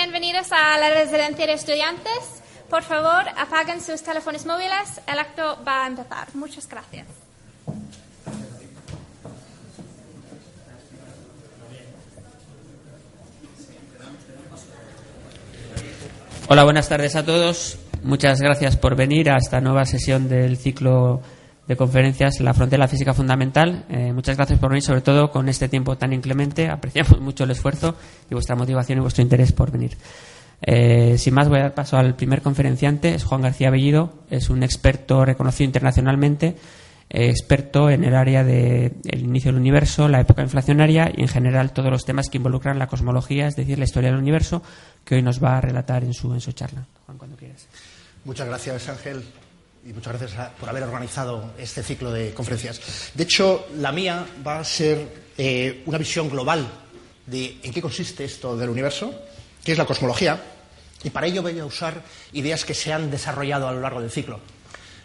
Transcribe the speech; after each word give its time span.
Bienvenidos 0.00 0.50
a 0.50 0.78
la 0.78 0.94
residencia 0.94 1.46
de 1.46 1.52
estudiantes. 1.52 2.40
Por 2.70 2.82
favor, 2.82 3.22
apaguen 3.36 3.82
sus 3.82 4.02
teléfonos 4.02 4.46
móviles. 4.46 4.98
El 5.06 5.18
acto 5.18 5.58
va 5.62 5.84
a 5.84 5.88
empezar. 5.88 6.26
Muchas 6.32 6.66
gracias. 6.66 7.06
Hola, 16.48 16.64
buenas 16.64 16.88
tardes 16.88 17.14
a 17.14 17.26
todos. 17.26 17.78
Muchas 18.02 18.40
gracias 18.40 18.78
por 18.78 18.96
venir 18.96 19.30
a 19.30 19.36
esta 19.36 19.60
nueva 19.60 19.84
sesión 19.84 20.30
del 20.30 20.56
ciclo 20.56 21.20
de 21.70 21.76
conferencias 21.76 22.40
La 22.40 22.52
frontera 22.52 22.88
física 22.88 23.14
fundamental. 23.14 23.84
Eh, 23.88 24.12
muchas 24.12 24.36
gracias 24.36 24.58
por 24.58 24.70
venir, 24.70 24.82
sobre 24.82 25.02
todo 25.02 25.30
con 25.30 25.48
este 25.48 25.68
tiempo 25.68 25.96
tan 25.96 26.12
inclemente. 26.12 26.68
Apreciamos 26.68 27.20
mucho 27.20 27.44
el 27.44 27.52
esfuerzo 27.52 27.94
y 28.28 28.34
vuestra 28.34 28.56
motivación 28.56 28.98
y 28.98 29.02
vuestro 29.02 29.22
interés 29.22 29.52
por 29.52 29.70
venir. 29.70 29.96
Eh, 30.62 31.16
sin 31.16 31.32
más, 31.32 31.48
voy 31.48 31.60
a 31.60 31.62
dar 31.62 31.74
paso 31.74 31.96
al 31.96 32.16
primer 32.16 32.42
conferenciante. 32.42 33.14
Es 33.14 33.22
Juan 33.22 33.42
García 33.42 33.70
Bellido. 33.70 34.14
Es 34.30 34.50
un 34.50 34.64
experto 34.64 35.24
reconocido 35.24 35.66
internacionalmente, 35.66 36.56
eh, 37.08 37.30
experto 37.30 37.88
en 37.88 38.02
el 38.02 38.16
área 38.16 38.42
del 38.42 38.92
inicio 39.12 39.52
del 39.52 39.60
universo, 39.60 40.08
la 40.08 40.20
época 40.20 40.42
inflacionaria 40.42 41.12
y, 41.16 41.20
en 41.20 41.28
general, 41.28 41.72
todos 41.72 41.92
los 41.92 42.04
temas 42.04 42.28
que 42.30 42.38
involucran 42.38 42.80
la 42.80 42.88
cosmología, 42.88 43.46
es 43.46 43.54
decir, 43.54 43.78
la 43.78 43.84
historia 43.84 44.10
del 44.10 44.18
universo, 44.18 44.60
que 45.04 45.14
hoy 45.14 45.22
nos 45.22 45.40
va 45.40 45.58
a 45.58 45.60
relatar 45.60 46.02
en 46.02 46.14
su, 46.14 46.34
en 46.34 46.40
su 46.40 46.50
charla. 46.50 46.84
Juan, 47.06 47.16
cuando 47.16 47.36
quieras. 47.36 47.68
Muchas 48.24 48.48
gracias, 48.48 48.88
Ángel 48.88 49.22
y 49.84 49.92
muchas 49.92 50.18
gracias 50.18 50.50
por 50.58 50.68
haber 50.68 50.82
organizado 50.82 51.54
este 51.58 51.82
ciclo 51.82 52.12
de 52.12 52.34
conferencias. 52.34 53.10
De 53.14 53.24
hecho, 53.24 53.68
la 53.78 53.92
mía 53.92 54.26
va 54.46 54.60
a 54.60 54.64
ser 54.64 55.30
eh, 55.38 55.82
una 55.86 55.98
visión 55.98 56.28
global 56.28 56.70
de 57.26 57.58
en 57.62 57.72
qué 57.72 57.80
consiste 57.80 58.24
esto 58.24 58.56
del 58.56 58.68
universo, 58.68 59.14
qué 59.64 59.72
es 59.72 59.78
la 59.78 59.86
cosmología, 59.86 60.42
y 61.02 61.10
para 61.10 61.26
ello 61.26 61.42
voy 61.42 61.58
a 61.58 61.64
usar 61.64 62.02
ideas 62.32 62.64
que 62.64 62.74
se 62.74 62.92
han 62.92 63.10
desarrollado 63.10 63.68
a 63.68 63.72
lo 63.72 63.80
largo 63.80 64.00
del 64.00 64.10
ciclo. 64.10 64.40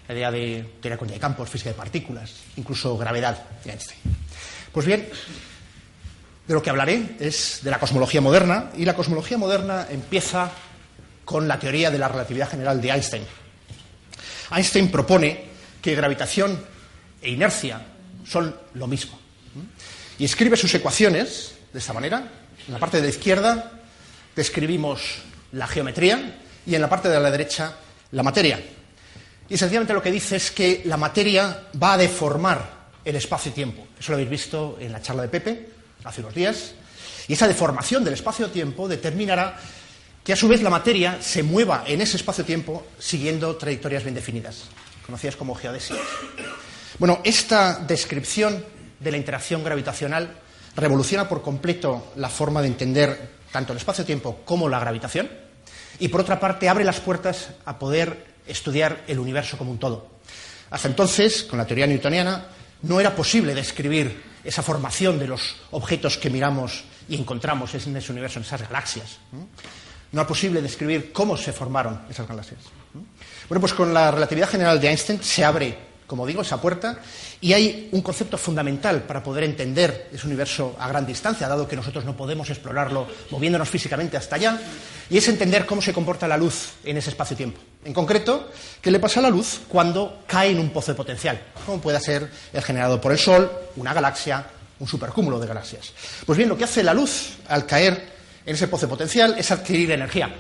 La 0.07 0.13
idea 0.13 0.31
de 0.31 0.65
teoría 0.81 0.97
de 0.97 1.19
campos, 1.19 1.49
física 1.49 1.69
de 1.69 1.75
partículas, 1.75 2.33
incluso 2.57 2.97
gravedad 2.97 3.43
de 3.64 3.71
Einstein. 3.71 3.99
Pues 4.71 4.85
bien, 4.85 5.08
de 6.47 6.53
lo 6.53 6.61
que 6.61 6.69
hablaré 6.69 7.15
es 7.19 7.61
de 7.64 7.71
la 7.71 7.80
cosmología 7.80 8.19
moderna, 8.19 8.71
y 8.75 8.83
la 8.83 8.93
cosmología 8.93 9.37
moderna 9.37 9.87
empieza 9.89 10.52
con 11.23 11.47
la 11.47 11.58
teoría 11.59 11.89
de 11.89 11.97
la 11.97 12.09
relatividad 12.09 12.49
general 12.49 12.81
de 12.81 12.89
Einstein 12.89 13.23
Einstein 14.52 14.92
propone 14.92 15.45
que 15.82 15.95
gravitación 15.95 16.64
e 17.22 17.32
inercia 17.32 17.82
son 18.26 18.56
lo 18.73 18.88
mismo. 18.88 19.20
Y 20.17 20.26
escribe 20.26 20.58
sus 20.58 20.73
ecuaciones 20.73 21.56
de 21.72 21.80
esta 21.80 21.94
manera. 21.94 22.32
En 22.67 22.73
la 22.73 22.80
parte 22.80 22.98
de 22.98 23.04
la 23.04 23.10
izquierda 23.10 23.72
describimos 24.36 25.20
la 25.52 25.67
geometría 25.67 26.39
y 26.66 26.76
en 26.76 26.82
la 26.82 26.89
parte 26.89 27.10
de 27.10 27.20
la 27.20 27.32
derecha 27.32 27.76
la 28.11 28.23
materia. 28.23 28.60
Y 29.48 29.58
sencillamente 29.58 29.94
lo 29.94 30.02
que 30.02 30.11
dice 30.11 30.38
es 30.38 30.52
que 30.52 30.82
la 30.86 30.98
materia 30.98 31.67
va 31.82 31.94
a 31.94 31.98
deformar 31.98 32.86
el 33.04 33.16
espacio-tiempo. 33.16 33.88
Eso 34.00 34.12
lo 34.12 34.16
habéis 34.16 34.30
visto 34.30 34.77
en 34.80 34.92
la 34.92 35.02
charla 35.02 35.22
de 35.22 35.30
Pepe 35.30 35.70
hace 36.04 36.22
unos 36.22 36.33
días. 36.33 36.73
Y 37.27 37.33
esa 37.33 37.48
deformación 37.48 38.04
del 38.04 38.16
espacio-tiempo 38.16 38.88
determinará 38.88 39.58
que 40.25 40.33
a 40.33 40.36
su 40.36 40.47
vez 40.47 40.63
la 40.63 40.71
materia 40.71 41.21
se 41.21 41.43
mueva 41.43 41.83
en 41.86 42.02
ese 42.02 42.17
espacio-tiempo 42.17 42.87
siguiendo 42.97 43.55
trayectorias 43.58 44.03
bien 44.03 44.15
definidas, 44.15 44.63
conocidas 45.05 45.36
como 45.36 45.53
geodesias. 45.53 45.99
Bueno, 46.97 47.21
esta 47.23 47.77
descripción 47.77 48.65
de 48.99 49.11
la 49.11 49.17
interacción 49.17 49.64
gravitacional 49.64 50.39
revoluciona 50.75 51.30
por 51.30 51.43
completo 51.43 52.11
la 52.15 52.30
forma 52.30 52.64
de 52.64 52.69
entender 52.69 53.30
tanto 53.52 53.71
el 53.71 53.77
espacio-tiempo 53.77 54.41
como 54.43 54.67
la 54.67 54.80
gravitación 54.80 55.30
y, 55.99 56.08
por 56.08 56.21
otra 56.21 56.39
parte, 56.39 56.69
abre 56.69 56.83
las 56.83 56.99
puertas 56.99 57.49
a 57.64 57.77
poder 57.77 58.33
estudiar 58.47 59.03
el 59.08 59.19
universo 59.19 59.59
como 59.59 59.69
un 59.69 59.77
todo. 59.77 60.09
Hasta 60.71 60.87
entonces, 60.87 61.43
con 61.43 61.59
la 61.59 61.67
teoría 61.67 61.85
newtoniana, 61.85 62.47
no 62.81 62.99
era 62.99 63.15
posible 63.15 63.53
describir 63.53 64.23
esa 64.43 64.64
formación 64.64 65.19
de 65.19 65.27
los 65.27 65.55
objetos 65.69 66.17
que 66.17 66.31
miramos 66.31 66.83
y 67.08 67.15
encontramos 67.15 67.75
en 67.75 67.95
ese 67.95 68.11
universo, 68.11 68.39
en 68.39 68.45
esas 68.45 68.61
galaxias. 68.61 69.19
No 70.11 70.21
es 70.21 70.27
posible 70.27 70.61
describir 70.61 71.11
cómo 71.11 71.36
se 71.36 71.52
formaron 71.52 72.02
esas 72.10 72.27
galaxias. 72.27 72.61
Bueno, 73.49 73.60
pues 73.60 73.73
con 73.73 73.93
la 73.93 74.11
relatividad 74.11 74.49
general 74.49 74.80
de 74.80 74.89
Einstein 74.89 75.21
se 75.21 75.43
abre, 75.43 75.77
como 76.08 76.26
digo, 76.26 76.42
esa 76.42 76.61
puerta 76.61 76.99
y 77.42 77.54
hay 77.54 77.89
un 77.92 78.02
concepto 78.02 78.38
fundamental 78.38 79.04
para 79.04 79.21
poder 79.21 79.44
entender 79.44 80.10
ese 80.11 80.26
universo 80.26 80.76
a 80.80 80.88
gran 80.88 81.05
distancia, 81.05 81.48
dado 81.48 81.67
que 81.67 81.76
nosotros 81.76 82.05
no 82.05 82.15
podemos 82.15 82.49
explorarlo 82.49 83.08
moviéndonos 83.30 83.70
físicamente 83.70 84.17
hasta 84.17 84.36
allá, 84.36 84.60
y 85.10 85.17
es 85.17 85.27
entender 85.27 85.65
cómo 85.65 85.82
se 85.82 85.94
comporta 85.94 86.27
la 86.27 86.38
luz 86.38 86.70
en 86.83 86.98
ese 86.98 87.10
espacio-tiempo. 87.10 87.60
En 87.83 87.94
concreto, 87.94 88.49
qué 88.82 88.89
le 88.89 88.99
pasa 88.99 89.20
a 89.20 89.23
la 89.23 89.30
luz 89.30 89.61
cuando 89.67 90.23
cae 90.26 90.52
en 90.52 90.60
un 90.60 90.71
pozo 90.71 90.92
de 90.92 90.95
potencial, 90.95 91.39
como 91.65 91.80
pueda 91.80 91.99
ser 91.99 92.30
el 92.54 92.64
generado 92.64 92.99
por 92.99 93.11
el 93.11 93.20
Sol, 93.20 93.52
una 93.76 93.94
galaxia, 93.94 94.48
un 94.80 94.88
supercúmulo 94.88 95.39
de 95.39 95.48
galaxias. 95.48 95.94
Pues 96.26 96.38
bien, 96.38 96.49
lo 96.49 96.58
que 96.58 96.64
hace 96.64 96.82
la 96.82 96.94
luz 96.94 97.33
al 97.48 97.65
caer 97.65 98.14
en 98.45 98.56
ese 98.56 98.67
pozo 98.67 98.88
potencial 98.88 99.36
es 99.38 99.52
adquirir 99.52 99.92
energía. 99.92 100.33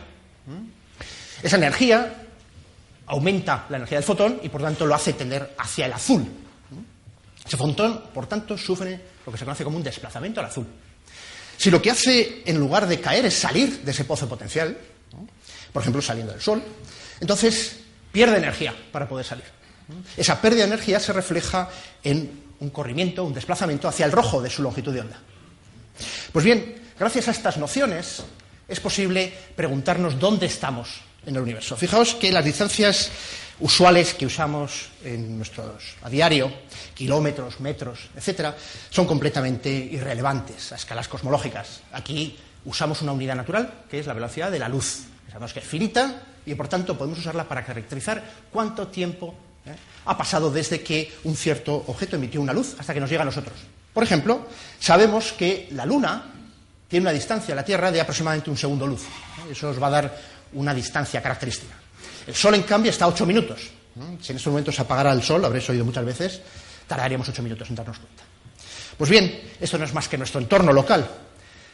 Esa 1.41 1.57
energía 1.57 2.13
aumenta 3.07 3.65
la 3.69 3.77
energía 3.77 3.97
del 3.97 4.05
fotón 4.05 4.39
y 4.43 4.49
por 4.49 4.61
tanto 4.61 4.85
lo 4.85 4.95
hace 4.95 5.13
tender 5.13 5.55
hacia 5.57 5.85
el 5.85 5.93
azul. 5.93 6.25
Ese 7.45 7.57
fotón, 7.57 8.05
por 8.13 8.27
tanto, 8.27 8.57
sufre 8.57 8.99
lo 9.25 9.31
que 9.31 9.37
se 9.37 9.45
conoce 9.45 9.63
como 9.63 9.77
un 9.77 9.83
desplazamiento 9.83 10.39
al 10.39 10.47
azul. 10.47 10.65
Si 11.57 11.69
lo 11.69 11.81
que 11.81 11.91
hace 11.91 12.41
en 12.45 12.57
lugar 12.57 12.87
de 12.87 12.99
caer 12.99 13.25
es 13.25 13.35
salir 13.35 13.81
de 13.81 13.91
ese 13.91 14.05
pozo 14.05 14.27
potencial, 14.27 14.77
por 15.71 15.81
ejemplo 15.81 16.01
saliendo 16.01 16.33
del 16.33 16.41
Sol, 16.41 16.61
entonces 17.19 17.77
pierde 18.11 18.37
energía 18.37 18.73
para 18.91 19.07
poder 19.07 19.25
salir. 19.25 19.45
Esa 20.17 20.41
pérdida 20.41 20.61
de 20.61 20.73
energía 20.73 20.99
se 20.99 21.13
refleja 21.13 21.69
en 22.03 22.43
un 22.59 22.69
corrimiento, 22.69 23.23
un 23.23 23.33
desplazamiento 23.33 23.87
hacia 23.87 24.05
el 24.05 24.11
rojo 24.11 24.41
de 24.41 24.49
su 24.49 24.63
longitud 24.63 24.93
de 24.93 25.01
onda. 25.01 25.19
Pues 26.31 26.43
bien, 26.43 26.84
Gracias 26.97 27.27
a 27.27 27.31
estas 27.31 27.57
nociones 27.57 28.23
es 28.69 28.79
posible 28.79 29.33
preguntarnos 29.53 30.17
dónde 30.17 30.45
estamos 30.45 31.01
en 31.25 31.35
el 31.35 31.41
universo. 31.41 31.75
Fijaos 31.75 32.15
que 32.15 32.31
las 32.31 32.45
distancias 32.45 33.11
usuales 33.59 34.13
que 34.13 34.25
usamos 34.25 34.87
en 35.03 35.35
nuestros, 35.35 35.95
a 36.01 36.09
diario, 36.09 36.49
kilómetros, 36.93 37.59
metros, 37.59 37.99
etcétera, 38.15 38.55
son 38.89 39.05
completamente 39.05 39.69
irrelevantes 39.69 40.71
a 40.71 40.75
escalas 40.75 41.09
cosmológicas. 41.09 41.81
Aquí 41.91 42.37
usamos 42.63 43.01
una 43.01 43.11
unidad 43.11 43.35
natural, 43.35 43.83
que 43.89 43.99
es 43.99 44.07
la 44.07 44.13
velocidad 44.13 44.49
de 44.49 44.59
la 44.59 44.69
luz. 44.69 45.03
Sabemos 45.27 45.51
que 45.51 45.59
es 45.59 45.67
finita 45.67 46.23
y, 46.45 46.55
por 46.55 46.69
tanto, 46.69 46.97
podemos 46.97 47.19
usarla 47.19 47.43
para 47.43 47.65
caracterizar 47.65 48.23
cuánto 48.49 48.87
tiempo 48.87 49.35
¿eh? 49.65 49.75
ha 50.05 50.17
pasado 50.17 50.49
desde 50.49 50.81
que 50.81 51.13
un 51.25 51.35
cierto 51.35 51.75
objeto 51.87 52.15
emitió 52.15 52.39
una 52.39 52.53
luz 52.53 52.77
hasta 52.79 52.93
que 52.93 53.01
nos 53.01 53.09
llega 53.09 53.23
a 53.23 53.25
nosotros. 53.25 53.55
Por 53.93 54.03
ejemplo, 54.03 54.47
sabemos 54.79 55.33
que 55.33 55.67
la 55.71 55.85
Luna 55.85 56.34
tiene 56.87 57.03
una 57.03 57.11
distancia 57.11 57.53
a 57.53 57.55
la 57.55 57.65
Tierra 57.65 57.91
de 57.91 58.01
aproximadamente 58.01 58.49
un 58.49 58.57
segundo 58.57 58.85
luz. 58.87 59.03
Eso 59.49 59.69
os 59.69 59.81
va 59.81 59.87
a 59.87 59.91
dar 59.91 60.17
una 60.53 60.73
distancia 60.73 61.21
característica. 61.21 61.73
El 62.27 62.35
Sol, 62.35 62.55
en 62.55 62.63
cambio, 62.63 62.91
está 62.91 63.05
a 63.05 63.09
ocho 63.09 63.25
minutos. 63.25 63.69
Si 64.21 64.31
en 64.31 64.37
estos 64.37 64.51
momentos 64.51 64.75
se 64.75 64.81
apagara 64.81 65.11
el 65.11 65.23
Sol, 65.23 65.43
habréis 65.45 65.69
oído 65.69 65.85
muchas 65.85 66.05
veces, 66.05 66.41
tardaríamos 66.87 67.27
ocho 67.29 67.41
minutos 67.41 67.69
en 67.69 67.75
darnos 67.75 67.97
cuenta. 67.97 68.23
Pues 68.97 69.09
bien, 69.09 69.41
esto 69.59 69.77
no 69.77 69.85
es 69.85 69.93
más 69.93 70.07
que 70.07 70.17
nuestro 70.17 70.39
entorno 70.39 70.71
local. 70.71 71.07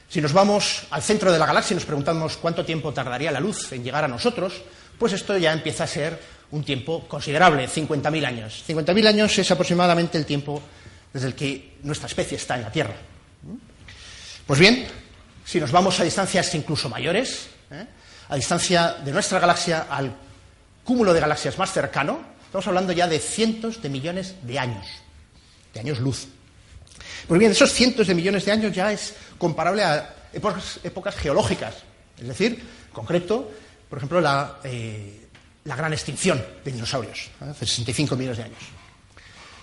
Si 0.10 0.22
nos 0.22 0.34
vamos 0.34 0.84
al 0.90 1.02
centro 1.02 1.32
de 1.32 1.40
la 1.40 1.46
galaxia 1.46 1.74
y 1.74 1.76
nos 1.76 1.86
preguntamos 1.86 2.38
cuánto 2.38 2.66
tiempo 2.66 2.94
tardaría 2.94 3.32
la 3.32 3.40
luz 3.40 3.72
en 3.72 3.84
llegar 3.84 4.04
a 4.04 4.08
nosotros, 4.08 4.62
pues 4.98 5.14
esto 5.14 5.38
ya 5.38 5.54
empieza 5.54 5.86
a 5.86 5.88
ser 5.88 6.20
un 6.52 6.64
tiempo 6.64 7.08
considerable, 7.08 7.68
50.000 7.68 8.26
años. 8.26 8.64
50.000 8.68 9.08
años 9.08 9.38
es 9.38 9.50
aproximadamente 9.52 10.18
el 10.18 10.26
tiempo 10.26 10.62
desde 11.14 11.28
el 11.28 11.36
que 11.36 11.78
nuestra 11.84 12.08
especie 12.08 12.38
está 12.38 12.56
en 12.56 12.64
la 12.64 12.72
Tierra. 12.72 12.96
Pues 14.46 14.60
bien, 14.60 14.86
si 15.52 15.60
nos 15.60 15.74
vamos 15.74 16.00
a 16.00 16.06
distancias 16.06 16.56
incluso 16.56 16.88
mayores, 16.88 17.50
¿eh? 17.72 17.86
a 18.30 18.36
distancia 18.38 18.96
de 19.04 19.12
nuestra 19.12 19.38
galaxia 19.38 19.86
al 19.90 20.16
cúmulo 20.82 21.14
de 21.14 21.20
galaxias 21.20 21.58
más 21.58 21.74
cercano, 21.74 22.22
estamos 22.46 22.66
hablando 22.68 22.94
ya 22.94 23.06
de 23.06 23.20
cientos 23.20 23.82
de 23.82 23.90
millones 23.90 24.36
de 24.44 24.58
años, 24.58 24.88
de 25.74 25.82
años 25.82 26.00
luz. 26.00 26.30
Pues 27.28 27.38
bien, 27.38 27.52
esos 27.52 27.74
cientos 27.74 28.08
de 28.08 28.16
millones 28.16 28.46
de 28.46 28.54
años 28.54 28.74
ya 28.74 28.94
es 28.94 29.14
comparable 29.38 29.84
a 29.84 30.16
épocas, 30.32 31.16
geológicas, 31.18 31.76
es 32.18 32.30
decir, 32.30 32.54
en 32.54 32.94
concreto, 32.94 33.52
por 33.90 33.98
ejemplo, 33.98 34.22
la, 34.22 34.60
eh, 34.64 35.28
gran 35.66 35.92
extinción 35.92 36.42
de 36.64 36.72
dinosaurios, 36.72 37.30
hace 37.42 37.66
65 37.66 38.16
millones 38.16 38.38
de 38.38 38.44
años. 38.46 38.64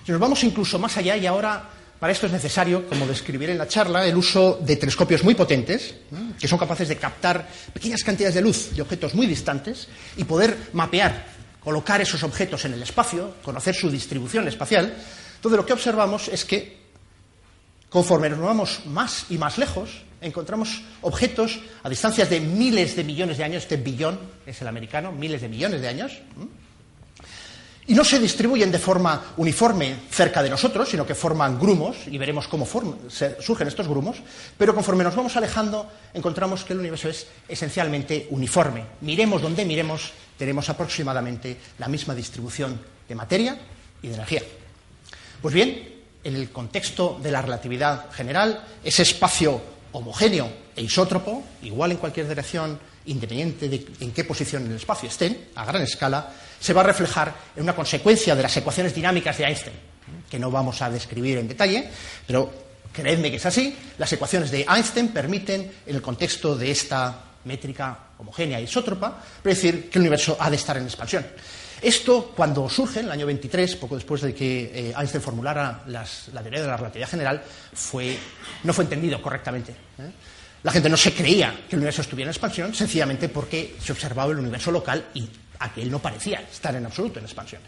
Si 0.04 0.12
nos 0.12 0.20
vamos 0.20 0.44
incluso 0.44 0.78
más 0.78 0.94
allá, 0.98 1.16
y 1.16 1.26
ahora 1.26 1.77
para 1.98 2.12
esto 2.12 2.26
es 2.26 2.32
necesario, 2.32 2.88
como 2.88 3.06
describiré 3.06 3.52
en 3.52 3.58
la 3.58 3.66
charla, 3.66 4.06
el 4.06 4.16
uso 4.16 4.60
de 4.62 4.76
telescopios 4.76 5.24
muy 5.24 5.34
potentes, 5.34 5.94
que 6.38 6.46
son 6.46 6.58
capaces 6.58 6.88
de 6.88 6.96
captar 6.96 7.48
pequeñas 7.72 8.04
cantidades 8.04 8.36
de 8.36 8.42
luz 8.42 8.70
de 8.74 8.82
objetos 8.82 9.14
muy 9.14 9.26
distantes 9.26 9.88
y 10.16 10.24
poder 10.24 10.56
mapear, 10.74 11.26
colocar 11.62 12.00
esos 12.00 12.22
objetos 12.22 12.64
en 12.64 12.74
el 12.74 12.82
espacio, 12.82 13.34
conocer 13.42 13.74
su 13.74 13.90
distribución 13.90 14.46
espacial. 14.46 14.94
Entonces, 15.36 15.56
lo 15.56 15.66
que 15.66 15.72
observamos 15.72 16.28
es 16.28 16.44
que 16.44 16.78
conforme 17.88 18.30
nos 18.30 18.40
vamos 18.40 18.86
más 18.86 19.26
y 19.30 19.38
más 19.38 19.58
lejos, 19.58 20.02
encontramos 20.20 20.82
objetos 21.02 21.60
a 21.82 21.88
distancias 21.88 22.30
de 22.30 22.40
miles 22.40 22.94
de 22.96 23.04
millones 23.04 23.38
de 23.38 23.44
años, 23.44 23.62
este 23.62 23.76
billón 23.76 24.18
es 24.46 24.60
el 24.60 24.68
americano, 24.68 25.10
miles 25.12 25.40
de 25.40 25.48
millones 25.48 25.80
de 25.80 25.88
años, 25.88 26.12
y 27.88 27.94
no 27.94 28.04
se 28.04 28.18
distribuyen 28.18 28.70
de 28.70 28.78
forma 28.78 29.32
uniforme 29.38 29.96
cerca 30.10 30.42
de 30.42 30.50
nosotros, 30.50 30.90
sino 30.90 31.06
que 31.06 31.14
forman 31.14 31.58
grumos, 31.58 31.96
y 32.06 32.18
veremos 32.18 32.46
cómo 32.46 32.66
surgen 32.66 33.66
estos 33.66 33.88
grumos, 33.88 34.18
pero 34.58 34.74
conforme 34.74 35.04
nos 35.04 35.16
vamos 35.16 35.34
alejando, 35.36 35.90
encontramos 36.12 36.64
que 36.64 36.74
el 36.74 36.80
universo 36.80 37.08
es 37.08 37.26
esencialmente 37.48 38.26
uniforme. 38.30 38.84
Miremos 39.00 39.40
donde 39.40 39.64
miremos, 39.64 40.12
tenemos 40.36 40.68
aproximadamente 40.68 41.56
la 41.78 41.88
misma 41.88 42.14
distribución 42.14 42.78
de 43.08 43.14
materia 43.14 43.58
y 44.02 44.08
de 44.08 44.14
energía. 44.14 44.42
Pues 45.40 45.54
bien, 45.54 45.96
en 46.22 46.36
el 46.36 46.50
contexto 46.50 47.18
de 47.22 47.30
la 47.30 47.40
relatividad 47.40 48.12
general, 48.12 48.64
ese 48.84 49.02
espacio 49.02 49.62
homogéneo 49.92 50.52
e 50.76 50.82
isótropo, 50.82 51.42
igual 51.62 51.92
en 51.92 51.96
cualquier 51.96 52.28
dirección, 52.28 52.78
independiente 53.06 53.70
de 53.70 53.86
en 54.00 54.12
qué 54.12 54.24
posición 54.24 54.66
en 54.66 54.72
el 54.72 54.76
espacio 54.76 55.08
estén, 55.08 55.48
a 55.54 55.64
gran 55.64 55.80
escala, 55.80 56.30
se 56.60 56.72
va 56.72 56.80
a 56.80 56.84
reflejar 56.84 57.34
en 57.56 57.62
una 57.62 57.74
consecuencia 57.74 58.34
de 58.34 58.42
las 58.42 58.56
ecuaciones 58.56 58.94
dinámicas 58.94 59.38
de 59.38 59.44
Einstein, 59.44 59.76
que 60.28 60.38
no 60.38 60.50
vamos 60.50 60.82
a 60.82 60.90
describir 60.90 61.38
en 61.38 61.48
detalle, 61.48 61.88
pero 62.26 62.52
creedme 62.92 63.30
que 63.30 63.36
es 63.36 63.46
así. 63.46 63.76
Las 63.98 64.12
ecuaciones 64.12 64.50
de 64.50 64.66
Einstein 64.68 65.08
permiten, 65.08 65.72
en 65.86 65.94
el 65.94 66.02
contexto 66.02 66.56
de 66.56 66.70
esta 66.70 67.24
métrica 67.44 67.98
homogénea 68.18 68.58
e 68.58 68.62
isótropa, 68.62 69.22
predecir 69.42 69.88
que 69.88 69.98
el 69.98 70.02
universo 70.02 70.36
ha 70.38 70.50
de 70.50 70.56
estar 70.56 70.76
en 70.76 70.84
expansión. 70.84 71.24
Esto, 71.80 72.32
cuando 72.34 72.68
surge, 72.68 73.00
en 73.00 73.06
el 73.06 73.12
año 73.12 73.26
23, 73.26 73.76
poco 73.76 73.94
después 73.94 74.22
de 74.22 74.34
que 74.34 74.90
eh, 74.90 74.94
Einstein 74.98 75.22
formulara 75.22 75.84
la 75.86 76.42
teoría 76.42 76.62
de 76.62 76.66
la 76.66 76.76
relatividad 76.76 77.08
general, 77.08 77.42
no 78.64 78.72
fue 78.72 78.84
entendido 78.84 79.22
correctamente. 79.22 79.72
¿eh? 79.72 80.10
La 80.64 80.72
gente 80.72 80.88
no 80.88 80.96
se 80.96 81.12
creía 81.12 81.54
que 81.68 81.76
el 81.76 81.78
universo 81.78 82.02
estuviera 82.02 82.28
en 82.28 82.32
expansión, 82.32 82.74
sencillamente 82.74 83.28
porque 83.28 83.76
se 83.80 83.92
observaba 83.92 84.32
el 84.32 84.40
universo 84.40 84.72
local 84.72 85.06
y 85.14 85.28
aquel 85.58 85.90
no 85.90 86.00
parecía 86.00 86.40
estar 86.40 86.74
en 86.74 86.86
absoluto 86.86 87.18
en 87.18 87.24
expansión. 87.24 87.62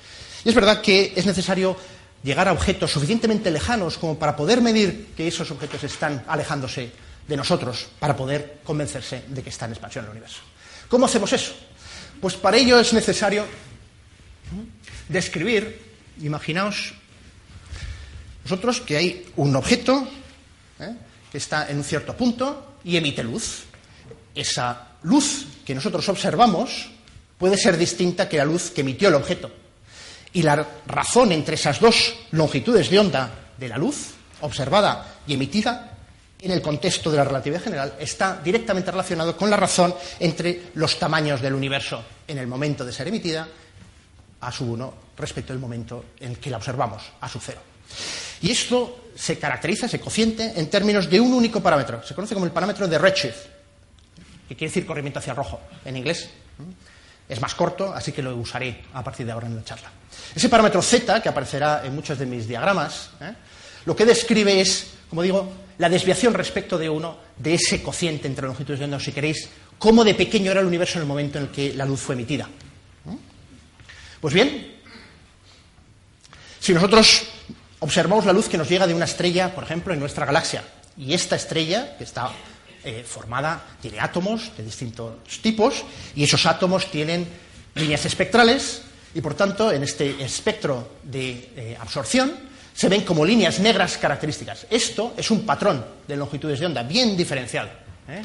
Y 0.45 0.49
es 0.49 0.55
verdad 0.55 0.81
que 0.81 1.13
es 1.15 1.27
necesario 1.27 1.77
llegar 2.23 2.49
a 2.49 2.53
objetos 2.53 2.91
suficientemente 2.91 3.51
lejanos 3.51 3.99
como 3.99 4.19
para 4.19 4.37
poder 4.37 4.61
medir 4.61 5.09
que 5.17 5.29
esos 5.29 5.51
objetos 5.51 5.85
están 5.85 6.25
alejándose 6.27 6.93
de 7.27 7.37
nosotros, 7.37 7.89
para 7.99 8.17
poder 8.17 8.59
convencerse 8.65 9.25
de 9.29 9.43
que 9.43 9.51
está 9.51 9.67
en 9.67 9.73
expansión 9.73 10.05
el 10.05 10.11
universo. 10.11 10.41
¿Cómo 10.89 11.07
hacemos 11.07 11.33
eso? 11.33 11.55
Pues 12.21 12.35
para 12.35 12.57
ello 12.57 12.79
es 12.79 12.93
necesario 12.93 13.47
describir, 15.09 15.81
imaginaos 16.21 16.95
nosotros 18.45 18.81
que 18.81 18.97
hay 18.97 19.27
un 19.37 19.55
objeto 19.55 20.09
¿eh? 20.81 20.95
que 21.31 21.39
está 21.39 21.71
en 21.71 21.79
un 21.79 21.85
cierto 21.85 22.17
punto 22.17 22.79
y 22.85 22.97
emite 22.97 23.23
luz. 23.23 23.65
Esa 24.35 24.97
luz 25.03 25.47
que 25.65 25.75
nosotros 25.75 26.09
observamos 26.09 26.91
puede 27.41 27.57
ser 27.57 27.79
distinta 27.79 28.29
que 28.29 28.37
la 28.37 28.45
luz 28.45 28.71
que 28.71 28.83
emitió 28.83 29.09
el 29.09 29.15
objeto. 29.15 29.51
Y 30.35 30.43
la 30.43 30.65
razón 30.87 31.33
entre 31.33 31.55
esas 31.57 31.81
dos 31.81 32.15
longitudes 32.33 32.91
de 32.91 32.99
onda 32.99 33.31
de 33.57 33.67
la 33.67 33.79
luz, 33.79 34.11
observada 34.43 35.17
y 35.27 35.35
emitida, 35.35 35.97
en 36.43 36.51
el 36.53 36.63
contexto 36.63 37.11
de 37.11 37.17
la 37.17 37.25
relatividad 37.25 37.63
general, 37.63 37.95
está 37.99 38.41
directamente 38.45 38.91
relacionado 38.91 39.37
con 39.37 39.51
la 39.51 39.57
razón 39.57 39.95
entre 40.21 40.71
los 40.75 40.99
tamaños 40.99 41.41
del 41.41 41.55
universo 41.55 42.05
en 42.29 42.39
el 42.39 42.47
momento 42.47 42.85
de 42.85 42.93
ser 42.93 43.09
emitida, 43.09 43.49
a 44.41 44.53
su 44.53 44.73
1, 44.73 44.95
respecto 45.17 45.53
al 45.53 45.59
momento 45.59 46.05
en 46.21 46.37
que 46.37 46.51
la 46.51 46.59
observamos, 46.59 47.03
a 47.21 47.29
su 47.29 47.41
0. 47.41 47.61
Y 48.43 48.51
esto 48.51 49.11
se 49.15 49.39
caracteriza, 49.39 49.87
ese 49.87 50.01
cociente, 50.01 50.53
en 50.57 50.71
términos 50.71 51.11
de 51.11 51.21
un 51.21 51.33
único 51.33 51.63
parámetro. 51.63 52.03
Se 52.07 52.15
conoce 52.15 52.35
como 52.35 52.47
el 52.47 52.53
parámetro 52.53 52.87
de 52.87 52.99
Redshift, 52.99 53.47
que 54.49 54.57
quiere 54.57 54.71
decir 54.71 54.87
corrimiento 54.87 55.19
hacia 55.19 55.33
el 55.33 55.37
rojo 55.37 55.61
en 55.85 55.97
inglés. 55.97 56.31
Es 57.31 57.41
más 57.41 57.55
corto, 57.55 57.95
así 57.95 58.11
que 58.11 58.23
lo 58.23 58.35
usaré 58.35 58.83
a 58.93 59.05
partir 59.05 59.25
de 59.25 59.31
ahora 59.31 59.47
en 59.47 59.55
la 59.55 59.63
charla. 59.63 59.89
Ese 60.35 60.49
parámetro 60.49 60.83
Z, 60.83 61.23
que 61.23 61.29
aparecerá 61.29 61.83
en 61.85 61.95
muchos 61.95 62.19
de 62.19 62.27
mis 62.27 62.49
diagramas, 62.49 63.11
¿eh? 63.21 63.33
lo 63.87 63.95
que 63.95 64.05
describe 64.05 64.61
es, 64.61 64.89
como 65.09 65.23
digo, 65.23 65.49
la 65.79 65.89
desviación 65.89 66.35
respecto 66.35 66.77
de 66.77 66.91
uno 66.91 67.17
de 67.39 67.55
ese 67.55 67.85
cociente 67.85 68.27
entre 68.27 68.49
longitudes 68.49 68.81
de 68.81 68.87
onda, 68.87 68.99
si 68.99 69.13
queréis, 69.13 69.49
cómo 69.79 70.03
de 70.03 70.15
pequeño 70.15 70.51
era 70.51 70.61
el 70.61 70.67
universo 70.67 70.99
en 70.99 71.03
el 71.03 71.09
momento 71.09 71.39
en 71.39 71.45
el 71.45 71.51
que 71.51 71.73
la 71.73 71.87
luz 71.87 72.01
fue 72.01 72.17
emitida. 72.17 72.49
Pues 74.21 74.35
bien, 74.35 74.75
si 76.59 76.75
nosotros 76.75 77.23
observamos 77.79 78.27
la 78.27 78.33
luz 78.33 78.49
que 78.49 78.59
nos 78.59 78.69
llega 78.69 78.89
de 78.89 78.95
una 78.95 79.05
estrella, 79.07 79.55
por 79.55 79.63
ejemplo, 79.63 79.95
en 79.95 80.01
nuestra 80.01 80.27
galaxia, 80.27 80.65
y 80.99 81.15
esta 81.15 81.37
estrella, 81.37 81.97
que 81.97 82.05
está 82.05 82.31
eh, 82.85 83.05
formada, 83.07 83.63
tiene 83.81 84.01
átomos 84.01 84.57
de 84.57 84.65
distintos 84.65 85.17
tipos 85.43 85.85
y 86.15 86.25
esos 86.25 86.47
átomos 86.47 86.91
tienen 86.91 87.27
líneas 87.75 88.05
espectrales 88.07 88.83
y 89.15 89.21
por 89.21 89.35
tanto 89.35 89.73
en 89.73 89.83
este 89.83 90.23
espectro 90.23 90.97
de 91.03 91.51
eh, 91.57 91.77
absorción 91.81 92.33
se 92.75 92.89
ven 92.89 93.03
como 93.03 93.25
líneas 93.25 93.61
negras 93.61 93.99
características. 93.99 94.67
Esto 94.71 95.15
es 95.17 95.31
un 95.31 95.45
patrón 95.45 95.85
de 96.07 96.17
longitudes 96.17 96.61
de 96.61 96.67
onda 96.67 96.83
bien 96.83 97.17
diferenciado. 97.17 97.69
¿eh? 98.09 98.23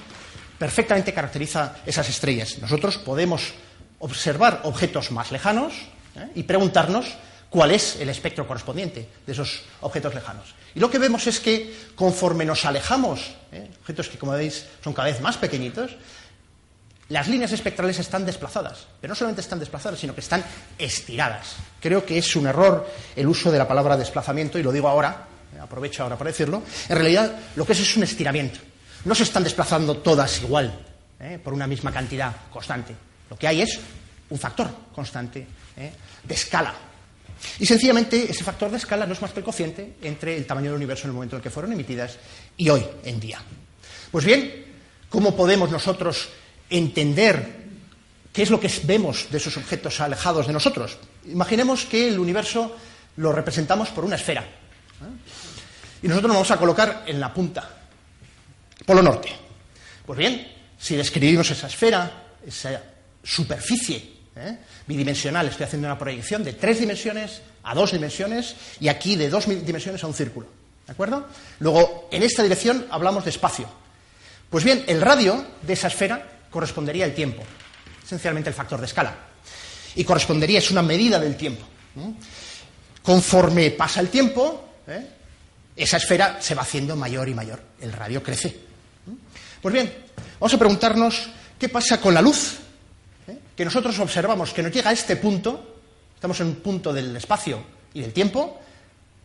Perfectamente 0.58 1.14
caracteriza 1.14 1.78
esas 1.86 2.08
estrellas. 2.08 2.58
Nosotros 2.60 2.98
podemos 2.98 3.54
observar 4.00 4.62
objetos 4.64 5.12
más 5.12 5.32
lejanos 5.32 5.74
y 6.34 6.44
preguntarnos 6.44 7.08
cuál 7.50 7.72
es 7.72 7.98
el 7.98 8.10
espectro 8.10 8.48
correspondiente 8.48 9.08
de 9.25 9.32
esos 9.32 9.62
objetos 9.82 10.14
lejanos. 10.14 10.54
Y 10.74 10.80
lo 10.80 10.90
que 10.90 11.00
vemos 11.00 11.25
es 11.28 11.40
que 11.40 11.74
conforme 11.96 12.46
nos 12.46 12.66
alejamos, 12.66 13.36
¿eh? 13.52 13.70
objetos 13.82 14.10
que 14.10 14.18
como 14.18 14.34
veis 14.34 14.66
son 14.84 14.94
cada 14.94 15.08
vez 15.08 15.22
más 15.22 15.38
pequeñitos, 15.38 15.92
las 17.10 17.28
líneas 17.28 17.52
espectrales 17.52 18.00
están 18.00 18.25
desplazadas, 18.25 18.88
pero 19.00 19.12
no 19.12 19.16
solamente 19.16 19.42
están 19.42 19.60
desplazadas, 19.60 20.00
sino 20.00 20.16
que 20.16 20.22
están 20.22 20.44
estiradas. 20.78 21.56
Creo 21.80 22.06
que 22.06 22.18
es 22.18 22.36
un 22.36 22.48
error 22.48 22.90
el 23.16 23.28
uso 23.28 23.52
de 23.52 23.60
la 23.60 23.68
palabra 23.68 23.96
desplazamiento, 23.96 24.58
y 24.58 24.64
lo 24.64 24.72
digo 24.72 24.88
ahora, 24.88 25.28
¿eh? 25.56 25.60
aprovecho 25.60 26.04
ahora 26.04 26.18
para 26.18 26.32
decirlo. 26.32 26.64
En 26.90 26.96
realidad, 26.96 27.32
lo 27.56 27.66
que 27.66 27.74
es 27.74 27.80
es 27.80 27.96
un 27.96 28.04
estiramiento. 28.04 28.60
No 29.06 29.14
se 29.14 29.24
están 29.24 29.44
desplazando 29.44 29.98
todas 29.98 30.42
igual, 30.42 30.78
¿eh? 31.20 31.40
por 31.42 31.54
una 31.54 31.68
misma 31.68 31.92
cantidad 31.92 32.36
constante. 32.52 32.96
Lo 33.30 33.38
que 33.38 33.48
hay 33.48 33.62
es 33.62 33.80
un 34.30 34.40
factor 34.40 34.68
constante 34.94 35.46
de 35.75 36.34
escala 36.34 36.74
y 37.60 37.66
sencillamente 37.66 38.30
ese 38.30 38.44
factor 38.44 38.70
de 38.72 38.78
escala 38.78 39.06
no 39.06 39.14
es 39.14 39.22
más 39.22 39.32
que 39.32 39.40
el 39.40 39.46
cociente 39.46 39.96
entre 40.02 40.36
el 40.36 40.46
tamaño 40.46 40.68
del 40.68 40.78
universo 40.78 41.04
en 41.04 41.10
el 41.10 41.16
momento 41.16 41.36
en 41.36 41.40
el 41.40 41.44
que 41.44 41.50
fueron 41.50 41.72
emitidas 41.72 42.18
y 42.58 42.70
hoy 42.70 42.86
en 43.04 43.20
día. 43.20 43.42
Pues 44.12 44.25
bien, 44.25 44.66
¿cómo 45.10 45.36
podemos 45.36 45.72
nosotros 45.72 46.30
entender 46.70 47.66
qué 48.32 48.44
es 48.44 48.50
lo 48.50 48.60
que 48.60 48.72
vemos 48.84 49.28
de 49.32 49.38
esos 49.38 49.58
objetos 49.58 50.00
alejados 50.02 50.48
de 50.48 50.54
nosotros? 50.54 50.98
Imaginemos 51.28 51.86
que 51.86 52.08
el 52.08 52.20
universo 52.20 52.75
lo 53.18 53.32
representamos 53.32 53.90
por 53.90 54.06
una 54.06 54.16
esfera. 54.16 54.42
¿eh? 54.42 56.04
Y 56.04 56.08
nosotros 56.08 56.30
nos 56.30 56.38
vamos 56.38 56.52
a 56.52 56.58
colocar 56.58 57.04
en 57.08 57.20
la 57.20 57.34
punta, 57.34 57.70
polo 58.86 59.02
norte. 59.02 59.30
Pues 60.06 60.20
bien, 60.20 60.48
si 60.78 60.96
describimos 60.96 61.50
esa 61.50 61.68
esfera, 61.68 62.25
esa 62.46 62.82
superficie 63.24 64.15
¿eh? 64.36 64.58
bidimensional, 64.88 65.48
estoy 65.48 65.65
haciendo 65.65 65.88
una 65.88 65.98
proyección 65.98 66.44
de 66.44 66.54
tres 66.54 66.80
dimensiones 66.80 67.42
a 67.63 67.74
dos 67.74 67.92
dimensiones 67.92 68.56
y 68.80 68.88
aquí 68.88 69.15
de 69.15 69.30
dos 69.30 69.48
dimensiones 69.48 70.04
a 70.04 70.08
un 70.08 70.13
círculo. 70.13 70.48
¿De 70.86 70.92
acuerdo? 70.92 71.27
Luego, 71.60 72.10
en 72.12 72.24
esta 72.24 72.44
dirección 72.44 72.86
hablamos 72.92 73.24
de 73.24 73.32
espacio. 73.32 73.68
Pues 74.50 74.63
bien, 74.63 74.84
el 74.88 75.01
radio 75.01 75.44
de 75.62 75.74
esa 75.74 75.88
esfera 75.88 76.24
correspondería 76.51 77.06
al 77.06 77.13
tiempo, 77.13 77.44
esencialmente 78.04 78.50
el 78.50 78.56
factor 78.56 78.80
de 78.80 78.86
escala. 78.86 79.15
Y 79.96 80.04
correspondería, 80.04 80.60
es 80.60 80.72
una 80.72 80.84
medida 80.84 81.20
del 81.20 81.36
tiempo. 81.36 81.65
Conforme 83.01 83.72
pasa 83.72 84.01
el 84.01 84.10
tiempo, 84.10 84.70
¿eh? 84.88 85.08
esa 85.75 85.98
esfera 85.98 86.38
se 86.42 86.54
va 86.54 86.62
haciendo 86.62 86.96
mayor 86.96 87.27
y 87.27 87.34
mayor, 87.34 87.62
el 87.82 87.92
radio 87.92 88.22
crece. 88.22 88.56
Pues 89.62 89.74
bien, 89.74 89.92
vamos 90.39 90.54
a 90.54 90.60
preguntarnos 90.60 91.30
qué 91.58 91.70
pasa 91.70 92.00
con 92.00 92.13
la 92.13 92.22
luz, 92.22 92.58
que 93.55 93.65
nosotros 93.65 93.98
observamos 94.00 94.53
que 94.53 94.63
nos 94.63 94.72
llega 94.72 94.89
a 94.89 94.94
este 94.94 95.15
punto, 95.15 95.77
estamos 96.15 96.39
en 96.41 96.48
un 96.48 96.55
punto 96.55 96.94
del 96.94 97.15
espacio 97.15 97.63
y 97.94 98.01
del 98.01 98.13
tiempo, 98.13 98.60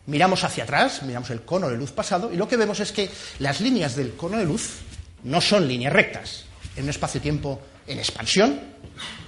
miramos 0.07 0.43
hacia 0.43 0.63
atrás, 0.63 1.03
miramos 1.03 1.29
el 1.29 1.41
cono 1.41 1.69
de 1.69 1.77
luz 1.77 1.91
pasado, 1.91 2.31
y 2.31 2.37
lo 2.37 2.47
que 2.47 2.57
vemos 2.57 2.79
es 2.79 2.91
que 2.91 3.09
las 3.39 3.61
líneas 3.61 3.95
del 3.95 4.13
cono 4.13 4.37
de 4.37 4.45
luz 4.45 4.79
no 5.23 5.41
son 5.41 5.67
líneas 5.67 5.93
rectas. 5.93 6.45
En 6.75 6.85
un 6.85 6.89
espacio-tiempo 6.89 7.61
en 7.87 7.99
expansión, 7.99 8.59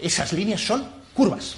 esas 0.02 0.34
líneas 0.34 0.62
son 0.62 0.88
curvas. 1.14 1.56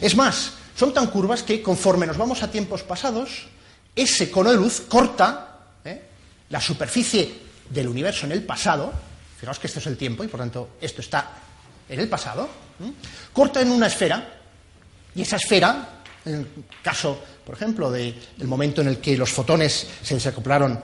Es 0.00 0.14
más, 0.14 0.52
son 0.76 0.92
tan 0.92 1.08
curvas 1.08 1.42
que 1.42 1.62
conforme 1.62 2.06
nos 2.06 2.16
vamos 2.16 2.42
a 2.42 2.50
tiempos 2.50 2.82
pasados, 2.82 3.46
ese 3.94 4.30
cono 4.30 4.50
de 4.50 4.56
luz 4.56 4.82
corta 4.88 5.58
¿eh? 5.84 6.02
la 6.50 6.60
superficie 6.60 7.40
del 7.68 7.88
universo 7.88 8.26
en 8.26 8.32
el 8.32 8.42
pasado, 8.42 8.92
fijaos 9.38 9.58
que 9.58 9.66
este 9.66 9.80
es 9.80 9.86
el 9.86 9.96
tiempo 9.96 10.24
y 10.24 10.28
por 10.28 10.40
tanto 10.40 10.70
esto 10.80 11.00
está 11.00 11.30
en 11.92 12.00
el 12.00 12.08
pasado, 12.08 12.48
corta 13.32 13.60
en 13.60 13.70
una 13.70 13.86
esfera 13.86 14.40
y 15.14 15.22
esa 15.22 15.36
esfera, 15.36 16.02
en 16.24 16.34
el 16.34 16.46
caso, 16.82 17.22
por 17.44 17.54
ejemplo, 17.54 17.90
del 17.90 18.14
momento 18.44 18.80
en 18.80 18.88
el 18.88 18.98
que 18.98 19.16
los 19.16 19.30
fotones 19.30 19.86
se 20.02 20.14
desacoplaron 20.14 20.80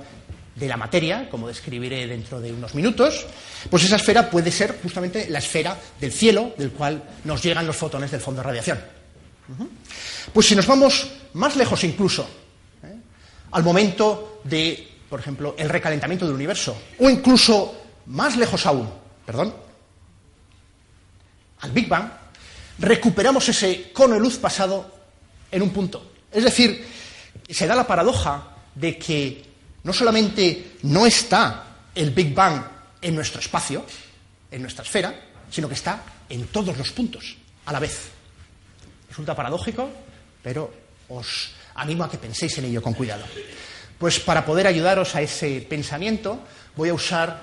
de 0.54 0.68
la 0.68 0.76
materia, 0.76 1.30
como 1.30 1.48
describiré 1.48 2.06
dentro 2.06 2.40
de 2.40 2.52
unos 2.52 2.74
minutos, 2.74 3.26
pues 3.70 3.84
esa 3.84 3.96
esfera 3.96 4.28
puede 4.28 4.50
ser 4.50 4.78
justamente 4.82 5.30
la 5.30 5.38
esfera 5.38 5.78
del 6.00 6.12
cielo 6.12 6.52
del 6.58 6.72
cual 6.72 7.02
nos 7.24 7.42
llegan 7.42 7.66
los 7.66 7.76
fotones 7.76 8.10
del 8.10 8.20
fondo 8.20 8.42
de 8.42 8.48
radiación. 8.48 8.78
Pues 10.32 10.46
si 10.46 10.56
nos 10.56 10.66
vamos 10.66 11.08
más 11.34 11.56
lejos 11.56 11.82
incluso, 11.84 12.28
¿eh? 12.82 12.94
al 13.52 13.62
momento 13.62 14.40
de, 14.44 14.88
por 15.08 15.20
ejemplo, 15.20 15.54
el 15.56 15.68
recalentamiento 15.68 16.26
del 16.26 16.34
universo, 16.34 16.76
o 16.98 17.08
incluso 17.08 17.80
más 18.06 18.36
lejos 18.36 18.66
aún, 18.66 18.90
perdón, 19.24 19.67
al 21.60 21.72
Big 21.72 21.88
Bang, 21.88 22.10
recuperamos 22.78 23.48
ese 23.48 23.92
cono 23.92 24.14
de 24.14 24.20
luz 24.20 24.38
pasado 24.38 24.94
en 25.50 25.62
un 25.62 25.70
punto. 25.70 26.12
Es 26.30 26.44
decir, 26.44 26.86
se 27.48 27.66
da 27.66 27.74
la 27.74 27.86
paradoja 27.86 28.56
de 28.74 28.98
que 28.98 29.44
no 29.82 29.92
solamente 29.92 30.76
no 30.82 31.06
está 31.06 31.64
el 31.94 32.10
Big 32.10 32.34
Bang 32.34 32.62
en 33.00 33.14
nuestro 33.14 33.40
espacio, 33.40 33.84
en 34.50 34.62
nuestra 34.62 34.84
esfera, 34.84 35.14
sino 35.50 35.68
que 35.68 35.74
está 35.74 36.02
en 36.28 36.46
todos 36.48 36.76
los 36.76 36.92
puntos 36.92 37.36
a 37.66 37.72
la 37.72 37.80
vez. 37.80 38.10
Resulta 39.08 39.34
paradójico, 39.34 39.90
pero 40.42 40.72
os 41.08 41.50
animo 41.74 42.04
a 42.04 42.10
que 42.10 42.18
penséis 42.18 42.58
en 42.58 42.66
ello 42.66 42.82
con 42.82 42.94
cuidado. 42.94 43.24
Pues 43.98 44.20
para 44.20 44.44
poder 44.44 44.66
ayudaros 44.66 45.14
a 45.14 45.22
ese 45.22 45.64
pensamiento 45.68 46.40
voy 46.76 46.90
a 46.90 46.94
usar 46.94 47.42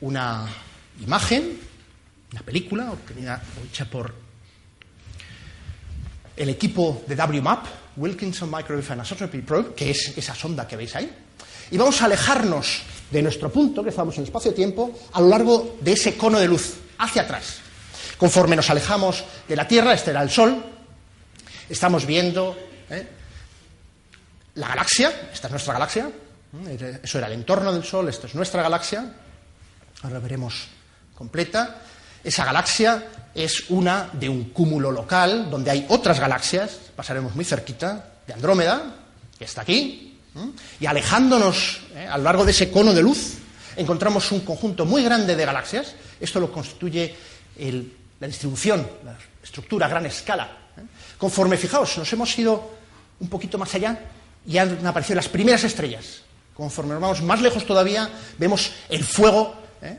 una 0.00 0.46
imagen, 1.00 1.58
una 2.32 2.42
película 2.42 2.92
obtenida 2.92 3.42
hecha 3.64 3.84
por 3.84 4.14
el 6.36 6.48
equipo 6.48 7.02
de 7.06 7.16
WMAP, 7.16 7.66
Wilkinson 7.96 8.50
Microwave 8.50 8.86
Anisotropy 8.92 9.42
Probe, 9.42 9.74
que 9.74 9.90
es 9.90 10.16
esa 10.16 10.34
sonda 10.34 10.66
que 10.66 10.76
veis 10.76 10.94
ahí. 10.96 11.10
Y 11.70 11.76
vamos 11.76 12.00
a 12.00 12.06
alejarnos 12.06 12.82
de 13.10 13.22
nuestro 13.22 13.50
punto, 13.50 13.82
que 13.82 13.90
estamos 13.90 14.16
en 14.18 14.24
espacio-tiempo, 14.24 14.98
a 15.12 15.20
lo 15.20 15.28
largo 15.28 15.76
de 15.80 15.92
ese 15.92 16.16
cono 16.16 16.38
de 16.38 16.48
luz, 16.48 16.76
hacia 16.98 17.22
atrás. 17.22 17.58
Conforme 18.16 18.56
nos 18.56 18.70
alejamos 18.70 19.24
de 19.48 19.56
la 19.56 19.66
Tierra, 19.66 19.92
este 19.92 20.10
era 20.10 20.22
el 20.22 20.30
Sol, 20.30 20.62
estamos 21.68 22.06
viendo 22.06 22.56
¿eh? 22.88 23.06
la 24.54 24.68
galaxia, 24.68 25.28
esta 25.32 25.48
es 25.48 25.50
nuestra 25.50 25.74
galaxia, 25.74 26.10
eso 27.02 27.18
era 27.18 27.26
el 27.26 27.34
entorno 27.34 27.72
del 27.72 27.84
Sol, 27.84 28.08
esta 28.08 28.26
es 28.26 28.34
nuestra 28.34 28.62
galaxia, 28.62 29.14
ahora 30.02 30.18
veremos 30.20 30.68
completa. 31.14 31.82
Esa 32.22 32.44
galaxia 32.44 33.04
es 33.34 33.70
una 33.70 34.10
de 34.12 34.28
un 34.28 34.50
cúmulo 34.50 34.90
local 34.90 35.50
donde 35.50 35.70
hay 35.70 35.86
otras 35.88 36.20
galaxias, 36.20 36.78
pasaremos 36.96 37.34
muy 37.34 37.44
cerquita, 37.44 38.04
de 38.26 38.34
Andrómeda, 38.34 38.96
que 39.38 39.44
está 39.44 39.62
aquí, 39.62 40.18
y 40.78 40.86
alejándonos 40.86 41.80
¿eh? 41.94 42.06
a 42.06 42.16
lo 42.18 42.24
largo 42.24 42.44
de 42.44 42.52
ese 42.52 42.70
cono 42.70 42.92
de 42.92 43.02
luz, 43.02 43.34
encontramos 43.76 44.30
un 44.32 44.40
conjunto 44.40 44.84
muy 44.84 45.02
grande 45.02 45.34
de 45.34 45.44
galaxias. 45.44 45.94
Esto 46.20 46.40
lo 46.40 46.52
constituye 46.52 47.14
la 48.20 48.26
distribución, 48.26 48.86
la 49.04 49.16
estructura 49.42 49.86
a 49.86 49.88
gran 49.88 50.06
escala. 50.06 50.44
¿eh? 50.76 50.82
Conforme, 51.18 51.56
fijaos, 51.56 51.98
nos 51.98 52.12
hemos 52.12 52.38
ido 52.38 52.70
un 53.20 53.28
poquito 53.28 53.58
más 53.58 53.74
allá 53.74 53.98
y 54.46 54.58
han 54.58 54.86
aparecido 54.86 55.16
las 55.16 55.28
primeras 55.28 55.64
estrellas. 55.64 56.22
Conforme 56.54 56.92
nos 56.92 57.02
vamos 57.02 57.22
más 57.22 57.40
lejos 57.40 57.66
todavía, 57.66 58.08
vemos 58.38 58.72
el 58.88 59.04
fuego 59.04 59.54
¿eh? 59.82 59.98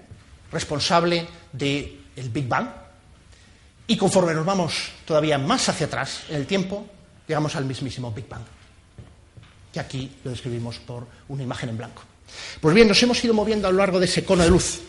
responsable 0.52 1.28
del 2.16 2.30
Big 2.30 2.48
Bang. 2.48 2.68
Y 3.88 3.98
conforme 3.98 4.34
nos 4.34 4.46
vamos 4.46 4.92
todavía 5.06 5.38
más 5.38 5.68
hacia 5.70 5.88
atrás 5.88 6.24
en 6.30 6.38
el 6.38 6.46
tiempo, 6.46 6.86
llegamos 7.28 7.56
al 7.56 7.66
mismísimo 7.66 8.12
Big 8.12 8.28
Bang 8.28 8.44
que 9.72 9.80
aquí 9.80 10.12
lo 10.24 10.32
describimos 10.32 10.80
por 10.80 11.08
una 11.30 11.44
imagen 11.44 11.70
en 11.70 11.78
blanco. 11.78 12.04
Pues 12.60 12.76
bien, 12.76 12.88
nos 12.88 13.02
hemos 13.04 13.24
ido 13.24 13.34
moviendo 13.34 13.68
a 13.68 13.72
lo 13.72 13.78
largo 13.78 14.00
de 14.00 14.06
ese 14.06 14.24
cono 14.24 14.44
de 14.44 14.50
luz. 14.50 14.80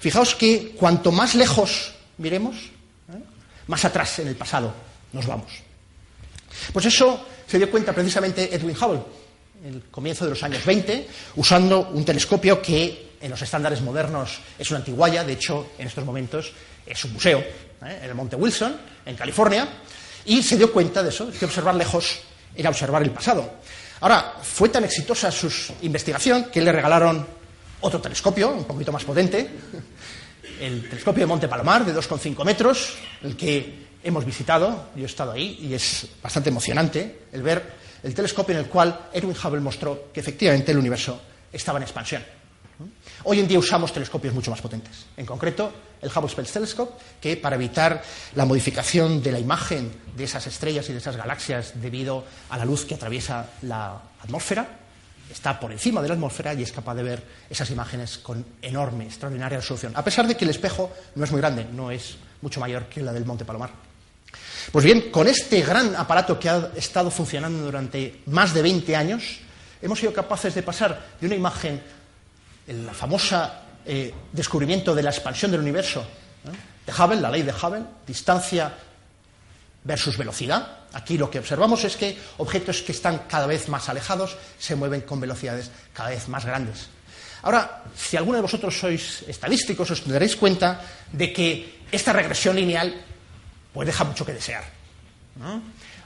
Fijaos 0.00 0.34
que 0.34 0.74
cuanto 0.76 1.10
más 1.10 1.34
lejos 1.34 1.94
miremos, 2.18 2.56
¿eh? 2.56 3.22
más 3.66 3.84
atrás 3.84 4.18
en 4.18 4.28
el 4.28 4.36
pasado 4.36 4.72
nos 5.12 5.26
vamos. 5.26 5.52
Pues 6.72 6.86
eso 6.86 7.26
se 7.46 7.58
dio 7.58 7.70
cuenta 7.70 7.92
precisamente 7.92 8.54
Edwin 8.54 8.76
Hubble 8.76 9.02
el 9.64 9.82
comienzo 9.90 10.24
de 10.24 10.30
los 10.30 10.42
años 10.42 10.64
20, 10.64 11.08
usando 11.36 11.88
un 11.90 12.04
telescopio 12.04 12.60
que 12.60 13.16
en 13.20 13.30
los 13.30 13.40
estándares 13.42 13.80
modernos 13.80 14.38
es 14.58 14.70
una 14.70 14.80
antiguaya, 14.80 15.24
de 15.24 15.32
hecho 15.32 15.72
en 15.78 15.86
estos 15.86 16.04
momentos 16.04 16.52
es 16.86 17.04
un 17.04 17.12
museo 17.12 17.38
¿eh? 17.38 18.00
en 18.02 18.08
el 18.08 18.14
Monte 18.14 18.36
Wilson, 18.36 18.76
en 19.04 19.16
California, 19.16 19.68
y 20.24 20.42
se 20.42 20.56
dio 20.56 20.72
cuenta 20.72 21.02
de 21.02 21.08
eso, 21.08 21.30
que 21.30 21.44
observar 21.44 21.74
lejos 21.74 22.18
era 22.54 22.70
observar 22.70 23.02
el 23.02 23.10
pasado. 23.10 23.58
Ahora, 24.00 24.34
fue 24.42 24.68
tan 24.68 24.84
exitosa 24.84 25.30
su 25.30 25.50
investigación 25.82 26.46
que 26.52 26.60
le 26.60 26.72
regalaron 26.72 27.26
otro 27.80 28.00
telescopio, 28.00 28.50
un 28.50 28.64
poquito 28.64 28.92
más 28.92 29.04
potente, 29.04 29.48
el 30.60 30.88
telescopio 30.88 31.22
de 31.22 31.26
Monte 31.26 31.48
Palomar, 31.48 31.84
de 31.84 31.94
2,5 31.94 32.44
metros, 32.44 32.94
el 33.22 33.36
que 33.36 33.86
hemos 34.02 34.24
visitado, 34.24 34.90
yo 34.94 35.02
he 35.02 35.06
estado 35.06 35.32
ahí, 35.32 35.58
y 35.60 35.74
es 35.74 36.06
bastante 36.22 36.50
emocionante 36.50 37.22
el 37.32 37.42
ver 37.42 37.85
el 38.06 38.14
telescopio 38.14 38.54
en 38.54 38.60
el 38.60 38.68
cual 38.68 39.08
Edwin 39.12 39.34
Hubble 39.34 39.60
mostró 39.60 40.10
que 40.12 40.20
efectivamente 40.20 40.70
el 40.70 40.78
universo 40.78 41.20
estaba 41.52 41.80
en 41.80 41.82
expansión. 41.82 42.22
Hoy 43.24 43.40
en 43.40 43.48
día 43.48 43.58
usamos 43.58 43.92
telescopios 43.92 44.32
mucho 44.32 44.52
más 44.52 44.60
potentes, 44.60 45.06
en 45.16 45.26
concreto 45.26 45.72
el 46.00 46.08
Hubble 46.10 46.28
Space 46.28 46.52
Telescope, 46.52 47.02
que 47.20 47.36
para 47.36 47.56
evitar 47.56 48.00
la 48.36 48.44
modificación 48.44 49.20
de 49.20 49.32
la 49.32 49.40
imagen 49.40 49.90
de 50.14 50.22
esas 50.22 50.46
estrellas 50.46 50.88
y 50.88 50.92
de 50.92 50.98
esas 50.98 51.16
galaxias 51.16 51.72
debido 51.82 52.24
a 52.48 52.56
la 52.56 52.64
luz 52.64 52.84
que 52.84 52.94
atraviesa 52.94 53.50
la 53.62 54.00
atmósfera, 54.20 54.68
está 55.28 55.58
por 55.58 55.72
encima 55.72 56.00
de 56.00 56.06
la 56.06 56.14
atmósfera 56.14 56.54
y 56.54 56.62
es 56.62 56.70
capaz 56.70 56.94
de 56.94 57.02
ver 57.02 57.24
esas 57.50 57.68
imágenes 57.70 58.18
con 58.18 58.46
enorme, 58.62 59.06
extraordinaria 59.06 59.58
resolución, 59.58 59.94
a 59.96 60.04
pesar 60.04 60.28
de 60.28 60.36
que 60.36 60.44
el 60.44 60.50
espejo 60.50 60.92
no 61.16 61.24
es 61.24 61.32
muy 61.32 61.40
grande, 61.40 61.66
no 61.72 61.90
es 61.90 62.18
mucho 62.40 62.60
mayor 62.60 62.84
que 62.86 63.02
la 63.02 63.12
del 63.12 63.24
Monte 63.24 63.44
Palomar. 63.44 63.85
Pues 64.72 64.84
bien, 64.84 65.10
con 65.10 65.26
este 65.28 65.62
gran 65.62 65.94
aparato 65.96 66.38
que 66.38 66.48
ha 66.48 66.70
estado 66.76 67.10
funcionando 67.10 67.62
durante 67.62 68.22
más 68.26 68.52
de 68.52 68.62
20 68.62 68.96
años, 68.96 69.38
hemos 69.80 69.98
sido 69.98 70.12
capaces 70.12 70.54
de 70.54 70.62
pasar 70.62 71.16
de 71.20 71.26
una 71.26 71.36
imagen 71.36 71.82
el 72.66 72.90
famoso 72.90 73.48
eh, 73.84 74.12
descubrimiento 74.32 74.94
de 74.94 75.02
la 75.02 75.10
expansión 75.10 75.50
del 75.50 75.60
universo 75.60 76.04
de 76.84 76.92
Hubble, 76.92 77.20
la 77.20 77.30
ley 77.30 77.42
de 77.42 77.52
Hubble, 77.52 77.84
distancia 78.06 78.72
versus 79.84 80.16
velocidad. 80.16 80.80
Aquí 80.92 81.16
lo 81.16 81.30
que 81.30 81.38
observamos 81.38 81.84
es 81.84 81.96
que 81.96 82.18
objetos 82.38 82.82
que 82.82 82.92
están 82.92 83.22
cada 83.28 83.46
vez 83.46 83.68
más 83.68 83.88
alejados 83.88 84.36
se 84.58 84.74
mueven 84.74 85.02
con 85.02 85.20
velocidades 85.20 85.70
cada 85.92 86.10
vez 86.10 86.28
más 86.28 86.44
grandes. 86.44 86.88
Ahora, 87.42 87.84
si 87.96 88.16
alguno 88.16 88.36
de 88.36 88.42
vosotros 88.42 88.76
sois 88.76 89.22
estadísticos, 89.28 89.90
os 89.90 90.02
daréis 90.02 90.34
cuenta 90.34 90.80
de 91.12 91.32
que 91.32 91.86
esta 91.92 92.12
regresión 92.12 92.56
lineal 92.56 92.90
pues 93.76 93.84
deja 93.84 94.04
mucho 94.04 94.24
que 94.24 94.32
desear. 94.32 94.64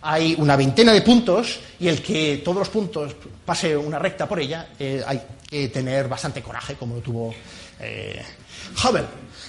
Hay 0.03 0.35
una 0.39 0.57
veintena 0.57 0.93
de 0.93 1.03
puntos 1.03 1.61
y 1.79 1.87
el 1.87 2.03
que 2.03 2.43
todos 2.45 2.59
los 2.59 2.69
puntos 2.69 3.15
pase 3.45 3.77
una 3.77 3.97
recta 3.97 4.27
por 4.27 4.41
ella 4.41 4.71
eh, 4.77 5.05
hay 5.07 5.23
que 5.49 5.69
tener 5.69 6.09
bastante 6.09 6.43
coraje, 6.43 6.75
como 6.75 6.97
lo 6.97 7.01
tuvo 7.01 7.33
eh, 7.79 8.21
Hubble. 8.83 9.05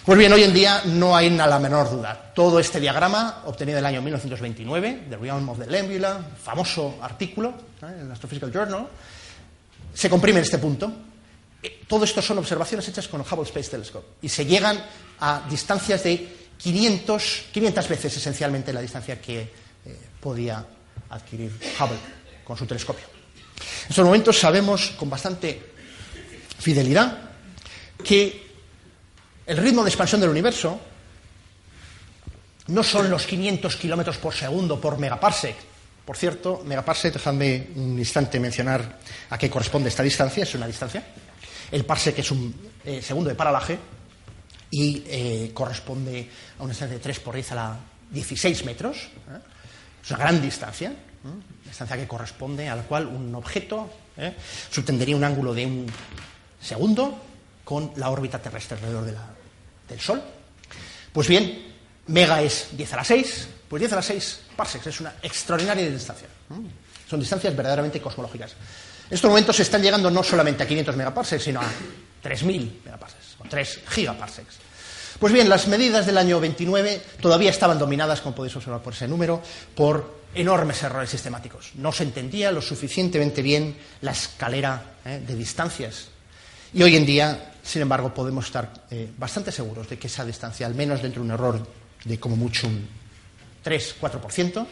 Pues 0.05 0.19
bien, 0.19 0.31
hoy 0.31 0.43
en 0.43 0.53
día 0.53 0.83
no 0.85 1.15
hay 1.15 1.31
la 1.31 1.57
menor 1.57 1.89
duda. 1.89 2.31
Todo 2.35 2.59
este 2.59 2.79
diagrama, 2.79 3.41
obtenido 3.45 3.79
en 3.79 3.85
el 3.85 3.87
año 3.87 4.03
1929, 4.03 5.05
The 5.09 5.17
Realm 5.17 5.49
of 5.49 5.57
the 5.57 5.65
Nebula, 5.65 6.23
famoso 6.43 6.99
artículo 7.01 7.55
en 7.81 8.05
el 8.05 8.11
Astrophysical 8.11 8.51
Journal, 8.51 8.87
se 9.95 10.11
comprime 10.11 10.37
en 10.37 10.45
este 10.45 10.59
punto. 10.59 10.93
Eh, 11.63 11.81
todo 11.87 12.05
esto 12.05 12.21
son 12.21 12.37
observaciones 12.37 12.87
hechas 12.87 13.07
con 13.07 13.21
el 13.21 13.25
Hubble 13.25 13.45
Space 13.45 13.71
Telescope 13.71 14.05
y 14.21 14.29
se 14.29 14.45
llegan 14.45 14.79
a 15.19 15.41
distancias 15.49 16.03
de 16.03 16.40
500, 16.61 17.45
500 17.51 17.87
veces 17.87 18.17
esencialmente 18.17 18.71
la 18.71 18.81
distancia 18.81 19.19
que 19.19 19.41
eh, 19.41 19.49
podía 20.19 20.63
adquirir 21.09 21.51
Hubble 21.79 21.97
con 22.43 22.57
su 22.57 22.65
telescopio. 22.65 23.05
En 23.85 23.89
estos 23.89 24.05
momentos 24.05 24.39
sabemos 24.39 24.91
con 24.97 25.09
bastante 25.09 25.71
fidelidad 26.59 27.31
que 28.03 28.47
el 29.45 29.57
ritmo 29.57 29.83
de 29.83 29.89
expansión 29.89 30.21
del 30.21 30.29
universo 30.29 30.79
no 32.67 32.83
son 32.83 33.09
los 33.09 33.25
500 33.25 33.75
kilómetros 33.75 34.17
por 34.17 34.33
segundo 34.33 34.79
por 34.79 34.99
megaparsec. 34.99 35.55
Por 36.05 36.17
cierto, 36.17 36.61
megaparsec, 36.65 37.13
dejadme 37.13 37.69
un 37.75 37.97
instante 37.97 38.39
mencionar 38.39 38.99
a 39.29 39.37
qué 39.37 39.49
corresponde 39.49 39.89
esta 39.89 40.03
distancia, 40.03 40.43
es 40.43 40.55
una 40.55 40.67
distancia. 40.67 41.03
El 41.71 41.85
parsec 41.85 42.19
es 42.19 42.31
un 42.31 42.71
eh, 42.85 43.01
segundo 43.01 43.29
de 43.29 43.35
paralaje 43.35 43.79
y 44.71 45.03
eh, 45.05 45.51
corresponde 45.53 46.29
a 46.57 46.63
una 46.63 46.71
distancia 46.71 46.97
de 46.97 47.03
3 47.03 47.19
por 47.19 47.35
10 47.35 47.51
a 47.51 47.55
la 47.55 47.79
16 48.09 48.65
metros. 48.65 48.97
¿eh? 48.97 49.39
Es 50.03 50.09
una 50.09 50.19
gran 50.19 50.41
distancia, 50.41 50.93
una 51.23 51.43
distancia 51.65 51.97
que 51.97 52.07
corresponde 52.07 52.67
a 52.67 52.75
la 52.75 52.83
cual 52.83 53.05
un 53.05 53.35
objeto 53.35 53.89
subtendería 54.69 55.15
un 55.15 55.23
ángulo 55.23 55.53
de 55.53 55.65
un 55.65 55.85
segundo 56.59 57.21
con 57.63 57.93
la 57.97 58.09
órbita 58.09 58.39
terrestre 58.39 58.77
alrededor 58.77 59.05
del 59.87 59.99
Sol. 59.99 60.21
Pues 61.11 61.27
bien, 61.27 61.73
mega 62.07 62.41
es 62.41 62.69
10 62.71 62.93
a 62.93 62.95
la 62.97 63.03
6, 63.03 63.47
pues 63.67 63.79
10 63.81 63.93
a 63.93 63.95
la 63.97 64.01
6 64.01 64.39
parsecs 64.55 64.87
es 64.87 64.99
una 64.99 65.13
extraordinaria 65.21 65.89
distancia. 65.89 66.27
Son 67.09 67.19
distancias 67.19 67.55
verdaderamente 67.55 68.01
cosmológicas. 68.01 68.51
En 69.09 69.15
estos 69.15 69.29
momentos 69.29 69.55
se 69.55 69.63
están 69.63 69.81
llegando 69.81 70.09
no 70.09 70.23
solamente 70.23 70.63
a 70.63 70.67
500 70.67 70.95
megaparsecs, 70.95 71.43
sino 71.43 71.59
a 71.59 71.65
3.000 72.23 72.83
megaparsecs, 72.85 73.20
3 73.51 73.79
gigaparsecs. 73.89 74.55
Pues 75.19 75.33
bien, 75.33 75.49
las 75.49 75.67
medidas 75.67 76.05
del 76.05 76.17
año 76.17 76.39
29 76.39 77.01
todavía 77.21 77.51
estaban 77.51 77.77
dominadas, 77.77 78.21
como 78.21 78.33
podéis 78.33 78.55
observar 78.55 78.81
por 78.81 78.93
ese 78.93 79.07
número, 79.07 79.43
por 79.75 80.21
enormes 80.33 80.81
errores 80.81 81.09
sistemáticos. 81.09 81.71
No 81.75 81.91
se 81.91 82.03
entendía 82.03 82.51
lo 82.51 82.61
suficientemente 82.61 83.41
bien 83.41 83.75
la 84.01 84.11
escalera 84.11 84.95
¿eh? 85.05 85.21
de 85.27 85.35
distancias. 85.35 86.07
Y 86.73 86.81
hoy 86.81 86.95
en 86.95 87.05
día, 87.05 87.53
sin 87.61 87.81
embargo, 87.81 88.13
podemos 88.13 88.45
estar 88.45 88.85
eh, 88.89 89.11
bastante 89.17 89.51
seguros 89.51 89.87
de 89.89 89.99
que 89.99 90.07
esa 90.07 90.25
distancia, 90.25 90.65
al 90.65 90.73
menos 90.73 91.01
dentro 91.01 91.21
de 91.21 91.27
un 91.27 91.33
error 91.33 91.67
de 92.05 92.19
como 92.19 92.37
mucho 92.37 92.67
un 92.67 92.87
3-4%, 93.63 94.65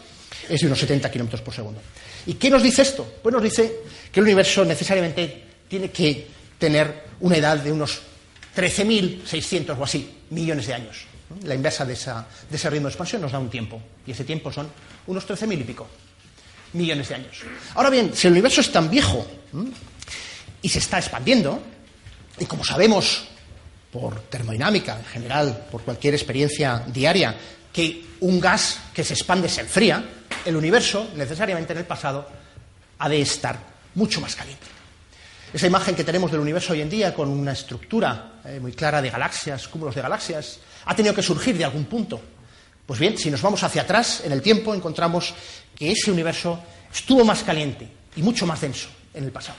es 0.47 0.61
de 0.61 0.67
unos 0.67 0.79
70 0.79 1.11
kilómetros 1.11 1.41
por 1.41 1.53
segundo. 1.53 1.81
¿Y 2.25 2.35
qué 2.35 2.49
nos 2.49 2.63
dice 2.63 2.81
esto? 2.81 3.05
Pues 3.21 3.33
nos 3.33 3.43
dice 3.43 3.81
que 4.11 4.21
el 4.21 4.25
universo 4.25 4.63
necesariamente 4.63 5.43
tiene 5.67 5.91
que 5.91 6.27
tener 6.57 7.09
una 7.19 7.37
edad 7.37 7.57
de 7.57 7.71
unos 7.71 8.08
13.600 8.55 9.77
o 9.77 9.83
así 9.83 10.09
millones 10.29 10.67
de 10.67 10.73
años. 10.73 11.05
La 11.43 11.53
inversa 11.53 11.85
de, 11.85 11.93
ese 11.93 12.69
ritmo 12.69 12.87
de 12.87 12.91
expansión 12.91 13.21
nos 13.21 13.31
da 13.31 13.39
un 13.39 13.49
tiempo, 13.49 13.81
y 14.05 14.11
ese 14.11 14.23
tiempo 14.23 14.51
son 14.51 14.69
unos 15.07 15.27
13.000 15.27 15.61
y 15.61 15.63
pico 15.63 15.87
millones 16.73 17.09
de 17.09 17.15
años. 17.15 17.41
Ahora 17.75 17.89
bien, 17.89 18.11
si 18.13 18.27
el 18.27 18.33
universo 18.33 18.61
es 18.61 18.71
tan 18.71 18.89
viejo 18.89 19.25
y 20.61 20.69
se 20.69 20.79
está 20.79 20.99
expandiendo, 20.99 21.61
y 22.39 22.45
como 22.45 22.63
sabemos 22.63 23.25
por 23.91 24.21
termodinámica 24.23 24.97
en 24.97 25.05
general, 25.05 25.67
por 25.71 25.81
cualquier 25.81 26.13
experiencia 26.13 26.83
diaria, 26.87 27.35
que 27.73 28.05
un 28.21 28.39
gas 28.39 28.79
que 28.93 29.03
se 29.03 29.13
expande 29.13 29.49
se 29.49 29.61
enfría, 29.61 30.03
el 30.45 30.55
universo 30.55 31.09
necesariamente 31.15 31.73
en 31.73 31.79
el 31.79 31.85
pasado 31.85 32.27
ha 32.99 33.09
de 33.09 33.21
estar 33.21 33.57
mucho 33.95 34.21
más 34.21 34.35
caliente. 34.35 34.78
Esa 35.51 35.65
imagen 35.65 35.95
que 35.95 36.03
tenemos 36.03 36.29
del 36.31 36.41
universo 36.41 36.73
hoy 36.73 36.81
en 36.81 36.89
día, 36.89 37.13
con 37.13 37.27
una 37.27 37.53
estructura 37.53 38.33
eh, 38.45 38.59
muy 38.59 38.73
clara 38.73 39.01
de 39.01 39.09
galaxias, 39.09 39.67
cúmulos 39.67 39.95
de 39.95 40.01
galaxias, 40.01 40.59
ha 40.85 40.95
tenido 40.95 41.15
que 41.15 41.23
surgir 41.23 41.57
de 41.57 41.65
algún 41.65 41.85
punto. 41.85 42.21
Pues 42.85 42.99
bien, 42.99 43.17
si 43.17 43.31
nos 43.31 43.41
vamos 43.41 43.63
hacia 43.63 43.81
atrás 43.81 44.21
en 44.23 44.31
el 44.31 44.43
tiempo, 44.43 44.75
encontramos 44.75 45.33
que 45.75 45.91
ese 45.91 46.11
universo 46.11 46.59
estuvo 46.93 47.25
más 47.25 47.41
caliente 47.41 47.87
y 48.15 48.21
mucho 48.21 48.45
más 48.45 48.61
denso 48.61 48.89
en 49.13 49.23
el 49.23 49.31
pasado. 49.31 49.57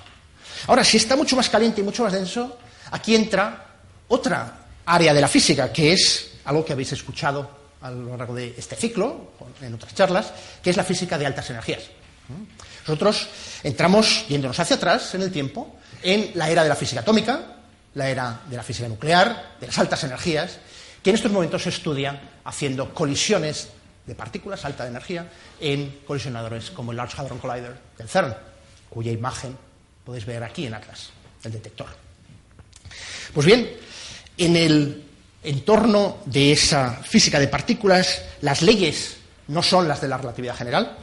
Ahora, 0.68 0.84
si 0.84 0.96
está 0.96 1.16
mucho 1.16 1.34
más 1.34 1.48
caliente 1.48 1.80
y 1.80 1.84
mucho 1.84 2.04
más 2.04 2.12
denso, 2.12 2.58
aquí 2.92 3.16
entra 3.16 3.66
otra 4.06 4.66
área 4.86 5.12
de 5.12 5.20
la 5.20 5.28
física, 5.28 5.72
que 5.72 5.92
es 5.92 6.34
algo 6.44 6.64
que 6.64 6.72
habéis 6.72 6.92
escuchado 6.92 7.50
a 7.80 7.90
lo 7.90 8.16
largo 8.16 8.34
de 8.34 8.54
este 8.56 8.76
ciclo, 8.76 9.32
en 9.60 9.74
otras 9.74 9.94
charlas, 9.94 10.32
que 10.62 10.70
es 10.70 10.76
la 10.76 10.84
física 10.84 11.18
de 11.18 11.26
altas 11.26 11.50
energías. 11.50 11.82
Nosotros 12.86 13.28
entramos, 13.62 14.26
yéndonos 14.28 14.58
hacia 14.58 14.76
atrás 14.76 15.14
en 15.14 15.22
el 15.22 15.32
tiempo, 15.32 15.76
en 16.02 16.32
la 16.34 16.50
era 16.50 16.62
de 16.62 16.68
la 16.68 16.76
física 16.76 17.00
atómica, 17.00 17.56
la 17.94 18.08
era 18.08 18.40
de 18.48 18.56
la 18.56 18.62
física 18.62 18.88
nuclear, 18.88 19.56
de 19.60 19.66
las 19.66 19.78
altas 19.78 20.04
energías, 20.04 20.58
que 21.02 21.10
en 21.10 21.16
estos 21.16 21.32
momentos 21.32 21.62
se 21.62 21.70
estudia 21.70 22.20
haciendo 22.44 22.92
colisiones 22.94 23.68
de 24.06 24.14
partículas 24.14 24.64
alta 24.64 24.84
de 24.84 24.90
energía 24.90 25.30
en 25.60 26.00
colisionadores 26.06 26.70
como 26.70 26.90
el 26.90 26.96
Large 26.96 27.20
Hadron 27.20 27.38
Collider 27.38 27.76
del 27.96 28.08
CERN, 28.08 28.34
cuya 28.88 29.12
imagen 29.12 29.56
podéis 30.04 30.26
ver 30.26 30.42
aquí 30.42 30.66
en 30.66 30.74
Atlas, 30.74 31.10
el 31.44 31.52
detector. 31.52 31.88
Pues 33.32 33.46
bien, 33.46 33.70
en 34.36 34.56
el 34.56 35.04
entorno 35.42 36.18
de 36.26 36.52
esa 36.52 37.02
física 37.02 37.38
de 37.38 37.48
partículas, 37.48 38.22
las 38.40 38.62
leyes 38.62 39.16
no 39.48 39.62
son 39.62 39.88
las 39.88 40.00
de 40.00 40.08
la 40.08 40.18
relatividad 40.18 40.56
general, 40.56 40.96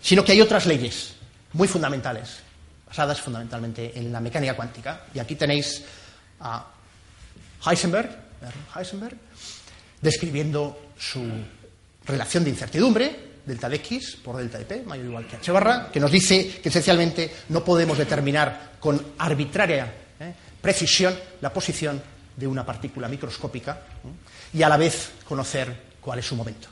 sino 0.00 0.24
que 0.24 0.32
hay 0.32 0.40
otras 0.40 0.66
leyes 0.66 1.14
muy 1.52 1.68
fundamentales, 1.68 2.38
basadas 2.92 3.22
fundamentalmente 3.22 3.98
en 3.98 4.12
la 4.12 4.20
mecánica 4.20 4.54
cuántica. 4.54 5.06
Y 5.14 5.18
aquí 5.18 5.34
tenéis 5.34 5.82
a 6.40 6.66
Heisenberg, 7.64 8.10
Heisenberg 8.76 9.16
describiendo 9.98 10.92
su 10.98 11.24
relación 12.04 12.44
de 12.44 12.50
incertidumbre, 12.50 13.32
delta 13.46 13.70
de 13.70 13.76
x 13.76 14.18
por 14.22 14.36
delta 14.36 14.58
de 14.58 14.66
p, 14.66 14.82
mayor 14.82 15.06
o 15.06 15.08
igual 15.08 15.26
que 15.26 15.36
h 15.36 15.50
barra, 15.50 15.88
que 15.90 15.98
nos 15.98 16.12
dice 16.12 16.60
que 16.60 16.68
esencialmente 16.68 17.32
no 17.48 17.64
podemos 17.64 17.96
determinar 17.96 18.76
con 18.78 19.14
arbitraria 19.16 19.86
¿eh? 20.20 20.34
precisión 20.60 21.16
la 21.40 21.50
posición 21.50 21.96
de 22.36 22.46
una 22.46 22.66
partícula 22.66 23.08
microscópica 23.08 23.80
y 24.52 24.62
a 24.62 24.68
la 24.68 24.76
vez 24.76 25.12
conocer 25.24 25.96
cuál 25.98 26.18
es 26.18 26.26
su 26.26 26.36
momento. 26.36 26.68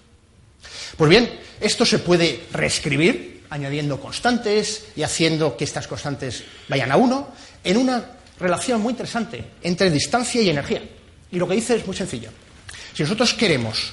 Pues 0.99 1.09
bien, 1.09 1.41
esto 1.59 1.87
se 1.87 2.01
puede 2.01 2.45
reescribir 2.53 3.40
añadiendo 3.51 4.01
constantes 4.01 4.87
y 4.97 5.03
haciendo 5.03 5.57
que 5.57 5.65
estas 5.65 5.87
constantes 5.87 6.45
vayan 6.69 6.91
a 6.91 6.97
uno 6.97 7.29
en 7.63 7.77
una 7.77 8.05
relación 8.39 8.81
muy 8.81 8.93
interesante 8.93 9.45
entre 9.63 9.91
distancia 9.91 10.41
y 10.41 10.49
energía. 10.49 10.83
Y 11.31 11.37
lo 11.39 11.47
que 11.47 11.55
dice 11.55 11.77
es 11.77 11.87
muy 11.87 11.95
sencillo. 11.97 12.31
Si 12.95 13.03
nosotros 13.03 13.35
queremos 13.35 13.93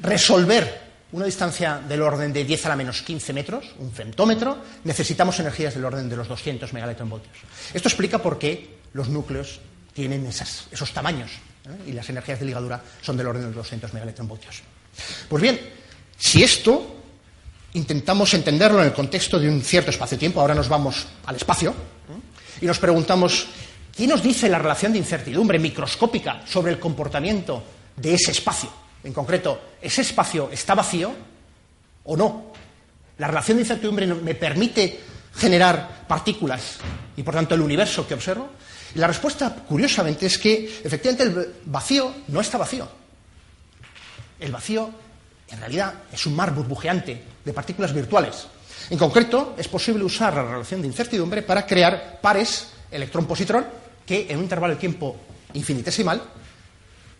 resolver 0.00 0.90
una 1.12 1.26
distancia 1.26 1.80
del 1.86 2.02
orden 2.02 2.32
de 2.32 2.44
10 2.44 2.66
a 2.66 2.68
la 2.68 2.76
menos 2.76 3.02
15 3.02 3.32
metros, 3.32 3.64
un 3.78 3.90
femtómetro, 3.90 4.58
necesitamos 4.84 5.38
energías 5.40 5.74
del 5.74 5.84
orden 5.84 6.08
de 6.08 6.16
los 6.16 6.28
200 6.28 6.72
megaelectronvoltios. 6.72 7.36
Esto 7.74 7.88
explica 7.88 8.18
por 8.18 8.38
qué 8.38 8.78
los 8.92 9.08
núcleos 9.08 9.60
tienen 9.92 10.26
esos 10.26 10.92
tamaños 10.92 11.32
¿eh? 11.66 11.90
y 11.90 11.92
las 11.92 12.08
energías 12.08 12.38
de 12.38 12.46
ligadura 12.46 12.80
son 13.02 13.16
del 13.16 13.26
orden 13.26 13.42
de 13.42 13.48
los 13.48 13.56
200 13.56 13.92
megaelectronvoltios. 13.92 14.62
Pues 15.28 15.42
bien, 15.42 15.60
si 16.16 16.42
esto 16.42 16.99
intentamos 17.74 18.34
entenderlo 18.34 18.80
en 18.80 18.86
el 18.86 18.92
contexto 18.92 19.38
de 19.38 19.48
un 19.48 19.62
cierto 19.62 19.90
espacio-tiempo, 19.90 20.40
ahora 20.40 20.54
nos 20.54 20.68
vamos 20.68 21.06
al 21.26 21.36
espacio 21.36 21.74
y 22.60 22.66
nos 22.66 22.78
preguntamos, 22.78 23.46
¿qué 23.96 24.06
nos 24.06 24.22
dice 24.22 24.48
la 24.48 24.58
relación 24.58 24.92
de 24.92 24.98
incertidumbre 24.98 25.58
microscópica 25.58 26.42
sobre 26.46 26.72
el 26.72 26.78
comportamiento 26.78 27.62
de 27.96 28.14
ese 28.14 28.32
espacio? 28.32 28.70
En 29.02 29.12
concreto, 29.12 29.60
¿ese 29.80 30.02
espacio 30.02 30.50
está 30.52 30.74
vacío 30.74 31.12
o 32.04 32.16
no? 32.16 32.52
La 33.18 33.28
relación 33.28 33.56
de 33.56 33.62
incertidumbre 33.62 34.06
me 34.06 34.34
permite 34.34 35.00
generar 35.36 36.06
partículas 36.06 36.78
y, 37.16 37.22
por 37.22 37.34
tanto, 37.34 37.54
el 37.54 37.60
universo 37.60 38.06
que 38.06 38.14
observo. 38.14 38.50
Y 38.94 38.98
la 38.98 39.06
respuesta, 39.06 39.54
curiosamente, 39.54 40.26
es 40.26 40.38
que 40.38 40.80
efectivamente 40.84 41.22
el 41.22 41.54
vacío 41.66 42.12
no 42.28 42.40
está 42.40 42.58
vacío. 42.58 42.88
El 44.38 44.52
vacío, 44.52 44.90
en 45.50 45.58
realidad, 45.58 45.94
es 46.12 46.26
un 46.26 46.36
mar 46.36 46.54
burbujeante 46.54 47.22
de 47.44 47.52
partículas 47.52 47.92
virtuales. 47.92 48.46
En 48.90 48.98
concreto, 48.98 49.54
es 49.58 49.68
posible 49.68 50.04
usar 50.04 50.34
la 50.34 50.44
relación 50.44 50.80
de 50.80 50.88
incertidumbre 50.88 51.42
para 51.42 51.66
crear 51.66 52.20
pares 52.20 52.68
electrón-positrón 52.90 53.66
que, 54.06 54.26
en 54.28 54.38
un 54.38 54.44
intervalo 54.44 54.74
de 54.74 54.80
tiempo 54.80 55.16
infinitesimal, 55.54 56.22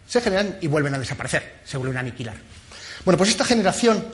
se 0.06 0.20
generan 0.20 0.58
y 0.60 0.66
vuelven 0.66 0.94
a 0.94 0.98
desaparecer, 0.98 1.60
se 1.64 1.76
vuelven 1.76 1.96
a 1.96 2.00
aniquilar. 2.00 2.36
Bueno, 3.04 3.16
pues 3.16 3.30
esta 3.30 3.44
generación 3.44 4.04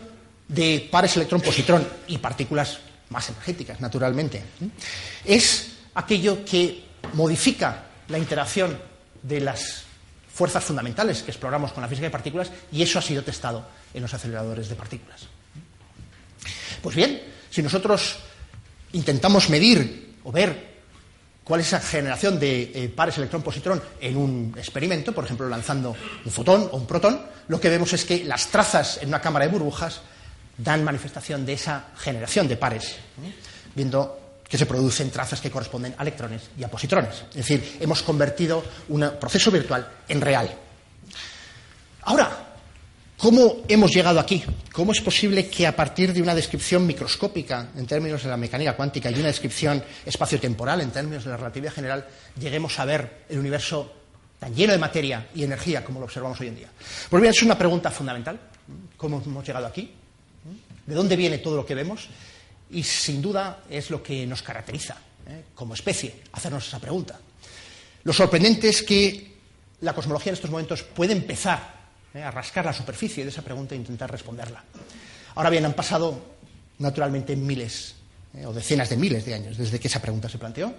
de 0.49 0.89
pares 0.91 1.17
electrón-positrón 1.17 1.87
y 2.09 2.19
partículas 2.19 2.79
más 3.09 3.29
energéticas, 3.31 3.81
naturalmente, 3.81 4.43
es 5.25 5.71
aquello 5.95 6.45
que 6.45 6.85
modifica 7.15 7.85
la 8.09 8.19
interacción 8.19 8.79
de 9.23 9.41
las 9.41 9.83
fuerzas 10.33 10.63
fundamentales 10.63 11.23
que 11.23 11.31
exploramos 11.31 11.73
con 11.73 11.83
la 11.83 11.89
física 11.89 12.07
de 12.07 12.11
partículas 12.11 12.51
y 12.71 12.83
eso 12.83 12.99
ha 12.99 13.03
sido 13.03 13.23
testado 13.23 13.65
en 13.97 14.03
los 14.03 14.15
aceleradores 14.15 14.69
de 14.69 14.77
partículas. 14.77 15.23
Pues 16.83 16.95
bien, 16.95 17.21
si 17.51 17.63
nosotros 17.63 18.19
intentamos 18.93 19.49
medir 19.49 20.15
o 20.23 20.31
ver 20.31 20.77
cuál 21.43 21.61
es 21.61 21.73
la 21.73 21.81
generación 21.81 22.39
de 22.39 22.71
eh, 22.75 22.93
pares 22.95 23.17
electrón-positrón 23.17 23.83
en 24.01 24.17
un 24.17 24.55
experimento, 24.57 25.13
por 25.13 25.25
ejemplo, 25.25 25.49
lanzando 25.49 25.97
un 26.25 26.31
fotón 26.31 26.69
o 26.71 26.77
un 26.77 26.87
protón, 26.87 27.23
lo 27.49 27.59
que 27.59 27.71
vemos 27.71 27.93
es 27.95 28.05
que 28.05 28.25
las 28.25 28.49
trazas 28.49 28.99
en 29.01 29.09
una 29.09 29.21
cámara 29.21 29.47
de 29.47 29.53
burbujas 29.53 30.03
dan 30.59 30.85
manifestación 30.85 31.47
de 31.47 31.55
esa 31.55 31.87
generación 31.97 32.49
de 32.49 32.57
pares, 32.57 32.97
viendo 33.75 34.21
que 34.49 34.59
se 34.59 34.67
producen 34.67 35.11
trazas 35.11 35.41
que 35.41 35.51
corresponden 35.51 35.95
a 35.97 36.03
electrones 36.03 36.43
y 36.59 36.65
a 36.65 36.69
positrones. 36.69 37.25
Es 37.31 37.37
decir, 37.37 37.79
hemos 37.81 38.03
convertido 38.03 38.63
un 38.89 39.13
proceso 39.19 39.51
virtual 39.51 39.89
en 40.09 40.21
real. 40.21 40.55
Ahora, 42.03 42.36
¿Cómo 43.19 43.63
hemos 43.67 43.93
llegado 43.93 44.21
aquí? 44.21 44.45
¿Cómo 44.73 44.93
es 44.93 45.01
posible 45.01 45.49
que 45.49 45.67
a 45.67 45.75
partir 45.75 46.13
de 46.13 46.21
una 46.21 46.35
descripción 46.35 46.87
microscópica 46.87 47.71
en 47.75 47.87
términos 47.87 48.23
de 48.23 48.29
la 48.29 48.37
mecánica 48.37 48.77
cuántica 48.77 49.11
y 49.11 49.15
una 49.15 49.29
descripción 49.29 49.83
espaciotemporal 50.05 50.83
en 50.83 50.91
términos 50.91 51.25
de 51.25 51.31
la 51.31 51.39
relatividad 51.39 51.73
general 51.73 52.07
lleguemos 52.39 52.79
a 52.79 52.85
ver 52.85 53.25
el 53.31 53.39
universo 53.39 53.91
tan 54.39 54.55
lleno 54.55 54.75
de 54.75 54.79
materia 54.79 55.29
y 55.35 55.45
energía 55.45 55.83
como 55.83 55.99
lo 55.99 56.05
observamos 56.05 56.39
hoy 56.43 56.49
en 56.49 56.57
día? 56.57 56.69
Pues 57.09 57.23
bien, 57.23 57.33
es 57.33 57.43
una 57.43 57.57
pregunta 57.57 57.91
fundamental. 57.91 58.39
¿Cómo 58.99 59.23
hemos 59.25 59.47
llegado 59.47 59.67
aquí? 59.67 59.91
¿De 60.85 60.95
dónde 60.95 61.17
viene 61.17 61.39
todo 61.39 61.57
lo 61.57 61.65
que 61.65 61.75
vemos? 61.75 62.09
Y 62.71 62.83
sin 62.83 63.23
duda 63.23 63.63
es 63.71 63.91
lo 63.91 64.03
que 64.03 64.27
nos 64.27 64.43
caracteriza 64.43 64.99
¿eh? 65.27 65.45
como 65.55 65.73
especie, 65.73 66.23
hacernos 66.33 66.69
esa 66.69 66.79
pregunta. 66.79 67.19
Lo 68.05 68.13
sorprendente 68.13 68.69
es 68.69 68.83
que 68.83 69.37
la 69.81 69.95
cosmología 69.95 70.31
en 70.31 70.35
estos 70.35 70.51
momentos 70.51 70.83
puede 70.83 71.15
empezar 71.15 71.76
¿eh? 72.17 72.23
a 72.23 72.31
rascar 72.31 72.65
la 72.65 72.73
superficie 72.73 73.25
de 73.25 73.31
esa 73.31 73.43
pregunta 73.43 73.75
e 73.75 73.79
intentar 73.79 74.11
responderla. 74.11 74.65
Ahora 75.35 75.51
bien, 75.51 75.65
han 75.65 75.75
pasado 75.75 76.37
naturalmente 76.79 77.37
miles 77.37 77.95
¿eh? 78.35 78.47
o 78.47 78.53
decenas 78.53 78.89
de 78.89 78.97
miles 78.97 79.25
de 79.25 79.35
años 79.35 79.57
desde 79.57 79.79
que 79.79 79.89
esa 79.89 80.01
pregunta 80.01 80.29
se 80.29 80.39
planteó. 80.39 80.73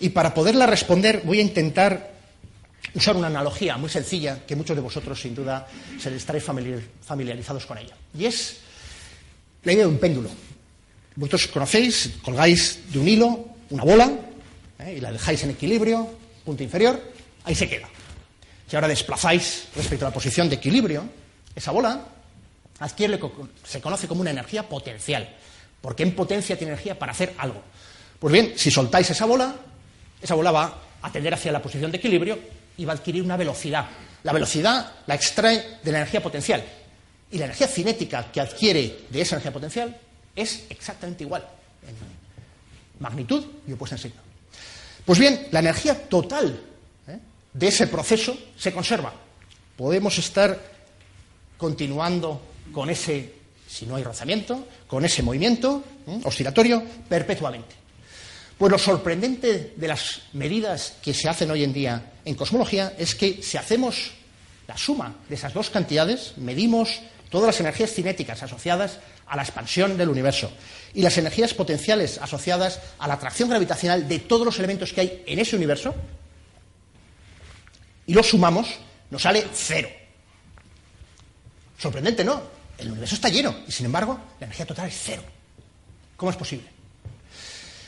Y 0.00 0.10
para 0.10 0.32
poderla 0.32 0.66
responder 0.66 1.22
voy 1.24 1.40
a 1.40 1.42
intentar 1.42 2.12
usar 2.94 3.16
una 3.16 3.26
analogía 3.26 3.76
muy 3.76 3.90
sencilla 3.90 4.46
que 4.46 4.56
muchos 4.56 4.76
de 4.76 4.82
vosotros 4.82 5.20
sin 5.20 5.34
duda 5.34 5.66
se 5.98 6.14
estaréis 6.14 6.44
familiarizados 6.44 7.66
con 7.66 7.78
ella. 7.78 7.94
Y 8.16 8.24
es 8.24 8.58
la 9.64 9.72
idea 9.72 9.84
de 9.84 9.90
un 9.90 9.98
péndulo. 9.98 10.30
Vosotros 11.16 11.48
conocéis, 11.48 12.10
colgáis 12.22 12.80
de 12.90 12.98
un 12.98 13.08
hilo 13.08 13.46
una 13.70 13.84
bola 13.84 14.10
¿eh? 14.80 14.94
y 14.96 15.00
la 15.00 15.12
dejáis 15.12 15.42
en 15.44 15.50
equilibrio, 15.50 16.08
punto 16.44 16.62
inferior, 16.62 17.00
ahí 17.44 17.54
se 17.54 17.68
queda. 17.68 17.88
Si 18.70 18.76
ahora 18.76 18.86
desplazáis 18.86 19.66
respecto 19.74 20.06
a 20.06 20.10
la 20.10 20.14
posición 20.14 20.48
de 20.48 20.54
equilibrio, 20.54 21.02
esa 21.56 21.72
bola 21.72 22.06
adquiere 22.78 23.18
lo 23.18 23.18
que 23.18 23.42
se 23.64 23.80
conoce 23.80 24.06
como 24.06 24.20
una 24.20 24.30
energía 24.30 24.68
potencial, 24.68 25.28
porque 25.80 26.04
en 26.04 26.14
potencia 26.14 26.56
tiene 26.56 26.74
energía 26.74 26.96
para 26.96 27.10
hacer 27.10 27.34
algo. 27.38 27.60
Pues 28.20 28.32
bien, 28.32 28.52
si 28.54 28.70
soltáis 28.70 29.10
esa 29.10 29.24
bola, 29.24 29.56
esa 30.22 30.36
bola 30.36 30.52
va 30.52 30.82
a 31.02 31.10
tender 31.10 31.34
hacia 31.34 31.50
la 31.50 31.60
posición 31.60 31.90
de 31.90 31.98
equilibrio 31.98 32.38
y 32.76 32.84
va 32.84 32.92
a 32.92 32.96
adquirir 32.96 33.24
una 33.24 33.36
velocidad. 33.36 33.88
La 34.22 34.32
velocidad 34.32 34.92
la 35.04 35.16
extrae 35.16 35.78
de 35.82 35.90
la 35.90 35.98
energía 35.98 36.22
potencial. 36.22 36.62
Y 37.32 37.38
la 37.38 37.46
energía 37.46 37.66
cinética 37.66 38.30
que 38.30 38.40
adquiere 38.40 39.00
de 39.10 39.20
esa 39.20 39.34
energía 39.34 39.52
potencial 39.52 39.98
es 40.36 40.66
exactamente 40.70 41.24
igual 41.24 41.44
en 41.88 41.96
magnitud 43.02 43.44
y 43.66 43.72
opuesta 43.72 43.96
en 43.96 44.02
signo. 44.02 44.20
Pues 45.04 45.18
bien, 45.18 45.48
la 45.50 45.58
energía 45.58 46.08
total 46.08 46.69
de 47.52 47.68
ese 47.68 47.86
proceso 47.86 48.36
se 48.56 48.72
conserva. 48.72 49.12
Podemos 49.76 50.18
estar 50.18 50.58
continuando 51.56 52.40
con 52.72 52.90
ese, 52.90 53.34
si 53.68 53.86
no 53.86 53.96
hay 53.96 54.04
rozamiento, 54.04 54.66
con 54.86 55.04
ese 55.04 55.22
movimiento 55.22 55.84
oscilatorio 56.24 56.82
perpetuamente. 57.08 57.76
Pues 58.58 58.70
lo 58.70 58.78
sorprendente 58.78 59.72
de 59.74 59.88
las 59.88 60.22
medidas 60.34 60.94
que 61.02 61.14
se 61.14 61.28
hacen 61.28 61.50
hoy 61.50 61.64
en 61.64 61.72
día 61.72 62.12
en 62.24 62.34
cosmología 62.34 62.92
es 62.98 63.14
que 63.14 63.42
si 63.42 63.56
hacemos 63.56 64.12
la 64.68 64.76
suma 64.76 65.16
de 65.28 65.34
esas 65.34 65.54
dos 65.54 65.70
cantidades, 65.70 66.34
medimos 66.36 67.00
todas 67.30 67.46
las 67.46 67.60
energías 67.60 67.92
cinéticas 67.92 68.42
asociadas 68.42 68.98
a 69.26 69.36
la 69.36 69.42
expansión 69.42 69.96
del 69.96 70.08
universo 70.08 70.50
y 70.92 71.02
las 71.02 71.16
energías 71.16 71.54
potenciales 71.54 72.18
asociadas 72.18 72.80
a 72.98 73.08
la 73.08 73.14
atracción 73.14 73.48
gravitacional 73.48 74.06
de 74.08 74.18
todos 74.18 74.44
los 74.44 74.58
elementos 74.58 74.92
que 74.92 75.00
hay 75.00 75.22
en 75.26 75.38
ese 75.38 75.56
universo, 75.56 75.94
y 78.10 78.12
lo 78.12 78.24
sumamos, 78.24 78.66
nos 79.08 79.22
sale 79.22 79.46
cero. 79.54 79.88
Sorprendente, 81.78 82.24
¿no? 82.24 82.42
El 82.76 82.90
universo 82.90 83.14
está 83.14 83.28
lleno 83.28 83.58
y 83.68 83.70
sin 83.70 83.86
embargo 83.86 84.18
la 84.40 84.46
energía 84.46 84.66
total 84.66 84.88
es 84.88 85.00
cero. 85.00 85.22
¿Cómo 86.16 86.32
es 86.32 86.36
posible? 86.36 86.66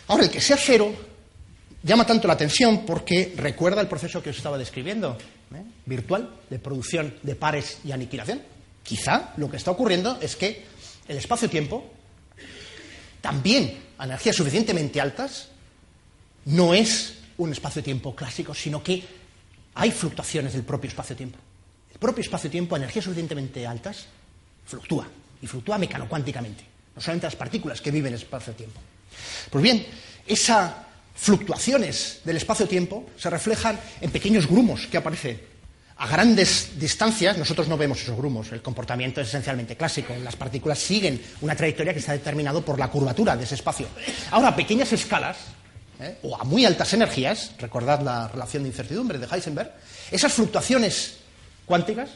Ahora, 0.06 0.22
el 0.22 0.30
que 0.30 0.40
sea 0.40 0.56
cero 0.56 0.94
llama 1.82 2.06
tanto 2.06 2.28
la 2.28 2.34
atención 2.34 2.86
porque 2.86 3.34
recuerda 3.36 3.80
el 3.80 3.88
proceso 3.88 4.22
que 4.22 4.30
os 4.30 4.36
estaba 4.36 4.56
describiendo, 4.56 5.18
¿eh? 5.56 5.64
virtual, 5.86 6.32
de 6.48 6.60
producción 6.60 7.16
de 7.24 7.34
pares 7.34 7.78
y 7.84 7.90
aniquilación. 7.90 8.42
Quizá 8.84 9.32
lo 9.38 9.50
que 9.50 9.56
está 9.56 9.72
ocurriendo 9.72 10.20
es 10.20 10.36
que 10.36 10.64
el 11.08 11.16
espacio-tiempo, 11.16 11.84
también 13.20 13.76
a 13.98 14.04
energías 14.04 14.36
suficientemente 14.36 15.00
altas, 15.00 15.48
no 16.44 16.74
es 16.74 17.14
un 17.38 17.50
espacio-tiempo 17.50 18.14
clásico, 18.14 18.54
sino 18.54 18.84
que 18.84 19.21
hay 19.74 19.90
fluctuaciones 19.90 20.52
del 20.52 20.62
propio 20.62 20.88
espacio-tiempo. 20.88 21.38
El 21.92 21.98
propio 21.98 22.22
espacio-tiempo 22.22 22.74
a 22.74 22.78
energías 22.78 23.04
suficientemente 23.04 23.66
altas 23.66 24.06
fluctúa, 24.66 25.06
y 25.40 25.46
fluctúa 25.46 25.78
mecanocuánticamente, 25.78 26.64
no 26.94 27.00
solamente 27.02 27.26
las 27.26 27.36
partículas 27.36 27.80
que 27.80 27.90
viven 27.90 28.08
en 28.08 28.14
el 28.14 28.22
espacio-tiempo. 28.22 28.80
Pues 29.50 29.62
bien, 29.62 29.86
esas 30.26 30.72
fluctuaciones 31.14 32.20
del 32.24 32.36
espacio-tiempo 32.36 33.10
se 33.16 33.30
reflejan 33.30 33.78
en 34.00 34.10
pequeños 34.10 34.46
grumos 34.46 34.86
que 34.86 34.96
aparecen 34.96 35.52
a 35.96 36.06
grandes 36.08 36.78
distancias, 36.78 37.38
nosotros 37.38 37.68
no 37.68 37.76
vemos 37.76 38.00
esos 38.00 38.16
grumos, 38.16 38.50
el 38.50 38.62
comportamiento 38.62 39.20
es 39.20 39.28
esencialmente 39.28 39.76
clásico, 39.76 40.14
las 40.16 40.34
partículas 40.36 40.78
siguen 40.78 41.22
una 41.42 41.54
trayectoria 41.54 41.92
que 41.92 42.00
está 42.00 42.12
determinada 42.12 42.60
por 42.60 42.78
la 42.78 42.88
curvatura 42.88 43.36
de 43.36 43.44
ese 43.44 43.54
espacio. 43.54 43.86
Ahora, 44.30 44.48
a 44.48 44.56
pequeñas 44.56 44.92
escalas, 44.92 45.36
¿eh? 46.00 46.18
o 46.22 46.36
a 46.36 46.44
muy 46.44 46.64
altas 46.64 46.92
energías, 46.92 47.52
recordad 47.58 48.00
la 48.00 48.28
relación 48.28 48.62
de 48.62 48.70
incertidumbre 48.70 49.18
de 49.18 49.26
Heisenberg, 49.26 49.72
esas 50.10 50.32
fluctuaciones 50.32 51.18
cuánticas 51.66 52.10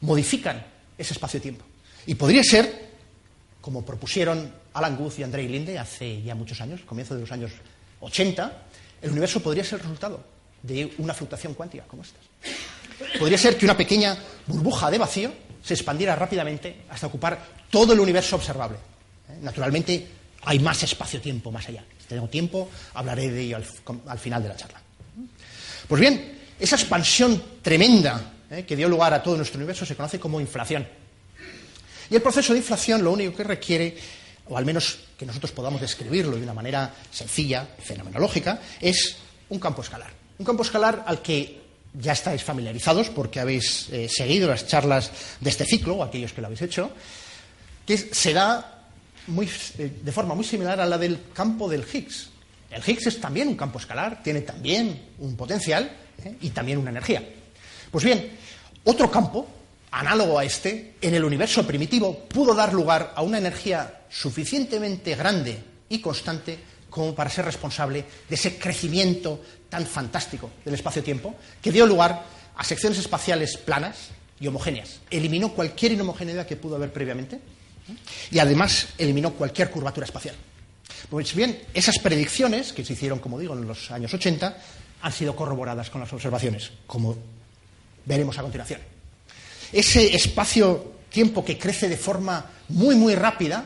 modifican 0.00 0.64
ese 0.98 1.14
espacio-tiempo. 1.14 1.64
Y 2.06 2.14
podría 2.14 2.42
ser, 2.42 2.90
como 3.60 3.84
propusieron 3.84 4.52
Alan 4.74 4.96
Guth 4.96 5.18
y 5.18 5.22
Andrei 5.22 5.48
Linde 5.48 5.78
hace 5.78 6.22
ya 6.22 6.34
muchos 6.34 6.60
años, 6.60 6.80
comienzo 6.82 7.14
de 7.14 7.20
los 7.20 7.32
años 7.32 7.52
80, 8.00 8.62
el 9.02 9.10
universo 9.10 9.40
podría 9.40 9.64
ser 9.64 9.74
el 9.74 9.82
resultado 9.82 10.24
de 10.62 10.92
una 10.98 11.14
fluctuación 11.14 11.54
cuántica 11.54 11.84
como 11.84 12.02
esta. 12.02 12.18
Podría 13.18 13.38
ser 13.38 13.56
que 13.56 13.64
una 13.64 13.76
pequeña 13.76 14.16
burbuja 14.46 14.90
de 14.90 14.98
vacío 14.98 15.32
se 15.62 15.74
expandiera 15.74 16.16
rápidamente 16.16 16.82
hasta 16.88 17.06
ocupar 17.06 17.38
todo 17.70 17.92
el 17.92 18.00
universo 18.00 18.36
observable. 18.36 18.76
¿eh? 19.28 19.38
Naturalmente, 19.40 20.06
hay 20.44 20.58
más 20.58 20.82
espacio-tiempo 20.82 21.50
más 21.50 21.68
allá. 21.68 21.84
Si 22.00 22.06
tengo 22.06 22.28
tiempo, 22.28 22.68
hablaré 22.94 23.30
de 23.30 23.40
ello 23.42 23.56
al, 23.56 24.18
final 24.18 24.42
de 24.42 24.48
la 24.48 24.56
charla. 24.56 24.80
Pues 25.88 26.00
bien, 26.00 26.38
esa 26.58 26.76
expansión 26.76 27.42
tremenda 27.62 28.32
eh, 28.50 28.64
que 28.64 28.76
dio 28.76 28.88
lugar 28.88 29.12
a 29.14 29.22
todo 29.22 29.36
nuestro 29.36 29.58
universo 29.58 29.86
se 29.86 29.96
conoce 29.96 30.18
como 30.18 30.40
inflación. 30.40 30.86
Y 32.10 32.14
el 32.14 32.22
proceso 32.22 32.52
de 32.52 32.58
inflación 32.58 33.02
lo 33.02 33.12
único 33.12 33.34
que 33.34 33.44
requiere, 33.44 33.96
o 34.48 34.58
al 34.58 34.66
menos 34.66 34.98
que 35.16 35.24
nosotros 35.24 35.52
podamos 35.52 35.80
describirlo 35.80 36.36
de 36.36 36.42
una 36.42 36.54
manera 36.54 36.92
sencilla, 37.10 37.66
fenomenológica, 37.78 38.60
es 38.80 39.16
un 39.48 39.58
campo 39.58 39.82
escalar. 39.82 40.10
Un 40.38 40.44
campo 40.44 40.62
escalar 40.62 41.04
al 41.06 41.22
que 41.22 41.62
ya 41.94 42.12
estáis 42.12 42.42
familiarizados 42.42 43.10
porque 43.10 43.38
habéis 43.38 43.88
eh, 43.90 44.08
seguido 44.08 44.48
las 44.48 44.66
charlas 44.66 45.10
de 45.40 45.50
este 45.50 45.64
ciclo, 45.64 45.96
o 45.96 46.02
aquellos 46.02 46.32
que 46.32 46.40
lo 46.40 46.46
habéis 46.48 46.62
hecho, 46.62 46.90
que 47.86 47.96
se 47.96 48.32
da 48.32 48.81
eh, 49.28 49.92
de 50.02 50.12
forma 50.12 50.34
muy 50.34 50.44
similar 50.44 50.80
a 50.80 50.86
la 50.86 50.98
del 50.98 51.18
campo 51.32 51.68
del 51.68 51.84
Higgs. 51.90 52.30
El 52.70 52.82
Higgs 52.84 53.06
es 53.06 53.20
también 53.20 53.48
un 53.48 53.56
campo 53.56 53.78
escalar, 53.78 54.22
tiene 54.22 54.40
también 54.40 55.10
un 55.18 55.36
potencial 55.36 55.90
¿eh? 56.24 56.36
y 56.40 56.50
también 56.50 56.78
una 56.78 56.90
energía. 56.90 57.22
Pues 57.90 58.04
bien, 58.04 58.30
otro 58.84 59.10
campo, 59.10 59.46
análogo 59.90 60.38
a 60.38 60.44
este, 60.44 60.94
en 61.00 61.14
el 61.14 61.24
universo 61.24 61.66
primitivo, 61.66 62.20
pudo 62.20 62.54
dar 62.54 62.72
lugar 62.72 63.12
a 63.14 63.22
una 63.22 63.38
energía 63.38 64.02
suficientemente 64.08 65.14
grande 65.14 65.62
y 65.88 66.00
constante 66.00 66.58
como 66.88 67.14
para 67.14 67.30
ser 67.30 67.44
responsable 67.44 68.04
de 68.28 68.34
ese 68.34 68.58
crecimiento 68.58 69.40
tan 69.68 69.86
fantástico 69.86 70.50
del 70.64 70.74
espacio-tiempo, 70.74 71.34
que 71.60 71.72
dio 71.72 71.86
lugar 71.86 72.24
a 72.56 72.64
secciones 72.64 72.98
espaciales 72.98 73.56
planas 73.56 74.08
y 74.40 74.46
homogéneas. 74.46 75.00
Eliminó 75.10 75.52
cualquier 75.52 75.92
inhomogeneidad 75.92 76.46
que 76.46 76.56
pudo 76.56 76.76
haber 76.76 76.92
previamente 76.92 77.40
y 78.30 78.38
además 78.38 78.88
eliminó 78.98 79.32
cualquier 79.32 79.70
curvatura 79.70 80.06
espacial. 80.06 80.34
Pues 81.10 81.34
bien, 81.34 81.60
esas 81.74 81.98
predicciones, 81.98 82.72
que 82.72 82.84
se 82.84 82.94
hicieron, 82.94 83.18
como 83.18 83.38
digo, 83.38 83.54
en 83.54 83.66
los 83.66 83.90
años 83.90 84.12
80, 84.14 84.56
han 85.02 85.12
sido 85.12 85.34
corroboradas 85.34 85.90
con 85.90 86.00
las 86.00 86.12
observaciones, 86.12 86.70
como 86.86 87.16
veremos 88.04 88.38
a 88.38 88.42
continuación. 88.42 88.80
Ese 89.72 90.14
espacio-tiempo 90.14 91.44
que 91.44 91.58
crece 91.58 91.88
de 91.88 91.96
forma 91.96 92.46
muy, 92.68 92.94
muy 92.94 93.14
rápida 93.14 93.64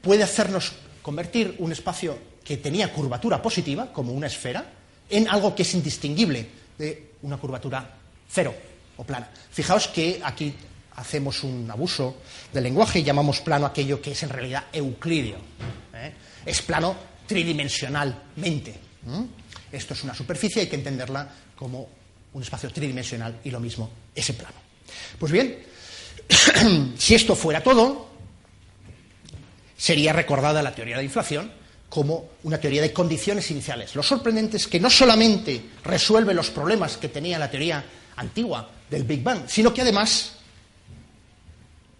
puede 0.00 0.22
hacernos 0.22 0.72
convertir 1.02 1.56
un 1.58 1.72
espacio 1.72 2.18
que 2.44 2.58
tenía 2.58 2.92
curvatura 2.92 3.42
positiva, 3.42 3.92
como 3.92 4.12
una 4.12 4.28
esfera, 4.28 4.72
en 5.10 5.28
algo 5.28 5.54
que 5.54 5.62
es 5.62 5.74
indistinguible 5.74 6.46
de 6.78 7.10
una 7.22 7.36
curvatura 7.36 7.96
cero 8.30 8.54
o 8.96 9.04
plana. 9.04 9.28
Fijaos 9.50 9.88
que 9.88 10.20
aquí 10.22 10.54
hacemos 10.96 11.44
un 11.44 11.70
abuso 11.70 12.16
del 12.52 12.64
lenguaje 12.64 13.00
y 13.00 13.02
llamamos 13.04 13.40
plano 13.40 13.66
aquello 13.66 14.00
que 14.00 14.12
es 14.12 14.22
en 14.22 14.30
realidad 14.30 14.64
euclidio. 14.72 15.36
¿eh? 15.94 16.12
Es 16.44 16.62
plano 16.62 16.96
tridimensionalmente. 17.26 18.74
Esto 19.70 19.94
es 19.94 20.04
una 20.04 20.14
superficie, 20.14 20.62
hay 20.62 20.68
que 20.68 20.76
entenderla 20.76 21.28
como 21.54 21.88
un 22.32 22.42
espacio 22.42 22.70
tridimensional 22.70 23.40
y 23.44 23.50
lo 23.50 23.60
mismo 23.60 23.90
ese 24.14 24.34
plano. 24.34 24.56
Pues 25.18 25.32
bien, 25.32 25.58
si 26.98 27.14
esto 27.14 27.36
fuera 27.36 27.62
todo, 27.62 28.08
sería 29.76 30.12
recordada 30.12 30.62
la 30.62 30.74
teoría 30.74 30.96
de 30.96 31.02
la 31.02 31.06
inflación 31.06 31.52
como 31.88 32.30
una 32.42 32.58
teoría 32.58 32.82
de 32.82 32.92
condiciones 32.92 33.50
iniciales. 33.50 33.94
Lo 33.94 34.02
sorprendente 34.02 34.56
es 34.56 34.66
que 34.66 34.80
no 34.80 34.90
solamente 34.90 35.62
resuelve 35.84 36.34
los 36.34 36.50
problemas 36.50 36.96
que 36.96 37.08
tenía 37.08 37.38
la 37.38 37.50
teoría 37.50 37.84
antigua 38.16 38.68
del 38.90 39.04
Big 39.04 39.22
Bang, 39.22 39.42
sino 39.46 39.72
que 39.72 39.82
además 39.82 40.35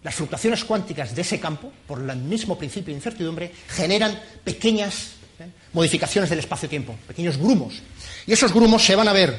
las 0.07 0.15
fluctuaciones 0.15 0.63
cuánticas 0.63 1.13
de 1.13 1.21
ese 1.21 1.37
campo, 1.37 1.69
por 1.85 1.99
el 1.99 2.15
mismo 2.15 2.57
principio 2.57 2.93
de 2.93 2.97
incertidumbre, 2.97 3.51
generan 3.67 4.17
pequeñas 4.41 5.09
¿eh? 5.37 5.49
modificaciones 5.73 6.29
del 6.29 6.39
espacio-tiempo, 6.39 6.95
pequeños 7.05 7.35
grumos. 7.35 7.81
Y 8.25 8.31
esos 8.31 8.53
grumos 8.53 8.85
se 8.85 8.95
van 8.95 9.09
a 9.09 9.11
ver 9.11 9.37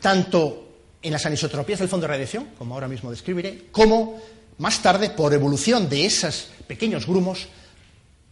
tanto 0.00 0.68
en 1.02 1.12
las 1.12 1.26
anisotropías 1.26 1.80
del 1.80 1.88
fondo 1.88 2.06
de 2.06 2.12
radiación, 2.12 2.50
como 2.56 2.74
ahora 2.74 2.86
mismo 2.86 3.10
describiré, 3.10 3.64
como 3.72 4.22
más 4.58 4.80
tarde, 4.80 5.10
por 5.10 5.34
evolución 5.34 5.88
de 5.88 6.06
esos 6.06 6.46
pequeños 6.68 7.08
grumos, 7.08 7.48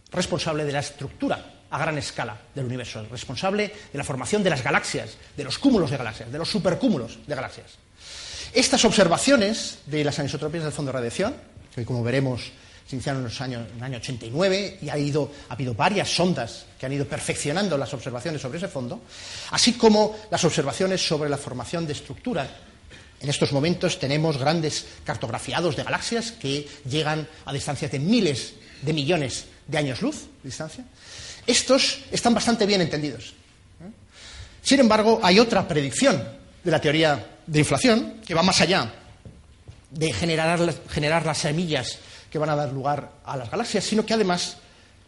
responsable 0.09 0.63
de 0.63 0.71
la 0.71 0.79
estructura 0.79 1.65
a 1.69 1.77
gran 1.77 1.97
escala 1.97 2.39
del 2.55 2.63
universo, 2.63 3.05
responsable 3.11 3.73
de 3.91 3.97
la 3.97 4.05
formación 4.05 4.41
de 4.41 4.51
las 4.51 4.63
galaxias, 4.63 5.17
de 5.35 5.43
los 5.43 5.59
cúmulos 5.59 5.91
de 5.91 5.97
galaxias, 5.97 6.31
de 6.31 6.37
los 6.37 6.49
supercúmulos 6.49 7.19
de 7.27 7.35
galaxias. 7.35 7.71
Estas 8.53 8.85
observaciones 8.85 9.79
de 9.87 10.03
las 10.03 10.19
anisotropías 10.19 10.63
del 10.63 10.71
fondo 10.71 10.91
de 10.91 10.97
radiación, 10.99 11.35
que 11.75 11.85
como 11.85 12.03
veremos 12.03 12.51
se 12.87 12.95
iniciaron 12.95 13.21
en, 13.21 13.25
los 13.25 13.41
años, 13.41 13.67
en 13.71 13.77
el 13.77 13.83
año 13.83 13.97
89 13.97 14.79
y 14.81 14.89
ha, 14.89 14.97
ido, 14.97 15.31
ha 15.49 15.53
habido 15.53 15.73
varias 15.73 16.09
sondas 16.09 16.65
que 16.79 16.85
han 16.85 16.93
ido 16.93 17.07
perfeccionando 17.07 17.77
las 17.77 17.93
observaciones 17.93 18.41
sobre 18.41 18.57
ese 18.57 18.67
fondo, 18.67 19.01
así 19.51 19.73
como 19.73 20.17
las 20.29 20.43
observaciones 20.43 21.05
sobre 21.05 21.29
la 21.29 21.37
formación 21.37 21.87
de 21.87 21.93
estructura. 21.93 22.47
En 23.21 23.29
estos 23.29 23.53
momentos 23.53 23.99
tenemos 23.99 24.37
grandes 24.37 24.85
cartografiados 25.05 25.77
de 25.77 25.83
galaxias 25.83 26.33
que 26.33 26.67
llegan 26.89 27.27
a 27.45 27.53
distancias 27.53 27.91
de 27.91 27.99
miles 27.99 28.53
de 28.81 28.93
millones 28.93 29.45
de 29.65 29.77
años 29.77 30.01
luz 30.01 30.27
de 30.43 30.49
distancia. 30.49 30.83
Estos 31.47 31.99
están 32.11 32.33
bastante 32.33 32.65
bien 32.65 32.81
entendidos. 32.81 33.33
Sin 34.61 34.79
embargo, 34.79 35.19
hay 35.23 35.39
otra 35.39 35.67
predicción 35.67 36.21
de 36.63 36.71
la 36.71 36.81
teoría 36.81 37.37
de 37.45 37.59
inflación 37.59 38.21
que 38.25 38.33
va 38.33 38.43
más 38.43 38.59
allá 38.61 39.02
de 39.93 40.11
generar, 40.11 40.59
generar 40.89 41.25
las 41.25 41.37
semillas 41.37 41.99
que 42.29 42.39
van 42.39 42.49
a 42.49 42.55
dar 42.55 42.71
lugar 42.71 43.11
a 43.23 43.37
las 43.37 43.49
galaxias, 43.49 43.83
sino 43.83 44.05
que 44.05 44.13
además 44.13 44.57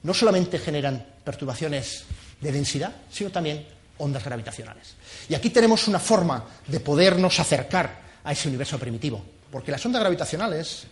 no 0.04 0.14
solamente 0.14 0.60
generan 0.60 1.06
perturbaciones 1.24 2.04
de 2.40 2.52
densidad, 2.52 2.94
sino 3.10 3.32
también 3.32 3.66
ondas 3.98 4.24
gravitacionales. 4.24 4.96
Y 5.28 5.34
aquí 5.34 5.50
tenemos 5.50 5.88
una 5.88 6.00
forma 6.00 6.46
de 6.68 6.80
podernos 6.80 7.40
acercar 7.40 8.00
a 8.24 8.32
ese 8.32 8.48
universo 8.48 8.78
primitivo, 8.78 9.24
porque 9.52 9.72
las 9.72 9.84
ondas 9.86 10.02
gravitacionales, 10.02 10.84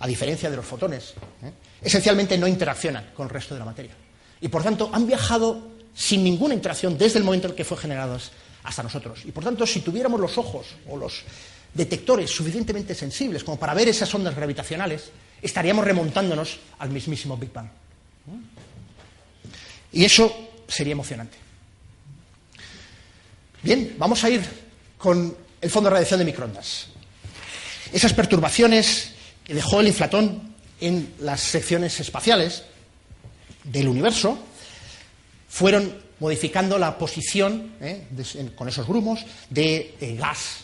a 0.00 0.06
diferencia 0.06 0.50
de 0.50 0.56
los 0.56 0.66
fotones, 0.66 1.14
¿eh? 1.42 1.52
esencialmente 1.80 2.36
no 2.36 2.46
interaccionan 2.46 3.10
con 3.14 3.26
el 3.26 3.30
resto 3.30 3.54
de 3.54 3.60
la 3.60 3.66
materia. 3.66 3.94
Y 4.40 4.48
por 4.48 4.62
tanto 4.62 4.90
han 4.92 5.06
viajado 5.06 5.72
sin 5.94 6.24
ninguna 6.24 6.54
interacción 6.54 6.98
desde 6.98 7.18
el 7.18 7.24
momento 7.24 7.48
en 7.48 7.54
que 7.54 7.64
fueron 7.64 7.82
generados 7.82 8.32
hasta 8.64 8.82
nosotros. 8.82 9.20
Y 9.24 9.32
por 9.32 9.44
tanto, 9.44 9.66
si 9.66 9.80
tuviéramos 9.80 10.20
los 10.20 10.38
ojos 10.38 10.66
o 10.88 10.96
los 10.96 11.22
detectores 11.74 12.30
suficientemente 12.30 12.94
sensibles 12.94 13.44
como 13.44 13.58
para 13.58 13.74
ver 13.74 13.88
esas 13.88 14.14
ondas 14.14 14.34
gravitacionales, 14.34 15.10
estaríamos 15.40 15.84
remontándonos 15.84 16.58
al 16.78 16.90
mismísimo 16.90 17.36
Big 17.36 17.52
Bang. 17.52 17.68
Y 19.92 20.04
eso 20.04 20.50
sería 20.68 20.92
emocionante. 20.92 21.36
Bien, 23.62 23.94
vamos 23.98 24.24
a 24.24 24.30
ir 24.30 24.42
con 24.98 25.36
el 25.60 25.70
fondo 25.70 25.88
de 25.88 25.94
radiación 25.94 26.18
de 26.18 26.24
microondas. 26.24 26.88
Esas 27.92 28.12
perturbaciones 28.12 29.12
que 29.44 29.54
dejó 29.54 29.80
el 29.80 29.88
inflatón 29.88 30.54
en 30.80 31.14
las 31.20 31.40
secciones 31.40 32.00
espaciales 32.00 32.64
del 33.64 33.88
universo 33.88 34.38
fueron 35.48 36.02
modificando 36.18 36.78
la 36.78 36.98
posición 36.98 37.72
¿eh? 37.80 38.06
con 38.56 38.68
esos 38.68 38.86
grumos 38.86 39.24
de 39.50 39.94
eh, 40.00 40.16
gas, 40.16 40.60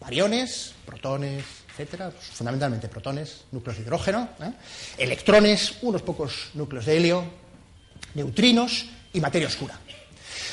bariones, 0.00 0.74
protones, 0.84 1.44
etcétera, 1.70 2.10
fundamentalmente 2.10 2.88
protones, 2.88 3.44
núcleos 3.52 3.76
de 3.78 3.84
hidrógeno, 3.84 4.30
¿eh? 4.40 4.52
electrones, 4.98 5.74
unos 5.82 6.02
pocos 6.02 6.50
núcleos 6.54 6.86
de 6.86 6.96
helio, 6.96 7.24
neutrinos 8.14 8.86
y 9.12 9.20
materia 9.20 9.48
oscura. 9.48 9.78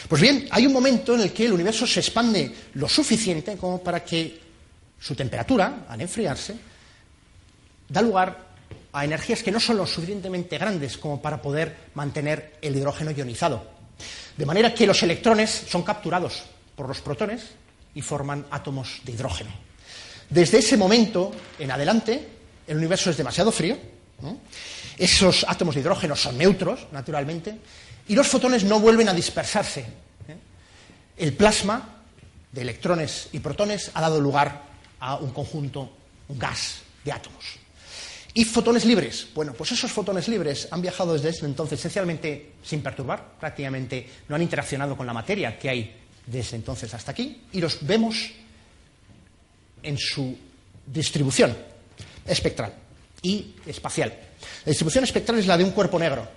Pues 0.08 0.22
bien, 0.22 0.48
hay 0.52 0.66
un 0.66 0.74
momento 0.74 1.16
en 1.16 1.22
el 1.22 1.34
que 1.34 1.46
el 1.46 1.54
universo 1.54 1.88
se 1.88 2.00
expande 2.00 2.54
lo 2.76 2.88
suficiente 2.88 3.58
como 3.58 3.82
para 3.82 4.04
que 4.04 4.40
su 5.00 5.16
temperatura, 5.16 5.86
al 5.88 6.02
enfriarse, 6.02 6.56
da 7.90 8.02
lugar 8.02 8.48
a 8.92 9.06
energías 9.06 9.44
que 9.44 9.52
no 9.52 9.60
son 9.60 9.78
lo 9.78 9.86
suficientemente 9.86 10.58
grandes 10.58 10.98
como 10.98 11.22
para 11.22 11.42
poder 11.42 11.76
mantener 11.94 12.58
el 12.62 12.76
hidrógeno 12.76 13.12
ionizado. 13.12 13.78
De 14.36 14.46
manera 14.46 14.74
que 14.74 14.88
los 14.88 15.02
electrones 15.04 15.50
son 15.68 15.84
capturados 15.84 16.44
por 16.76 16.88
los 16.88 17.02
protones 17.02 17.44
y 17.98 18.02
forman 18.04 18.46
átomos 18.52 19.02
de 19.04 19.12
hidrógeno. 19.14 19.50
Desde 20.30 20.60
ese 20.60 20.78
momento 20.78 21.32
en 21.58 21.72
adelante, 21.72 22.28
el 22.68 22.78
universo 22.78 23.10
es 23.10 23.18
demasiado 23.18 23.52
frío, 23.52 23.76
esos 25.00 25.44
átomos 25.48 25.74
de 25.74 25.82
hidrógeno 25.82 26.16
son 26.16 26.38
neutros, 26.38 26.86
naturalmente, 26.92 27.58
y 28.08 28.14
los 28.14 28.28
fotones 28.28 28.64
no 28.64 28.80
vuelven 28.80 29.10
a 29.10 29.16
dispersarse. 29.16 29.80
¿eh? 29.82 30.38
El 31.18 31.34
plasma 31.34 32.04
de 32.52 32.62
electrones 32.62 33.30
y 33.32 33.40
protones 33.40 33.90
ha 33.96 34.02
dado 34.02 34.22
lugar 34.22 34.66
a 35.00 35.16
un 35.16 35.32
conjunto, 35.32 35.90
un 36.28 36.38
gas 36.38 36.82
de 37.04 37.12
átomos. 37.12 37.46
¿Y 38.36 38.46
fotones 38.46 38.86
libres? 38.86 39.28
Bueno, 39.34 39.54
pues 39.54 39.72
esos 39.72 39.92
fotones 39.92 40.28
libres 40.28 40.68
han 40.70 40.84
viajado 40.84 41.14
desde 41.14 41.30
ese 41.30 41.48
entonces 41.48 41.80
esencialmente 41.80 42.54
sin 42.62 42.84
perturbar, 42.84 43.40
prácticamente 43.40 44.08
no 44.28 44.36
han 44.36 44.44
interaccionado 44.44 44.96
con 44.96 45.08
la 45.08 45.14
materia 45.14 45.58
que 45.58 45.70
hay 45.70 46.07
desde 46.28 46.58
entonces 46.58 46.94
hasta 46.94 47.12
aquí, 47.12 47.42
y 47.54 47.60
los 47.60 47.80
vemos 47.82 48.32
en 49.82 49.98
su 49.98 50.38
distribución 50.86 51.58
espectral 52.26 52.74
y 53.22 53.56
espacial. 53.66 54.14
La 54.66 54.70
distribución 54.70 55.04
espectral 55.04 55.40
es 55.40 55.48
la 55.48 55.58
de 55.58 55.64
un 55.64 55.72
cuerpo 55.72 55.98
negro. 55.98 56.28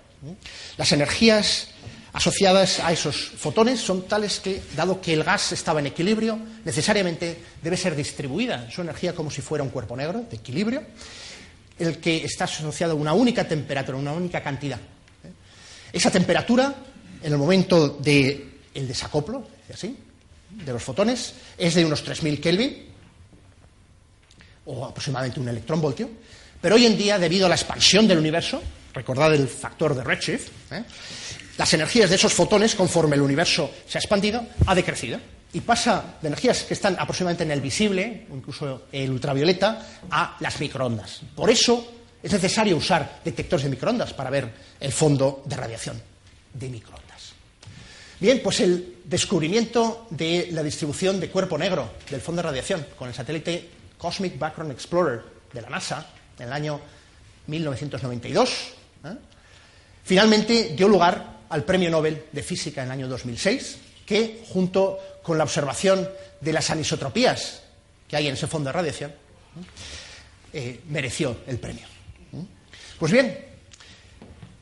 Las 0.76 0.92
energías 0.92 1.68
asociadas 2.12 2.81
a 2.81 2.92
esos 2.92 3.16
fotones 3.16 3.81
son 3.81 4.03
tales 4.07 4.40
que, 4.40 4.62
dado 4.76 5.00
que 5.00 5.12
el 5.12 5.24
gas 5.24 5.53
estaba 5.53 5.81
en 5.81 5.87
equilibrio, 5.87 6.38
necesariamente 6.64 7.38
debe 7.62 7.76
ser 7.76 7.94
distribuida 7.94 8.70
su 8.70 8.81
energía 8.83 9.14
como 9.14 9.31
si 9.31 9.42
fuera 9.42 9.62
un 9.62 9.70
cuerpo 9.70 9.96
negro 9.96 10.24
de 10.29 10.37
equilibrio, 10.37 10.83
el 11.79 11.98
que 11.98 12.24
está 12.24 12.44
asociado 12.44 12.92
a 12.92 12.96
una 12.96 13.12
única 13.12 13.46
temperatura, 13.46 13.96
una 13.96 14.12
única 14.12 14.42
cantidad. 14.42 14.79
¿eh? 14.79 15.33
Esa 15.92 16.11
temperatura, 16.11 16.74
en 17.22 17.33
el 17.33 17.38
momento 17.38 17.88
del 17.88 18.50
desacoplo, 18.74 19.46
así, 19.73 19.97
de 20.51 20.73
los 20.73 20.83
fotones, 20.83 21.35
es 21.57 21.75
de 21.75 21.85
unos 21.85 22.05
3.000 22.05 22.41
Kelvin, 22.41 22.87
o 24.67 24.85
aproximadamente 24.85 25.41
un 25.41 25.49
electronvoltio, 25.49 26.11
pero 26.61 26.75
hoy 26.75 26.87
en 26.87 26.97
día, 26.97 27.19
debido 27.19 27.47
a 27.47 27.49
la 27.49 27.55
expansión 27.55 28.07
del 28.07 28.19
universo, 28.19 28.63
recordad 28.93 29.35
el 29.35 29.49
factor 29.49 29.95
de 29.95 30.05
redshift, 30.05 30.49
¿eh? 30.73 30.85
las 31.57 31.73
energías 31.75 32.11
de 32.11 32.17
esos 32.17 32.33
fotones, 32.33 32.75
conforme 32.75 33.17
el 33.17 33.23
universo 33.23 33.71
se 33.87 33.99
ha 33.99 34.01
expandido, 34.01 34.45
ha 34.67 34.75
decrecido 34.75 35.19
y 35.53 35.61
pasa 35.61 36.17
de 36.21 36.29
energías 36.29 36.63
que 36.63 36.75
están 36.75 36.97
aproximadamente 36.99 37.45
en 37.45 37.51
el 37.51 37.61
visible, 37.61 38.27
incluso 38.33 38.87
el 38.93 39.11
ultravioleta, 39.11 39.87
a 40.11 40.37
las 40.41 40.61
microondas. 40.61 41.23
Por 41.35 41.51
eso 41.51 41.93
es 42.23 42.33
necesario 42.33 42.77
usar 42.77 43.21
detectores 43.25 43.65
de 43.65 43.71
microondas 43.71 44.13
para 44.13 44.31
ver 44.31 44.51
el 44.79 44.93
fondo 44.93 45.43
de 45.47 45.57
radiación 45.57 46.01
de 46.55 46.69
microondas. 46.69 47.00
Bien, 48.21 48.43
pues 48.43 48.61
el 48.61 48.99
descubrimiento 49.07 50.07
de 50.11 50.49
la 50.53 50.63
distribución 50.63 51.19
de 51.19 51.31
cuerpo 51.31 51.57
negro 51.57 51.91
del 52.11 52.21
fondo 52.21 52.43
de 52.43 52.49
radiación 52.49 52.87
con 52.99 53.09
el 53.09 53.15
satélite 53.15 53.71
Cosmic 53.97 54.39
Background 54.39 54.73
Explorer 54.73 55.23
de 55.51 55.63
la 55.63 55.71
NASA 55.71 56.07
en 56.39 56.47
el 56.47 56.53
año 56.53 56.79
1992, 57.47 58.51
¿eh? 59.05 59.09
finalmente 60.05 60.75
dio 60.77 60.87
lugar 60.87 61.39
al 61.49 61.65
Premio 61.65 61.89
Nobel 61.89 62.27
de 62.31 62.43
Física 62.43 62.83
en 62.83 62.89
el 62.89 62.93
año 62.93 63.09
2006, 63.09 63.79
que, 64.05 64.45
junto 64.53 64.99
con 65.23 65.39
la 65.39 65.45
observación 65.45 66.07
de 66.43 66.53
las 66.53 66.69
anisotropías 66.69 67.63
que 68.07 68.17
hay 68.17 68.29
en 68.29 68.35
ese 68.35 68.47
fondo 68.47 68.69
de 68.69 68.73
radiación, 68.73 69.15
eh, 70.53 70.81
mereció 70.91 71.39
el 71.47 71.59
premio. 71.59 71.87
Pues 72.99 73.13
bien, 73.13 73.47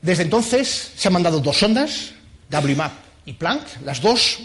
desde 0.01 0.23
entonces 0.23 0.93
se 0.95 1.09
han 1.09 1.15
mandado 1.15 1.41
dos 1.41 1.59
sondas, 1.59 2.13
WMAP 2.51 3.08
y 3.29 3.35
Planck, 3.35 3.83
las 3.85 4.01
dos, 4.01 4.39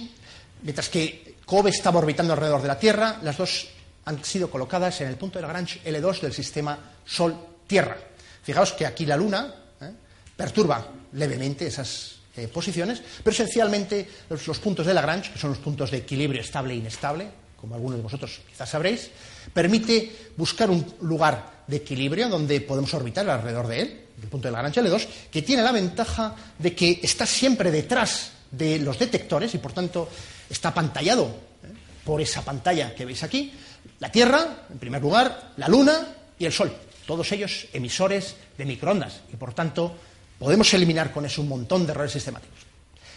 mientras 0.61 0.89
que 0.89 1.37
COBE 1.45 1.69
estaba 1.69 1.99
orbitando 1.99 2.33
alrededor 2.33 2.61
de 2.61 2.67
la 2.67 2.77
Tierra, 2.77 3.17
las 3.23 3.37
dos 3.37 3.69
han 4.03 4.21
sido 4.25 4.51
colocadas 4.51 4.99
en 4.99 5.07
el 5.07 5.15
punto 5.15 5.39
de 5.39 5.43
Lagrange 5.43 5.79
L2 5.85 6.19
del 6.19 6.33
sistema 6.33 6.77
Sol-Tierra. 7.05 7.97
Fijaos 8.43 8.73
que 8.73 8.85
aquí 8.85 9.05
la 9.05 9.15
Luna 9.15 9.55
¿eh? 9.79 9.89
perturba 10.35 10.85
levemente 11.13 11.67
esas 11.67 12.15
eh, 12.35 12.49
posiciones, 12.49 13.01
pero 13.23 13.31
esencialmente 13.31 14.05
los, 14.29 14.45
los, 14.47 14.59
puntos 14.59 14.85
de 14.85 14.93
Lagrange, 14.93 15.31
que 15.31 15.39
son 15.39 15.51
los 15.51 15.59
puntos 15.59 15.89
de 15.89 15.99
equilibrio 15.99 16.41
estable 16.41 16.73
e 16.73 16.77
inestable, 16.77 17.29
como 17.55 17.75
algunos 17.75 17.99
de 17.99 18.03
vosotros 18.03 18.41
quizás 18.49 18.69
sabréis, 18.69 19.09
permite 19.53 20.33
buscar 20.35 20.69
un 20.69 20.83
lugar 20.99 21.63
de 21.67 21.77
equilibrio 21.77 22.27
donde 22.27 22.59
podemos 22.59 22.93
orbitar 22.93 23.29
alrededor 23.29 23.67
de 23.67 23.79
él, 23.79 24.01
el 24.21 24.27
punto 24.27 24.49
de 24.49 24.51
Lagrange 24.51 24.81
L2, 24.81 25.07
que 25.31 25.41
tiene 25.41 25.63
la 25.63 25.71
ventaja 25.71 26.35
de 26.59 26.75
que 26.75 26.99
está 27.01 27.25
siempre 27.25 27.71
detrás 27.71 28.33
de 28.53 28.79
los 28.79 28.99
detectores 28.99 29.53
y 29.55 29.57
por 29.57 29.73
tanto 29.73 30.07
está 30.49 30.73
pantallado 30.73 31.25
¿eh? 31.25 31.67
por 32.05 32.21
esa 32.21 32.45
pantalla 32.45 32.93
que 32.93 33.05
veis 33.05 33.23
aquí, 33.23 33.51
la 33.99 34.11
Tierra, 34.11 34.67
en 34.69 34.77
primer 34.77 35.01
lugar, 35.01 35.53
la 35.57 35.67
Luna 35.67 36.07
y 36.37 36.45
el 36.45 36.53
Sol, 36.53 36.71
todos 37.05 37.31
ellos 37.31 37.67
emisores 37.73 38.35
de 38.57 38.65
microondas 38.65 39.21
y 39.33 39.35
por 39.35 39.53
tanto 39.53 39.95
podemos 40.37 40.71
eliminar 40.73 41.11
con 41.11 41.25
eso 41.25 41.41
un 41.41 41.49
montón 41.49 41.85
de 41.85 41.91
errores 41.91 42.11
sistemáticos. 42.11 42.59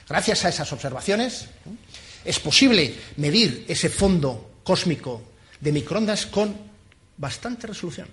Gracias 0.09 0.44
a 0.44 0.49
esas 0.49 0.72
observaciones 0.72 1.42
¿eh? 1.42 1.49
es 2.25 2.40
posible 2.40 2.94
medir 3.16 3.66
ese 3.68 3.90
fondo 3.90 4.61
cósmico 4.64 5.22
de 5.61 5.72
microondas 5.72 6.27
con 6.27 6.57
bastante 7.16 7.66
resolución. 7.66 8.09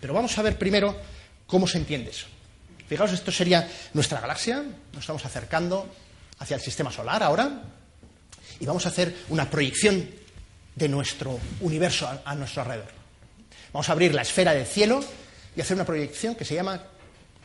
Pero 0.00 0.14
vamos 0.14 0.36
a 0.38 0.42
ver 0.42 0.58
primero 0.58 0.96
cómo 1.46 1.66
se 1.66 1.78
entiende 1.78 2.10
eso. 2.10 2.26
Fijaos, 2.88 3.12
esto 3.12 3.32
sería 3.32 3.68
nuestra 3.92 4.20
galaxia, 4.20 4.62
nos 4.92 5.00
estamos 5.00 5.24
acercando 5.24 5.88
hacia 6.38 6.56
el 6.56 6.62
sistema 6.62 6.90
solar 6.90 7.22
ahora, 7.22 7.62
y 8.60 8.66
vamos 8.66 8.86
a 8.86 8.88
hacer 8.88 9.14
una 9.28 9.48
proyección 9.48 10.08
de 10.74 10.88
nuestro 10.88 11.38
universo 11.60 12.08
a, 12.24 12.34
nuestro 12.34 12.62
alrededor. 12.62 12.90
Vamos 13.72 13.88
a 13.88 13.92
abrir 13.92 14.14
la 14.14 14.22
esfera 14.22 14.52
del 14.52 14.66
cielo 14.66 15.04
y 15.56 15.60
hacer 15.60 15.76
una 15.76 15.84
proyección 15.84 16.34
que 16.34 16.44
se 16.44 16.54
llama 16.54 16.80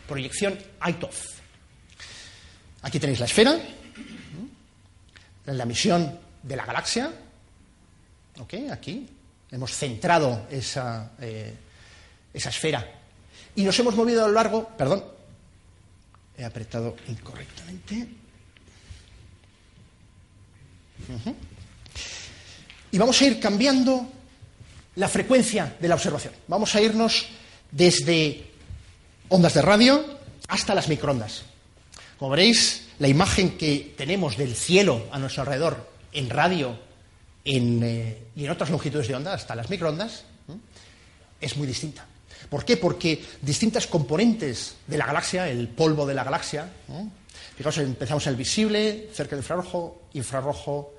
proyección 0.08 0.58
Aitoth. 0.80 1.16
Aquí 2.82 3.00
tenéis 3.00 3.20
la 3.20 3.26
esfera, 3.26 3.60
la 5.46 5.66
misión 5.66 6.20
de 6.44 6.56
la 6.56 6.66
galaxia. 6.66 7.12
¿Ok? 8.40 8.54
Aquí 8.72 9.08
hemos 9.52 9.72
centrado 9.72 10.48
esa, 10.50 11.12
eh, 11.20 11.54
esa 12.34 12.50
esfera 12.50 13.00
y 13.56 13.64
nos 13.64 13.78
hemos 13.80 13.96
movido 13.96 14.24
a 14.24 14.28
lo 14.28 14.34
largo. 14.34 14.70
Perdón, 14.70 15.04
he 16.38 16.46
apretado 16.46 16.96
incorrectamente. 17.08 18.19
Y 22.92 22.98
vamos 22.98 23.22
a 23.22 23.26
ir 23.26 23.40
cambiando 23.40 24.10
la 24.96 25.08
frecuencia 25.08 25.76
de 25.80 25.88
la 25.88 25.96
observación. 25.96 26.34
Vamos 26.48 26.76
a 26.76 26.82
irnos 26.82 27.28
desde 27.72 28.48
ondas 29.30 29.54
de 29.54 29.62
radio 29.62 30.04
hasta 30.48 30.76
las 30.76 30.90
microondas. 30.90 31.44
Como 32.18 32.32
veréis, 32.32 32.88
la 33.00 33.08
imagen 33.08 33.58
que 33.58 33.94
tenemos 33.98 34.38
del 34.38 34.56
cielo 34.56 35.08
a 35.12 35.20
nuestro 35.20 35.44
alrededor 35.44 35.90
en 36.12 36.30
radio 36.30 36.78
eh, 37.46 38.28
y 38.36 38.46
en 38.46 38.52
otras 38.52 38.70
longitudes 38.70 39.08
de 39.08 39.16
onda, 39.16 39.34
hasta 39.34 39.56
las 39.56 39.70
microondas, 39.70 40.24
es 41.40 41.56
muy 41.56 41.68
distinta. 41.68 42.06
¿Por 42.50 42.66
qué? 42.66 42.78
Porque 42.78 43.24
distintas 43.42 43.88
componentes 43.88 44.76
de 44.88 44.98
la 44.98 45.06
galaxia, 45.06 45.48
el 45.48 45.68
polvo 45.68 46.06
de 46.06 46.14
la 46.14 46.24
galaxia. 46.24 46.70
Fijaos, 47.60 47.78
empezamos 47.80 48.26
el 48.28 48.38
visible, 48.38 49.10
cerca 49.14 49.36
del 49.36 49.44
infrarrojo, 49.44 50.04
infrarrojo, 50.14 50.94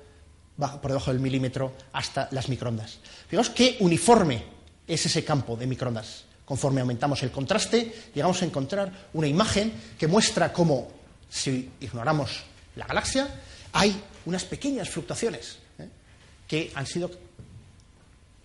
por 0.55 0.91
debajo 0.91 1.11
del 1.11 1.19
milímetro, 1.19 1.73
hasta 1.91 2.27
las 2.29 2.49
microondas. 2.49 2.99
Fijaos 3.27 3.49
qué 3.49 3.77
uniforme 3.79 4.43
es 4.87 5.03
ese 5.03 5.25
campo 5.25 5.55
de 5.55 5.65
microondas. 5.65 6.25
Conforme 6.45 6.81
aumentamos 6.81 7.23
el 7.23 7.31
contraste, 7.31 8.11
llegamos 8.13 8.43
a 8.43 8.45
encontrar 8.45 9.09
una 9.13 9.25
imagen 9.25 9.73
que 9.97 10.05
muestra 10.05 10.53
cómo 10.53 10.87
si 11.31 11.71
ignoramos 11.79 12.43
la 12.75 12.85
galaxia, 12.85 13.27
hay 13.73 13.99
unas 14.25 14.43
pequeñas 14.43 14.87
fluctuaciones 14.87 15.57
¿eh? 15.79 15.87
que 16.47 16.71
han 16.75 16.85
sido 16.85 17.09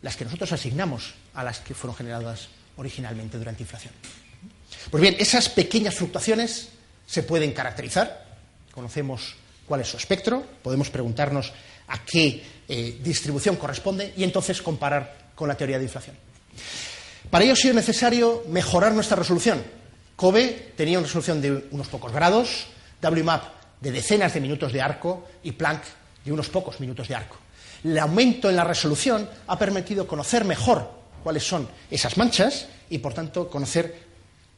las 0.01 0.17
que 0.17 0.25
nosotros 0.25 0.53
asignamos 0.53 1.13
a 1.35 1.45
las 1.45 1.59
que 1.59 1.75
fueron 1.75 1.95
generadas 1.95 2.49
originalmente 2.79 3.37
durante 3.37 3.63
inflación. 3.63 3.93
Pues 4.91 5.03
bien, 5.03 5.17
esas 5.19 5.51
pequeñas 5.51 5.97
fluctuaciones 5.97 6.71
se 7.07 7.23
pueden 7.23 7.53
caracterizar, 7.53 8.27
conocemos 8.73 9.37
cuál 9.67 9.81
es 9.81 9.89
su 9.89 9.97
espectro, 9.97 10.45
podemos 10.63 10.91
preguntarnos 10.91 11.53
a 11.89 12.05
qué 12.05 12.43
eh, 12.69 12.99
distribución 13.03 13.57
corresponde 13.57 14.13
y 14.17 14.25
entonces 14.25 14.61
comparar 14.61 15.31
con 15.35 15.49
la 15.49 15.57
teoría 15.57 15.79
de 15.79 15.85
inflación. 15.85 16.17
Para 17.31 17.45
ello 17.45 17.55
ha 17.55 17.57
sido 17.57 17.75
necesario 17.75 18.45
mejorar 18.49 18.93
nuestra 18.93 19.17
resolución. 19.17 19.63
COBE 20.15 20.73
tenía 20.77 20.99
una 20.99 21.07
resolución 21.07 21.41
de 21.41 21.69
unos 21.71 21.89
pocos 21.89 22.13
grados, 22.13 22.67
WMAP 23.03 23.45
de 23.81 23.93
decenas 23.93 24.33
de 24.35 24.41
minutos 24.41 24.73
de 24.73 24.81
arco 24.81 25.29
y 25.43 25.53
Planck 25.53 25.83
de 26.25 26.33
unos 26.33 26.49
pocos 26.49 26.81
minutos 26.81 27.09
de 27.09 27.15
arco. 27.15 27.37
El 27.85 27.99
aumento 27.99 28.49
en 28.49 28.57
la 28.57 28.65
resolución 28.65 29.29
ha 29.47 29.59
permitido 29.59 30.07
conocer 30.07 30.45
mejor 30.45 30.91
cuáles 31.23 31.47
son 31.47 31.69
esas 31.91 32.17
manchas 32.17 32.67
y, 32.89 32.99
por 32.99 33.13
tanto, 33.13 33.51
conocer 33.51 34.07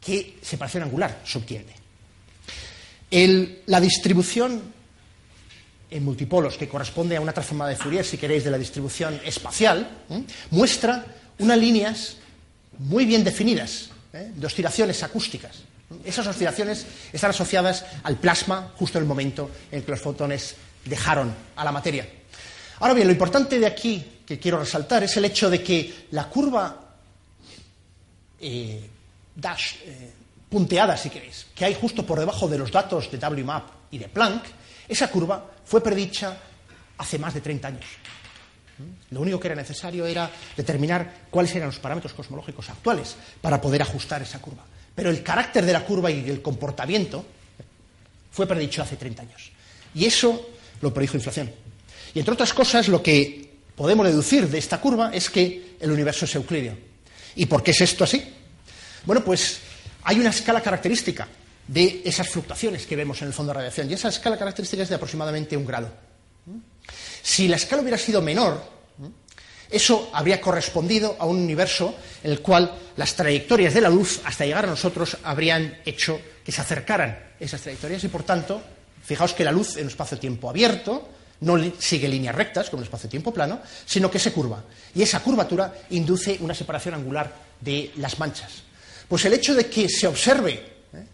qué 0.00 0.38
separación 0.40 0.84
angular 0.84 1.20
subtiende. 1.24 1.87
El, 3.10 3.62
la 3.66 3.80
distribución 3.80 4.62
en 5.90 6.04
multipolos, 6.04 6.56
que 6.56 6.68
corresponde 6.68 7.16
a 7.16 7.20
una 7.20 7.32
transformada 7.32 7.70
de 7.70 7.76
Fourier, 7.76 8.04
si 8.04 8.18
queréis, 8.18 8.44
de 8.44 8.50
la 8.50 8.58
distribución 8.58 9.20
espacial, 9.24 9.88
¿eh? 10.10 10.22
muestra 10.50 11.06
unas 11.38 11.58
líneas 11.58 12.16
muy 12.78 13.06
bien 13.06 13.24
definidas 13.24 13.90
¿eh? 14.12 14.30
de 14.34 14.46
oscilaciones 14.46 15.02
acústicas. 15.02 15.62
Esas 16.04 16.26
oscilaciones 16.26 16.84
están 17.12 17.30
asociadas 17.30 17.86
al 18.02 18.16
plasma 18.16 18.72
justo 18.76 18.98
en 18.98 19.04
el 19.04 19.08
momento 19.08 19.50
en 19.72 19.82
que 19.82 19.90
los 19.90 20.00
fotones 20.00 20.54
dejaron 20.84 21.34
a 21.56 21.64
la 21.64 21.72
materia. 21.72 22.06
Ahora 22.80 22.94
bien, 22.94 23.06
lo 23.06 23.12
importante 23.12 23.58
de 23.58 23.66
aquí 23.66 24.04
que 24.26 24.38
quiero 24.38 24.58
resaltar 24.58 25.02
es 25.02 25.16
el 25.16 25.24
hecho 25.24 25.48
de 25.48 25.62
que 25.62 26.06
la 26.10 26.28
curva 26.28 26.94
eh, 28.38 28.90
dash, 29.34 29.76
punteada, 30.48 30.96
si 30.96 31.10
queréis, 31.10 31.46
que 31.54 31.64
hay 31.64 31.74
justo 31.74 32.04
por 32.04 32.18
debajo 32.18 32.48
de 32.48 32.58
los 32.58 32.72
datos 32.72 33.10
de 33.10 33.18
WMAP 33.18 33.68
y 33.90 33.98
de 33.98 34.08
Planck, 34.08 34.44
esa 34.88 35.10
curva 35.10 35.44
fue 35.64 35.82
predicha 35.82 36.36
hace 36.96 37.18
más 37.18 37.34
de 37.34 37.40
30 37.40 37.68
años. 37.68 37.84
Lo 39.10 39.20
único 39.20 39.40
que 39.40 39.48
era 39.48 39.56
necesario 39.56 40.06
era 40.06 40.30
determinar 40.56 41.26
cuáles 41.30 41.54
eran 41.54 41.68
los 41.68 41.78
parámetros 41.78 42.14
cosmológicos 42.14 42.68
actuales 42.70 43.16
para 43.40 43.60
poder 43.60 43.82
ajustar 43.82 44.22
esa 44.22 44.40
curva. 44.40 44.64
Pero 44.94 45.10
el 45.10 45.22
carácter 45.22 45.64
de 45.64 45.72
la 45.72 45.84
curva 45.84 46.10
y 46.10 46.28
el 46.28 46.42
comportamiento 46.42 47.24
fue 48.30 48.46
predicho 48.46 48.82
hace 48.82 48.96
30 48.96 49.22
años. 49.22 49.50
Y 49.94 50.04
eso 50.04 50.50
lo 50.80 50.94
predijo 50.94 51.16
inflación. 51.16 51.50
Y 52.14 52.20
entre 52.20 52.34
otras 52.34 52.52
cosas, 52.52 52.88
lo 52.88 53.02
que 53.02 53.58
podemos 53.74 54.06
deducir 54.06 54.48
de 54.48 54.58
esta 54.58 54.80
curva 54.80 55.10
es 55.12 55.28
que 55.28 55.76
el 55.80 55.90
universo 55.90 56.24
es 56.24 56.34
euclídeo. 56.34 56.76
¿Y 57.36 57.46
por 57.46 57.62
qué 57.62 57.72
es 57.72 57.80
esto 57.80 58.04
así? 58.04 58.22
Bueno, 59.04 59.24
pues 59.24 59.60
hay 60.04 60.18
una 60.18 60.30
escala 60.30 60.60
característica 60.60 61.28
de 61.66 62.02
esas 62.04 62.28
fluctuaciones 62.28 62.86
que 62.86 62.96
vemos 62.96 63.20
en 63.22 63.28
el 63.28 63.34
fondo 63.34 63.52
de 63.52 63.58
radiación. 63.58 63.90
Y 63.90 63.94
esa 63.94 64.08
escala 64.08 64.38
característica 64.38 64.82
es 64.82 64.88
de 64.88 64.94
aproximadamente 64.94 65.56
un 65.56 65.66
grado. 65.66 65.90
Si 67.22 67.46
la 67.46 67.56
escala 67.56 67.82
hubiera 67.82 67.98
sido 67.98 68.22
menor, 68.22 68.62
eso 69.70 70.10
habría 70.14 70.40
correspondido 70.40 71.16
a 71.18 71.26
un 71.26 71.36
universo 71.36 71.94
en 72.22 72.30
el 72.30 72.40
cual 72.40 72.72
las 72.96 73.14
trayectorias 73.14 73.74
de 73.74 73.82
la 73.82 73.90
luz 73.90 74.20
hasta 74.24 74.46
llegar 74.46 74.64
a 74.64 74.68
nosotros 74.68 75.18
habrían 75.22 75.78
hecho 75.84 76.20
que 76.42 76.52
se 76.52 76.62
acercaran 76.62 77.18
esas 77.38 77.60
trayectorias 77.60 78.02
y, 78.04 78.08
por 78.08 78.22
tanto, 78.22 78.62
fijaos 79.04 79.34
que 79.34 79.44
la 79.44 79.52
luz 79.52 79.76
en 79.76 79.84
un 79.84 79.90
espacio-tiempo 79.90 80.48
abierto 80.48 81.08
no 81.40 81.56
sigue 81.78 82.08
líneas 82.08 82.34
rectas 82.34 82.70
como 82.70 82.80
el 82.80 82.86
espacio-tiempo 82.86 83.32
plano, 83.32 83.60
sino 83.84 84.10
que 84.10 84.18
se 84.18 84.32
curva. 84.32 84.64
Y 84.94 85.02
esa 85.02 85.20
curvatura 85.20 85.72
induce 85.90 86.38
una 86.40 86.54
separación 86.54 86.94
angular 86.94 87.32
de 87.60 87.92
las 87.96 88.18
manchas. 88.18 88.62
Pues 89.08 89.24
el 89.24 89.32
hecho 89.32 89.54
de 89.54 89.66
que 89.66 89.88
se 89.88 90.06
observe 90.06 90.52
¿eh? 90.52 91.04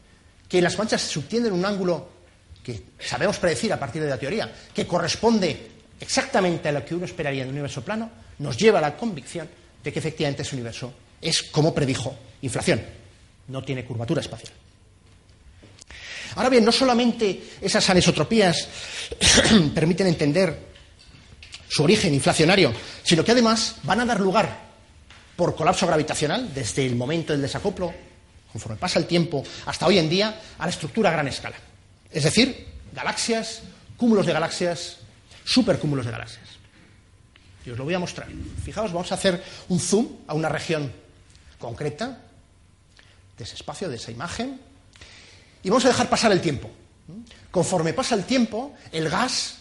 que 0.49 0.61
las 0.61 0.76
manchas 0.76 1.03
subtienden 1.03 1.53
un 1.53 1.64
ángulo 1.64 2.09
que 2.62 2.82
sabemos 2.99 3.38
predecir 3.38 3.72
a 3.72 3.78
partir 3.78 4.03
de 4.03 4.09
la 4.09 4.18
teoría, 4.18 4.53
que 4.74 4.86
corresponde 4.86 5.68
exactamente 6.01 6.68
a 6.68 6.72
lo 6.72 6.84
que 6.84 6.95
uno 6.95 7.05
esperaría 7.05 7.42
en 7.42 7.49
un 7.49 7.55
universo 7.55 7.82
plano, 7.82 8.11
nos 8.38 8.57
lleva 8.57 8.78
a 8.78 8.82
la 8.82 8.97
convicción 8.97 9.49
de 9.82 9.92
que 9.92 9.99
efectivamente 9.99 10.42
ese 10.42 10.57
universo 10.57 10.92
es 11.20 11.42
como 11.45 11.74
predijo 11.74 12.16
inflación, 12.42 12.82
no 13.49 13.62
tiene 13.62 13.84
curvatura 13.84 14.20
espacial. 14.20 14.53
Ahora 16.36 16.49
bien, 16.49 16.64
no 16.64 16.72
solamente 16.72 17.42
esas 17.61 17.88
anisotropías 17.90 18.66
permiten 19.74 20.09
entender 20.09 20.74
su 21.68 21.84
origen 21.84 22.12
inflacionario, 22.14 22.72
sino 23.03 23.24
que 23.24 23.32
además 23.32 23.76
van 23.82 24.01
a 24.01 24.05
dar 24.05 24.20
lugar, 24.20 24.64
por 25.37 25.55
colapso 25.57 25.87
gravitacional, 25.87 26.53
desde 26.55 26.87
el 26.87 26.97
momento 26.97 27.32
del 27.32 27.43
desacoplo, 27.43 27.93
conforme 28.53 28.76
pasa 28.76 28.99
el 28.99 29.07
tiempo, 29.07 29.43
hasta 29.66 29.87
hoy 29.87 29.99
en 29.99 30.09
día, 30.09 30.41
a 30.59 30.64
la 30.64 30.70
estructura 30.70 31.11
a 31.11 31.12
gran 31.12 31.28
escala. 31.28 31.57
Es 32.11 32.22
decir, 32.22 32.68
galaxias 32.93 33.62
cúmulos 33.97 34.26
de 34.26 34.32
galaxias, 34.32 34.99
supercúmulos 35.45 36.05
de 36.07 36.12
galaxias. 36.12 36.49
Y 37.64 37.70
os 37.70 37.78
lo 37.78 37.85
voy 37.85 37.95
a 37.95 37.99
mostrar. 37.99 38.28
Fijaos, 38.62 38.93
vamos 38.93 39.11
a 39.12 39.14
hacer 39.14 39.43
un 39.68 39.80
zoom 39.80 40.09
a 40.26 40.35
una 40.35 40.49
región 40.49 40.93
concreta 41.59 42.20
de 43.39 43.45
ese 43.45 43.55
espacio, 43.55 43.89
de 43.89 43.97
esa 43.97 44.11
imagen, 44.11 44.61
y 45.62 45.70
vamos 45.70 45.85
a 45.87 45.89
dejar 45.89 46.11
pasar 46.11 46.30
el 46.32 46.41
tiempo. 46.41 46.70
Conforme 47.51 47.95
pasa 47.95 48.14
el 48.14 48.24
tiempo, 48.24 48.74
el 48.93 49.09
gas, 49.09 49.57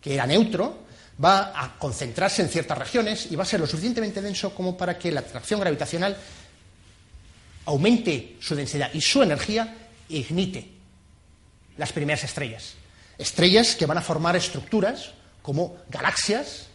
que 0.00 0.14
era 0.14 0.26
neutro, 0.26 0.85
va 1.22 1.52
a 1.54 1.78
concentrarse 1.78 2.42
en 2.42 2.48
ciertas 2.48 2.76
regiones 2.76 3.28
y 3.30 3.36
va 3.36 3.42
a 3.42 3.46
ser 3.46 3.60
lo 3.60 3.66
suficientemente 3.66 4.20
denso 4.20 4.54
como 4.54 4.76
para 4.76 4.98
que 4.98 5.10
la 5.10 5.20
atracción 5.20 5.60
gravitacional 5.60 6.16
aumente 7.64 8.36
su 8.40 8.54
densidad 8.54 8.90
y 8.92 9.00
su 9.00 9.22
energía 9.22 9.88
e 10.08 10.18
ignite 10.18 10.70
las 11.78 11.92
primeras 11.92 12.24
estrellas. 12.24 12.74
Estrellas 13.18 13.74
que 13.76 13.86
van 13.86 13.98
a 13.98 14.02
formar 14.02 14.36
estructuras 14.36 15.12
como 15.42 15.76
galaxias, 15.88 16.66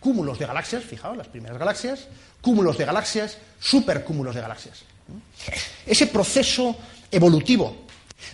cúmulos 0.00 0.38
de 0.38 0.46
galaxias, 0.46 0.82
fijaos, 0.82 1.16
las 1.16 1.28
primeras 1.28 1.58
galaxias, 1.58 2.08
cúmulos 2.40 2.76
de 2.76 2.84
galaxias, 2.84 3.38
supercúmulos 3.60 4.34
de 4.34 4.40
galaxias. 4.40 4.82
Ese 5.86 6.06
proceso 6.08 6.76
evolutivo 7.10 7.84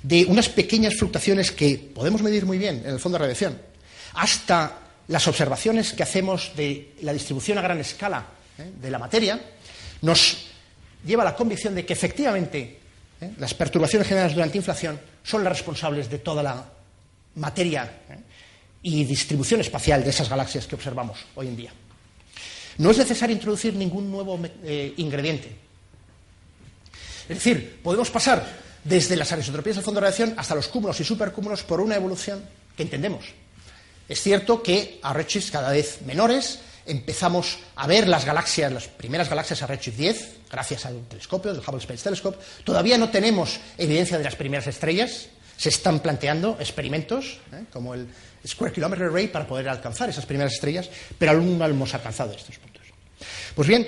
de 0.02 0.24
unas 0.24 0.48
pequeñas 0.48 0.94
fluctuaciones 0.96 1.50
que 1.50 1.76
podemos 1.94 2.22
medir 2.22 2.46
muy 2.46 2.58
bien 2.58 2.82
en 2.84 2.90
el 2.90 3.00
fondo 3.00 3.18
de 3.18 3.24
radiación, 3.24 3.60
hasta 4.14 4.89
las 5.10 5.26
observaciones 5.26 5.92
que 5.92 6.04
hacemos 6.04 6.52
de 6.56 6.94
la 7.02 7.12
distribución 7.12 7.58
a 7.58 7.62
gran 7.62 7.80
escala 7.80 8.26
¿eh? 8.56 8.70
de 8.80 8.90
la 8.90 8.98
materia, 8.98 9.40
nos 10.02 10.46
lleva 11.04 11.22
a 11.22 11.26
la 11.26 11.34
convicción 11.34 11.74
de 11.74 11.84
que 11.84 11.92
efectivamente 11.92 12.78
¿eh? 13.20 13.32
las 13.38 13.52
perturbaciones 13.52 14.06
generadas 14.06 14.34
durante 14.34 14.58
inflación 14.58 15.00
son 15.24 15.42
las 15.42 15.52
responsables 15.52 16.08
de 16.08 16.18
toda 16.18 16.44
la 16.44 16.64
materia 17.34 17.90
¿eh? 18.08 18.18
y 18.84 19.04
distribución 19.04 19.60
espacial 19.60 20.04
de 20.04 20.10
esas 20.10 20.28
galaxias 20.28 20.68
que 20.68 20.76
observamos 20.76 21.18
hoy 21.34 21.48
en 21.48 21.56
día. 21.56 21.72
No 22.78 22.92
es 22.92 22.98
necesario 22.98 23.34
introducir 23.34 23.74
ningún 23.74 24.10
nuevo 24.10 24.38
ingrediente. 24.96 25.54
Es 27.28 27.36
decir, 27.36 27.80
podemos 27.82 28.10
pasar 28.10 28.46
desde 28.84 29.16
las 29.16 29.30
anisotropías 29.32 29.76
del 29.76 29.84
fondo 29.84 30.00
de 30.00 30.06
radiación 30.06 30.34
hasta 30.38 30.54
los 30.54 30.68
cúmulos 30.68 30.98
y 31.00 31.04
supercúmulos 31.04 31.62
por 31.64 31.80
una 31.80 31.96
evolución 31.96 32.42
que 32.74 32.84
entendemos. 32.84 33.26
Es 34.10 34.20
cierto 34.20 34.60
que 34.60 34.98
a 35.04 35.12
redshifts 35.12 35.52
cada 35.52 35.70
vez 35.70 36.02
menores 36.02 36.58
empezamos 36.84 37.60
a 37.76 37.86
ver 37.86 38.08
las 38.08 38.24
galaxias, 38.24 38.72
las 38.72 38.88
primeras 38.88 39.30
galaxias 39.30 39.62
a 39.62 39.68
redshift 39.68 39.96
10, 39.96 40.30
gracias 40.50 40.84
al 40.84 41.06
telescopio, 41.06 41.52
del 41.52 41.62
Hubble 41.62 41.78
Space 41.78 42.02
Telescope. 42.02 42.36
Todavía 42.64 42.98
no 42.98 43.10
tenemos 43.10 43.60
evidencia 43.78 44.18
de 44.18 44.24
las 44.24 44.34
primeras 44.34 44.66
estrellas. 44.66 45.28
Se 45.56 45.68
están 45.68 46.00
planteando 46.00 46.56
experimentos, 46.58 47.38
¿eh? 47.52 47.66
como 47.72 47.94
el 47.94 48.08
Square 48.44 48.72
Kilometer 48.72 49.06
Array, 49.06 49.28
para 49.28 49.46
poder 49.46 49.68
alcanzar 49.68 50.10
esas 50.10 50.26
primeras 50.26 50.54
estrellas, 50.54 50.90
pero 51.16 51.30
aún 51.30 51.56
no 51.56 51.64
hemos 51.64 51.94
alcanzado 51.94 52.32
estos 52.32 52.58
puntos. 52.58 52.82
Pues 53.54 53.68
bien, 53.68 53.86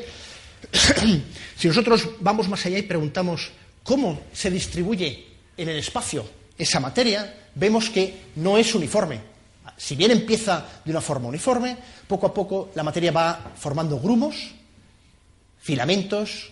si 1.59 1.66
nosotros 1.66 2.09
vamos 2.20 2.49
más 2.49 2.64
allá 2.64 2.79
y 2.79 2.83
preguntamos 2.83 3.51
cómo 3.83 4.20
se 4.33 4.53
distribuye 4.53 5.27
en 5.57 5.68
el 5.68 5.79
espacio 5.79 6.25
esa 6.57 6.79
materia, 6.79 7.49
vemos 7.57 7.91
que 7.91 8.14
no 8.37 8.57
es 8.57 8.73
uniforme. 8.73 9.32
Si 9.77 9.97
bien 9.97 10.11
empieza 10.11 10.66
de 10.85 10.91
una 10.91 11.01
forma 11.01 11.29
uniforme, 11.29 11.77
poco 12.07 12.27
a 12.27 12.35
poco 12.35 12.70
la 12.75 12.83
materia 12.83 13.12
va 13.12 13.53
formando 13.57 13.99
grumos, 13.99 14.37
filamentos, 15.61 16.51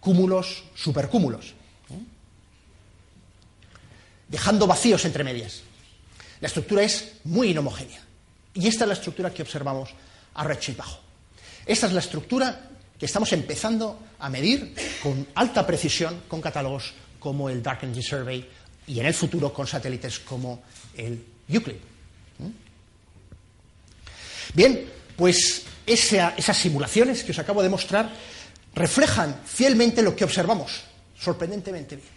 cúmulos, 0.00 0.64
supercúmulos, 0.74 1.54
dejando 4.28 4.66
vacíos 4.66 5.04
entre 5.04 5.24
medias. 5.24 5.62
La 6.40 6.48
estructura 6.48 6.82
es 6.82 7.12
muy 7.24 7.50
inhomogénea. 7.50 8.00
Y 8.54 8.66
esta 8.66 8.84
es 8.84 8.88
la 8.88 8.94
estructura 8.94 9.32
que 9.32 9.42
observamos 9.42 9.90
a 10.34 10.44
redshift 10.44 10.78
bajo. 10.78 11.00
Esta 11.66 11.86
es 11.86 11.92
la 11.92 12.00
estructura 12.00 12.68
que 12.98 13.06
estamos 13.06 13.32
empezando 13.32 13.98
a 14.18 14.28
medir 14.28 14.74
con 15.02 15.26
alta 15.34 15.66
precisión 15.66 16.22
con 16.28 16.40
catálogos 16.40 16.92
como 17.18 17.48
el 17.48 17.62
Dark 17.62 17.80
Energy 17.82 18.02
Survey 18.02 18.48
y 18.86 19.00
en 19.00 19.06
el 19.06 19.14
futuro 19.14 19.52
con 19.52 19.66
satélites 19.66 20.20
como 20.20 20.62
el 20.96 21.24
Euclid. 21.48 21.89
¿Mm? 24.52 24.56
Bien, 24.56 24.88
pues 25.16 25.62
esas 25.86 26.56
simulaciones 26.56 27.24
que 27.24 27.32
os 27.32 27.38
acabo 27.38 27.62
de 27.62 27.68
mostrar 27.68 28.10
reflejan 28.74 29.40
fielmente 29.44 30.02
lo 30.02 30.14
que 30.14 30.24
observamos, 30.24 30.82
sorprendentemente 31.18 31.96
bien. 31.96 32.08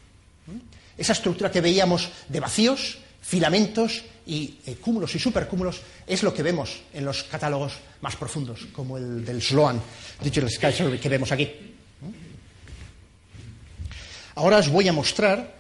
¿Mm? 0.47 0.61
Esa 0.97 1.13
estructura 1.13 1.51
que 1.51 1.61
veíamos 1.61 2.09
de 2.29 2.39
vacíos, 2.39 2.99
filamentos 3.21 4.03
y 4.25 4.59
eh, 4.65 4.75
cúmulos 4.75 5.15
y 5.15 5.19
supercúmulos 5.19 5.81
es 6.05 6.23
lo 6.23 6.33
que 6.33 6.43
vemos 6.43 6.81
en 6.93 7.05
los 7.05 7.23
catálogos 7.23 7.73
más 8.01 8.15
profundos, 8.15 8.67
como 8.71 8.97
el 8.97 9.25
del 9.25 9.41
Sloan 9.41 9.81
Digital 10.21 10.51
Sky 10.51 10.71
Survey 10.71 10.99
que 10.99 11.09
vemos 11.09 11.31
aquí. 11.31 11.49
Ahora 14.35 14.57
os 14.57 14.69
voy 14.69 14.87
a 14.87 14.93
mostrar 14.93 15.55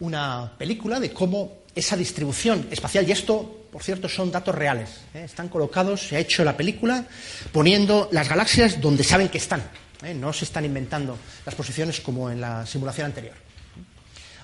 una 0.00 0.52
película 0.58 1.00
de 1.00 1.12
cómo 1.12 1.64
esa 1.74 1.96
distribución 1.96 2.68
espacial, 2.70 3.08
y 3.08 3.12
esto, 3.12 3.57
por 3.70 3.82
cierto, 3.82 4.08
son 4.08 4.30
datos 4.30 4.54
reales, 4.54 4.90
¿eh? 5.14 5.24
están 5.24 5.48
colocados, 5.48 6.08
se 6.08 6.16
ha 6.16 6.18
hecho 6.18 6.44
la 6.44 6.56
película 6.56 7.04
poniendo 7.52 8.08
las 8.12 8.28
galaxias 8.28 8.80
donde 8.80 9.04
saben 9.04 9.28
que 9.28 9.38
están, 9.38 9.62
¿eh? 10.02 10.14
no 10.14 10.32
se 10.32 10.44
están 10.44 10.64
inventando 10.64 11.18
las 11.44 11.54
posiciones 11.54 12.00
como 12.00 12.30
en 12.30 12.40
la 12.40 12.64
simulación 12.66 13.06
anterior. 13.06 13.34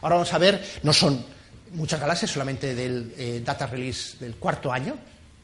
Ahora 0.02 0.16
vamos 0.16 0.32
a 0.32 0.38
ver, 0.38 0.62
no 0.82 0.92
son 0.92 1.24
muchas 1.72 2.00
galaxias, 2.00 2.30
solamente 2.30 2.74
del 2.74 3.14
eh, 3.16 3.40
data 3.44 3.66
release 3.66 4.18
del 4.18 4.36
cuarto 4.36 4.70
año, 4.70 4.96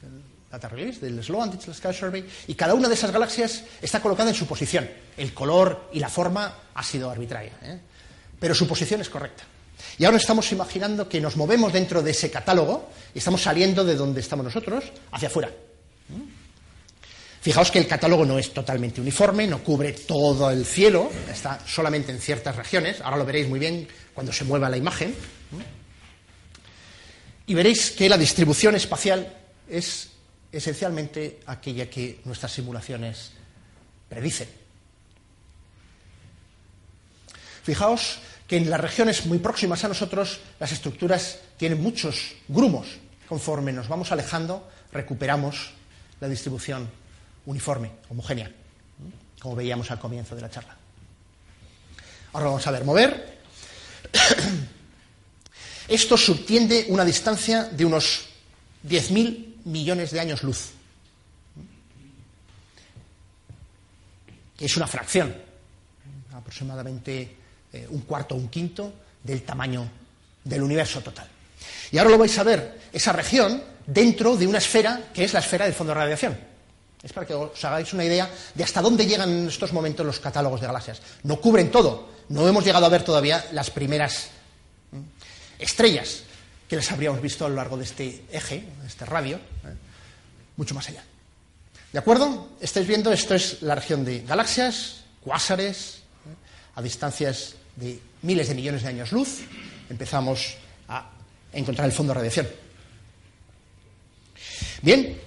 del 0.03 0.23
data 0.51 0.69
release 0.69 1.01
del 1.01 1.23
Sloan 1.25 1.51
Digital 1.51 1.75
Sky 1.75 1.95
Survey, 1.95 2.29
y 2.49 2.55
cada 2.55 2.75
una 2.75 2.89
de 2.89 2.95
esas 2.95 3.11
galaxias 3.11 3.65
está 3.81 4.01
colocada 4.01 4.29
en 4.29 4.37
su 4.37 4.47
posición. 4.47 4.89
El 5.17 5.33
color 5.33 5.89
y 5.93 6.01
la 6.01 6.11
forma 6.11 6.55
ha 6.75 6.83
sido 6.83 7.11
arbitraria, 7.11 7.53
pero 8.39 8.55
su 8.55 8.69
posición 8.69 9.01
es 9.01 9.09
correcta. 9.09 9.45
Y 9.99 10.05
ahora 10.05 10.17
estamos 10.17 10.51
imaginando 10.53 11.09
que 11.09 11.21
nos 11.21 11.37
movemos 11.37 11.73
dentro 11.73 12.03
de 12.03 12.11
ese 12.11 12.31
catálogo 12.31 12.91
y 13.15 13.19
estamos 13.19 13.43
saliendo 13.43 13.85
de 13.85 13.95
donde 13.95 14.21
estamos 14.21 14.45
nosotros 14.45 14.85
hacia 15.13 15.29
afuera. 15.29 15.51
Fijaos 17.41 17.71
que 17.71 17.79
el 17.79 17.87
catálogo 17.87 18.27
no 18.27 18.39
es 18.39 18.53
totalmente 18.53 19.01
uniforme, 19.01 19.47
no 19.47 19.65
cubre 19.65 19.93
todo 19.93 20.51
el 20.51 20.67
cielo, 20.67 21.11
está 21.31 21.59
solamente 21.67 22.13
en 22.13 22.21
ciertas 22.21 22.55
regiones. 22.57 23.01
Ahora 23.01 23.17
lo 23.17 23.25
veréis 23.25 23.49
muy 23.49 23.59
bien 23.59 23.89
cuando 24.15 24.33
se 24.33 24.45
mueva 24.45 24.69
la 24.69 24.77
imagen 24.77 25.15
y 27.51 27.55
veréis 27.55 27.91
que 27.91 28.09
la 28.09 28.17
distribución 28.17 28.77
espacial 28.77 29.27
es 29.69 30.11
esencialmente 30.53 31.41
aquella 31.47 31.91
que 31.91 32.21
nuestras 32.25 32.53
simulaciones 32.53 33.33
predicen. 34.09 34.49
Fijaos 37.65 38.21
que 38.51 38.57
en 38.57 38.69
las 38.69 38.81
regiones 38.81 39.27
muy 39.27 39.39
próximas 39.39 39.85
a 39.85 39.89
nosotros 39.89 40.41
las 40.59 40.73
estructuras 40.73 41.39
tienen 41.57 41.81
muchos 41.81 42.33
grumos. 42.49 42.89
Conforme 43.29 43.73
nos 43.73 43.87
vamos 43.87 44.11
alejando, 44.11 44.69
recuperamos 44.93 45.71
la 46.19 46.27
distribución 46.27 46.91
uniforme, 47.47 47.93
homogénea, 48.09 48.51
como 49.39 49.55
veíamos 49.55 49.89
al 49.93 50.01
comienzo 50.01 50.35
de 50.35 50.41
la 50.41 50.51
charla. 50.51 50.77
Ahora 52.33 52.47
vamos 52.47 52.67
a 52.67 52.73
ver 52.73 52.85
mover. 52.85 53.39
Esto 55.87 56.17
subtiende 56.17 56.87
una 56.89 57.05
distancia 57.05 57.67
de 57.67 57.85
unos 57.85 58.31
10.000 58.85 59.63
millones 59.67 60.11
de 60.11 60.19
años 60.19 60.43
luz. 60.43 60.71
Es 64.59 64.77
una 64.77 64.89
fracción, 64.89 65.37
aproximadamente 66.33 67.37
eh, 67.73 67.87
un 67.91 68.01
cuarto 68.03 68.35
o 68.35 68.39
un 68.39 68.49
quinto 68.49 68.93
del 69.23 69.43
tamaño 69.43 69.89
del 70.45 70.63
universo 70.63 71.01
total. 71.01 71.29
Y 71.91 71.99
ahora 71.99 72.11
lo 72.11 72.19
vais 72.19 72.37
a 72.39 72.43
ver, 72.43 72.81
esa 72.93 73.13
región 73.13 73.63
dentro 73.87 74.37
de 74.37 74.47
una 74.47 74.59
esfera 74.59 75.11
que 75.13 75.25
es 75.25 75.33
la 75.33 75.41
esfera 75.41 75.65
del 75.65 75.75
fondo 75.75 75.93
de 75.93 76.01
radiación. 76.01 76.39
Es 77.03 77.13
para 77.13 77.27
que 77.27 77.35
os 77.35 77.65
hagáis 77.65 77.93
una 77.93 78.05
idea 78.05 78.31
de 78.55 78.65
hasta 78.65 78.83
dónde 78.83 79.07
llegan 79.07 79.31
en 79.31 79.49
estos 79.49 79.73
momentos 79.73 80.05
los 80.05 80.21
catálogos 80.21 80.61
de 80.61 80.67
galaxias. 80.67 81.01
No 81.23 81.41
cubren 81.41 81.71
todo, 81.71 82.11
no 82.29 82.47
hemos 82.47 82.65
llegado 82.65 82.87
a 82.87 82.91
ver 82.91 83.03
todavía 83.03 83.45
las 83.53 83.71
primeras 83.71 84.29
estrellas 85.59 86.23
que 86.69 86.77
les 86.77 86.93
habríamos 86.93 87.21
visto 87.21 87.45
a 87.45 87.49
lo 87.49 87.57
largo 87.57 87.77
de 87.77 87.85
este 87.85 88.25
eje, 88.31 88.65
de 88.81 88.87
este 88.87 89.05
radio, 89.05 89.37
¿eh? 89.37 89.75
mucho 90.57 90.75
más 90.75 90.89
allá. 90.89 91.03
¿De 91.93 91.99
acuerdo? 91.99 92.51
Estáis 92.61 92.87
viendo, 92.87 93.13
esto 93.13 93.35
es 93.35 93.63
la 93.63 93.75
región 93.75 94.05
de 94.05 94.21
galaxias, 94.21 95.03
cuásares, 95.21 95.97
¿eh? 95.97 96.77
a 96.77 96.83
distancias 96.83 97.57
de 97.81 97.99
miles 98.23 98.49
de 98.49 98.55
millones 98.55 98.83
de 98.83 98.89
años 98.89 99.13
luz. 99.13 99.41
Empezamos 99.89 100.57
a 100.89 101.11
encontrar 101.53 101.87
el 101.87 101.93
fondo 101.93 102.13
de 102.13 102.19
radiación. 102.19 102.49
Bien, 104.83 105.19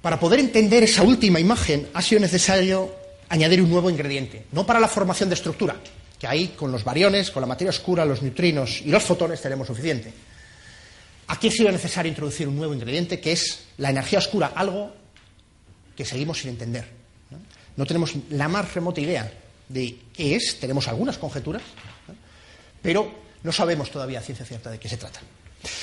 para 0.00 0.18
poder 0.18 0.40
entender 0.40 0.84
esa 0.84 1.02
última 1.02 1.38
imagen 1.40 1.88
ha 1.92 2.00
sido 2.00 2.20
necesario 2.20 2.94
añadir 3.28 3.62
un 3.62 3.70
nuevo 3.70 3.90
ingrediente, 3.90 4.46
no 4.52 4.64
para 4.66 4.80
la 4.80 4.88
formación 4.88 5.28
de 5.28 5.34
estructura, 5.34 5.76
que 6.18 6.26
ahí 6.26 6.48
con 6.48 6.72
los 6.72 6.82
bariones, 6.82 7.30
con 7.30 7.40
la 7.40 7.46
materia 7.46 7.70
oscura, 7.70 8.04
los 8.04 8.22
neutrinos 8.22 8.80
y 8.80 8.90
los 8.90 9.02
fotones 9.02 9.40
tenemos 9.40 9.66
suficiente. 9.66 10.12
aquí 11.28 11.48
ha 11.48 11.52
sido 11.52 11.70
necesario 11.70 12.08
introducir 12.08 12.48
un 12.48 12.56
nuevo 12.56 12.74
ingrediente 12.74 13.20
que 13.20 13.32
es 13.32 13.64
la 13.78 13.90
energía 13.90 14.18
oscura, 14.18 14.52
algo 14.54 14.92
que 15.96 16.04
seguimos 16.04 16.38
sin 16.38 16.50
entender. 16.50 16.88
No, 17.30 17.38
no 17.76 17.86
tenemos 17.86 18.14
la 18.30 18.48
más 18.48 18.74
remota 18.74 19.00
idea 19.00 19.30
de 19.70 19.98
qué 20.12 20.36
es, 20.36 20.58
tenemos 20.60 20.88
algunas 20.88 21.16
conjeturas, 21.16 21.62
¿no? 22.08 22.14
pero 22.82 23.12
no 23.42 23.52
sabemos 23.52 23.90
todavía 23.90 24.20
ciencia 24.20 24.44
cierta 24.44 24.70
de 24.70 24.78
qué 24.78 24.88
se 24.88 24.96
trata. 24.96 25.20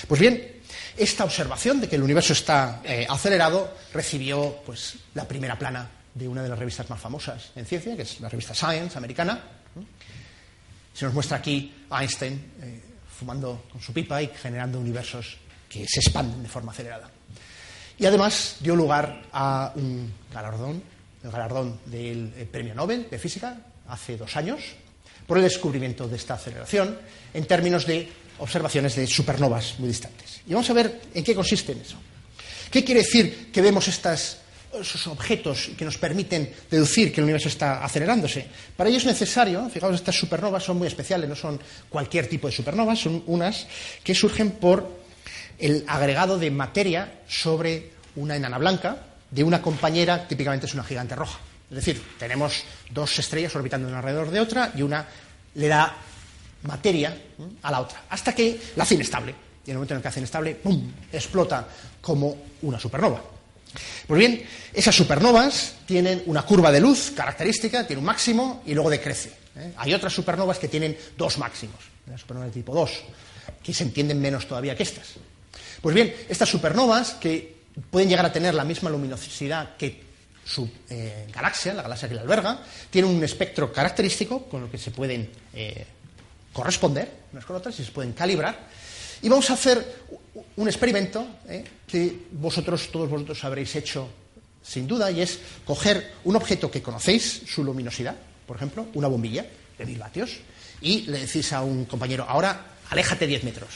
Pues 0.07 0.19
bien, 0.19 0.57
esta 0.95 1.23
observación 1.23 1.79
de 1.79 1.87
que 1.87 1.95
el 1.95 2.03
universo 2.03 2.33
está 2.33 2.81
eh, 2.83 3.05
acelerado 3.09 3.73
recibió 3.93 4.57
pues, 4.65 4.95
la 5.13 5.27
primera 5.27 5.57
plana 5.57 5.89
de 6.13 6.27
una 6.27 6.43
de 6.43 6.49
las 6.49 6.57
revistas 6.57 6.89
más 6.89 6.99
famosas 6.99 7.51
en 7.55 7.65
ciencia, 7.65 7.95
que 7.95 8.01
es 8.01 8.19
la 8.19 8.29
revista 8.29 8.53
Science 8.53 8.97
americana. 8.97 9.39
Se 10.93 11.05
nos 11.05 11.13
muestra 11.13 11.37
aquí 11.37 11.85
Einstein 11.91 12.53
eh, 12.61 12.81
fumando 13.17 13.65
con 13.71 13.81
su 13.81 13.93
pipa 13.93 14.21
y 14.21 14.27
generando 14.27 14.79
universos 14.79 15.37
que 15.69 15.85
se 15.87 15.99
expanden 15.99 16.41
de 16.41 16.49
forma 16.49 16.71
acelerada. 16.71 17.09
Y 17.99 18.05
además 18.05 18.57
dio 18.59 18.75
lugar 18.75 19.23
a 19.31 19.71
un 19.75 20.11
galardón, 20.33 20.81
el 21.23 21.31
galardón 21.31 21.79
del 21.85 22.33
eh, 22.35 22.47
Premio 22.51 22.73
Nobel 22.73 23.07
de 23.09 23.19
Física, 23.19 23.57
hace 23.87 24.17
dos 24.17 24.35
años, 24.35 24.61
por 25.25 25.37
el 25.37 25.43
descubrimiento 25.43 26.07
de 26.07 26.15
esta 26.15 26.35
aceleración 26.35 26.97
en 27.33 27.45
términos 27.45 27.85
de 27.85 28.09
observaciones 28.39 28.95
de 28.95 29.07
supernovas 29.07 29.75
muy 29.79 29.89
distantes. 29.89 30.41
Y 30.47 30.53
vamos 30.53 30.69
a 30.69 30.73
ver 30.73 31.01
en 31.13 31.23
qué 31.23 31.35
consiste 31.35 31.73
eso. 31.73 31.97
¿Qué 32.71 32.83
quiere 32.83 33.01
decir 33.01 33.51
que 33.51 33.61
vemos 33.61 33.87
estas, 33.87 34.39
esos 34.79 35.07
objetos 35.07 35.71
que 35.77 35.85
nos 35.85 35.97
permiten 35.97 36.51
deducir 36.69 37.11
que 37.11 37.21
el 37.21 37.25
universo 37.25 37.49
está 37.49 37.83
acelerándose? 37.83 38.47
Para 38.75 38.89
ello 38.89 38.99
es 38.99 39.05
necesario, 39.05 39.69
fijaos, 39.69 39.95
estas 39.95 40.15
supernovas 40.15 40.63
son 40.63 40.77
muy 40.77 40.87
especiales, 40.87 41.29
no 41.29 41.35
son 41.35 41.59
cualquier 41.89 42.27
tipo 42.27 42.47
de 42.47 42.53
supernovas, 42.53 42.99
son 42.99 43.23
unas 43.27 43.67
que 44.03 44.13
surgen 44.13 44.51
por 44.51 44.97
el 45.59 45.83
agregado 45.87 46.37
de 46.37 46.51
materia 46.51 47.21
sobre 47.27 47.91
una 48.15 48.35
enana 48.35 48.57
blanca 48.57 49.03
de 49.31 49.43
una 49.43 49.61
compañera, 49.61 50.27
típicamente 50.27 50.65
es 50.65 50.73
una 50.73 50.83
gigante 50.83 51.15
roja. 51.15 51.39
Es 51.69 51.75
decir, 51.75 52.01
tenemos 52.17 52.63
dos 52.91 53.19
estrellas 53.19 53.55
orbitando 53.55 53.87
una 53.87 53.97
alrededor 53.97 54.31
de 54.31 54.39
otra 54.39 54.71
y 54.75 54.81
una 54.81 55.05
le 55.55 55.67
da 55.67 55.97
materia 56.63 57.17
a 57.61 57.71
la 57.71 57.81
otra, 57.81 58.03
hasta 58.09 58.33
que 58.33 58.59
la 58.75 58.83
hace 58.83 58.95
inestable. 58.95 59.35
Y 59.65 59.69
en 59.69 59.71
el 59.71 59.77
momento 59.77 59.93
en 59.93 59.97
el 59.97 60.01
que 60.01 60.07
hace 60.07 60.19
inestable, 60.19 60.55
¡pum!, 60.55 60.91
explota 61.11 61.67
como 62.01 62.37
una 62.61 62.79
supernova. 62.79 63.21
Pues 64.07 64.17
bien, 64.17 64.43
esas 64.73 64.95
supernovas 64.95 65.75
tienen 65.85 66.23
una 66.27 66.43
curva 66.43 66.71
de 66.71 66.79
luz 66.79 67.11
característica, 67.15 67.85
tiene 67.85 67.99
un 67.99 68.05
máximo 68.05 68.63
y 68.65 68.73
luego 68.73 68.89
decrece. 68.89 69.29
¿eh? 69.57 69.73
Hay 69.77 69.93
otras 69.93 70.13
supernovas 70.13 70.57
que 70.57 70.69
tienen 70.69 70.97
dos 71.17 71.37
máximos, 71.37 71.79
las 72.09 72.21
supernovas 72.21 72.53
de 72.53 72.61
tipo 72.61 72.73
2, 72.73 72.91
que 73.61 73.73
se 73.73 73.83
entienden 73.83 74.21
menos 74.21 74.47
todavía 74.47 74.75
que 74.75 74.83
estas. 74.83 75.15
Pues 75.81 75.93
bien, 75.93 76.15
estas 76.29 76.47
supernovas, 76.47 77.15
que 77.15 77.57
pueden 77.91 78.09
llegar 78.09 78.25
a 78.25 78.31
tener 78.31 78.53
la 78.53 78.63
misma 78.63 78.89
luminosidad 78.89 79.75
que 79.75 80.06
su 80.47 80.69
eh, 80.89 81.27
galaxia, 81.33 81.73
la 81.73 81.83
galaxia 81.83 82.07
que 82.07 82.15
la 82.15 82.21
alberga, 82.21 82.63
tienen 82.89 83.11
un 83.11 83.23
espectro 83.23 83.71
característico 83.71 84.45
con 84.45 84.61
lo 84.61 84.71
que 84.71 84.77
se 84.77 84.91
pueden 84.91 85.29
eh, 85.53 85.85
corresponder 86.53 87.11
unas 87.33 87.45
con 87.45 87.57
otras 87.57 87.77
y 87.79 87.83
se 87.83 87.91
pueden 87.91 88.13
calibrar. 88.13 88.67
Y 89.21 89.29
vamos 89.29 89.49
a 89.49 89.53
hacer 89.53 90.05
un 90.55 90.67
experimento 90.67 91.27
eh, 91.47 91.63
que 91.85 92.27
vosotros, 92.31 92.89
todos 92.91 93.09
vosotros 93.09 93.43
habréis 93.43 93.75
hecho 93.75 94.07
sin 94.63 94.87
duda, 94.87 95.09
y 95.11 95.21
es 95.21 95.39
coger 95.65 96.13
un 96.25 96.35
objeto 96.35 96.69
que 96.69 96.81
conocéis, 96.81 97.43
su 97.47 97.63
luminosidad, 97.63 98.15
por 98.45 98.57
ejemplo, 98.57 98.87
una 98.95 99.07
bombilla 99.07 99.45
de 99.77 99.85
mil 99.85 99.97
vatios, 99.97 100.39
y 100.81 101.01
le 101.03 101.19
decís 101.19 101.53
a 101.53 101.61
un 101.61 101.85
compañero, 101.85 102.25
ahora 102.27 102.77
aléjate 102.89 103.27
10 103.27 103.43
metros, 103.45 103.69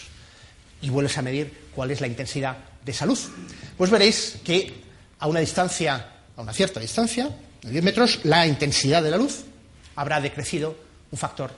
y 0.82 0.90
vuelves 0.90 1.18
a 1.18 1.22
medir 1.22 1.70
cuál 1.74 1.92
es 1.92 2.02
la 2.02 2.08
intensidad 2.08 2.58
de 2.84 2.92
esa 2.92 3.06
luz. 3.06 3.30
Pues 3.78 3.90
veréis 3.90 4.38
que 4.44 4.74
a 5.20 5.28
una 5.28 5.40
distancia, 5.40 6.08
a 6.42 6.44
una 6.44 6.54
cierta 6.54 6.80
distancia, 6.80 7.30
de 7.62 7.70
10 7.70 7.84
metros, 7.84 8.20
la 8.24 8.46
intensidad 8.48 9.02
de 9.02 9.12
la 9.12 9.18
luz 9.18 9.44
habrá 9.96 10.20
decrecido 10.20 10.76
un 11.12 11.18
factor 11.18 11.52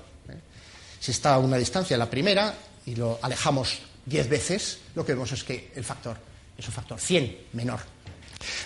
si 1.03 1.11
está 1.11 1.33
a 1.33 1.37
una 1.37 1.57
distancia 1.57 1.97
la 1.97 2.09
primera 2.09 2.55
y 2.85 2.95
lo 2.95 3.19
alejamos 3.21 3.79
10 4.05 4.29
veces, 4.29 4.79
lo 4.95 5.05
que 5.05 5.11
vemos 5.11 5.33
es 5.33 5.43
que 5.43 5.69
el 5.75 5.83
factor 5.83 6.15
es 6.57 6.65
un 6.65 6.73
factor 6.73 6.97
100 6.97 7.39
menor. 7.51 7.81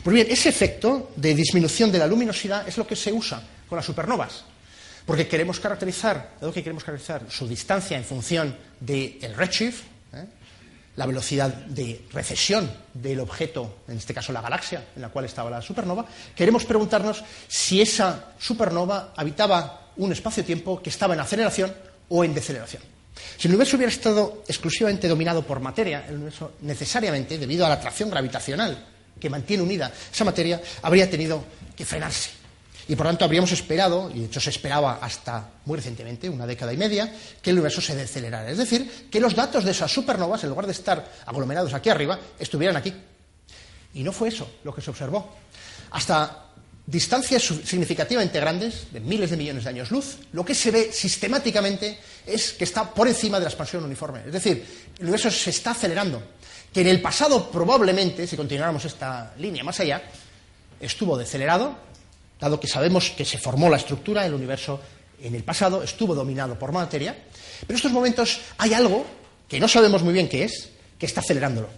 Pues 0.04 0.14
bien, 0.14 0.28
ese 0.30 0.50
efecto 0.50 1.14
de 1.16 1.34
disminución 1.34 1.92
de 1.92 1.98
la 1.98 2.06
luminosidad 2.06 2.68
es 2.68 2.78
lo 2.78 2.86
que 2.86 2.96
se 2.96 3.12
usa 3.12 3.42
con 3.68 3.76
las 3.76 3.86
supernovas, 3.88 4.44
porque 5.04 5.28
queremos 5.28 5.60
caracterizar, 5.60 6.36
dado 6.40 6.54
que 6.54 6.62
queremos 6.62 6.84
caracterizar 6.84 7.26
su 7.28 7.48
distancia 7.48 7.98
en 7.98 8.04
función 8.04 8.56
del 8.80 9.34
redshift, 9.36 9.82
¿eh? 9.82 9.97
La 10.98 11.06
velocidad 11.06 11.54
de 11.54 12.06
recesión 12.12 12.70
del 12.94 13.20
objeto, 13.20 13.78
en 13.88 13.98
este 13.98 14.14
caso 14.14 14.34
la 14.34 14.42
galaxia 14.42 14.84
en 14.96 15.02
la 15.04 15.10
cual 15.10 15.26
estaba 15.26 15.50
la 15.50 15.62
supernova, 15.62 16.06
queremos 16.36 16.66
preguntarnos 16.66 17.24
si 17.48 17.80
esa 17.82 18.34
supernova 18.38 19.14
habitaba 19.16 19.92
un 19.98 20.12
espacio-tiempo 20.12 20.82
que 20.82 20.90
estaba 20.90 21.14
en 21.14 21.20
aceleración 21.20 21.74
o 22.10 22.24
en 22.24 22.34
deceleración. 22.34 22.82
Si 23.38 23.48
el 23.48 23.54
universo 23.54 23.78
hubiera 23.78 23.92
estado 23.92 24.44
exclusivamente 24.48 25.08
dominado 25.08 25.44
por 25.44 25.60
materia, 25.60 26.06
el 26.08 26.16
universo 26.16 26.54
necesariamente, 26.62 27.38
debido 27.38 27.66
a 27.66 27.70
la 27.70 27.76
atracción 27.76 28.10
gravitacional 28.10 28.86
que 29.20 29.30
mantiene 29.30 29.64
unida 29.64 29.92
esa 30.12 30.26
materia, 30.26 30.62
habría 30.82 31.10
tenido 31.10 31.44
que 31.76 31.86
frenarse. 31.86 32.32
Y 32.88 32.96
por 32.96 33.06
tanto 33.06 33.26
habríamos 33.26 33.52
esperado, 33.52 34.10
y 34.14 34.20
de 34.20 34.26
hecho 34.26 34.40
se 34.40 34.50
esperaba 34.50 35.00
hasta 35.02 35.50
muy 35.66 35.78
recientemente, 35.78 36.30
una 36.30 36.48
década 36.48 36.72
y 36.72 36.78
media, 36.78 37.14
que 37.42 37.50
el 37.50 37.58
universo 37.58 37.82
se 37.82 37.96
decelerara. 37.96 38.50
Es 38.50 38.58
decir, 38.58 39.08
que 39.12 39.20
los 39.20 39.36
datos 39.36 39.66
de 39.66 39.72
esas 39.72 39.92
supernovas, 39.92 40.44
en 40.44 40.50
lugar 40.50 40.66
de 40.66 40.72
estar 40.72 41.12
aglomerados 41.26 41.74
aquí 41.74 41.90
arriba, 41.90 42.18
estuvieran 42.40 42.78
aquí. 42.78 42.94
Y 43.94 44.04
no 44.04 44.12
fue 44.12 44.30
eso 44.30 44.50
lo 44.64 44.74
que 44.74 44.82
se 44.82 44.90
observó. 44.90 45.36
Hasta 45.92 46.46
distancias 46.86 47.44
significativamente 47.44 48.40
grandes, 48.40 48.88
de 48.92 49.02
miles 49.02 49.30
de 49.30 49.38
millones 49.38 49.66
de 49.66 49.70
años 49.70 49.92
luz, 49.92 50.18
lo 50.32 50.46
que 50.46 50.56
se 50.56 50.72
ve 50.72 50.90
sistemáticamente 50.94 52.00
es 52.26 52.54
que 52.54 52.64
está 52.64 52.94
por 52.94 53.08
encima 53.08 53.38
de 53.38 53.44
la 53.44 53.50
expansión 53.50 53.84
uniforme. 53.84 54.22
Es 54.26 54.32
decir, 54.32 54.66
el 54.98 55.04
universo 55.04 55.30
se 55.30 55.50
está 55.50 55.72
acelerando. 55.72 56.24
Que 56.74 56.82
en 56.82 56.88
el 56.88 57.02
pasado 57.02 57.50
probablemente, 57.52 58.26
si 58.28 58.38
continuáramos 58.38 58.86
esta 58.86 59.34
línea 59.38 59.64
más 59.64 59.80
allá, 59.80 60.02
estuvo 60.80 61.18
decelerado, 61.18 61.76
dado 62.40 62.60
que 62.60 62.68
sabemos 62.68 63.12
que 63.12 63.26
se 63.26 63.38
formó 63.38 63.70
la 63.70 63.78
estructura, 63.78 64.26
el 64.26 64.34
universo 64.34 64.80
en 65.22 65.36
el 65.36 65.44
pasado 65.44 65.82
estuvo 65.84 66.14
dominado 66.14 66.58
por 66.58 66.72
materia, 66.72 67.16
pero 67.62 67.72
en 67.72 67.76
estos 67.76 67.92
momentos 67.92 68.40
hay 68.58 68.74
algo 68.74 69.06
que 69.48 69.60
no 69.60 69.68
sabemos 69.68 70.04
muy 70.04 70.14
bien 70.14 70.30
qué 70.30 70.44
es, 70.44 70.70
que 71.00 71.06
está 71.06 71.22
acelerándolo. 71.22 71.70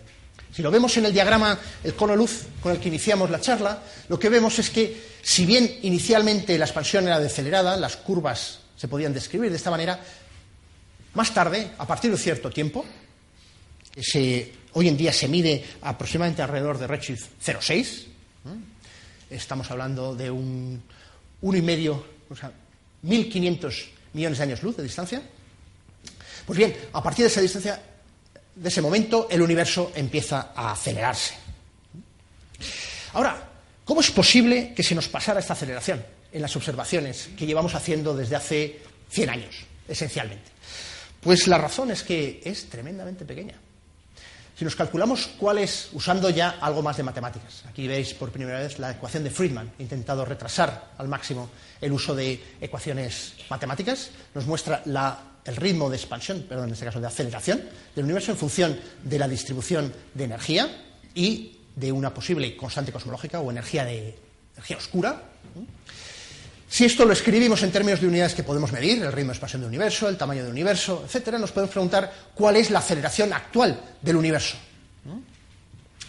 Si 0.53 0.61
lo 0.61 0.71
vemos 0.71 0.97
en 0.97 1.05
el 1.05 1.13
diagrama, 1.13 1.59
el 1.83 1.93
cono 1.93 2.15
luz 2.15 2.43
con 2.61 2.71
el 2.71 2.79
que 2.79 2.89
iniciamos 2.89 3.29
la 3.29 3.39
charla, 3.39 3.83
lo 4.07 4.19
que 4.19 4.29
vemos 4.29 4.57
es 4.59 4.69
que, 4.69 4.99
si 5.21 5.45
bien 5.45 5.79
inicialmente 5.83 6.57
la 6.57 6.65
expansión 6.65 7.05
era 7.07 7.19
decelerada, 7.19 7.77
las 7.77 7.97
curvas 7.97 8.59
se 8.75 8.87
podían 8.87 9.13
describir 9.13 9.51
de 9.51 9.57
esta 9.57 9.71
manera, 9.71 9.99
más 11.13 11.33
tarde, 11.33 11.71
a 11.77 11.85
partir 11.85 12.11
de 12.11 12.17
cierto 12.17 12.49
tiempo, 12.49 12.83
se, 14.01 14.53
hoy 14.73 14.87
en 14.87 14.97
día 14.97 15.13
se 15.13 15.27
mide 15.27 15.63
aproximadamente 15.81 16.41
alrededor 16.41 16.77
de 16.77 16.87
redshift 16.87 17.25
0,6, 17.45 18.05
estamos 19.29 19.69
hablando 19.71 20.15
de 20.15 20.31
un 20.31 20.81
1,5, 21.41 22.03
o 22.29 22.35
sea, 22.35 22.51
1.500 23.03 23.85
millones 24.13 24.37
de 24.37 24.43
años 24.43 24.63
luz 24.63 24.77
de 24.77 24.83
distancia. 24.83 25.21
Pues 26.45 26.57
bien, 26.57 26.75
a 26.93 27.03
partir 27.03 27.23
de 27.23 27.29
esa 27.29 27.41
distancia 27.41 27.81
de 28.55 28.67
ese 28.67 28.81
momento 28.81 29.27
el 29.29 29.41
universo 29.41 29.91
empieza 29.95 30.51
a 30.55 30.71
acelerarse. 30.71 31.35
Ahora, 33.13 33.49
¿cómo 33.85 34.01
es 34.01 34.11
posible 34.11 34.73
que 34.75 34.83
se 34.83 34.95
nos 34.95 35.07
pasara 35.07 35.39
esta 35.39 35.53
aceleración 35.53 36.03
en 36.31 36.41
las 36.41 36.55
observaciones 36.55 37.29
que 37.37 37.45
llevamos 37.45 37.73
haciendo 37.75 38.15
desde 38.15 38.35
hace 38.35 38.79
100 39.09 39.29
años, 39.29 39.55
esencialmente? 39.87 40.51
Pues 41.21 41.47
la 41.47 41.57
razón 41.57 41.91
es 41.91 42.03
que 42.03 42.41
es 42.43 42.69
tremendamente 42.69 43.25
pequeña. 43.25 43.55
Si 44.59 44.65
nos 44.65 44.75
calculamos 44.75 45.29
cuál 45.39 45.59
es, 45.59 45.87
usando 45.93 46.29
ya 46.29 46.57
algo 46.59 46.81
más 46.81 46.97
de 46.97 47.03
matemáticas, 47.03 47.63
aquí 47.65 47.87
veis 47.87 48.13
por 48.13 48.29
primera 48.29 48.59
vez 48.59 48.77
la 48.77 48.91
ecuación 48.91 49.23
de 49.23 49.29
Friedman, 49.29 49.71
he 49.79 49.83
intentado 49.83 50.25
retrasar 50.25 50.91
al 50.97 51.07
máximo 51.07 51.49
el 51.79 51.93
uso 51.93 52.13
de 52.13 52.57
ecuaciones 52.59 53.35
matemáticas, 53.49 54.11
nos 54.35 54.45
muestra 54.47 54.83
el 55.45 55.55
ritmo 55.55 55.89
de 55.89 55.95
expansión, 55.95 56.43
perdón, 56.43 56.65
en 56.67 56.73
este 56.73 56.83
caso 56.83 56.99
de 56.99 57.07
aceleración 57.07 57.61
del 57.95 58.03
universo 58.03 58.33
en 58.33 58.37
función 58.37 58.77
de 59.01 59.17
la 59.17 59.29
distribución 59.29 59.93
de 60.13 60.25
energía 60.25 60.67
y 61.15 61.59
de 61.73 61.93
una 61.93 62.13
posible 62.13 62.57
constante 62.57 62.91
cosmológica 62.91 63.39
o 63.39 63.49
energía 63.51 63.85
de 63.85 64.19
energía 64.55 64.75
oscura. 64.75 65.23
Si 66.69 66.85
esto 66.85 67.03
lo 67.03 67.13
escribimos 67.13 67.63
en 67.63 67.71
términos 67.71 67.99
de 67.99 68.07
unidades 68.07 68.35
que 68.35 68.43
podemos 68.43 68.71
medir, 68.71 69.01
el 69.01 69.11
ritmo 69.11 69.31
de 69.31 69.33
expansión 69.33 69.61
del 69.61 69.69
universo, 69.69 70.07
el 70.07 70.17
tamaño 70.17 70.43
del 70.43 70.51
universo, 70.51 71.01
etcétera, 71.03 71.39
nos 71.39 71.51
podemos 71.51 71.71
preguntar 71.71 72.13
cuál 72.35 72.57
es 72.57 72.69
la 72.69 72.79
aceleración 72.79 73.33
actual 73.33 73.81
del 74.01 74.15
universo 74.15 74.55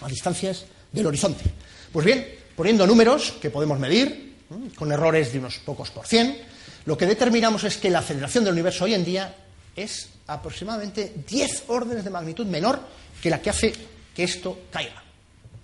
a 0.02 0.08
distancias 0.08 0.66
del 0.92 1.06
horizonte. 1.06 1.44
Pues 1.92 2.04
bien, 2.04 2.26
poniendo 2.54 2.86
números 2.86 3.34
que 3.40 3.50
podemos 3.50 3.78
medir 3.78 4.36
con 4.76 4.92
errores 4.92 5.32
de 5.32 5.38
unos 5.38 5.58
pocos 5.58 5.90
por 5.90 6.06
cien, 6.06 6.38
lo 6.84 6.96
que 6.96 7.06
determinamos 7.06 7.64
es 7.64 7.78
que 7.78 7.90
la 7.90 8.00
aceleración 8.00 8.44
del 8.44 8.52
universo 8.52 8.84
hoy 8.84 8.94
en 8.94 9.04
día 9.04 9.34
es 9.74 10.08
aproximadamente 10.26 11.14
10 11.26 11.64
órdenes 11.68 12.04
de 12.04 12.10
magnitud 12.10 12.46
menor 12.46 12.80
que 13.22 13.30
la 13.30 13.40
que 13.40 13.50
hace 13.50 13.72
que 14.14 14.24
esto 14.24 14.60
caiga 14.70 15.02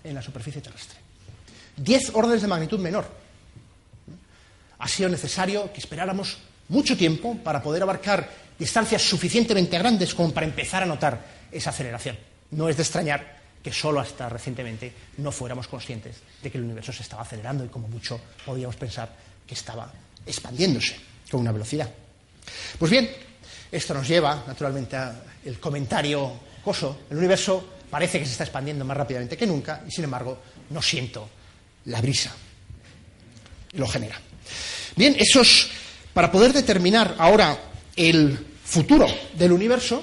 en 0.04 0.14
la 0.14 0.22
superficie 0.22 0.62
terrestre. 0.62 0.98
10 1.76 2.10
órdenes 2.14 2.42
de 2.42 2.48
magnitud 2.48 2.78
menor. 2.78 3.25
Ha 4.78 4.88
sido 4.88 5.08
necesario 5.08 5.72
que 5.72 5.80
esperáramos 5.80 6.38
mucho 6.68 6.96
tiempo 6.96 7.36
para 7.42 7.62
poder 7.62 7.82
abarcar 7.82 8.28
distancias 8.58 9.02
suficientemente 9.02 9.78
grandes 9.78 10.14
como 10.14 10.32
para 10.32 10.46
empezar 10.46 10.82
a 10.82 10.86
notar 10.86 11.24
esa 11.52 11.70
aceleración. 11.70 12.16
No 12.50 12.68
es 12.68 12.76
de 12.76 12.82
extrañar 12.82 13.36
que 13.62 13.72
solo 13.72 14.00
hasta 14.00 14.28
recientemente 14.28 14.92
no 15.18 15.32
fuéramos 15.32 15.66
conscientes 15.66 16.16
de 16.42 16.50
que 16.50 16.58
el 16.58 16.64
universo 16.64 16.92
se 16.92 17.02
estaba 17.02 17.22
acelerando 17.22 17.64
y 17.64 17.68
como 17.68 17.88
mucho 17.88 18.20
podíamos 18.44 18.76
pensar 18.76 19.12
que 19.46 19.54
estaba 19.54 19.92
expandiéndose 20.24 20.96
con 21.30 21.40
una 21.40 21.52
velocidad. 21.52 21.90
Pues 22.78 22.90
bien, 22.90 23.10
esto 23.70 23.94
nos 23.94 24.06
lleva 24.06 24.44
naturalmente 24.46 24.96
al 24.96 25.58
comentario 25.60 26.32
coso. 26.62 27.00
El 27.10 27.18
universo 27.18 27.78
parece 27.90 28.18
que 28.18 28.26
se 28.26 28.32
está 28.32 28.44
expandiendo 28.44 28.84
más 28.84 28.96
rápidamente 28.96 29.36
que 29.36 29.46
nunca 29.46 29.82
y 29.86 29.90
sin 29.90 30.04
embargo 30.04 30.38
no 30.70 30.80
siento 30.80 31.28
la 31.86 32.00
brisa. 32.00 32.32
Lo 33.72 33.86
genera. 33.86 34.20
Bien, 34.96 35.14
esos, 35.18 35.68
para 36.14 36.32
poder 36.32 36.54
determinar 36.54 37.16
ahora 37.18 37.58
el 37.94 38.46
futuro 38.64 39.06
del 39.36 39.52
universo, 39.52 40.02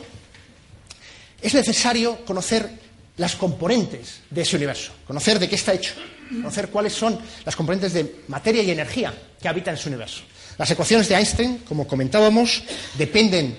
es 1.42 1.54
necesario 1.56 2.24
conocer 2.24 2.70
las 3.18 3.36
componentes 3.36 4.20
de 4.30 4.44
ese 4.44 4.56
universo, 4.56 4.92
conocer 5.08 5.40
de 5.40 5.50
qué 5.50 5.56
está 5.56 5.74
hecho, 5.74 5.96
conocer 6.30 6.70
cuáles 6.70 6.94
son 6.94 7.20
las 7.44 7.56
componentes 7.56 7.94
de 7.94 8.24
materia 8.28 8.62
y 8.62 8.70
energía 8.70 9.12
que 9.42 9.48
habitan 9.48 9.74
ese 9.74 9.90
universo. 9.90 10.22
Las 10.60 10.70
ecuaciones 10.70 11.10
de 11.10 11.16
Einstein, 11.16 11.58
como 11.68 11.88
comentábamos, 11.88 12.64
dependen 12.96 13.58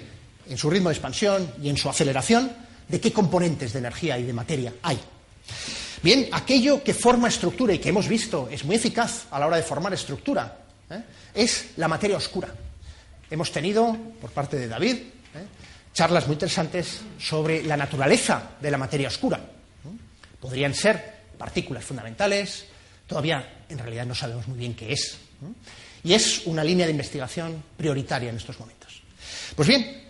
en 0.48 0.56
su 0.56 0.70
ritmo 0.70 0.88
de 0.88 0.94
expansión 0.94 1.52
y 1.60 1.68
en 1.68 1.76
su 1.76 1.90
aceleración 1.90 2.52
de 2.86 3.00
qué 3.00 3.12
componentes 3.12 3.72
de 3.72 3.80
energía 3.80 4.16
y 4.20 4.22
de 4.22 4.32
materia 4.32 4.72
hay. 4.82 5.00
Bien, 6.00 6.28
aquello 6.30 6.84
que 6.84 6.94
forma 6.94 7.26
estructura 7.26 7.74
y 7.74 7.80
que 7.80 7.88
hemos 7.88 8.06
visto 8.06 8.48
es 8.52 8.64
muy 8.64 8.76
eficaz 8.76 9.24
a 9.32 9.40
la 9.40 9.48
hora 9.48 9.56
de 9.56 9.64
formar 9.64 9.92
estructura 9.94 10.58
¿eh? 10.90 11.02
Es 11.34 11.70
la 11.76 11.88
materia 11.88 12.16
oscura. 12.16 12.48
Hemos 13.30 13.50
tenido, 13.50 13.96
por 14.20 14.30
parte 14.30 14.56
de 14.58 14.68
David, 14.68 14.96
¿eh? 14.96 15.46
charlas 15.92 16.26
muy 16.26 16.34
interesantes 16.34 17.00
sobre 17.18 17.62
la 17.62 17.76
naturaleza 17.76 18.50
de 18.60 18.70
la 18.70 18.78
materia 18.78 19.08
oscura. 19.08 19.40
Podrían 20.40 20.74
ser 20.74 21.14
partículas 21.38 21.84
fundamentales, 21.84 22.66
todavía 23.06 23.64
en 23.68 23.78
realidad 23.78 24.06
no 24.06 24.14
sabemos 24.14 24.46
muy 24.46 24.58
bien 24.58 24.74
qué 24.74 24.92
es. 24.92 25.18
Y 26.02 26.12
es 26.12 26.42
una 26.46 26.62
línea 26.62 26.86
de 26.86 26.92
investigación 26.92 27.62
prioritaria 27.76 28.30
en 28.30 28.36
estos 28.36 28.58
momentos. 28.60 29.02
Pues 29.56 29.68
bien, 29.68 30.04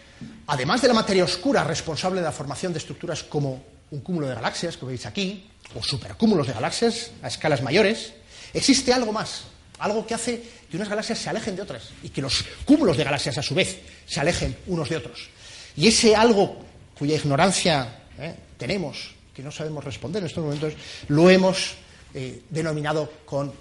además 0.47 0.83
de 0.83 0.89
la 0.89 0.95
materia 0.95 1.25
oscura 1.25 1.65
responsable 1.65 2.21
de 2.21 2.27
la 2.27 2.33
formación 2.33 2.73
de 2.73 2.79
estructuras 2.79 3.23
como 3.23 3.63
un 3.91 4.01
cúmulo 4.01 4.27
de 4.27 4.35
galaxias, 4.35 4.77
que 4.77 4.87
veis 4.87 5.07
aquí, 5.07 5.49
o 5.75 5.83
supercúmulos 5.83 6.47
de 6.47 6.53
galaxias 6.53 7.13
a 7.23 7.29
escalas 7.29 7.63
mayores, 7.63 8.15
existe 8.53 8.93
algo 8.93 9.13
más, 9.13 9.45
algo 9.79 10.07
que 10.07 10.15
hace 10.15 10.43
que 10.75 10.79
unas 10.79 10.89
galaxias 10.89 11.21
se 11.21 11.31
alejen 11.31 11.55
de 11.55 11.63
otras 11.63 11.91
y 12.03 12.09
que 12.09 12.21
los 12.21 12.45
cúmulos 12.65 12.97
de 12.97 13.05
galaxias 13.05 13.39
a 13.39 13.43
su 13.43 13.55
vez 13.55 13.79
se 14.07 14.19
alejen 14.19 14.57
unos 14.67 14.89
de 14.89 14.97
otros. 14.97 15.29
Y 15.77 15.87
ese 15.87 16.17
algo 16.17 16.65
cuya 16.99 17.15
ignorancia 17.15 18.03
eh, 18.19 18.35
tenemos, 18.59 19.15
que 19.33 19.45
no 19.45 19.53
sabemos 19.53 19.85
responder 19.85 20.21
en 20.21 20.27
estos 20.27 20.43
momentos, 20.43 20.73
lo 21.07 21.31
hemos 21.31 21.77
eh, 22.13 22.43
denominado 22.51 23.09
con 23.25 23.53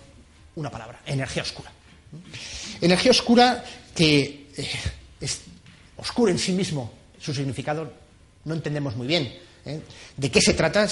una 0.55 0.71
palabra, 0.71 1.01
energía 1.05 1.43
oscura. 1.43 1.71
Energía 2.81 3.11
oscura 3.11 3.63
que 3.93 4.47
eh, 4.57 4.67
es 5.21 5.41
oscura 5.97 6.31
en 6.31 6.39
sí 6.39 6.53
mismo, 6.53 6.91
su 7.19 7.31
significado 7.31 7.93
no 8.45 8.55
entendemos 8.55 8.95
muy 8.95 9.05
bien. 9.05 9.37
¿De 10.17 10.31
qué 10.31 10.41
se 10.41 10.55
trata? 10.55 10.89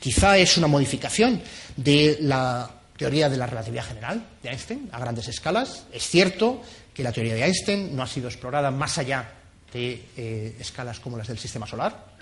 quizá 0.00 0.36
es 0.36 0.58
una 0.58 0.66
modificación 0.66 1.40
de 1.76 2.18
la 2.22 2.83
teoría 2.96 3.28
de 3.28 3.36
la 3.36 3.46
relatividad 3.46 3.84
general 3.84 4.26
de 4.42 4.50
Einstein 4.50 4.88
a 4.92 4.98
grandes 4.98 5.28
escalas. 5.28 5.86
Es 5.92 6.06
cierto 6.06 6.62
que 6.92 7.02
la 7.02 7.12
teoría 7.12 7.34
de 7.34 7.44
Einstein 7.44 7.94
no 7.94 8.02
ha 8.02 8.06
sido 8.06 8.28
explorada 8.28 8.70
más 8.70 8.98
allá 8.98 9.32
de 9.72 10.04
eh, 10.16 10.56
escalas 10.60 11.00
como 11.00 11.16
las 11.16 11.28
del 11.28 11.38
sistema 11.38 11.66
solar. 11.66 12.14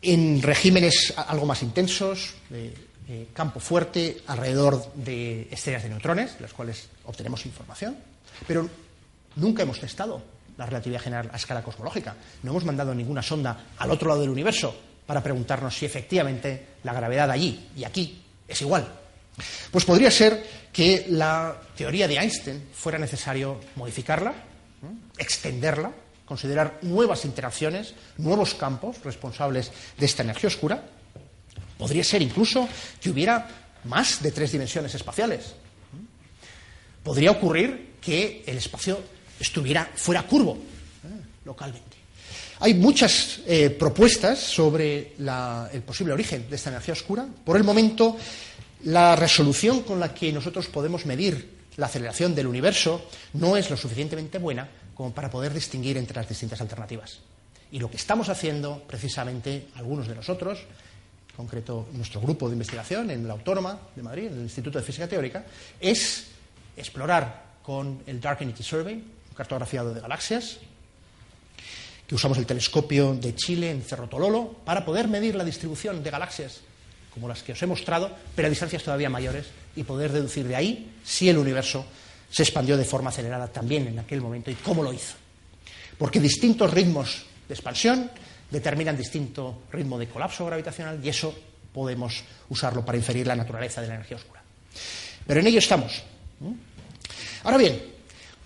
En 0.00 0.40
regímenes 0.42 1.12
algo 1.16 1.44
más 1.44 1.62
intensos, 1.62 2.34
de 2.48 2.72
campo 3.32 3.58
fuerte, 3.58 4.18
alrededor 4.26 4.92
de 4.94 5.48
estrellas 5.50 5.82
de 5.82 5.88
neutrones, 5.88 6.36
de 6.36 6.42
las 6.42 6.52
cuales 6.52 6.88
obtenemos 7.06 7.46
información, 7.46 7.96
pero 8.46 8.68
nunca 9.36 9.62
hemos 9.62 9.80
testado 9.80 10.22
la 10.56 10.66
relatividad 10.66 11.00
general 11.00 11.30
a 11.32 11.36
escala 11.36 11.62
cosmológica. 11.62 12.14
No 12.42 12.50
hemos 12.50 12.64
mandado 12.64 12.94
ninguna 12.94 13.22
sonda 13.22 13.66
al 13.78 13.90
otro 13.90 14.08
lado 14.08 14.20
del 14.20 14.30
universo 14.30 14.74
para 15.06 15.22
preguntarnos 15.22 15.76
si 15.76 15.86
efectivamente 15.86 16.66
la 16.84 16.92
gravedad 16.92 17.30
allí 17.30 17.68
y 17.74 17.84
aquí 17.84 18.22
es 18.46 18.60
igual. 18.60 18.86
Pues 19.70 19.84
podría 19.84 20.10
ser 20.10 20.44
que 20.72 21.06
la 21.08 21.60
teoría 21.76 22.08
de 22.08 22.16
Einstein 22.16 22.68
fuera 22.72 22.98
necesario 22.98 23.60
modificarla, 23.76 24.34
extenderla, 25.16 25.92
considerar 26.24 26.78
nuevas 26.82 27.24
interacciones, 27.24 27.94
nuevos 28.18 28.54
campos 28.54 29.02
responsables 29.02 29.72
de 29.96 30.06
esta 30.06 30.22
energía 30.22 30.48
oscura. 30.48 30.84
Podría 31.78 32.04
ser 32.04 32.22
incluso 32.22 32.68
que 33.00 33.10
hubiera 33.10 33.48
más 33.84 34.22
de 34.22 34.32
tres 34.32 34.52
dimensiones 34.52 34.94
espaciales. 34.94 35.54
Podría 37.02 37.30
ocurrir 37.30 37.94
que 38.00 38.42
el 38.46 38.58
espacio 38.58 39.00
estuviera 39.40 39.90
fuera 39.94 40.24
curvo 40.24 40.58
¿eh? 41.04 41.24
localmente. 41.44 41.96
Hay 42.60 42.74
muchas 42.74 43.40
eh, 43.46 43.70
propuestas 43.70 44.40
sobre 44.40 45.14
el 45.16 45.82
posible 45.82 46.12
origen 46.12 46.50
de 46.50 46.56
esta 46.56 46.70
energía 46.70 46.92
oscura. 46.92 47.26
Por 47.44 47.56
el 47.56 47.62
momento, 47.62 48.16
la 48.84 49.16
resolución 49.16 49.82
con 49.82 50.00
la 50.00 50.14
que 50.14 50.32
nosotros 50.32 50.68
podemos 50.68 51.06
medir 51.06 51.58
la 51.76 51.86
aceleración 51.86 52.34
del 52.34 52.46
universo 52.46 53.08
no 53.34 53.56
es 53.56 53.70
lo 53.70 53.76
suficientemente 53.76 54.38
buena 54.38 54.68
como 54.94 55.12
para 55.12 55.30
poder 55.30 55.54
distinguir 55.54 55.96
entre 55.96 56.16
las 56.16 56.28
distintas 56.28 56.60
alternativas. 56.60 57.20
Y 57.70 57.78
lo 57.78 57.90
que 57.90 57.96
estamos 57.96 58.28
haciendo, 58.28 58.82
precisamente, 58.86 59.68
algunos 59.76 60.08
de 60.08 60.14
nosotros, 60.14 60.58
en 60.58 61.36
concreto 61.36 61.86
nuestro 61.92 62.20
grupo 62.20 62.48
de 62.48 62.54
investigación 62.54 63.10
en 63.10 63.26
la 63.26 63.34
Autónoma 63.34 63.78
de 63.94 64.02
Madrid, 64.02 64.26
en 64.26 64.34
el 64.34 64.42
Instituto 64.42 64.78
de 64.78 64.84
Física 64.84 65.06
Teórica, 65.06 65.44
es 65.80 66.26
explorar 66.76 67.58
con 67.62 68.02
el 68.06 68.20
Dark 68.20 68.42
Energy 68.42 68.62
Survey, 68.62 68.94
un 68.94 69.34
cartografiado 69.36 69.94
de 69.94 70.00
galaxias, 70.00 70.58
que 72.06 72.14
usamos 72.14 72.38
el 72.38 72.46
telescopio 72.46 73.14
de 73.14 73.34
Chile 73.34 73.70
en 73.70 73.82
Cerro 73.82 74.08
Tololo 74.08 74.56
para 74.64 74.84
poder 74.84 75.08
medir 75.08 75.34
la 75.34 75.44
distribución 75.44 76.02
de 76.02 76.10
galaxias 76.10 76.62
como 77.12 77.28
las 77.28 77.42
que 77.42 77.52
os 77.52 77.62
he 77.62 77.66
mostrado, 77.66 78.10
pero 78.34 78.46
a 78.46 78.50
distancias 78.50 78.82
todavía 78.82 79.10
mayores 79.10 79.46
y 79.76 79.82
poder 79.82 80.12
deducir 80.12 80.46
de 80.46 80.56
ahí 80.56 80.92
si 81.04 81.28
el 81.28 81.38
universo 81.38 81.84
se 82.30 82.42
expandió 82.42 82.76
de 82.76 82.84
forma 82.84 83.10
acelerada 83.10 83.48
también 83.48 83.88
en 83.88 83.98
aquel 83.98 84.20
momento 84.20 84.50
y 84.50 84.54
cómo 84.54 84.82
lo 84.82 84.92
hizo. 84.92 85.14
Porque 85.96 86.20
distintos 86.20 86.72
ritmos 86.72 87.24
de 87.48 87.54
expansión 87.54 88.10
determinan 88.50 88.96
distinto 88.96 89.62
ritmo 89.72 89.98
de 89.98 90.08
colapso 90.08 90.46
gravitacional 90.46 91.00
y 91.02 91.08
eso 91.08 91.34
podemos 91.72 92.22
usarlo 92.48 92.84
para 92.84 92.98
inferir 92.98 93.26
la 93.26 93.36
naturaleza 93.36 93.80
de 93.80 93.88
la 93.88 93.94
energía 93.94 94.16
oscura. 94.16 94.42
Pero 95.26 95.40
en 95.40 95.46
ello 95.46 95.58
estamos. 95.58 96.02
Ahora 97.44 97.56
bien, 97.56 97.82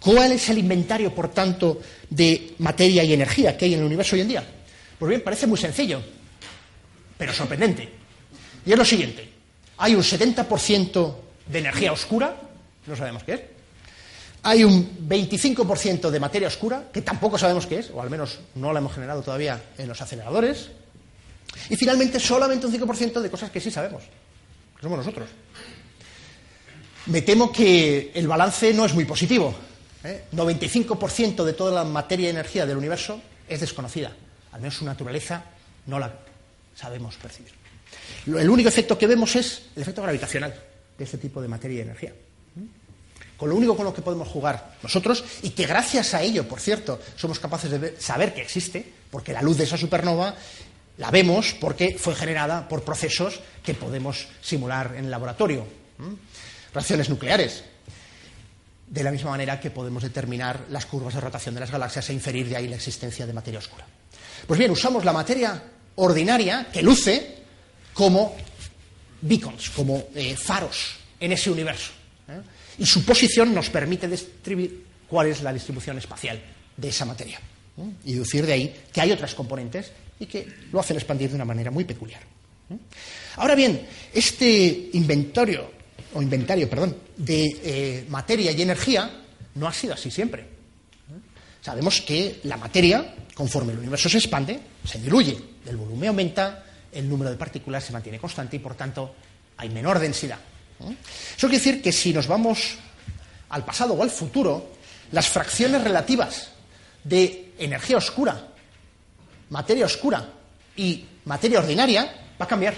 ¿cuál 0.00 0.32
es 0.32 0.48
el 0.48 0.58
inventario, 0.58 1.14
por 1.14 1.28
tanto, 1.30 1.80
de 2.10 2.54
materia 2.58 3.04
y 3.04 3.12
energía 3.12 3.56
que 3.56 3.66
hay 3.66 3.74
en 3.74 3.80
el 3.80 3.86
universo 3.86 4.16
hoy 4.16 4.22
en 4.22 4.28
día? 4.28 4.44
Pues 4.98 5.08
bien, 5.08 5.22
parece 5.22 5.46
muy 5.46 5.58
sencillo, 5.58 6.00
pero 7.16 7.32
sorprendente. 7.32 8.01
Y 8.64 8.72
es 8.72 8.78
lo 8.78 8.84
siguiente, 8.84 9.28
hay 9.78 9.94
un 9.94 10.02
70% 10.02 11.14
de 11.46 11.58
energía 11.58 11.92
oscura, 11.92 12.36
no 12.86 12.96
sabemos 12.96 13.24
qué 13.24 13.34
es, 13.34 13.40
hay 14.44 14.64
un 14.64 15.08
25% 15.08 16.10
de 16.10 16.20
materia 16.20 16.48
oscura, 16.48 16.88
que 16.92 17.02
tampoco 17.02 17.38
sabemos 17.38 17.66
qué 17.66 17.78
es, 17.78 17.90
o 17.90 18.02
al 18.02 18.10
menos 18.10 18.40
no 18.54 18.72
la 18.72 18.80
hemos 18.80 18.92
generado 18.92 19.22
todavía 19.22 19.62
en 19.78 19.88
los 19.88 20.00
aceleradores, 20.00 20.70
y 21.68 21.76
finalmente 21.76 22.18
solamente 22.18 22.66
un 22.66 22.72
5% 22.72 23.20
de 23.20 23.30
cosas 23.30 23.50
que 23.50 23.60
sí 23.60 23.70
sabemos, 23.70 24.02
que 24.76 24.82
somos 24.82 24.98
nosotros. 24.98 25.28
Me 27.06 27.22
temo 27.22 27.52
que 27.52 28.12
el 28.14 28.28
balance 28.28 28.72
no 28.72 28.84
es 28.84 28.94
muy 28.94 29.04
positivo. 29.04 29.54
¿eh? 30.04 30.24
95% 30.32 31.44
de 31.44 31.52
toda 31.52 31.72
la 31.72 31.84
materia 31.84 32.28
y 32.28 32.30
energía 32.30 32.64
del 32.64 32.76
universo 32.76 33.20
es 33.48 33.60
desconocida. 33.60 34.12
Al 34.52 34.60
menos 34.60 34.76
su 34.76 34.84
naturaleza 34.84 35.44
no 35.86 35.98
la 35.98 36.12
sabemos 36.76 37.16
percibir. 37.16 37.61
El 38.26 38.48
único 38.48 38.68
efecto 38.68 38.96
que 38.96 39.06
vemos 39.06 39.34
es 39.36 39.62
el 39.76 39.82
efecto 39.82 40.02
gravitacional 40.02 40.54
de 40.96 41.04
este 41.04 41.18
tipo 41.18 41.42
de 41.42 41.48
materia 41.48 41.78
y 41.78 41.80
energía. 41.80 42.12
Con 43.36 43.48
lo 43.48 43.56
único 43.56 43.76
con 43.76 43.84
lo 43.84 43.92
que 43.92 44.02
podemos 44.02 44.28
jugar 44.28 44.76
nosotros, 44.84 45.24
y 45.42 45.50
que 45.50 45.66
gracias 45.66 46.14
a 46.14 46.22
ello, 46.22 46.46
por 46.46 46.60
cierto, 46.60 47.00
somos 47.16 47.40
capaces 47.40 47.70
de 47.72 48.00
saber 48.00 48.32
que 48.32 48.42
existe, 48.42 48.86
porque 49.10 49.32
la 49.32 49.42
luz 49.42 49.58
de 49.58 49.64
esa 49.64 49.76
supernova 49.76 50.36
la 50.98 51.10
vemos 51.10 51.54
porque 51.60 51.96
fue 51.98 52.14
generada 52.14 52.68
por 52.68 52.84
procesos 52.84 53.40
que 53.64 53.74
podemos 53.74 54.28
simular 54.40 54.94
en 54.96 55.06
el 55.06 55.10
laboratorio. 55.10 55.66
Reacciones 56.72 57.08
nucleares. 57.08 57.64
de 58.86 59.02
la 59.02 59.10
misma 59.10 59.30
manera 59.30 59.58
que 59.58 59.70
podemos 59.70 60.02
determinar 60.02 60.66
las 60.68 60.84
curvas 60.84 61.14
de 61.14 61.20
rotación 61.20 61.54
de 61.54 61.60
las 61.62 61.70
galaxias 61.70 62.10
e 62.10 62.12
inferir 62.12 62.48
de 62.48 62.56
ahí 62.56 62.68
la 62.68 62.76
existencia 62.76 63.26
de 63.26 63.32
materia 63.32 63.58
oscura. 63.58 63.86
Pues 64.46 64.58
bien, 64.58 64.70
usamos 64.70 65.02
la 65.04 65.14
materia 65.14 65.62
ordinaria 65.96 66.68
que 66.70 66.82
luce 66.82 67.41
como 67.92 68.36
beacons, 69.20 69.70
como 69.70 70.08
eh, 70.14 70.36
faros 70.36 70.96
en 71.20 71.32
ese 71.32 71.50
universo. 71.50 71.92
¿eh? 72.28 72.40
Y 72.78 72.86
su 72.86 73.04
posición 73.04 73.54
nos 73.54 73.70
permite 73.70 74.08
describir 74.08 74.84
cuál 75.08 75.28
es 75.28 75.42
la 75.42 75.52
distribución 75.52 75.98
espacial 75.98 76.40
de 76.76 76.88
esa 76.88 77.04
materia. 77.04 77.38
¿eh? 77.78 77.90
Y 78.04 78.12
deducir 78.14 78.46
de 78.46 78.52
ahí 78.52 78.76
que 78.92 79.00
hay 79.00 79.12
otras 79.12 79.34
componentes 79.34 79.92
y 80.18 80.26
que 80.26 80.46
lo 80.72 80.80
hacen 80.80 80.96
expandir 80.96 81.30
de 81.30 81.36
una 81.36 81.44
manera 81.44 81.70
muy 81.70 81.84
peculiar. 81.84 82.22
Ahora 83.36 83.54
bien, 83.54 83.86
este 84.14 84.90
inventario, 84.94 85.70
o 86.14 86.22
inventario, 86.22 86.70
perdón, 86.70 86.96
de 87.16 88.06
materia 88.08 88.50
y 88.50 88.62
energía 88.62 89.10
no 89.56 89.68
ha 89.68 89.72
sido 89.74 89.92
así 89.92 90.10
siempre. 90.10 90.46
Sabemos 91.60 92.00
que 92.00 92.40
la 92.44 92.56
materia, 92.56 93.14
conforme 93.34 93.72
el 93.72 93.78
universo 93.78 94.08
se 94.08 94.18
expande, 94.18 94.58
se 94.84 94.98
diluye, 94.98 95.36
el 95.66 95.76
volumen 95.76 96.08
aumenta, 96.08 96.64
el 96.92 97.08
número 97.08 97.30
de 97.30 97.36
partículas 97.36 97.84
se 97.84 97.92
mantiene 97.92 98.18
constante 98.18 98.56
y, 98.56 98.58
por 98.58 98.74
tanto, 98.74 99.14
hay 99.56 99.68
menor 99.70 99.98
densidad. 99.98 100.38
Eso 100.80 101.48
quiere 101.48 101.58
decir 101.58 101.82
que 101.82 101.92
si 101.92 102.12
nos 102.12 102.26
vamos 102.26 102.76
al 103.50 103.64
pasado 103.64 103.94
o 103.94 104.02
al 104.02 104.10
futuro, 104.10 104.72
las 105.12 105.28
fracciones 105.28 105.82
relativas 105.82 106.50
de 107.04 107.52
energía 107.58 107.96
oscura, 107.96 108.48
materia 109.50 109.86
oscura 109.86 110.28
y 110.76 111.04
materia 111.24 111.60
ordinaria 111.60 112.04
va 112.40 112.44
a 112.44 112.48
cambiar. 112.48 112.74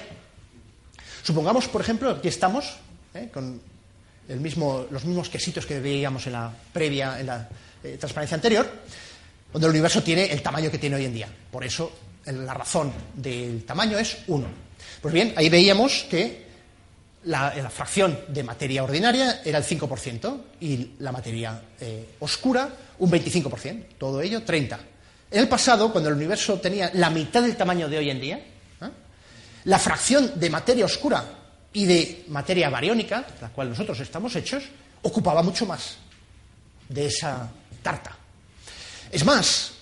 Supongamos, 1.23 1.69
por 1.69 1.81
ejemplo, 1.81 2.11
aquí 2.11 2.29
estamos 2.29 2.77
¿eh? 3.15 3.31
con 3.33 3.61
los 4.29 5.05
mismos 5.05 5.29
quesitos 5.29 5.67
que 5.67 5.81
veíamos 5.81 6.27
en 6.27 6.33
la 6.33 6.53
previa, 6.73 7.19
en 7.19 7.27
la 7.27 7.49
eh, 7.83 7.97
transparencia 7.99 8.35
anterior, 8.35 8.71
donde 9.53 9.67
el 9.67 9.71
universo 9.71 10.03
tiene 10.03 10.27
el 10.27 10.43
tamaño 10.43 10.71
que 10.71 10.79
tiene 10.79 10.97
hoy 10.97 11.05
en 11.05 11.15
día. 11.15 11.29
Por 11.51 11.65
eso 11.65 11.91
la 12.27 12.55
razón 12.55 12.93
del 13.15 13.65
tamaño 13.65 13.99
es 13.99 14.19
1. 14.27 14.47
Pues 15.01 15.15
bien, 15.15 15.35
ahí 15.37 15.49
veíamos 15.49 16.07
que 16.09 16.45
la, 17.25 17.51
fracción 17.71 18.19
de 18.29 18.43
materia 18.43 18.85
ordinaria 18.85 19.41
era 19.45 19.59
el 19.59 19.65
5% 19.65 20.41
y 20.61 20.91
la 20.99 21.13
materia 21.13 21.61
eh, 21.81 22.17
oscura 22.21 22.69
un 22.99 23.11
25%, 23.11 23.87
todo 23.99 24.21
ello 24.21 24.45
30%. 24.45 24.79
En 25.31 25.41
el 25.41 25.49
pasado, 25.49 25.91
cuando 25.91 26.11
el 26.11 26.17
universo 26.17 26.61
tenía 26.61 26.91
la 26.95 27.11
mitad 27.11 27.43
del 27.43 27.57
tamaño 27.57 27.89
de 27.89 27.99
hoy 27.99 28.11
en 28.11 28.21
día, 28.21 28.37
¿eh? 28.37 28.91
la 29.65 29.79
fracción 29.79 30.39
de 30.39 30.51
materia 30.51 30.85
oscura 30.85 31.25
y 31.73 31.87
de 31.87 32.25
materia 32.29 32.71
bariónica, 32.71 33.27
la 33.41 33.49
cual 33.49 33.71
nosotros 33.71 33.99
estamos 34.01 34.37
hechos, 34.37 34.65
ocupaba 35.03 35.43
mucho 35.43 35.67
más 35.67 35.97
de 36.89 37.07
esa 37.07 37.51
tarta. 37.83 38.17
Es 39.11 39.25
más, 39.25 39.73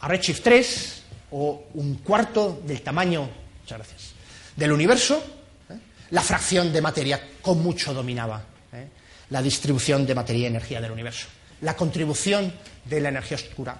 a 0.00 0.08
Redshift 0.08 0.42
3 0.42 0.95
o 1.38 1.68
un 1.74 1.96
cuarto 1.96 2.62
del 2.64 2.80
tamaño, 2.80 3.28
muchas 3.60 3.78
gracias, 3.78 4.12
del 4.56 4.72
universo, 4.72 5.22
¿eh? 5.68 5.76
la 6.10 6.22
fracción 6.22 6.72
de 6.72 6.80
materia 6.80 7.20
con 7.42 7.62
mucho 7.62 7.92
dominaba 7.92 8.42
¿eh? 8.72 8.88
la 9.28 9.42
distribución 9.42 10.06
de 10.06 10.14
materia 10.14 10.44
y 10.44 10.46
energía 10.46 10.80
del 10.80 10.92
universo. 10.92 11.26
La 11.60 11.76
contribución 11.76 12.54
de 12.86 13.00
la 13.02 13.10
energía 13.10 13.36
oscura 13.36 13.78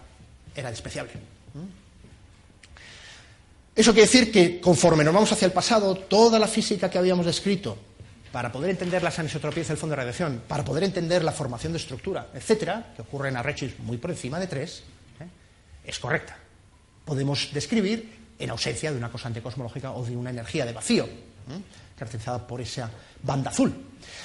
era 0.54 0.70
despreciable. 0.70 1.12
¿eh? 1.14 1.18
Eso 3.74 3.92
quiere 3.92 4.06
decir 4.06 4.30
que 4.30 4.60
conforme 4.60 5.02
nos 5.02 5.14
vamos 5.14 5.32
hacia 5.32 5.46
el 5.46 5.52
pasado, 5.52 5.94
toda 5.94 6.38
la 6.38 6.48
física 6.48 6.90
que 6.90 6.98
habíamos 6.98 7.24
descrito 7.24 7.78
para 8.32 8.52
poder 8.52 8.68
entender 8.68 9.02
las 9.02 9.18
anisotropías 9.18 9.68
del 9.68 9.78
fondo 9.78 9.92
de 9.92 10.02
radiación, 10.02 10.42
para 10.46 10.62
poder 10.62 10.84
entender 10.84 11.24
la 11.24 11.32
formación 11.32 11.72
de 11.72 11.78
estructura, 11.78 12.28
etcétera, 12.34 12.92
que 12.94 13.00
ocurren 13.00 13.34
a 13.34 13.42
redshift 13.42 13.78
muy 13.78 13.96
por 13.96 14.10
encima 14.10 14.38
de 14.38 14.46
3, 14.46 14.82
es 15.86 15.98
correcta 15.98 16.36
podemos 17.06 17.48
describir 17.54 18.34
en 18.38 18.50
ausencia 18.50 18.90
de 18.90 18.98
una 18.98 19.10
constante 19.10 19.40
cosmológica 19.40 19.92
o 19.92 20.04
de 20.04 20.14
una 20.14 20.30
energía 20.30 20.66
de 20.66 20.74
vacío, 20.74 21.08
caracterizada 21.96 22.46
por 22.46 22.60
esa 22.60 22.90
banda 23.22 23.50
azul. 23.50 23.72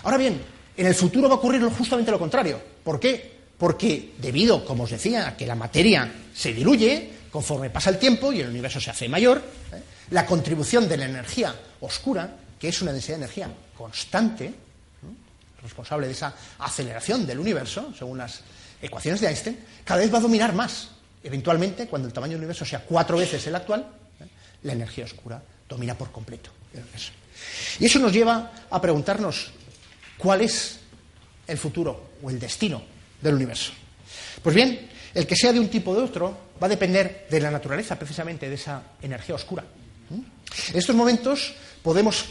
Ahora 0.04 0.18
bien, 0.18 0.42
en 0.76 0.86
el 0.86 0.96
futuro 0.96 1.30
va 1.30 1.36
a 1.36 1.38
ocurrir 1.38 1.64
justamente 1.70 2.12
lo 2.12 2.20
contrario. 2.20 2.60
¿Por 2.84 3.00
qué? 3.00 3.40
Porque 3.58 4.16
debido, 4.18 4.66
como 4.66 4.84
os 4.84 4.90
decía, 4.90 5.28
a 5.28 5.38
que 5.38 5.46
la 5.46 5.56
materia 5.56 6.12
se 6.34 6.52
diluye 6.52 7.22
conforme 7.32 7.70
pasa 7.70 7.92
el 7.92 8.00
tiempo 8.00 8.34
y 8.34 8.42
el 8.42 8.50
universo 8.50 8.82
se 8.82 8.90
hace 8.90 9.08
mayor, 9.08 9.38
¿eh? 9.38 9.82
la 10.10 10.26
contribución 10.26 10.90
de 10.90 10.98
la 10.98 11.06
energía 11.06 11.56
oscura, 11.80 12.36
que 12.60 12.68
es 12.68 12.82
una 12.82 12.92
densidad 12.92 13.18
de 13.18 13.24
energía 13.24 13.54
constante, 13.78 14.54
responsable 15.62 16.08
de 16.08 16.14
esa 16.14 16.34
aceleración 16.60 17.26
del 17.26 17.40
universo, 17.40 17.94
según 17.98 18.18
las 18.18 18.42
ecuaciones 18.82 19.22
de 19.22 19.28
Einstein, 19.28 19.60
cada 19.86 20.02
vez 20.02 20.12
va 20.14 20.18
a 20.18 20.22
dominar 20.22 20.54
más 20.54 20.90
Eventualmente, 21.24 21.88
cuando 21.88 22.08
el 22.08 22.14
tamaño 22.14 22.34
del 22.34 22.42
universo 22.42 22.66
sea 22.66 22.84
cuatro 22.84 23.18
veces 23.18 23.46
el 23.48 23.56
actual, 23.56 23.86
¿eh? 24.20 24.26
la 24.64 24.74
energía 24.74 25.06
oscura 25.06 25.42
domina 25.68 25.96
por 25.98 26.12
completo 26.12 26.52
el 26.74 26.82
universo. 26.82 27.12
Y 27.80 27.86
eso 27.86 28.00
nos 28.00 28.12
lleva 28.12 28.52
a 28.70 28.82
preguntarnos 28.82 29.52
cuál 30.18 30.42
es 30.42 30.80
el 31.48 31.58
futuro 31.58 32.12
o 32.22 32.30
el 32.30 32.40
destino 32.40 32.82
del 33.22 33.36
universo. 33.36 33.72
Pues 34.42 34.56
bien, 34.56 34.90
el 35.14 35.28
que 35.28 35.36
sea 35.36 35.54
de 35.54 35.60
un 35.60 35.70
tipo 35.70 35.92
o 35.92 35.96
de 35.96 36.02
otro 36.02 36.38
va 36.62 36.68
a 36.68 36.70
depender 36.70 37.28
de 37.30 37.40
la 37.40 37.52
naturaleza 37.52 37.98
precisamente 37.98 38.50
de 38.50 38.56
esa 38.56 38.84
energía 39.02 39.36
oscura. 39.36 39.64
En 40.10 40.78
estos 40.78 40.96
momentos 40.96 41.54
podemos 41.82 42.26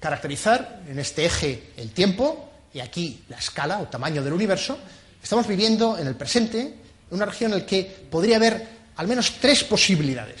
caracterizar 0.00 0.82
en 0.88 0.98
este 0.98 1.24
eje 1.24 1.72
el 1.76 1.90
tiempo 1.90 2.50
y 2.72 2.80
aquí 2.80 3.24
la 3.28 3.38
escala 3.38 3.78
o 3.78 3.88
tamaño 3.88 4.22
del 4.22 4.32
universo. 4.32 4.78
Estamos 5.22 5.46
viviendo 5.46 5.98
en 5.98 6.06
el 6.06 6.14
presente 6.14 6.74
una 7.10 7.24
región 7.24 7.52
en 7.52 7.60
la 7.60 7.66
que 7.66 7.84
podría 8.10 8.36
haber 8.36 8.68
al 8.96 9.08
menos 9.08 9.34
tres 9.40 9.64
posibilidades. 9.64 10.40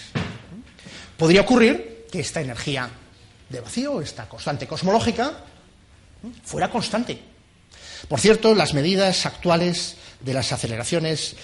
Podría 1.16 1.42
ocurrir 1.42 2.06
que 2.10 2.20
esta 2.20 2.40
energía 2.40 2.90
de 3.48 3.60
vacío, 3.60 4.00
esta 4.00 4.28
constante 4.28 4.66
cosmológica, 4.66 5.32
fuera 6.44 6.70
constante. 6.70 7.18
Por 8.08 8.20
cierto, 8.20 8.54
las 8.54 8.74
medidas 8.74 9.26
actuales 9.26 9.96
de 10.20 10.34
las 10.34 10.52
aceleraciones, 10.52 11.36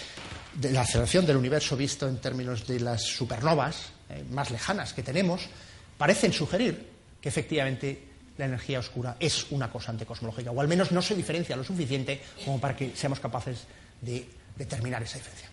de 0.55 0.73
la 0.73 0.83
aceleración 0.83 1.27
del 1.27 1.37
universo 1.37 1.77
visto 1.77 2.09
en 2.09 2.19
términos 2.19 2.67
de 2.67 2.81
las 2.81 3.03
supernovas 3.03 3.93
eh, 4.09 4.25
más 4.31 4.51
lejanas 4.51 4.93
que 4.93 5.03
tenemos, 5.03 5.43
parecen 5.97 6.33
sugerir 6.33 6.91
que 7.21 7.29
efectivamente 7.29 8.09
la 8.39 8.47
energía 8.47 8.81
oscura 8.81 9.17
es 9.21 9.47
una 9.51 9.71
constante 9.71 10.07
cosmológica, 10.07 10.51
o 10.51 10.61
al 10.61 10.69
menos 10.69 10.91
no 10.91 11.03
se 11.03 11.15
diferencia 11.15 11.57
lo 11.57 11.65
suficiente 11.65 12.21
como 12.45 12.61
para 12.61 12.77
que 12.77 12.97
seamos 12.97 13.21
capaces 13.21 13.65
de 14.01 14.27
determinar 14.57 15.03
esa 15.03 15.19
diferencia. 15.19 15.49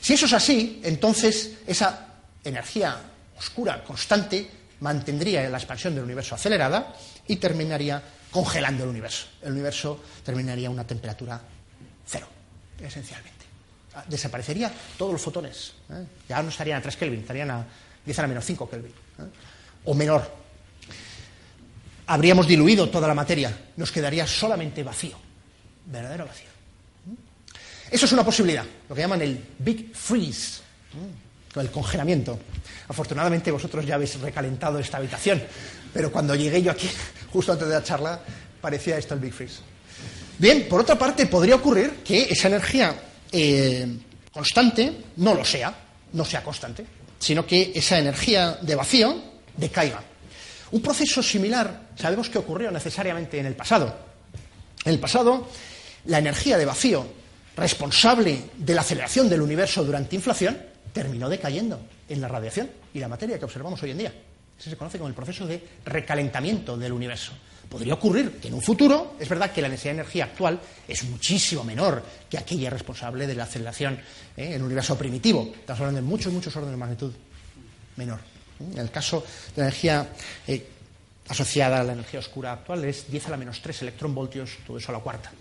Si 0.00 0.14
eso 0.14 0.26
es 0.26 0.32
así, 0.32 0.80
entonces 0.84 1.58
esa 1.66 2.08
energía 2.44 3.00
oscura 3.38 3.82
constante 3.84 4.50
mantendría 4.80 5.48
la 5.48 5.58
expansión 5.58 5.94
del 5.94 6.04
universo 6.04 6.34
acelerada 6.34 6.94
y 7.26 7.36
terminaría 7.36 8.02
congelando 8.30 8.84
el 8.84 8.90
universo. 8.90 9.26
El 9.42 9.52
universo 9.52 10.02
terminaría 10.24 10.68
a 10.68 10.70
una 10.70 10.86
temperatura 10.86 11.40
cero, 12.06 12.26
esencialmente. 12.80 13.46
Ah, 13.94 14.04
desaparecería 14.08 14.72
todos 14.96 15.12
los 15.12 15.22
fotones. 15.22 15.74
¿eh? 15.90 16.04
Ya 16.28 16.42
no 16.42 16.48
estarían 16.48 16.78
a 16.78 16.82
3 16.82 16.96
Kelvin, 16.96 17.20
estarían 17.20 17.50
a 17.50 17.66
10 18.04 18.18
a 18.18 18.26
menos 18.26 18.44
5 18.44 18.70
Kelvin. 18.70 18.90
¿eh? 18.90 19.22
O 19.84 19.94
menor. 19.94 20.42
Habríamos 22.06 22.46
diluido 22.46 22.88
toda 22.88 23.06
la 23.06 23.14
materia. 23.14 23.70
Nos 23.76 23.92
quedaría 23.92 24.26
solamente 24.26 24.82
vacío. 24.82 25.16
Verdadero 25.86 26.26
vacío. 26.26 26.51
Eso 27.92 28.06
es 28.06 28.12
una 28.12 28.24
posibilidad, 28.24 28.64
lo 28.88 28.94
que 28.94 29.02
llaman 29.02 29.20
el 29.20 29.38
Big 29.58 29.94
Freeze, 29.94 30.62
el 31.54 31.70
congelamiento. 31.70 32.38
Afortunadamente 32.88 33.50
vosotros 33.50 33.84
ya 33.84 33.96
habéis 33.96 34.18
recalentado 34.18 34.78
esta 34.78 34.96
habitación, 34.96 35.42
pero 35.92 36.10
cuando 36.10 36.34
llegué 36.34 36.62
yo 36.62 36.70
aquí, 36.72 36.88
justo 37.32 37.52
antes 37.52 37.68
de 37.68 37.74
la 37.74 37.84
charla, 37.84 38.18
parecía 38.62 38.96
esto 38.96 39.12
el 39.12 39.20
Big 39.20 39.34
Freeze. 39.34 39.60
Bien, 40.38 40.66
por 40.70 40.80
otra 40.80 40.98
parte, 40.98 41.26
podría 41.26 41.56
ocurrir 41.56 41.98
que 42.02 42.22
esa 42.22 42.48
energía 42.48 42.98
eh, 43.30 43.86
constante 44.32 44.92
no 45.16 45.34
lo 45.34 45.44
sea, 45.44 45.74
no 46.14 46.24
sea 46.24 46.42
constante, 46.42 46.86
sino 47.18 47.46
que 47.46 47.72
esa 47.74 47.98
energía 47.98 48.56
de 48.62 48.74
vacío 48.74 49.22
decaiga. 49.54 50.02
Un 50.70 50.80
proceso 50.80 51.22
similar 51.22 51.90
sabemos 51.94 52.30
que 52.30 52.38
ocurrió 52.38 52.70
necesariamente 52.70 53.38
en 53.38 53.44
el 53.44 53.54
pasado. 53.54 53.94
En 54.82 54.92
el 54.94 54.98
pasado, 54.98 55.46
la 56.06 56.18
energía 56.18 56.56
de 56.56 56.64
vacío 56.64 57.21
responsable 57.56 58.50
de 58.56 58.74
la 58.74 58.80
aceleración 58.80 59.28
del 59.28 59.42
universo 59.42 59.84
durante 59.84 60.16
inflación, 60.16 60.58
terminó 60.92 61.28
decayendo 61.28 61.80
en 62.08 62.20
la 62.20 62.28
radiación 62.28 62.70
y 62.92 62.98
la 62.98 63.08
materia 63.08 63.38
que 63.38 63.44
observamos 63.44 63.82
hoy 63.82 63.90
en 63.90 63.98
día. 63.98 64.12
Eso 64.58 64.70
se 64.70 64.76
conoce 64.76 64.98
como 64.98 65.08
el 65.08 65.14
proceso 65.14 65.46
de 65.46 65.62
recalentamiento 65.84 66.76
del 66.76 66.92
universo. 66.92 67.32
Podría 67.68 67.94
ocurrir 67.94 68.32
que 68.32 68.48
en 68.48 68.54
un 68.54 68.62
futuro, 68.62 69.16
es 69.18 69.28
verdad 69.28 69.50
que 69.50 69.62
la 69.62 69.68
necesidad 69.68 69.94
de 69.94 70.00
energía 70.00 70.24
actual 70.24 70.60
es 70.86 71.04
muchísimo 71.04 71.64
menor 71.64 72.02
que 72.28 72.36
aquella 72.36 72.68
responsable 72.68 73.26
de 73.26 73.34
la 73.34 73.44
aceleración 73.44 73.94
¿eh? 74.36 74.48
en 74.48 74.52
el 74.54 74.62
universo 74.62 74.96
primitivo. 74.96 75.50
Estamos 75.54 75.80
hablando 75.80 76.00
de 76.00 76.06
muchos, 76.06 76.32
muchos 76.32 76.54
órdenes 76.54 76.72
de 76.72 76.76
magnitud 76.76 77.12
menor. 77.96 78.20
En 78.60 78.78
el 78.78 78.90
caso 78.90 79.24
de 79.56 79.62
la 79.62 79.68
energía 79.68 80.08
eh, 80.46 80.68
asociada 81.28 81.80
a 81.80 81.84
la 81.84 81.94
energía 81.94 82.20
oscura 82.20 82.52
actual 82.52 82.84
es 82.84 83.10
10 83.10 83.28
a 83.28 83.30
la 83.30 83.36
menos 83.38 83.60
3 83.62 83.82
electronvoltios, 83.82 84.58
todo 84.66 84.76
eso 84.76 84.92
a 84.92 84.96
la 84.96 85.00
cuarta 85.00 85.32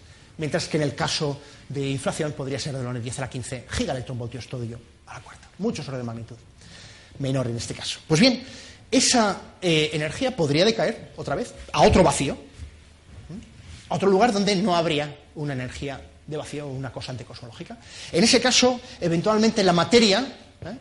mientras 0.41 0.67
que 0.67 0.77
en 0.77 0.83
el 0.83 0.95
caso 0.95 1.39
de 1.69 1.87
inflación 1.87 2.31
podría 2.31 2.57
ser 2.57 2.75
de 2.75 2.83
los 2.83 3.03
10 3.03 3.19
a 3.19 3.21
la 3.21 3.29
15 3.29 3.65
gigaelectronvoltios, 3.69 4.47
todo 4.47 4.63
ello 4.63 4.79
a 5.05 5.13
la 5.13 5.19
cuarta. 5.19 5.47
Muchos 5.59 5.87
orden 5.87 6.01
de 6.01 6.05
magnitud. 6.05 6.35
Menor 7.19 7.45
en 7.45 7.57
este 7.57 7.75
caso. 7.75 7.99
Pues 8.07 8.19
bien, 8.19 8.43
esa 8.89 9.39
eh, 9.61 9.91
energía 9.93 10.35
podría 10.35 10.65
decaer 10.65 11.11
otra 11.15 11.35
vez 11.35 11.53
a 11.71 11.83
otro 11.83 12.01
vacío, 12.01 12.35
a 13.87 13.95
otro 13.95 14.09
lugar 14.09 14.33
donde 14.33 14.55
no 14.55 14.75
habría 14.75 15.15
una 15.35 15.53
energía 15.53 16.01
de 16.25 16.37
vacío 16.37 16.65
o 16.65 16.71
una 16.71 16.91
cosa 16.91 17.11
anticosmológica. 17.11 17.77
En 18.11 18.23
ese 18.23 18.41
caso, 18.41 18.81
eventualmente 18.99 19.63
la 19.63 19.73
materia, 19.73 20.21
¿eh? 20.65 20.77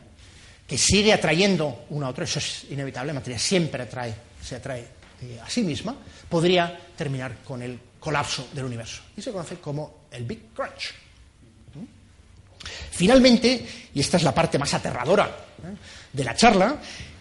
que 0.67 0.79
sigue 0.79 1.13
atrayendo 1.13 1.85
una 1.91 2.07
a 2.07 2.11
otra, 2.11 2.25
eso 2.25 2.39
es 2.39 2.65
inevitable, 2.71 3.09
la 3.09 3.21
materia 3.21 3.39
siempre 3.39 3.83
atrae, 3.83 4.15
se 4.43 4.57
atrae 4.57 4.87
eh, 5.21 5.39
a 5.45 5.51
sí 5.51 5.61
misma, 5.61 5.95
podría 6.31 6.81
terminar 6.97 7.43
con 7.45 7.61
el 7.61 7.90
colapso 8.01 8.49
del 8.53 8.65
universo. 8.65 9.03
Y 9.17 9.23
se 9.23 9.31
conoce 9.31 9.57
como 9.57 10.07
el 10.11 10.25
Big 10.25 10.53
Crunch. 10.55 10.95
Finalmente, 12.91 13.67
y 13.95 14.01
esta 14.01 14.17
es 14.17 14.23
la 14.23 14.35
parte 14.35 14.59
más 14.59 14.75
aterradora 14.75 15.25
¿eh? 15.27 15.77
de 16.13 16.25
la 16.25 16.35
charla, 16.35 16.77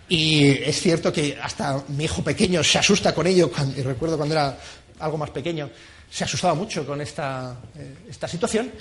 y 0.07 0.47
es 0.47 0.81
cierto 0.81 1.13
que 1.13 1.37
hasta 1.41 1.83
mi 1.89 2.05
hijo 2.05 2.23
pequeño 2.23 2.63
se 2.63 2.79
asusta 2.79 3.13
con 3.13 3.27
ello, 3.27 3.51
y 3.75 3.81
recuerdo 3.81 4.17
cuando 4.17 4.35
era 4.35 4.57
algo 4.99 5.17
más 5.17 5.29
pequeño, 5.29 5.69
se 6.09 6.23
asustaba 6.23 6.55
mucho 6.55 6.85
con 6.85 6.99
esta, 6.99 7.55
eh, 7.77 7.95
esta 8.09 8.27
situación, 8.27 8.71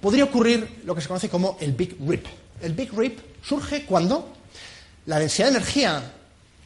podría 0.00 0.24
ocurrir 0.24 0.82
lo 0.84 0.94
que 0.94 1.00
se 1.00 1.08
conoce 1.08 1.28
como 1.28 1.58
el 1.60 1.72
Big 1.72 1.96
Rip. 2.06 2.26
El 2.62 2.72
Big 2.72 2.92
Rip 2.92 3.18
surge 3.42 3.84
cuando 3.84 4.32
la 5.06 5.18
densidad 5.18 5.48
de 5.48 5.56
energía 5.56 6.12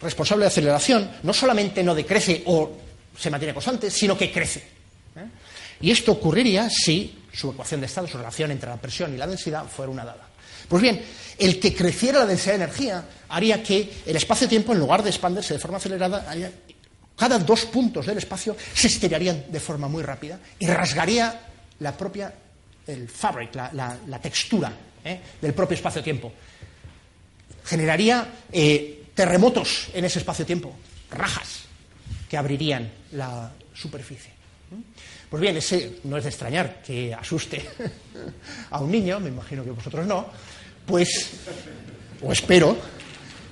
responsable 0.00 0.44
de 0.44 0.48
aceleración 0.48 1.10
no 1.22 1.32
solamente 1.32 1.82
no 1.82 1.94
decrece 1.94 2.42
o 2.46 2.76
se 3.18 3.30
mantiene 3.30 3.54
constante, 3.54 3.90
sino 3.90 4.16
que 4.16 4.30
crece. 4.30 4.79
¿Eh? 5.16 5.26
Y 5.80 5.90
esto 5.90 6.12
ocurriría 6.12 6.68
si 6.68 7.18
su 7.32 7.50
ecuación 7.50 7.80
de 7.80 7.86
estado, 7.86 8.06
su 8.06 8.18
relación 8.18 8.50
entre 8.50 8.68
la 8.68 8.76
presión 8.76 9.14
y 9.14 9.16
la 9.16 9.26
densidad, 9.26 9.66
fuera 9.66 9.90
una 9.90 10.04
dada. 10.04 10.28
Pues 10.68 10.82
bien, 10.82 11.02
el 11.38 11.58
que 11.58 11.74
creciera 11.74 12.20
la 12.20 12.26
densidad 12.26 12.58
de 12.58 12.64
energía 12.64 13.04
haría 13.28 13.62
que 13.62 14.02
el 14.06 14.16
espacio-tiempo, 14.16 14.72
en 14.72 14.78
lugar 14.78 15.02
de 15.02 15.10
expandirse 15.10 15.54
de 15.54 15.60
forma 15.60 15.78
acelerada, 15.78 16.26
cada 17.16 17.38
dos 17.38 17.64
puntos 17.66 18.06
del 18.06 18.18
espacio 18.18 18.56
se 18.74 18.86
estirarían 18.86 19.46
de 19.50 19.60
forma 19.60 19.88
muy 19.88 20.02
rápida 20.02 20.38
y 20.58 20.66
rasgaría 20.66 21.40
la 21.80 21.96
propia, 21.96 22.32
el 22.86 23.08
fabric, 23.08 23.54
la, 23.54 24.20
textura 24.22 24.72
¿eh? 25.04 25.20
del 25.40 25.54
propio 25.54 25.74
espacio-tiempo. 25.74 26.32
Generaría 27.64 28.26
eh, 28.52 29.06
terremotos 29.14 29.88
en 29.92 30.04
ese 30.04 30.18
espacio-tiempo, 30.18 30.74
rajas 31.10 31.62
que 32.28 32.36
abrirían 32.36 32.90
la 33.12 33.52
superficie. 33.74 34.39
Pues 35.30 35.40
bien, 35.40 35.56
ese 35.56 36.00
no 36.04 36.16
es 36.16 36.24
de 36.24 36.30
extrañar 36.30 36.82
que 36.82 37.14
asuste 37.14 37.64
a 38.70 38.80
un 38.80 38.90
niño, 38.90 39.20
me 39.20 39.28
imagino 39.28 39.62
que 39.62 39.70
vosotros 39.70 40.04
no, 40.04 40.26
pues, 40.84 41.30
o 42.20 42.32
espero, 42.32 42.76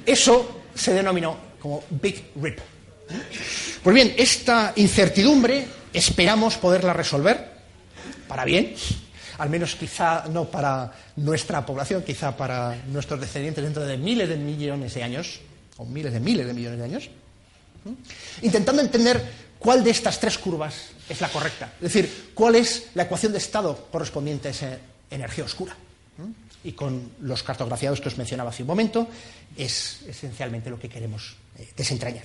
eso 0.05 0.63
se 0.75 0.93
denominó 0.93 1.39
como 1.61 1.85
Big 1.91 2.33
Rip. 2.43 2.59
Pues 3.83 3.95
bien, 3.95 4.13
esta 4.19 4.73
incertidumbre 4.75 5.69
esperamos 5.93 6.57
poderla 6.57 6.93
resolver 6.93 7.53
para 8.27 8.45
bien, 8.45 8.75
al 9.39 9.49
menos 9.49 9.77
quizá 9.77 10.25
no 10.29 10.47
para 10.51 10.93
nuestra 11.15 11.65
población, 11.65 12.03
quizá 12.03 12.37
para 12.37 12.77
nuestros 12.89 13.21
descendientes 13.21 13.63
dentro 13.63 13.87
de 13.87 13.97
miles 13.97 14.29
de 14.29 14.37
millones 14.37 14.95
de 14.95 15.03
años, 15.05 15.41
o 15.77 15.85
miles 15.85 16.13
de 16.13 16.19
miles 16.19 16.45
de 16.45 16.55
millones 16.55 16.79
de 16.81 16.85
años, 16.85 17.11
intentando 18.43 18.83
entender 18.83 19.48
cuál 19.59 19.83
de 19.85 19.91
estas 19.91 20.21
tres 20.21 20.39
curvas 20.39 20.91
es 21.09 21.21
la 21.21 21.29
correcta, 21.29 21.73
es 21.77 21.93
decir, 21.93 22.31
cuál 22.35 22.55
es 22.55 22.89
la 22.95 23.05
ecuación 23.05 23.33
de 23.33 23.39
estado 23.39 23.89
correspondiente 23.91 24.49
a 24.49 24.51
esa 24.51 24.79
energía 25.11 25.45
oscura. 25.45 25.77
Y 26.65 26.73
con 26.73 27.13
los 27.21 27.45
cartografiados 27.45 28.01
que 28.01 28.09
os 28.09 28.19
mencionaba 28.19 28.51
hace 28.51 28.65
un 28.65 28.67
momento, 28.67 29.07
es 29.57 30.01
esencialmente 30.09 30.69
lo 30.69 30.79
que 30.79 30.89
queremos 30.89 31.37
eh, 31.57 31.69
desentrañar. 31.77 32.25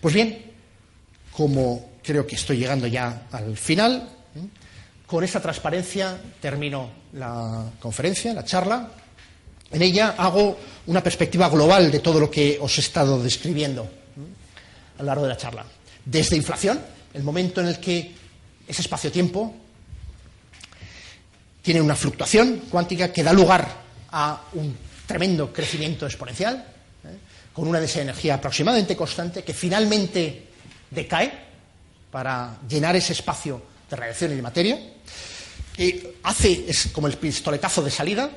Pues 0.00 0.14
bien, 0.14 0.52
como 1.32 1.90
creo 2.02 2.26
que 2.26 2.36
estoy 2.36 2.58
llegando 2.58 2.86
ya 2.86 3.26
al 3.32 3.56
final, 3.56 4.08
¿eh? 4.36 4.40
con 5.06 5.24
esta 5.24 5.40
transparencia 5.40 6.20
termino 6.40 6.90
la 7.14 7.64
conferencia, 7.80 8.32
la 8.32 8.44
charla. 8.44 8.88
En 9.72 9.82
ella 9.82 10.14
hago 10.16 10.58
una 10.86 11.02
perspectiva 11.02 11.48
global 11.48 11.90
de 11.90 11.98
todo 11.98 12.20
lo 12.20 12.30
que 12.30 12.58
os 12.60 12.78
he 12.78 12.80
estado 12.80 13.22
describiendo 13.22 13.82
¿eh? 13.82 14.98
a 14.98 15.02
lo 15.02 15.06
largo 15.06 15.24
de 15.24 15.28
la 15.28 15.36
charla. 15.36 15.64
Desde 16.04 16.36
inflación, 16.36 16.80
el 17.14 17.22
momento 17.22 17.60
en 17.60 17.68
el 17.68 17.78
que 17.78 18.14
ese 18.66 18.82
espacio-tiempo 18.82 19.54
tiene 21.62 21.80
una 21.80 21.96
fluctuación 21.96 22.62
cuántica 22.70 23.12
que 23.12 23.22
da 23.22 23.32
lugar 23.32 23.68
a 24.12 24.42
un 24.54 24.76
tremendo 25.06 25.52
crecimiento 25.52 26.06
exponencial, 26.06 26.66
con 27.52 27.66
una 27.66 27.80
densidad 27.80 28.04
de 28.04 28.10
energía 28.10 28.34
aproximadamente 28.34 28.96
constante 28.96 29.42
que 29.42 29.52
finalmente 29.52 30.46
decae 30.90 31.32
para 32.10 32.58
llenar 32.68 32.96
ese 32.96 33.12
espacio 33.12 33.62
de 33.88 33.96
radiación 33.96 34.32
y 34.32 34.36
de 34.36 34.42
materia, 34.42 34.78
que 35.74 36.16
hace, 36.22 36.64
es 36.68 36.88
como 36.92 37.06
el 37.06 37.14
pistoletazo 37.14 37.82
de 37.82 37.90
salida, 37.90 38.30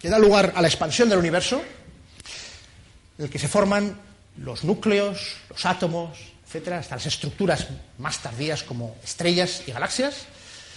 que 0.00 0.08
da 0.08 0.18
lugar 0.18 0.52
a 0.54 0.62
la 0.62 0.68
expansión 0.68 1.08
del 1.08 1.18
universo, 1.18 1.62
en 3.18 3.24
el 3.24 3.30
que 3.30 3.38
se 3.38 3.48
forman 3.48 3.98
los 4.38 4.64
núcleos, 4.64 5.36
los 5.50 5.64
átomos, 5.66 6.33
etcétera, 6.54 6.78
hasta 6.78 6.94
las 6.94 7.06
estructuras 7.06 7.66
más 7.98 8.22
tardías 8.22 8.62
como 8.62 8.94
estrellas 9.02 9.64
y 9.66 9.72
galaxias. 9.72 10.26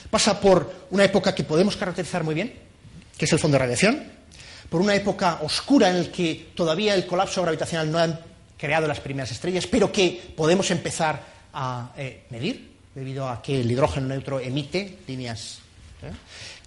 Pasa 0.09 0.41
por 0.41 0.87
una 0.89 1.05
época 1.05 1.35
que 1.35 1.43
podemos 1.43 1.77
caracterizar 1.77 2.23
muy 2.23 2.33
bien, 2.33 2.51
que 3.15 3.25
es 3.25 3.33
el 3.33 3.37
fondo 3.37 3.55
de 3.55 3.59
radiación, 3.59 4.03
por 4.71 4.81
una 4.81 4.95
época 4.95 5.37
oscura 5.43 5.89
en 5.89 6.01
la 6.01 6.11
que 6.11 6.49
todavía 6.55 6.95
el 6.95 7.05
colapso 7.05 7.43
gravitacional 7.43 7.91
no 7.91 7.99
ha 7.99 8.19
creado 8.57 8.87
las 8.87 8.99
primeras 8.99 9.29
estrellas, 9.29 9.67
pero 9.67 9.91
que 9.91 10.33
podemos 10.35 10.71
empezar 10.71 11.21
a 11.53 11.91
eh, 11.95 12.23
medir 12.31 12.71
debido 12.95 13.29
a 13.29 13.39
que 13.39 13.61
el 13.61 13.71
hidrógeno 13.71 14.07
neutro 14.07 14.39
emite 14.39 14.97
líneas 15.05 15.59
¿eh? 16.01 16.09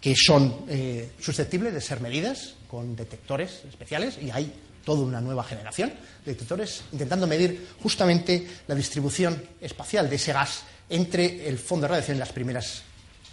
que 0.01 0.15
son 0.15 0.67
eh, 0.69 1.11
susceptibles 1.19 1.75
de 1.75 1.81
ser 1.81 2.01
medidas 2.01 2.55
con 2.69 2.95
detectores 2.95 3.63
especiales 3.69 4.19
y 4.23 4.31
hay 4.31 4.53
toda 4.85 5.03
una 5.03 5.21
nueva 5.21 5.45
generación 5.45 5.91
de 6.25 6.33
detectores 6.33 6.83
intentando 6.93 7.27
medir 7.27 7.69
justamente 7.83 8.47
la 8.67 8.75
distribución 8.75 9.43
espacial 9.61 10.09
de 10.09 10.17
ese 10.17 10.33
gas 10.33 10.63
entre 10.89 11.49
el 11.49 11.59
fondo 11.59 11.85
de 11.85 11.89
radiación 11.89 12.17
y 12.17 12.21
las 12.21 12.33
primeras 12.33 12.83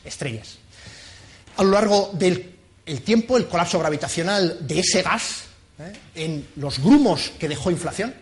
estrellas. 0.04 0.58
A 1.58 1.64
lo 1.64 1.72
largo 1.72 2.12
del 2.14 2.58
el 2.88 3.02
tiempo, 3.02 3.38
el 3.38 3.48
colapso 3.48 3.78
gravitacional 3.80 4.66
de 4.66 4.80
ese 4.80 5.02
gas 5.02 5.44
¿eh? 5.78 5.94
en 6.16 6.48
los 6.56 6.80
grumos 6.80 7.32
que 7.38 7.50
dejó 7.50 7.70
inflación 7.70 8.14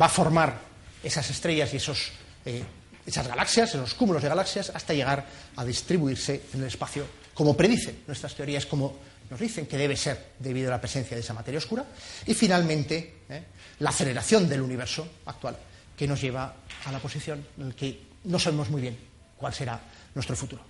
va 0.00 0.06
a 0.06 0.08
formar 0.08 0.60
esas 1.02 1.28
estrellas 1.28 1.74
y 1.74 1.76
esos, 1.78 2.12
eh, 2.46 2.62
esas 3.04 3.26
galaxias, 3.26 3.70
esos 3.70 3.94
cúmulos 3.94 4.22
de 4.22 4.28
galaxias, 4.28 4.70
hasta 4.72 4.94
llegar 4.94 5.26
a 5.56 5.64
distribuirse 5.64 6.42
en 6.54 6.60
el 6.60 6.68
espacio, 6.68 7.04
como 7.34 7.56
predicen 7.56 8.04
nuestras 8.06 8.34
teorías, 8.34 8.64
como 8.64 8.96
nos 9.32 9.40
dicen 9.40 9.64
que 9.64 9.78
debe 9.78 9.96
ser 9.96 10.34
debido 10.38 10.68
a 10.68 10.72
la 10.72 10.80
presencia 10.80 11.16
de 11.16 11.22
esa 11.22 11.32
materia 11.32 11.56
oscura, 11.56 11.86
y 12.26 12.34
finalmente 12.34 13.24
¿eh? 13.30 13.42
la 13.78 13.88
aceleración 13.88 14.46
del 14.46 14.60
universo 14.60 15.08
actual, 15.24 15.56
que 15.96 16.06
nos 16.06 16.20
lleva 16.20 16.54
a 16.84 16.92
la 16.92 16.98
posición 16.98 17.42
en 17.56 17.70
la 17.70 17.74
que 17.74 17.98
no 18.24 18.38
sabemos 18.38 18.68
muy 18.68 18.82
bien 18.82 18.98
cuál 19.38 19.54
será 19.54 19.80
nuestro 20.14 20.36
futuro. 20.36 20.62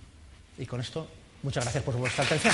Y 0.57 0.65
con 0.65 0.79
esto, 0.79 1.05
muchas 1.41 1.65
gracias 1.65 1.83
por 1.83 1.97
vuestra 1.97 2.23
atención. 2.23 2.53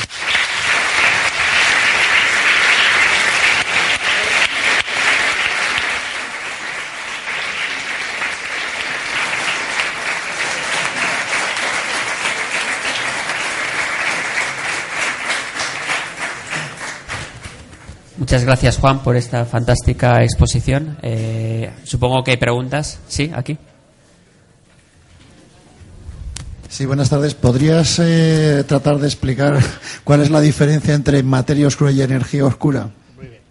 Muchas 18.29 18.45
gracias, 18.45 18.77
Juan, 18.77 19.01
por 19.01 19.15
esta 19.15 19.43
fantástica 19.43 20.21
exposición. 20.21 20.99
Eh, 21.01 21.71
supongo 21.83 22.23
que 22.23 22.29
hay 22.29 22.37
preguntas. 22.37 22.99
Sí, 23.07 23.31
aquí. 23.33 23.57
Sí, 26.69 26.85
buenas 26.85 27.09
tardes. 27.09 27.33
¿Podrías 27.33 27.97
eh, 27.97 28.65
tratar 28.67 28.99
de 28.99 29.07
explicar 29.07 29.59
cuál 30.03 30.21
es 30.21 30.29
la 30.29 30.41
diferencia 30.41 30.93
entre 30.93 31.23
materia 31.23 31.65
oscura 31.65 31.89
y 31.89 32.03
energía 32.03 32.45
oscura? 32.45 32.91
Muy 33.15 33.29
bien. 33.29 33.41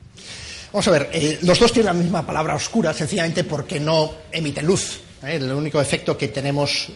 Vamos 0.73 0.87
a 0.87 0.91
ver, 0.93 1.11
eh, 1.13 1.41
los 1.43 1.59
dos 1.59 1.73
tienen 1.73 1.87
la 1.87 2.01
misma 2.01 2.25
palabra 2.25 2.55
oscura, 2.55 2.95
sencillamente 2.95 3.43
porque 3.43 3.81
no 3.81 4.13
emiten 4.31 4.65
luz. 4.65 5.01
El 5.25 5.51
único 5.51 5.81
efecto 5.81 6.17
que 6.17 6.29
tenemos, 6.29 6.93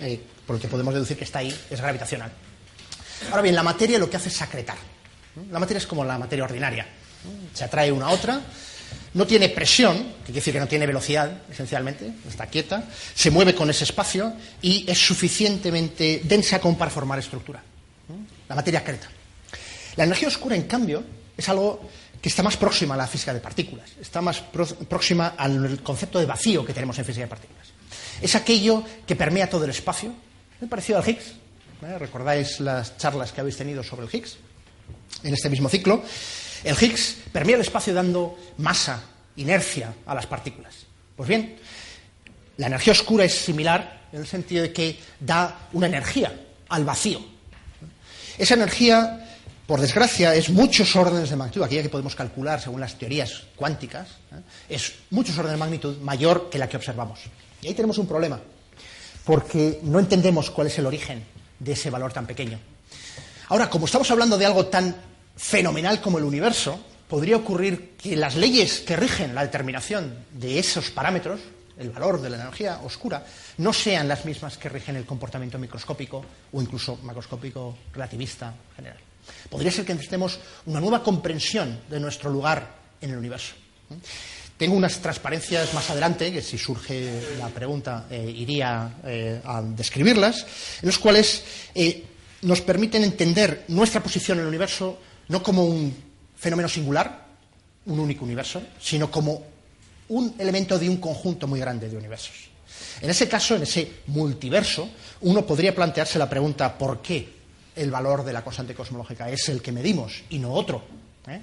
por 0.47 0.55
el 0.55 0.63
que 0.63 0.69
podemos 0.69 0.95
deducir 0.95 1.17
que 1.17 1.25
está 1.25 1.41
ahí, 1.41 1.53
es 1.69 1.81
gravitacional. 1.81 2.31
Ahora 3.31 3.43
bien, 3.43 3.57
la 3.57 3.65
materia 3.65 3.99
lo 3.99 4.09
que 4.09 4.19
hace 4.19 4.29
es 4.29 4.37
secretar. 4.37 4.77
La 5.51 5.59
materia 5.59 5.79
es 5.79 5.87
como 5.89 6.05
la 6.05 6.17
materia 6.17 6.45
ordinaria 6.45 6.87
se 7.55 7.65
atrae 7.65 7.93
una 7.93 8.07
a 8.07 8.11
otra, 8.11 8.41
no 9.15 9.27
tiene 9.27 9.49
presión, 9.51 9.97
que 9.97 10.27
quiere 10.27 10.41
decir 10.41 10.55
que 10.55 10.61
no 10.61 10.69
tiene 10.69 10.87
velocidad, 10.87 11.43
esencialmente, 11.51 12.13
está 12.29 12.47
quieta, 12.47 12.85
se 13.15 13.31
mueve 13.31 13.55
con 13.55 13.69
ese 13.69 13.85
espacio 13.85 14.33
y 14.63 14.91
es 14.91 14.99
suficientemente 14.99 16.23
densa 16.25 16.61
como 16.61 16.79
para 16.79 16.91
formar 16.91 17.19
estructura. 17.19 17.63
la 18.49 18.55
materia 18.55 18.83
creta. 18.83 19.09
La 19.97 20.05
energía 20.05 20.29
oscura, 20.29 20.57
en 20.57 20.63
cambio, 20.63 21.05
es 21.37 21.49
algo 21.49 21.89
que 22.21 22.29
está 22.29 22.43
más 22.43 22.57
próxima 22.57 22.95
a 22.95 22.97
la 22.97 23.07
física 23.07 23.35
de 23.35 23.41
partículas, 23.41 23.91
está 24.01 24.21
más 24.21 24.41
próxima 24.41 25.35
al 25.37 25.83
concepto 25.83 26.19
de 26.19 26.27
vacío 26.27 26.65
que 26.65 26.73
tenemos 26.73 26.99
en 26.99 27.05
física 27.05 27.25
de 27.25 27.31
partículas. 27.31 27.67
Es 28.21 28.35
aquello 28.35 28.85
que 29.07 29.17
permea 29.17 29.51
todo 29.51 29.65
el 29.65 29.71
espacio, 29.71 30.15
muy 30.61 30.69
parecido 30.69 30.99
al 30.99 31.09
Higgs. 31.09 31.33
¿eh? 31.83 31.99
¿Recordáis 31.99 32.61
las 32.61 32.97
charlas 32.97 33.33
que 33.33 33.41
habéis 33.41 33.57
tenido 33.57 33.83
sobre 33.83 34.07
el 34.07 34.15
Higgs? 34.15 34.37
En 35.25 35.35
este 35.35 35.51
mismo 35.51 35.69
ciclo, 35.69 36.03
el 36.65 36.77
Higgs 36.81 37.17
permea 37.33 37.57
el 37.57 37.63
espacio 37.63 37.95
dando 37.95 38.39
masa, 38.59 39.03
inercia 39.37 39.95
a 40.07 40.15
las 40.15 40.27
partículas. 40.27 40.75
Pues 41.17 41.29
bien, 41.29 41.57
la 42.57 42.67
energía 42.67 42.93
oscura 42.93 43.25
es 43.25 43.35
similar 43.35 44.09
en 44.13 44.21
el 44.21 44.27
sentido 44.27 44.63
de 44.63 44.73
que 44.73 44.99
da 45.21 45.69
una 45.73 45.87
energía 45.87 46.33
al 46.69 46.85
vacío. 46.85 47.21
Esa 48.39 48.55
energía 48.55 49.23
por 49.67 49.81
desgracia, 49.81 50.35
es 50.35 50.51
muchos 50.51 50.95
órdenes 50.97 51.31
de 51.31 51.37
magnitud, 51.37 51.63
aquella 51.63 51.83
que 51.83 51.89
podemos 51.89 52.15
calcular 52.15 52.61
según 52.61 52.81
las 52.81 52.99
teorías 52.99 53.45
cuánticas, 53.57 54.09
¿eh? 54.33 54.41
es 54.69 54.93
muchos 55.11 55.39
órdenes 55.39 55.53
de 55.53 55.61
magnitud 55.61 55.97
mayor 55.99 56.51
que 56.51 56.59
la 56.59 56.69
que 56.69 56.77
observamos. 56.77 57.21
Y 57.63 57.69
ahí 57.69 57.75
tenemos 57.75 57.97
un 57.99 58.07
problema, 58.07 58.41
porque 59.25 59.79
no 59.83 59.99
entendemos 59.99 60.51
cuál 60.51 60.67
es 60.67 60.79
el 60.79 60.87
origen 60.87 61.25
de 61.59 61.73
ese 61.73 61.91
valor 61.91 62.13
tan 62.13 62.27
pequeño. 62.27 62.59
Ahora, 63.49 63.71
como 63.71 63.87
estamos 63.87 64.11
hablando 64.11 64.37
de 64.37 64.47
algo 64.47 64.67
tan 64.67 64.95
fenomenal 65.37 66.01
como 66.01 66.19
el 66.19 66.25
universo, 66.25 66.79
podría 67.09 67.37
ocurrir 67.37 67.93
que 67.97 68.17
las 68.17 68.37
leyes 68.37 68.81
que 68.81 68.97
rigen 68.97 69.35
la 69.35 69.43
determinación 69.43 70.25
de 70.33 70.59
esos 70.59 70.91
parámetros, 70.91 71.41
el 71.77 71.91
valor 71.91 72.21
de 72.21 72.31
la 72.31 72.37
energía 72.37 72.81
oscura, 72.85 73.25
no 73.59 73.73
sean 73.73 74.09
las 74.09 74.25
mismas 74.25 74.57
que 74.57 74.69
rigen 74.69 74.97
el 74.97 75.05
comportamiento 75.05 75.59
microscópico 75.59 76.25
o 76.53 76.63
incluso 76.63 76.99
macroscópico 77.03 77.77
relativista 77.93 78.55
general. 78.75 78.99
Podría 79.51 79.71
ser 79.71 79.85
que 79.85 79.93
necesitemos 79.93 80.39
una 80.67 80.81
nueva 80.81 81.03
comprensión 81.03 81.81
de 81.89 82.01
nuestro 82.01 82.31
lugar 82.31 82.77
en 83.01 83.11
el 83.11 83.19
universo. 83.19 83.55
Tengo 84.57 84.77
unas 84.77 85.01
transparencias 85.01 85.75
más 85.75 85.91
adelante, 85.91 86.33
que 86.33 86.41
si 86.41 86.57
surge 86.57 87.37
la 87.39 87.49
pregunta 87.49 88.07
eh, 88.11 88.33
iría 88.35 89.01
eh, 89.05 89.41
a 89.45 89.61
describirlas, 89.61 90.47
en 90.81 90.87
los 90.87 90.99
cuales 90.99 91.43
eh, 91.75 92.05
nos 92.43 92.61
permiten 92.61 93.03
entender 93.03 93.65
nuestra 93.69 94.03
posición 94.03 94.39
en 94.39 94.43
el 94.43 94.49
universo 94.49 94.99
no 95.33 95.43
como 95.43 95.65
un 95.65 95.95
fenómeno 96.37 96.69
singular, 96.69 97.27
un 97.87 97.99
único 97.99 98.23
universo, 98.23 98.63
sino 98.79 99.11
como 99.11 99.43
un 100.09 100.35
elemento 100.39 100.79
de 100.79 100.91
un 100.91 100.99
conjunto 100.99 101.47
muy 101.47 101.59
grande 101.59 101.89
de 101.89 101.97
universos. 101.97 102.51
En 103.01 103.09
ese 103.09 103.27
caso, 103.29 103.57
en 103.57 103.63
ese 103.63 103.91
multiverso, 104.09 104.91
uno 105.23 105.47
podría 105.47 105.75
plantearse 105.75 106.19
la 106.19 106.29
pregunta 106.29 106.77
¿por 106.77 107.01
qué 107.01 107.41
el 107.75 107.91
valor 107.91 108.23
de 108.25 108.35
la 108.35 108.45
constante 108.45 108.75
cosmológica, 108.75 109.31
es 109.31 109.49
el 109.49 109.63
que 109.63 109.73
medimos 109.73 110.23
y 110.29 110.39
no 110.39 110.53
otro. 110.53 110.83
¿eh? 111.27 111.41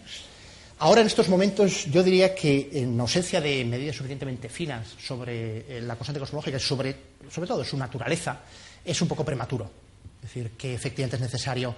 Ahora, 0.78 1.02
en 1.02 1.08
estos 1.08 1.28
momentos, 1.28 1.86
yo 1.88 2.04
diría 2.04 2.36
que 2.36 2.70
en 2.72 3.00
ausencia 3.00 3.42
de 3.42 3.66
medidas 3.66 3.96
suficientemente 3.96 4.50
finas 4.50 4.88
sobre 5.02 5.78
eh, 5.78 5.82
la 5.82 5.96
constante 5.96 6.20
cosmológica 6.20 6.58
y 6.58 6.60
sobre, 6.60 6.96
sobre 7.32 7.48
todo 7.48 7.66
su 7.66 7.76
naturaleza, 7.76 8.42
es 8.86 9.02
un 9.02 9.08
poco 9.08 9.26
prematuro. 9.26 9.68
Es 10.22 10.30
decir, 10.30 10.52
que 10.52 10.76
efectivamente 10.76 11.16
es 11.16 11.22
necesario 11.24 11.74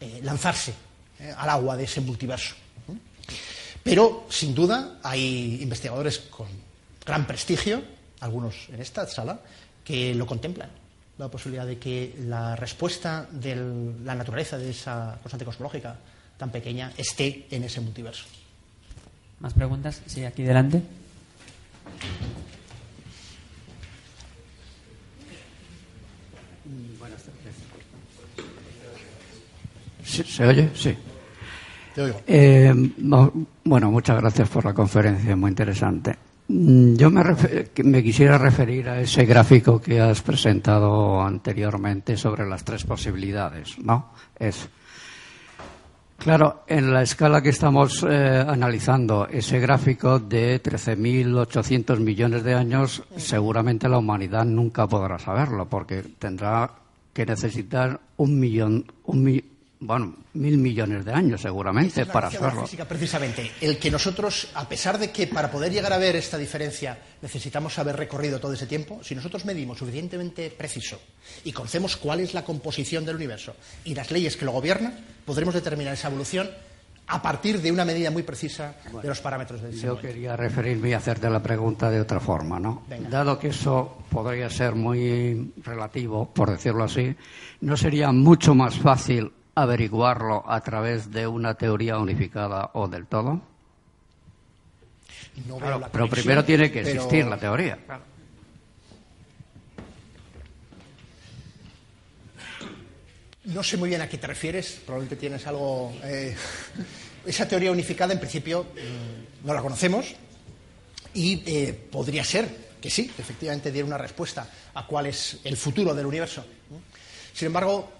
eh, 0.00 0.20
lanzarse 0.22 0.74
al 1.36 1.48
agua 1.48 1.76
de 1.76 1.84
ese 1.84 2.00
multiverso. 2.00 2.54
Pero, 3.82 4.26
sin 4.30 4.54
duda, 4.54 4.98
hay 5.02 5.62
investigadores 5.62 6.18
con 6.18 6.48
gran 7.04 7.26
prestigio, 7.26 7.82
algunos 8.20 8.68
en 8.70 8.80
esta 8.80 9.06
sala, 9.06 9.40
que 9.84 10.14
lo 10.14 10.26
contemplan 10.26 10.70
la 11.18 11.28
posibilidad 11.28 11.66
de 11.66 11.78
que 11.78 12.14
la 12.26 12.56
respuesta 12.56 13.28
de 13.30 13.54
la 14.04 14.14
naturaleza 14.14 14.58
de 14.58 14.70
esa 14.70 15.18
constante 15.22 15.44
cosmológica 15.44 15.96
tan 16.36 16.50
pequeña 16.50 16.92
esté 16.96 17.46
en 17.50 17.62
ese 17.62 17.80
multiverso. 17.80 18.24
¿Más 19.40 19.52
preguntas? 19.52 20.00
Sí, 20.06 20.24
aquí 20.24 20.42
delante. 20.42 20.82
¿Se 30.22 30.46
oye? 30.46 30.70
Sí. 30.74 30.94
Te 31.94 32.02
oigo. 32.02 32.20
Eh, 32.26 32.72
bueno, 33.64 33.90
muchas 33.90 34.20
gracias 34.20 34.48
por 34.48 34.64
la 34.64 34.74
conferencia, 34.74 35.36
muy 35.36 35.50
interesante. 35.50 36.16
Mm, 36.48 36.96
yo 36.96 37.10
me, 37.10 38.02
quisiera 38.02 38.36
referir 38.36 38.88
a 38.88 39.00
ese 39.00 39.24
gráfico 39.24 39.80
que 39.80 40.00
has 40.00 40.20
presentado 40.20 41.22
anteriormente 41.22 42.16
sobre 42.16 42.46
las 42.46 42.64
tres 42.64 42.84
posibilidades, 42.84 43.78
¿no? 43.78 44.10
Es 44.38 44.68
claro, 46.18 46.64
en 46.66 46.92
la 46.92 47.02
escala 47.02 47.40
que 47.40 47.48
estamos 47.48 48.04
eh, 48.08 48.44
analizando, 48.46 49.26
ese 49.26 49.58
gráfico 49.58 50.18
de 50.18 50.62
13.800 50.62 51.98
millones 52.00 52.44
de 52.44 52.54
años, 52.54 53.02
seguramente 53.16 53.88
la 53.88 53.98
humanidad 53.98 54.44
nunca 54.44 54.86
podrá 54.86 55.18
saberlo, 55.18 55.66
porque 55.68 56.02
tendrá 56.18 56.70
que 57.14 57.24
necesitar 57.24 58.00
un 58.18 58.38
millón, 58.38 58.84
un, 59.04 59.42
bueno, 59.80 60.16
mil 60.34 60.58
millones 60.58 61.04
de 61.04 61.12
años 61.12 61.40
seguramente 61.40 62.06
para 62.06 62.28
hacerlo. 62.28 62.62
física, 62.62 62.86
precisamente, 62.86 63.52
el 63.60 63.78
que 63.78 63.90
nosotros, 63.90 64.48
a 64.54 64.68
pesar 64.68 64.98
de 64.98 65.10
que 65.10 65.26
para 65.26 65.50
poder 65.50 65.72
llegar 65.72 65.92
a 65.92 65.98
ver 65.98 66.16
esta 66.16 66.38
diferencia 66.38 66.98
necesitamos 67.20 67.78
haber 67.78 67.96
recorrido 67.96 68.40
todo 68.40 68.52
ese 68.52 68.66
tiempo, 68.66 69.00
si 69.02 69.14
nosotros 69.14 69.44
medimos 69.44 69.78
suficientemente 69.78 70.50
preciso 70.50 71.00
y 71.44 71.52
conocemos 71.52 71.96
cuál 71.96 72.20
es 72.20 72.34
la 72.34 72.44
composición 72.44 73.04
del 73.04 73.16
universo 73.16 73.56
y 73.84 73.94
las 73.94 74.10
leyes 74.10 74.36
que 74.36 74.44
lo 74.44 74.52
gobiernan, 74.52 74.98
podremos 75.24 75.54
determinar 75.54 75.94
esa 75.94 76.08
evolución 76.08 76.48
a 77.06 77.20
partir 77.20 77.60
de 77.60 77.70
una 77.70 77.84
medida 77.84 78.10
muy 78.10 78.22
precisa 78.22 78.76
de 79.02 79.08
los 79.08 79.20
parámetros 79.20 79.60
del 79.60 79.72
Yo 79.78 80.00
quería 80.00 80.36
referirme 80.36 80.90
y 80.90 80.92
hacerte 80.94 81.28
la 81.28 81.42
pregunta 81.42 81.90
de 81.90 82.00
otra 82.00 82.18
forma, 82.18 82.58
¿no? 82.58 82.84
Dado 83.10 83.38
que 83.38 83.48
eso 83.48 83.98
podría 84.10 84.48
ser 84.48 84.74
muy 84.74 85.52
relativo, 85.62 86.30
por 86.32 86.50
decirlo 86.50 86.84
así, 86.84 87.14
¿no 87.60 87.76
sería 87.76 88.10
mucho 88.12 88.54
más 88.54 88.78
fácil 88.78 89.30
averiguarlo 89.54 90.44
a 90.50 90.60
través 90.60 91.10
de 91.10 91.26
una 91.26 91.54
teoría 91.54 91.98
unificada 91.98 92.70
o 92.74 92.88
del 92.88 93.06
todo? 93.06 93.40
pero 95.92 96.08
primero 96.08 96.44
tiene 96.44 96.70
que 96.70 96.80
existir 96.80 97.26
la 97.26 97.36
teoría. 97.36 97.78
No 103.44 103.62
sé 103.62 103.76
muy 103.76 103.90
bien 103.90 104.00
a 104.00 104.08
qué 104.08 104.16
te 104.16 104.26
refieres, 104.26 104.80
probablemente 104.86 105.16
tienes 105.16 105.46
algo... 105.46 105.92
Eh, 106.02 106.34
esa 107.26 107.48
teoría 107.48 107.72
unificada, 107.72 108.12
en 108.12 108.18
principio, 108.18 108.64
mm, 108.64 109.46
no 109.46 109.54
la 109.54 109.60
conocemos 109.60 110.14
y 111.14 111.42
eh, 111.46 111.88
podría 111.90 112.24
ser 112.24 112.64
que 112.80 112.90
sí, 112.90 113.10
efectivamente 113.18 113.70
diera 113.70 113.86
una 113.86 113.98
respuesta 113.98 114.46
a 114.74 114.86
cuál 114.86 115.06
es 115.06 115.38
el 115.44 115.56
futuro 115.56 115.94
del 115.94 116.06
universo. 116.06 116.44
Sin 117.32 117.46
embargo, 117.46 117.90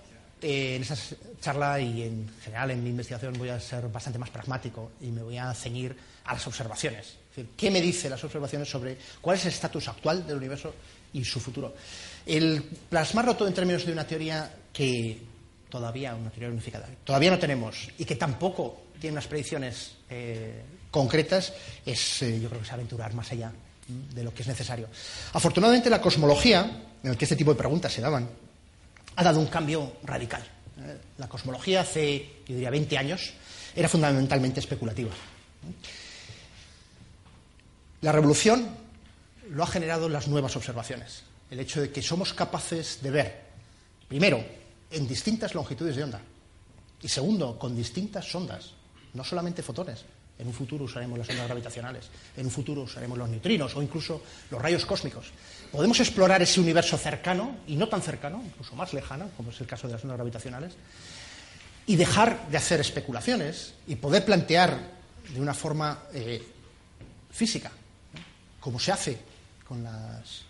en 0.41 0.83
esa 0.83 0.97
charla 1.41 1.81
y 1.81 2.03
en 2.03 2.31
general 2.43 2.71
en 2.71 2.83
mi 2.83 2.91
investigación 2.91 3.35
voy 3.39 3.49
a 3.49 3.61
ser 3.61 3.89
bastante 3.89 4.19
más 4.19 4.31
pragmático 4.31 4.93
y 5.01 5.07
me 5.07 5.23
voy 5.23 5.39
a 5.39 5.53
ceñir 5.55 5.97
a 6.25 6.35
las 6.35 6.47
observaciones. 6.47 7.17
¿Qué 7.57 7.71
me 7.71 7.81
dicen 7.81 8.11
las 8.11 8.23
observaciones 8.23 8.69
sobre 8.69 8.97
cuál 9.21 9.37
es 9.37 9.45
el 9.47 9.53
estatus 9.53 9.89
actual 9.89 10.27
del 10.27 10.37
universo 10.37 10.75
y 11.13 11.25
su 11.25 11.41
futuro? 11.41 11.75
El 12.25 12.63
plasmarlo 12.63 13.37
todo 13.37 13.49
en 13.49 13.55
términos 13.55 13.85
de 13.85 13.93
una 13.93 14.07
teoría 14.07 14.51
que 14.73 15.21
todavía, 15.69 16.15
una 16.15 16.31
teoría 16.31 16.49
unificada, 16.49 16.89
todavía 17.03 17.31
no 17.31 17.39
tenemos 17.39 17.89
y 17.99 18.05
que 18.05 18.15
tampoco 18.15 18.85
tiene 19.01 19.15
unas 19.15 19.27
predicciones 19.27 19.97
eh, 20.09 20.63
concretas, 20.91 21.53
es, 21.85 22.23
eh, 22.23 22.41
yo 22.41 22.49
creo 22.49 22.61
que 22.61 22.67
es 22.67 22.73
aventurar 22.73 23.13
más 23.15 23.33
allá 23.33 23.53
de 23.89 24.23
lo 24.23 24.33
que 24.33 24.43
es 24.43 24.49
necesario. 24.49 24.89
Afortunadamente, 25.33 25.91
la 25.91 26.01
cosmología, 26.01 26.85
en 27.03 27.11
la 27.11 27.17
que 27.17 27.25
este 27.25 27.37
tipo 27.37 27.53
de 27.53 27.59
preguntas 27.59 27.93
se 27.93 28.01
daban, 28.01 28.29
ha 29.17 29.23
dado 29.23 29.41
un 29.41 29.47
cambio 29.47 29.95
radical. 30.03 30.43
Eh, 30.79 30.99
la 31.19 31.29
cosmología 31.29 31.81
hace, 31.81 32.43
yo 32.47 32.55
diría, 32.55 32.71
20 32.71 32.99
años 32.99 33.33
era 33.75 33.89
fundamentalmente 33.89 34.61
especulativa. 34.61 35.11
La 38.01 38.13
revolución 38.13 38.69
lo 39.51 39.63
ha 39.63 39.67
generado 39.67 40.09
las 40.09 40.29
nuevas 40.29 40.57
observaciones. 40.57 41.23
El 41.51 41.61
hecho 41.61 41.81
de 41.81 41.91
que 41.91 42.03
somos 42.03 42.35
capaces 42.35 43.01
de 43.03 43.11
ver, 43.11 43.43
primero, 44.09 44.45
en 44.91 45.07
distintas 45.07 45.55
longitudes 45.55 45.97
de 45.97 46.05
onda, 46.05 46.21
y 47.01 47.09
segundo, 47.09 47.59
con 47.59 47.77
distintas 47.77 48.35
ondas, 48.35 48.73
no 49.13 49.25
solamente 49.25 49.63
fotones. 49.63 50.05
En 50.39 50.49
un 50.49 50.53
futuro 50.53 50.85
usaremos 50.85 51.17
las 51.17 51.29
ondas 51.29 51.47
gravitacionales, 51.47 52.07
en 52.37 52.47
un 52.47 52.51
futuro 52.51 52.83
usaremos 52.83 53.17
los 53.17 53.29
neutrinos 53.29 53.77
o 53.77 53.83
incluso 53.83 54.23
los 54.51 54.61
rayos 54.61 54.85
cósmicos. 54.85 55.27
Podemos 55.71 56.01
explorar 56.01 56.43
ese 56.43 56.61
universo 56.61 56.99
cercano 56.99 57.59
y 57.69 57.77
no 57.77 57.89
tan 57.89 58.03
cercano, 58.03 58.43
incluso 58.45 58.75
más 58.75 58.93
lejano, 58.93 59.31
como 59.37 59.51
es 59.51 59.61
el 59.61 59.67
caso 59.67 59.87
de 59.87 59.95
las 59.95 60.03
ondas 60.03 60.17
gravitacionales, 60.17 60.73
y 61.87 61.97
dejar 61.97 62.49
de 62.49 62.57
hacer 62.57 62.81
especulaciones 62.81 63.75
y 63.87 63.95
poder 63.97 64.25
plantear 64.25 64.77
de 65.33 65.41
una 65.41 65.55
forma 65.55 66.05
eh, 66.13 66.43
física, 67.31 67.71
como 68.59 68.81
se 68.81 68.91
hace 68.93 69.19
con 69.69 69.85
las 69.85 70.43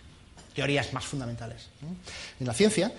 teorías 0.54 0.92
más 0.92 1.04
fundamentales 1.04 1.66
en 2.40 2.46
la 2.46 2.54
ciencia, 2.54 2.92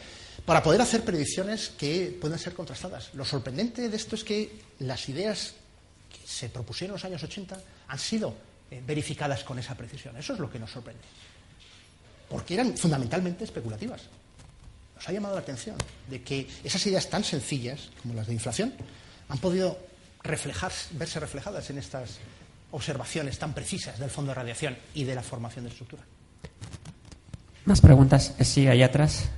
para 0.45 0.61
poder 0.61 0.81
hacer 0.81 1.03
predicciones 1.03 1.69
que 1.69 2.15
pueden 2.19 2.37
ser 2.37 2.53
contrastadas. 2.53 3.13
Lo 3.13 3.25
sorprendente 3.25 3.89
de 3.89 3.97
esto 3.97 4.15
es 4.15 4.23
que 4.23 4.59
las 4.79 5.09
ideas 5.09 5.55
se 6.25 6.49
propusieron 6.49 6.95
en 6.95 6.95
los 6.95 7.05
años 7.05 7.23
80 7.23 7.57
han 7.87 7.99
sido 7.99 8.35
eh, 8.71 8.81
verificadas 8.85 9.43
con 9.43 9.59
esa 9.59 9.75
precisión. 9.75 10.17
Eso 10.17 10.33
es 10.33 10.39
lo 10.39 10.49
que 10.49 10.59
nos 10.59 10.71
sorprende. 10.71 11.01
Porque 12.29 12.55
eran 12.55 12.75
fundamentalmente 12.75 13.43
especulativas. 13.43 14.01
Nos 14.95 15.07
ha 15.07 15.11
llamado 15.11 15.35
la 15.35 15.41
atención 15.41 15.77
de 16.09 16.23
que 16.23 16.47
esas 16.63 16.85
ideas 16.87 17.09
tan 17.09 17.23
sencillas 17.23 17.91
como 18.01 18.15
las 18.15 18.27
de 18.27 18.33
inflación 18.33 18.73
han 19.29 19.37
podido 19.37 19.77
verse 20.91 21.19
reflejadas 21.19 21.69
en 21.69 21.77
estas 21.77 22.17
observaciones 22.71 23.37
tan 23.37 23.53
precisas 23.53 23.99
del 23.99 24.09
fondo 24.09 24.31
de 24.31 24.35
radiación 24.35 24.75
y 24.95 25.03
de 25.03 25.13
la 25.13 25.21
formación 25.21 25.65
de 25.65 25.71
estructura. 25.71 26.03
Más 27.65 27.81
preguntas. 27.81 28.33
Sí, 28.41 28.67
allá 28.67 28.87
atrás. 28.87 29.29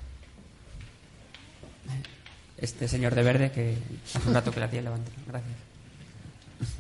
Este 2.58 2.88
señor 2.88 3.14
de 3.14 3.24
verde 3.24 3.52
que 3.52 3.78
hace 4.16 4.28
un 4.28 4.34
rato 4.34 4.52
que 4.52 4.60
la 4.60 4.70
tiene 4.70 4.86
levantada. 4.86 5.16
Gracias. 5.28 5.68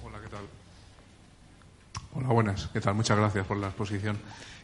Hola, 0.03 0.19
¿qué 0.21 0.27
tal? 0.29 0.41
Hola, 2.17 2.29
buenas. 2.29 2.67
¿Qué 2.73 2.81
tal? 2.81 2.95
Muchas 2.95 3.15
gracias 3.15 3.45
por 3.45 3.57
la 3.57 3.67
exposición. 3.67 4.17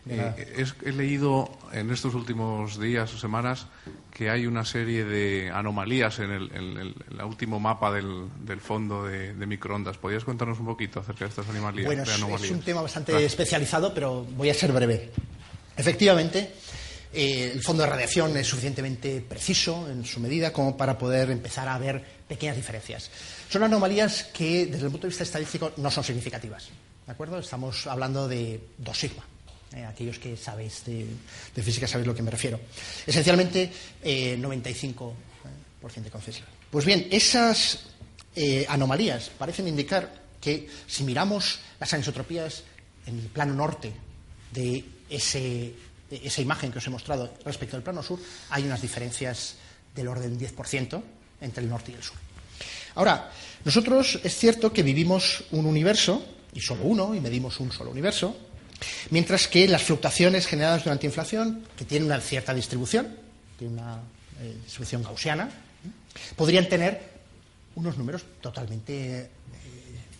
Eh, 0.09 0.65
he 0.85 0.91
leído 0.91 1.47
en 1.71 1.91
estos 1.91 2.15
últimos 2.15 2.79
días 2.79 3.13
o 3.13 3.17
semanas 3.19 3.67
que 4.11 4.31
hay 4.31 4.47
una 4.47 4.65
serie 4.65 5.05
de 5.05 5.51
anomalías 5.51 6.17
en 6.17 6.31
el, 6.31 6.95
último 7.23 7.59
mapa 7.59 7.91
del, 7.91 8.59
fondo 8.59 9.05
de, 9.05 9.33
microondas. 9.45 9.97
¿Podrías 9.99 10.23
contarnos 10.23 10.59
un 10.59 10.65
poquito 10.65 10.99
acerca 10.99 11.25
de 11.25 11.29
estas 11.29 11.47
anomalías? 11.47 11.85
Bueno, 11.85 12.03
es 12.03 12.51
un 12.51 12.61
tema 12.61 12.81
bastante 12.81 13.23
especializado, 13.23 13.93
pero 13.93 14.23
voy 14.23 14.49
a 14.49 14.53
ser 14.55 14.71
breve. 14.71 15.11
Efectivamente, 15.77 16.53
eh, 17.13 17.51
el 17.53 17.61
fondo 17.61 17.83
de 17.83 17.89
radiación 17.89 18.35
es 18.35 18.47
suficientemente 18.47 19.21
preciso 19.21 19.87
en 19.91 20.03
su 20.05 20.19
medida 20.19 20.51
como 20.51 20.75
para 20.75 20.97
poder 20.97 21.29
empezar 21.29 21.69
a 21.69 21.77
ver 21.77 22.03
pequeñas 22.27 22.55
diferencias. 22.55 23.11
Son 23.47 23.61
anomalías 23.61 24.23
que, 24.33 24.65
desde 24.65 24.85
el 24.85 24.91
punto 24.91 25.05
de 25.05 25.09
vista 25.09 25.23
estadístico, 25.23 25.71
no 25.77 25.91
son 25.91 26.03
significativas. 26.03 26.71
¿De 27.05 27.11
acuerdo? 27.11 27.39
Estamos 27.39 27.85
hablando 27.87 28.27
de 28.27 28.61
2 28.77 28.97
sigma. 28.97 29.23
Eh, 29.75 29.83
aquellos 29.85 30.19
que 30.19 30.37
sabéis 30.37 30.85
de, 30.85 31.07
física 31.61 31.87
sabéis 31.87 32.07
lo 32.07 32.15
que 32.15 32.21
me 32.21 32.31
refiero. 32.31 32.59
Esencialmente, 33.05 33.71
95% 34.03 35.13
eh, 35.97 36.01
de 36.01 36.09
concesión. 36.09 36.47
Pues 36.69 36.85
bien, 36.85 37.07
esas 37.11 37.79
eh, 38.35 38.65
anomalías 38.69 39.29
parecen 39.29 39.67
indicar 39.67 40.23
que 40.39 40.69
si 40.87 41.03
miramos 41.03 41.59
las 41.79 41.93
anisotropías 41.93 42.63
en 43.05 43.19
el 43.19 43.27
plano 43.27 43.53
norte 43.53 43.93
de, 44.51 44.85
esa 45.09 46.41
imagen 46.41 46.71
que 46.71 46.77
os 46.77 46.87
he 46.87 46.89
mostrado 46.89 47.33
respecto 47.43 47.75
al 47.75 47.83
plano 47.83 48.03
sur, 48.03 48.19
hay 48.49 48.63
unas 48.63 48.81
diferencias 48.81 49.55
del 49.95 50.07
orden 50.07 50.39
10% 50.39 51.01
entre 51.41 51.63
el 51.63 51.69
norte 51.69 51.91
y 51.91 51.95
el 51.95 52.03
sur. 52.03 52.17
Ahora, 52.95 53.31
nosotros 53.65 54.19
es 54.23 54.37
cierto 54.37 54.71
que 54.71 54.83
vivimos 54.83 55.43
un 55.51 55.65
universo, 55.65 56.23
y 56.53 56.61
solo 56.61 56.83
uno, 56.83 57.15
y 57.15 57.19
medimos 57.19 57.59
un 57.59 57.71
solo 57.71 57.91
universo, 57.91 58.35
Mientras 59.09 59.47
que 59.47 59.67
las 59.67 59.83
fluctuaciones 59.83 60.47
generadas 60.47 60.83
durante 60.83 61.05
inflación, 61.05 61.63
que 61.77 61.85
tienen 61.85 62.07
una 62.07 62.19
cierta 62.19 62.53
distribución, 62.53 63.15
tiene 63.57 63.73
una 63.73 63.99
eh, 64.41 64.55
distribución 64.63 65.03
gaussiana, 65.03 65.49
podrían 66.35 66.67
tener 66.67 67.13
unos 67.75 67.97
números 67.97 68.23
totalmente 68.41 69.21
eh, 69.21 69.29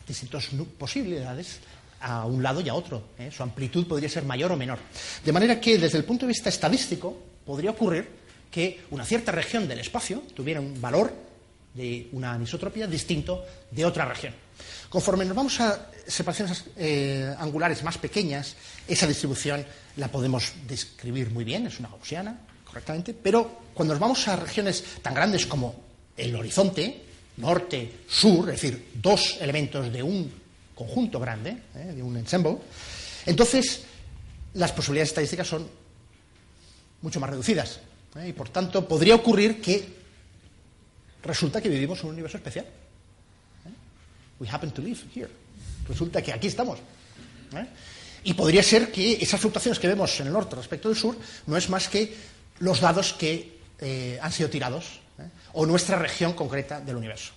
distintos 0.07 0.49
posibilidades 0.77 1.59
a 2.01 2.25
un 2.25 2.43
lado 2.43 2.61
y 2.61 2.69
a 2.69 2.73
otro. 2.73 3.03
¿eh? 3.17 3.31
Su 3.35 3.43
amplitud 3.43 3.87
podría 3.87 4.09
ser 4.09 4.23
mayor 4.23 4.51
o 4.51 4.57
menor. 4.57 4.79
De 5.23 5.31
manera 5.31 5.59
que, 5.59 5.77
desde 5.77 5.97
el 5.97 6.03
punto 6.03 6.25
de 6.25 6.29
vista 6.29 6.49
estadístico, 6.49 7.17
podría 7.45 7.71
ocurrir 7.71 8.23
que 8.51 8.81
una 8.91 9.05
cierta 9.05 9.31
región 9.31 9.67
del 9.67 9.79
espacio 9.79 10.23
tuviera 10.35 10.59
un 10.59 10.79
valor 10.79 11.13
de 11.73 12.07
una 12.11 12.33
anisotropía 12.33 12.85
distinto 12.85 13.43
de 13.71 13.85
otra 13.85 14.05
región. 14.05 14.42
Conforme 14.93 15.25
nos 15.25 15.35
vamos 15.35 15.59
a 15.59 15.89
separaciones 16.05 16.65
eh, 16.77 17.33
angulares 17.39 17.81
más 17.81 17.97
pequeñas, 17.97 18.53
esa 18.87 19.07
distribución 19.07 19.65
la 19.97 20.07
podemos 20.07 20.53
describir 20.67 21.31
muy 21.31 21.43
bien, 21.43 21.65
es 21.65 21.79
una 21.79 21.89
gaussiana, 21.89 22.39
correctamente, 22.63 23.15
pero 23.15 23.63
cuando 23.73 23.95
nos 23.95 23.99
vamos 23.99 24.27
a 24.27 24.35
regiones 24.35 24.83
tan 25.01 25.15
grandes 25.15 25.47
como 25.47 25.73
el 26.15 26.35
horizonte, 26.35 27.01
norte, 27.37 28.01
sur, 28.07 28.51
es 28.51 28.61
decir, 28.61 28.91
dos 28.93 29.37
elementos 29.41 29.91
de 29.91 30.03
un 30.03 30.31
conjunto 30.75 31.19
grande, 31.19 31.57
eh, 31.73 31.93
de 31.95 32.03
un 32.03 32.15
ensemble, 32.15 32.59
entonces 33.25 33.85
las 34.53 34.73
posibilidades 34.73 35.09
estadísticas 35.09 35.47
son 35.47 35.67
mucho 37.01 37.19
más 37.19 37.31
reducidas. 37.31 37.79
Eh, 38.17 38.27
y 38.27 38.33
por 38.33 38.49
tanto, 38.49 38.87
podría 38.87 39.15
ocurrir 39.15 39.59
que 39.59 39.89
resulta 41.23 41.59
que 41.63 41.69
vivimos 41.69 42.01
en 42.01 42.09
un 42.09 42.13
universo 42.13 42.37
especial. 42.37 42.67
Resulta 45.87 46.21
que 46.21 46.33
aquí 46.33 46.47
estamos. 46.47 46.79
¿eh? 47.55 47.65
Y 48.23 48.33
podría 48.33 48.63
ser 48.63 48.91
que 48.91 49.13
esas 49.21 49.39
fluctuaciones 49.39 49.79
que 49.79 49.87
vemos 49.87 50.19
en 50.19 50.27
el 50.27 50.33
norte 50.33 50.55
respecto 50.55 50.89
del 50.89 50.97
sur 50.97 51.17
no 51.47 51.57
es 51.57 51.69
más 51.69 51.89
que 51.89 52.15
los 52.59 52.79
dados 52.79 53.13
que 53.13 53.59
eh, 53.79 54.17
han 54.21 54.31
sido 54.31 54.49
tirados 54.49 54.99
¿eh? 55.19 55.23
o 55.53 55.65
nuestra 55.65 55.97
región 55.97 56.33
concreta 56.33 56.79
del 56.79 56.95
universo. 56.95 57.33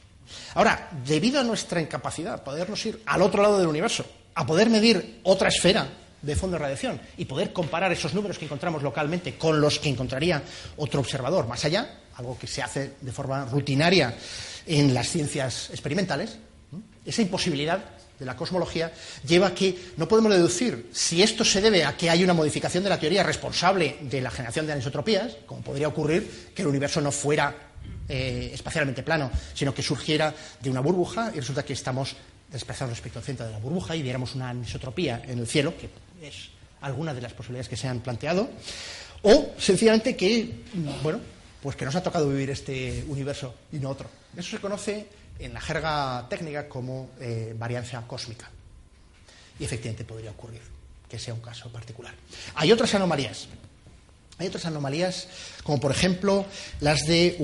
Ahora, 0.54 0.90
debido 1.04 1.40
a 1.40 1.44
nuestra 1.44 1.80
incapacidad 1.80 2.36
de 2.36 2.42
podernos 2.42 2.84
ir 2.86 3.02
al 3.06 3.22
otro 3.22 3.42
lado 3.42 3.58
del 3.58 3.68
universo, 3.68 4.04
a 4.34 4.46
poder 4.46 4.70
medir 4.70 5.20
otra 5.22 5.48
esfera 5.48 5.88
de 6.22 6.36
fondo 6.36 6.56
de 6.56 6.62
radiación 6.62 7.00
y 7.16 7.24
poder 7.24 7.52
comparar 7.52 7.92
esos 7.92 8.14
números 8.14 8.38
que 8.38 8.44
encontramos 8.44 8.82
localmente 8.82 9.36
con 9.36 9.60
los 9.60 9.78
que 9.78 9.88
encontraría 9.88 10.42
otro 10.76 11.00
observador 11.00 11.46
más 11.46 11.64
allá, 11.64 12.00
algo 12.16 12.38
que 12.38 12.46
se 12.46 12.62
hace 12.62 12.94
de 13.00 13.12
forma 13.12 13.44
rutinaria 13.44 14.14
en 14.66 14.92
las 14.92 15.08
ciencias 15.08 15.70
experimentales, 15.70 16.38
esa 17.06 17.22
imposibilidad 17.22 17.84
de 18.18 18.24
la 18.24 18.36
cosmología 18.36 18.92
lleva 19.26 19.48
a 19.48 19.54
que 19.54 19.92
no 19.96 20.08
podemos 20.08 20.32
deducir 20.32 20.88
si 20.92 21.22
esto 21.22 21.44
se 21.44 21.60
debe 21.60 21.84
a 21.84 21.96
que 21.96 22.08
hay 22.10 22.24
una 22.24 22.34
modificación 22.34 22.82
de 22.82 22.90
la 22.90 22.98
teoría 22.98 23.22
responsable 23.22 23.98
de 24.00 24.20
la 24.20 24.30
generación 24.30 24.66
de 24.66 24.72
anisotropías, 24.72 25.36
como 25.46 25.60
podría 25.60 25.88
ocurrir 25.88 26.52
que 26.54 26.62
el 26.62 26.68
universo 26.68 27.00
no 27.00 27.12
fuera 27.12 27.54
eh, 28.08 28.50
espacialmente 28.54 29.02
plano, 29.02 29.30
sino 29.54 29.74
que 29.74 29.82
surgiera 29.82 30.34
de 30.60 30.70
una 30.70 30.80
burbuja 30.80 31.32
y 31.34 31.40
resulta 31.40 31.64
que 31.64 31.74
estamos 31.74 32.16
desplazados 32.50 32.90
respecto 32.90 33.18
al 33.18 33.24
centro 33.24 33.46
de 33.46 33.52
la 33.52 33.58
burbuja 33.58 33.96
y 33.96 34.02
viéramos 34.02 34.34
una 34.34 34.50
anisotropía 34.50 35.22
en 35.26 35.38
el 35.38 35.46
cielo, 35.46 35.74
que 35.76 35.90
es 36.26 36.50
alguna 36.80 37.12
de 37.12 37.20
las 37.20 37.32
posibilidades 37.32 37.68
que 37.68 37.76
se 37.76 37.88
han 37.88 38.00
planteado, 38.00 38.48
o 39.22 39.54
sencillamente 39.58 40.16
que, 40.16 40.62
bueno, 41.02 41.20
pues 41.60 41.74
que 41.74 41.84
nos 41.84 41.96
ha 41.96 42.02
tocado 42.02 42.28
vivir 42.28 42.50
este 42.50 43.04
universo 43.08 43.54
y 43.72 43.78
no 43.78 43.90
otro. 43.90 44.08
Eso 44.36 44.50
se 44.50 44.58
conoce 44.58 45.06
en 45.38 45.54
la 45.54 45.60
jerga 45.60 46.26
técnica 46.28 46.68
como 46.68 47.10
eh, 47.20 47.54
cósmica. 48.06 48.50
Y 49.58 49.64
efectivamente 49.64 50.04
podría 50.04 50.30
ocurrir 50.30 50.60
que 51.08 51.18
sea 51.18 51.34
un 51.34 51.40
caso 51.40 51.70
particular. 51.70 52.14
Hay 52.54 52.72
otras 52.72 52.94
anomalías. 52.94 53.48
Hay 54.38 54.48
otras 54.48 54.66
anomalías, 54.66 55.28
como 55.62 55.80
por 55.80 55.90
ejemplo 55.90 56.44
las 56.80 57.06
de 57.06 57.36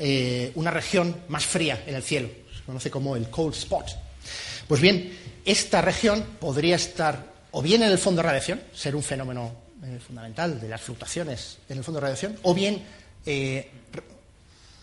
eh, 0.00 0.52
una 0.56 0.72
región 0.72 1.16
más 1.28 1.46
fría 1.46 1.84
en 1.86 1.94
el 1.94 2.02
cielo. 2.02 2.28
Se 2.56 2.64
conoce 2.64 2.90
como 2.90 3.14
el 3.14 3.30
cold 3.30 3.54
spot. 3.54 3.86
Pues 4.66 4.80
bien, 4.80 5.16
esta 5.44 5.82
región 5.82 6.24
podría 6.40 6.76
estar 6.76 7.32
o 7.52 7.62
bien 7.62 7.82
en 7.82 7.90
el 7.90 7.98
fondo 7.98 8.22
de 8.22 8.28
radiación, 8.28 8.62
ser 8.74 8.96
un 8.96 9.02
fenómeno 9.02 9.52
eh, 9.84 10.00
fundamental 10.04 10.60
de 10.60 10.68
las 10.68 10.80
fluctuaciones 10.80 11.58
en 11.68 11.78
el 11.78 11.84
fondo 11.84 12.00
de 12.00 12.06
radiación, 12.06 12.38
o 12.42 12.54
bien 12.54 12.82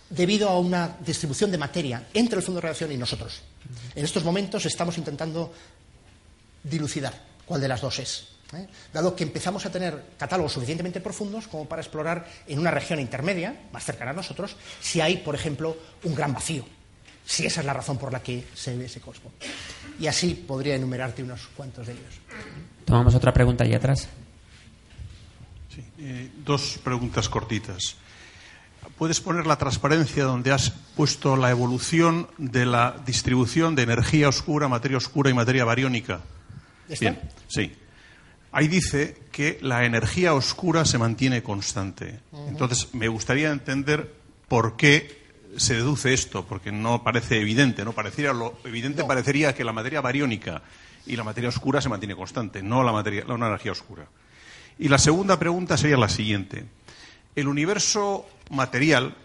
debido 0.10 0.50
a 0.50 0.60
una 0.60 0.98
distribución 1.06 1.52
de 1.52 1.58
materia 1.58 2.08
entre 2.14 2.38
el 2.38 2.44
fondo 2.44 2.60
de 2.60 2.68
radiación 2.68 2.92
y 2.92 2.98
nosotros. 2.98 3.42
En 3.96 4.04
estos 4.04 4.24
momentos 4.24 4.66
estamos 4.66 4.98
intentando 4.98 5.54
dilucidar 6.64 7.14
cuál 7.46 7.62
de 7.62 7.68
las 7.68 7.82
dos 7.82 8.00
es. 8.00 8.28
¿eh? 8.54 8.68
Dado 8.92 9.16
que 9.16 9.24
empezamos 9.24 9.66
a 9.66 9.72
tener 9.72 10.14
catálogos 10.18 10.54
suficientemente 10.54 11.02
profundos 11.02 11.48
como 11.48 11.66
para 11.68 11.82
explorar 11.82 12.28
en 12.48 12.60
una 12.60 12.72
región 12.72 13.00
intermedia, 13.00 13.68
más 13.72 13.84
cercana 13.84 14.12
a 14.12 14.14
nosotros, 14.14 14.56
si 14.82 15.02
hay, 15.02 15.18
por 15.18 15.36
ejemplo, 15.36 15.78
un 16.04 16.16
gran 16.16 16.34
vacío, 16.34 16.66
si 17.26 17.46
esa 17.46 17.62
es 17.62 17.66
la 17.66 17.74
razón 17.74 17.98
por 17.98 18.12
la 18.12 18.22
que 18.22 18.46
se 18.56 18.76
ve 18.76 18.86
ese 18.86 19.02
cosmos. 19.02 19.34
Y 20.00 20.08
así 20.08 20.34
podría 20.34 20.76
enumerarte 20.76 21.22
unos 21.22 21.48
cuantos 21.56 21.88
de 21.88 21.94
ellos. 21.94 22.14
Tomamos 22.86 23.14
otra 23.14 23.32
pregunta 23.32 23.64
ahí 23.64 23.74
atrás. 23.74 24.08
Eh, 25.98 26.30
dos 26.44 26.80
preguntas 26.84 27.30
cortitas 27.30 27.96
puedes 29.00 29.22
poner 29.22 29.48
la 29.48 29.56
transparencia 29.56 30.26
donde 30.26 30.52
has 30.52 30.72
puesto 30.72 31.38
la 31.38 31.50
evolución 31.50 32.28
de 32.38 32.66
la 32.66 32.98
distribución 33.06 33.74
de 33.74 33.84
energía 33.84 34.28
oscura, 34.28 34.68
materia 34.68 34.98
oscura 34.98 35.30
y 35.30 35.34
materia 35.34 35.64
bariónica. 35.64 36.20
Bien, 37.00 37.18
sí. 37.48 37.72
Ahí 38.52 38.68
dice 38.68 39.18
que 39.32 39.58
la 39.62 39.86
energía 39.86 40.34
oscura 40.34 40.84
se 40.84 40.98
mantiene 40.98 41.42
constante. 41.42 42.20
Entonces, 42.50 42.94
me 42.94 43.08
gustaría 43.08 43.52
entender 43.52 44.14
por 44.50 44.76
qué 44.76 45.18
se 45.56 45.76
deduce 45.76 46.14
esto, 46.14 46.46
porque 46.46 46.74
no 46.74 47.02
parece 47.02 47.40
evidente, 47.40 47.86
¿no? 47.86 47.94
Pareciera 47.94 48.34
lo 48.34 48.60
evidente 48.66 49.06
parecería 49.06 49.56
que 49.56 49.64
la 49.64 49.72
materia 49.72 50.02
bariónica 50.02 50.62
y 51.06 51.16
la 51.16 51.24
materia 51.24 51.50
oscura 51.50 51.80
se 51.80 51.88
mantiene 51.88 52.18
constante, 52.18 52.62
no 52.62 52.84
la 52.84 52.92
materia, 52.92 53.24
la 53.26 53.36
energía 53.36 53.72
oscura. 53.72 54.08
Y 54.78 54.90
la 54.90 54.98
segunda 54.98 55.40
pregunta 55.40 55.78
sería 55.78 55.98
la 55.98 56.10
siguiente 56.10 56.66
el 57.40 57.48
universo 57.48 58.28
material, 58.50 59.16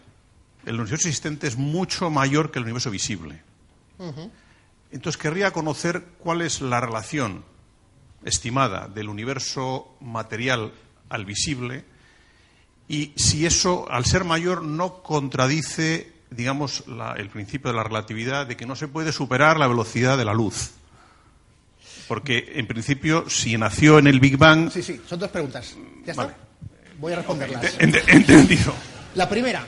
el 0.65 0.81
universo 0.81 1.09
existente 1.09 1.47
es 1.47 1.57
mucho 1.57 2.11
mayor 2.11 2.51
que 2.51 2.59
el 2.59 2.65
universo 2.65 2.91
visible. 2.91 3.43
Entonces 4.91 5.21
querría 5.21 5.53
conocer 5.53 6.05
cuál 6.19 6.43
es 6.43 6.61
la 6.61 6.81
relación 6.81 7.45
estimada 8.25 8.89
del 8.89 9.09
universo 9.09 9.97
material 10.01 10.73
al 11.09 11.25
visible 11.25 11.85
y 12.89 13.13
si 13.17 13.47
eso, 13.47 13.91
al 13.91 14.05
ser 14.05 14.25
mayor, 14.25 14.63
no 14.63 15.03
contradice, 15.03 16.13
digamos, 16.31 16.85
el 17.17 17.29
principio 17.31 17.71
de 17.71 17.77
la 17.77 17.83
relatividad 17.83 18.47
de 18.47 18.57
que 18.57 18.67
no 18.67 18.77
se 18.77 18.89
puede 18.89 19.13
superar 19.13 19.59
la 19.59 19.67
velocidad 19.67 20.19
de 20.19 20.25
la 20.25 20.35
luz. 20.35 20.73
Porque, 22.09 22.53
en 22.57 22.67
principio, 22.67 23.29
si 23.31 23.57
nació 23.57 23.99
en 23.99 24.07
el 24.07 24.21
Big 24.21 24.37
Bang. 24.37 24.71
Sí, 24.71 24.83
sí, 24.83 25.01
son 25.09 25.19
dos 25.19 25.31
preguntas. 25.31 25.75
¿Ya 26.05 26.13
está? 26.13 26.37
Voy 27.05 27.13
a 27.13 27.17
responderlas. 27.17 27.77
entendido. 27.81 28.75
La 29.15 29.29
primera. 29.29 29.63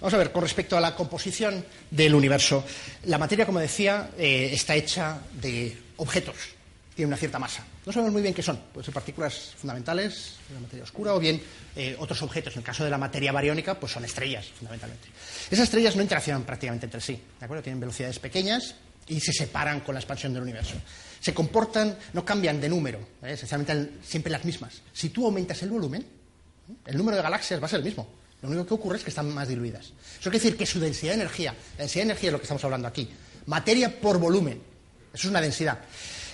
Vamos 0.00 0.12
a 0.12 0.16
ver, 0.16 0.32
con 0.32 0.42
respecto 0.42 0.76
a 0.76 0.80
la 0.80 0.96
composición 0.96 1.64
del 1.88 2.16
universo. 2.16 2.64
La 3.04 3.16
materia, 3.16 3.46
como 3.46 3.60
decía, 3.60 4.10
eh, 4.18 4.50
está 4.52 4.74
hecha 4.74 5.20
de 5.40 5.78
objetos, 5.98 6.34
tiene 6.96 7.06
una 7.06 7.16
cierta 7.16 7.38
masa. 7.38 7.64
No 7.86 7.92
sabemos 7.92 8.12
muy 8.12 8.22
bien 8.22 8.34
qué 8.34 8.42
son, 8.42 8.56
pueden 8.72 8.84
ser 8.84 8.92
partículas 8.92 9.54
fundamentales 9.56 10.34
la 10.52 10.58
materia 10.58 10.82
oscura 10.82 11.14
o 11.14 11.20
bien 11.20 11.40
eh, 11.76 11.94
otros 12.00 12.20
objetos. 12.22 12.54
En 12.54 12.62
el 12.62 12.64
caso 12.64 12.82
de 12.82 12.90
la 12.90 12.98
materia 12.98 13.30
bariónica, 13.30 13.78
pues 13.78 13.92
son 13.92 14.04
estrellas, 14.04 14.46
fundamentalmente. 14.58 15.06
Esas 15.48 15.66
estrellas 15.66 15.94
no 15.94 16.02
interaccionan 16.02 16.42
prácticamente 16.42 16.86
entre 16.86 17.00
sí, 17.00 17.22
¿de 17.38 17.44
acuerdo? 17.44 17.62
Tienen 17.62 17.78
velocidades 17.78 18.18
pequeñas 18.18 18.74
y 19.06 19.20
se 19.20 19.32
separan 19.32 19.78
con 19.78 19.94
la 19.94 20.00
expansión 20.00 20.34
del 20.34 20.42
universo. 20.42 20.74
Se 21.20 21.34
comportan, 21.34 21.98
no 22.14 22.24
cambian 22.24 22.60
de 22.60 22.68
número, 22.68 22.98
¿eh? 23.22 23.32
esencialmente 23.32 23.98
siempre 24.02 24.32
las 24.32 24.44
mismas. 24.44 24.80
Si 24.92 25.10
tú 25.10 25.26
aumentas 25.26 25.62
el 25.62 25.70
volumen, 25.70 26.04
el 26.86 26.96
número 26.96 27.16
de 27.16 27.22
galaxias 27.22 27.60
va 27.60 27.66
a 27.66 27.68
ser 27.68 27.80
el 27.80 27.84
mismo. 27.84 28.08
Lo 28.42 28.48
único 28.48 28.66
que 28.66 28.74
ocurre 28.74 28.96
es 28.96 29.04
que 29.04 29.10
están 29.10 29.32
más 29.34 29.48
diluidas. 29.48 29.92
Eso 30.18 30.30
quiere 30.30 30.38
decir 30.38 30.56
que 30.56 30.64
su 30.64 30.80
densidad 30.80 31.12
de 31.12 31.20
energía, 31.20 31.52
la 31.52 31.78
densidad 31.84 32.04
de 32.04 32.10
energía 32.10 32.28
es 32.28 32.32
lo 32.32 32.38
que 32.38 32.44
estamos 32.44 32.64
hablando 32.64 32.88
aquí, 32.88 33.08
materia 33.46 34.00
por 34.00 34.18
volumen, 34.18 34.62
eso 35.12 35.26
es 35.26 35.30
una 35.30 35.40
densidad. 35.40 35.78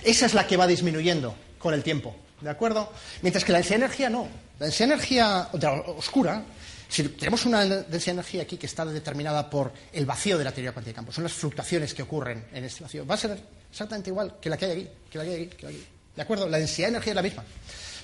Esa 0.03 0.25
es 0.27 0.33
la 0.33 0.47
que 0.47 0.55
va 0.55 0.67
disminuyendo 0.67 1.35
con 1.59 1.73
el 1.73 1.83
tiempo, 1.83 2.15
¿de 2.39 2.49
acuerdo? 2.49 2.91
Mientras 3.21 3.43
que 3.43 3.51
la 3.51 3.57
densidad 3.57 3.79
de 3.79 3.85
energía 3.85 4.09
no. 4.09 4.27
La 4.59 4.67
densidad 4.67 4.87
de 4.87 4.93
energía 4.93 5.49
oscura, 5.97 6.43
si 6.87 7.03
tenemos 7.09 7.45
una 7.45 7.65
densidad 7.65 7.89
de 7.89 8.11
energía 8.11 8.41
aquí 8.43 8.57
que 8.57 8.67
está 8.67 8.85
determinada 8.85 9.49
por 9.49 9.73
el 9.91 10.05
vacío 10.05 10.37
de 10.37 10.45
la 10.45 10.51
teoría 10.51 10.71
cuántica 10.71 10.91
de 10.91 10.95
campo, 10.95 11.11
son 11.11 11.25
las 11.25 11.33
fluctuaciones 11.33 11.93
que 11.93 12.03
ocurren 12.03 12.45
en 12.53 12.63
este 12.63 12.83
vacío, 12.83 13.05
va 13.05 13.15
a 13.15 13.17
ser 13.17 13.37
exactamente 13.69 14.09
igual 14.09 14.35
que 14.39 14.49
la 14.49 14.57
que 14.57 14.65
hay 14.65 14.71
aquí, 14.71 14.89
que 15.09 15.17
la 15.17 15.23
que 15.23 15.29
hay 15.29 15.43
aquí, 15.43 15.55
que 15.55 15.63
la 15.63 15.69
que 15.71 15.75
hay 15.75 15.81
aquí. 15.81 15.87
¿De 16.15 16.21
acuerdo? 16.21 16.49
La 16.49 16.57
densidad 16.57 16.87
de 16.87 16.91
energía 16.91 17.11
es 17.11 17.15
la 17.15 17.21
misma. 17.21 17.43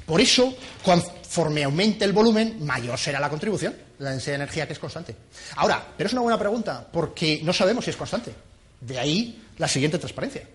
Por 0.06 0.22
eso, 0.22 0.56
conforme 0.84 1.64
aumente 1.64 2.06
el 2.06 2.14
volumen, 2.14 2.64
mayor 2.64 2.98
será 3.00 3.20
la 3.20 3.30
contribución, 3.30 3.76
la 4.00 4.12
densidad 4.12 4.34
de 4.34 4.44
energía 4.44 4.68
que 4.68 4.74
es 4.74 4.80
constante. 4.80 5.16
Ahora, 5.56 5.94
pero 5.98 6.08
es 6.08 6.14
una 6.14 6.22
buena 6.22 6.38
pregunta, 6.38 6.88
porque 6.92 7.42
no 7.44 7.54
sabemos 7.54 7.86
si 7.86 7.92
es 7.92 7.98
constante. 7.98 8.34
De 8.82 9.00
ahí 9.00 9.42
la 9.58 9.68
siguiente 9.68 9.98
transparencia. 9.98 10.48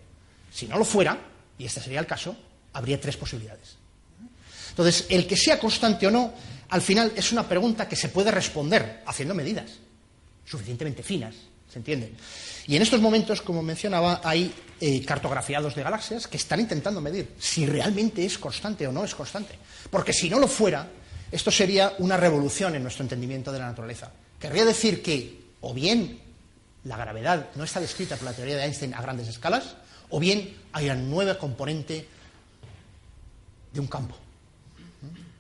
Si 0.53 0.67
no 0.67 0.79
lo 0.79 0.85
fuera, 0.85 1.19
y 1.59 1.65
este 1.65 1.81
sería 1.81 2.01
el 2.01 2.07
caso, 2.07 2.37
habría 2.75 3.01
tres 3.01 3.17
posibilidades. 3.17 3.77
Entonces, 4.71 5.07
el 5.09 5.27
que 5.27 5.37
sea 5.37 5.59
constante 5.59 6.07
o 6.07 6.11
no, 6.11 6.33
al 6.69 6.83
final 6.83 7.13
es 7.17 7.33
una 7.33 7.49
pregunta 7.49 7.89
que 7.89 7.97
se 7.97 8.11
puede 8.11 8.31
responder 8.31 9.03
haciendo 9.07 9.35
medidas 9.35 9.71
suficientemente 10.45 11.03
finas, 11.03 11.35
¿se 11.71 11.79
entiende? 11.79 12.13
Y 12.67 12.77
en 12.77 12.83
estos 12.83 13.01
momentos, 13.01 13.43
como 13.43 13.63
mencionaba, 13.63 14.21
hay 14.25 14.53
eh, 14.81 15.05
cartografiados 15.05 15.75
de 15.75 15.83
galaxias 15.83 16.27
que 16.27 16.37
están 16.37 16.61
intentando 16.61 17.01
medir 17.01 17.35
si 17.39 17.67
realmente 17.67 18.25
es 18.25 18.39
constante 18.39 18.87
o 18.87 18.93
no 18.93 19.05
es 19.05 19.15
constante. 19.15 19.59
Porque 19.91 20.13
si 20.13 20.29
no 20.31 20.39
lo 20.39 20.49
fuera, 20.49 20.89
esto 21.31 21.51
sería 21.51 21.95
una 21.99 22.17
revolución 22.17 22.75
en 22.75 22.83
nuestro 22.83 23.03
entendimiento 23.03 23.53
de 23.53 23.59
la 23.59 23.67
naturaleza. 23.67 24.11
Querría 24.39 24.65
decir 24.65 25.03
que 25.03 25.49
o 25.61 25.75
bien 25.75 26.21
la 26.85 26.97
gravedad 26.97 27.49
no 27.55 27.65
está 27.65 27.81
descrita 27.81 28.17
por 28.17 28.25
la 28.25 28.33
teoría 28.33 28.57
de 28.57 28.65
Einstein 28.65 28.95
a 28.95 29.03
grandes 29.03 29.29
escalas, 29.29 29.77
o 30.11 30.19
bien 30.19 30.57
hay 30.73 30.87
una 30.87 30.95
nueva 30.95 31.39
componente 31.39 32.07
de 33.73 33.81
un 33.81 33.87
campo. 33.87 34.17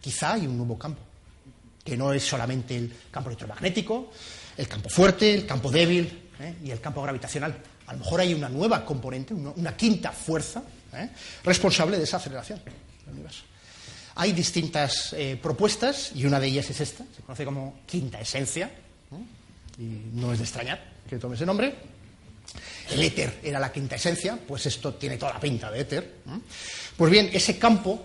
Quizá 0.00 0.34
hay 0.34 0.46
un 0.46 0.56
nuevo 0.56 0.78
campo, 0.78 1.00
que 1.84 1.96
no 1.96 2.12
es 2.12 2.22
solamente 2.22 2.76
el 2.76 2.92
campo 3.10 3.30
electromagnético, 3.30 4.10
el 4.58 4.68
campo 4.68 4.88
fuerte, 4.90 5.32
el 5.32 5.46
campo 5.46 5.70
débil, 5.70 6.28
¿eh? 6.40 6.54
y 6.64 6.70
el 6.70 6.80
campo 6.80 7.00
gravitacional. 7.02 7.56
A 7.86 7.92
lo 7.92 8.00
mejor 8.00 8.20
hay 8.20 8.34
una 8.34 8.48
nueva 8.48 8.84
componente, 8.84 9.32
una, 9.32 9.76
quinta 9.76 10.12
fuerza 10.12 10.62
¿eh? 10.92 11.08
responsable 11.44 11.96
de 11.96 12.04
esa 12.04 12.18
aceleración 12.18 12.60
del 12.64 13.14
universo. 13.14 13.44
Hay 14.16 14.32
distintas 14.32 15.12
eh, 15.12 15.38
propuestas 15.40 16.10
y 16.14 16.26
una 16.26 16.40
de 16.40 16.48
ellas 16.48 16.68
es 16.70 16.80
esta, 16.80 17.04
se 17.16 17.22
conoce 17.22 17.44
como 17.44 17.80
quinta 17.86 18.20
esencia, 18.20 18.70
y 19.78 20.10
no 20.12 20.32
es 20.32 20.38
de 20.38 20.44
extrañar 20.44 20.82
que 21.08 21.18
tome 21.18 21.36
ese 21.36 21.46
nombre. 21.46 21.72
El 22.90 23.02
éter 23.02 23.38
era 23.44 23.60
la 23.60 23.70
quinta 23.70 23.94
esencia, 23.94 24.36
pues 24.46 24.66
esto 24.66 24.94
tiene 24.94 25.16
toda 25.18 25.34
la 25.34 25.40
pinta 25.40 25.70
de 25.70 25.80
éter. 25.80 26.14
Pues 26.96 27.12
bien, 27.12 27.30
ese 27.32 27.58
campo, 27.58 28.02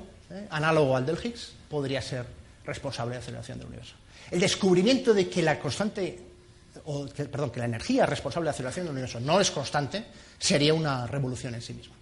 análogo 0.52 0.96
al 0.96 1.06
del 1.06 1.18
Higgs, 1.18 1.54
podría 1.68 2.02
ser 2.02 2.28
responsable 2.64 3.14
de 3.14 3.20
la 3.20 3.24
aceleración 3.24 3.58
del 3.58 3.68
universo. 3.68 3.96
El 4.30 4.40
descubrimiento 4.40 5.16
de 5.16 5.28
que 5.30 5.42
la 5.42 5.60
constante 5.60 6.33
o 6.86 7.08
perdón, 7.08 7.52
que 7.52 7.60
la 7.60 7.66
energía 7.66 8.06
responsable 8.06 8.46
de 8.46 8.52
la 8.52 8.52
aceleración 8.52 8.86
del 8.86 8.94
universo 8.94 9.20
no 9.20 9.40
es 9.40 9.52
constante, 9.52 10.06
sería 10.38 10.74
una 10.74 11.08
revolución 11.08 11.56
en 11.56 11.62
sí 11.62 11.74
misma. 11.74 11.96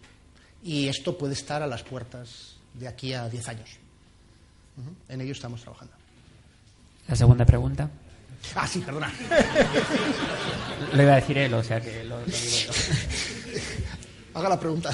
Y 0.63 0.87
esto 0.87 1.17
puede 1.17 1.33
estar 1.33 1.61
a 1.61 1.67
las 1.67 1.83
puertas 1.83 2.55
de 2.73 2.87
aquí 2.87 3.13
a 3.13 3.27
10 3.29 3.47
años. 3.49 3.69
En 5.09 5.21
ello 5.21 5.31
estamos 5.31 5.61
trabajando. 5.61 5.93
La 7.07 7.15
segunda 7.15 7.45
pregunta. 7.45 7.89
Ah, 8.55 8.67
sí, 8.67 8.79
perdona. 8.79 9.11
Lo 10.93 11.03
iba 11.03 11.13
a 11.13 11.15
decir 11.15 11.37
él, 11.37 11.53
o 11.53 11.63
sea 11.63 11.79
que 11.79 12.03
lo, 12.03 12.19
lo 12.19 12.25
digo 12.25 12.73
Haga 14.33 14.49
la 14.49 14.59
pregunta. 14.59 14.91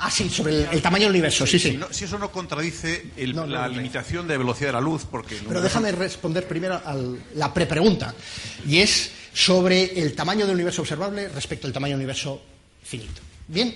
Ah, 0.00 0.10
sí, 0.10 0.28
sobre 0.30 0.62
el, 0.70 0.80
tamaño 0.80 1.04
del 1.04 1.10
universo, 1.10 1.44
sí, 1.44 1.58
sí. 1.58 1.78
Si, 1.90 2.04
eso 2.04 2.18
no 2.18 2.30
contradice 2.30 3.10
la 3.16 3.66
limitación 3.66 4.28
de 4.28 4.38
velocidad 4.38 4.68
de 4.68 4.72
la 4.74 4.80
luz, 4.80 5.04
porque... 5.10 5.36
Pero 5.46 5.60
déjame 5.60 5.90
responder 5.90 6.46
primero 6.46 6.74
a 6.74 6.96
la 7.34 7.52
prepregunta, 7.52 8.14
y 8.66 8.78
es 8.78 9.10
sobre 9.34 10.00
el 10.00 10.14
tamaño 10.14 10.46
del 10.46 10.54
universo 10.54 10.82
observable 10.82 11.28
respecto 11.28 11.66
al 11.66 11.72
tamaño 11.72 11.92
del 11.92 12.04
universo 12.04 12.40
finito. 12.84 13.20
Bien, 13.48 13.74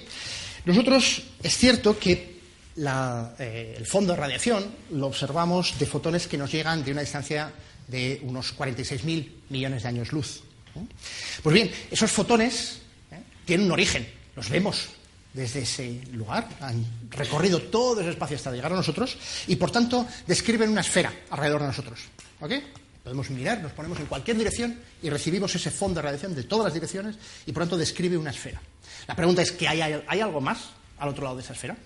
nosotros 0.64 1.22
es 1.42 1.56
cierto 1.56 1.98
que 1.98 2.38
eh, 2.76 3.74
el 3.76 3.86
fondo 3.86 4.12
de 4.12 4.20
radiación 4.20 4.64
lo 4.92 5.08
observamos 5.08 5.76
de 5.76 5.86
fotones 5.86 6.28
que 6.28 6.38
nos 6.38 6.52
llegan 6.52 6.84
de 6.84 6.92
una 6.92 7.00
distancia 7.00 7.52
de 7.88 8.20
unos 8.22 8.56
46.000 8.56 9.28
millones 9.48 9.82
de 9.82 9.88
años 9.88 10.12
luz. 10.12 10.42
Pues 11.42 11.52
bien, 11.52 11.70
esos 11.90 12.10
fotones 12.12 12.78
¿eh? 13.10 13.16
tienen 13.44 13.66
un 13.66 13.72
origen, 13.72 14.06
los 14.36 14.48
vemos 14.48 14.88
desde 15.32 15.60
ese 15.60 16.00
lugar, 16.12 16.48
han 16.60 16.84
recorrido 17.10 17.62
todo 17.62 18.00
ese 18.00 18.10
espacio 18.10 18.36
hasta 18.36 18.52
llegar 18.52 18.72
a 18.72 18.76
nosotros 18.76 19.16
y, 19.46 19.56
por 19.56 19.70
tanto, 19.70 20.06
describen 20.26 20.70
una 20.70 20.82
esfera 20.82 21.12
alrededor 21.30 21.62
de 21.62 21.66
nosotros. 21.68 22.00
¿Ok? 22.40 22.52
Podemos 23.02 23.30
mirar, 23.30 23.60
nos 23.60 23.72
ponemos 23.72 23.98
en 23.98 24.06
cualquier 24.06 24.36
dirección 24.36 24.78
y 25.02 25.10
recibimos 25.10 25.54
ese 25.54 25.70
fondo 25.70 25.96
de 25.96 26.02
radiación 26.02 26.34
de 26.34 26.44
todas 26.44 26.66
las 26.66 26.74
direcciones 26.74 27.16
y, 27.46 27.52
por 27.52 27.62
tanto, 27.62 27.76
describe 27.76 28.16
una 28.16 28.30
esfera. 28.30 28.60
La 29.08 29.16
pregunta 29.16 29.42
es, 29.42 29.52
¿que 29.52 29.66
hay, 29.66 29.80
hay 29.80 30.20
algo 30.20 30.40
más 30.40 30.70
al 30.98 31.08
otro 31.08 31.24
lado 31.24 31.36
de 31.36 31.42
esa 31.42 31.54
esfera? 31.54 31.76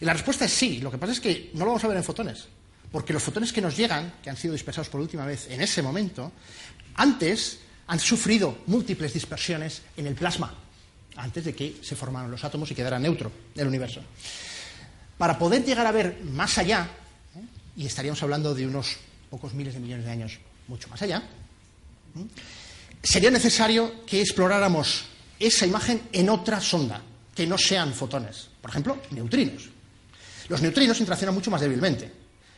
Y 0.00 0.04
la 0.04 0.12
respuesta 0.12 0.44
es 0.44 0.52
sí. 0.52 0.78
Lo 0.78 0.90
que 0.90 0.98
pasa 0.98 1.12
es 1.12 1.20
que 1.20 1.50
no 1.54 1.60
lo 1.60 1.72
vamos 1.72 1.84
a 1.84 1.88
ver 1.88 1.96
en 1.96 2.04
fotones, 2.04 2.44
porque 2.92 3.12
los 3.12 3.22
fotones 3.22 3.52
que 3.52 3.60
nos 3.60 3.76
llegan, 3.76 4.14
que 4.22 4.30
han 4.30 4.36
sido 4.36 4.52
dispersados 4.52 4.88
por 4.88 5.00
última 5.00 5.26
vez 5.26 5.48
en 5.50 5.60
ese 5.60 5.82
momento, 5.82 6.30
antes 6.94 7.60
han 7.86 7.98
sufrido 7.98 8.58
múltiples 8.66 9.14
dispersiones 9.14 9.82
en 9.96 10.06
el 10.06 10.14
plasma 10.14 10.54
antes 11.18 11.44
de 11.44 11.54
que 11.54 11.76
se 11.82 11.96
formaran 11.96 12.30
los 12.30 12.44
átomos 12.44 12.70
y 12.70 12.74
quedara 12.74 12.98
neutro 12.98 13.30
el 13.54 13.66
universo. 13.66 14.00
Para 15.18 15.38
poder 15.38 15.64
llegar 15.64 15.86
a 15.86 15.92
ver 15.92 16.22
más 16.24 16.58
allá, 16.58 16.88
¿eh? 17.34 17.40
y 17.76 17.86
estaríamos 17.86 18.22
hablando 18.22 18.54
de 18.54 18.66
unos 18.66 18.96
pocos 19.28 19.52
miles 19.52 19.74
de 19.74 19.80
millones 19.80 20.06
de 20.06 20.12
años 20.12 20.38
mucho 20.68 20.88
más 20.88 21.02
allá, 21.02 21.22
¿eh? 22.16 22.24
sería 23.02 23.30
necesario 23.30 24.06
que 24.06 24.20
exploráramos 24.20 25.04
esa 25.38 25.66
imagen 25.66 26.02
en 26.12 26.30
otra 26.30 26.60
sonda, 26.60 27.02
que 27.34 27.46
no 27.46 27.58
sean 27.58 27.92
fotones. 27.92 28.48
Por 28.60 28.70
ejemplo, 28.70 28.98
neutrinos. 29.10 29.68
Los 30.48 30.62
neutrinos 30.62 30.98
interaccionan 31.00 31.34
mucho 31.34 31.50
más 31.50 31.60
débilmente 31.60 32.10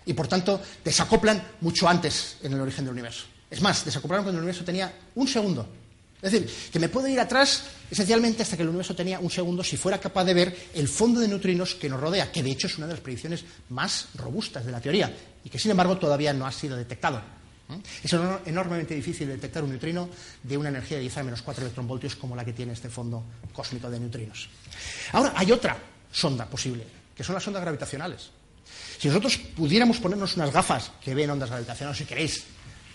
y, 0.04 0.12
por 0.12 0.28
tanto, 0.28 0.60
desacoplan 0.84 1.42
mucho 1.60 1.88
antes 1.88 2.36
en 2.42 2.52
el 2.52 2.60
origen 2.60 2.84
del 2.84 2.92
universo. 2.92 3.24
Es 3.50 3.60
más, 3.60 3.84
desacoplaron 3.84 4.24
cuando 4.24 4.38
el 4.38 4.44
universo 4.44 4.64
tenía 4.64 4.92
un 5.14 5.26
segundo 5.26 5.79
es 6.22 6.32
decir, 6.32 6.50
que 6.70 6.78
me 6.78 6.88
puedo 6.88 7.08
ir 7.08 7.18
atrás 7.18 7.64
esencialmente 7.90 8.42
hasta 8.42 8.56
que 8.56 8.62
el 8.62 8.68
universo 8.68 8.94
tenía 8.94 9.18
un 9.18 9.30
segundo 9.30 9.64
si 9.64 9.76
fuera 9.76 9.98
capaz 9.98 10.24
de 10.24 10.34
ver 10.34 10.68
el 10.74 10.88
fondo 10.88 11.20
de 11.20 11.28
neutrinos 11.28 11.74
que 11.74 11.88
nos 11.88 12.00
rodea, 12.00 12.30
que 12.30 12.42
de 12.42 12.50
hecho 12.50 12.66
es 12.66 12.76
una 12.76 12.86
de 12.86 12.94
las 12.94 13.00
predicciones 13.00 13.44
más 13.70 14.08
robustas 14.14 14.64
de 14.64 14.72
la 14.72 14.80
teoría 14.80 15.14
y 15.44 15.48
que 15.48 15.58
sin 15.58 15.70
embargo 15.70 15.96
todavía 15.98 16.32
no 16.32 16.46
ha 16.46 16.52
sido 16.52 16.76
detectado. 16.76 17.18
¿eh? 17.70 17.80
Es 18.04 18.12
enormemente 18.12 18.94
difícil 18.94 19.28
detectar 19.28 19.64
un 19.64 19.70
neutrino 19.70 20.08
de 20.42 20.56
una 20.56 20.68
energía 20.68 20.98
de 20.98 21.02
10 21.02 21.16
a 21.16 21.22
menos 21.24 21.42
4 21.42 21.64
electronvoltios 21.64 22.16
como 22.16 22.36
la 22.36 22.44
que 22.44 22.52
tiene 22.52 22.72
este 22.72 22.90
fondo 22.90 23.24
cósmico 23.52 23.90
de 23.90 23.98
neutrinos. 23.98 24.48
Ahora, 25.12 25.32
hay 25.36 25.50
otra 25.52 25.78
sonda 26.12 26.46
posible, 26.46 26.84
que 27.16 27.24
son 27.24 27.34
las 27.34 27.46
ondas 27.46 27.62
gravitacionales. 27.62 28.30
Si 28.98 29.08
nosotros 29.08 29.38
pudiéramos 29.56 29.98
ponernos 29.98 30.36
unas 30.36 30.52
gafas 30.52 30.92
que 31.02 31.14
ven 31.14 31.30
ondas 31.30 31.48
gravitacionales, 31.48 31.98
si 31.98 32.04
queréis, 32.04 32.44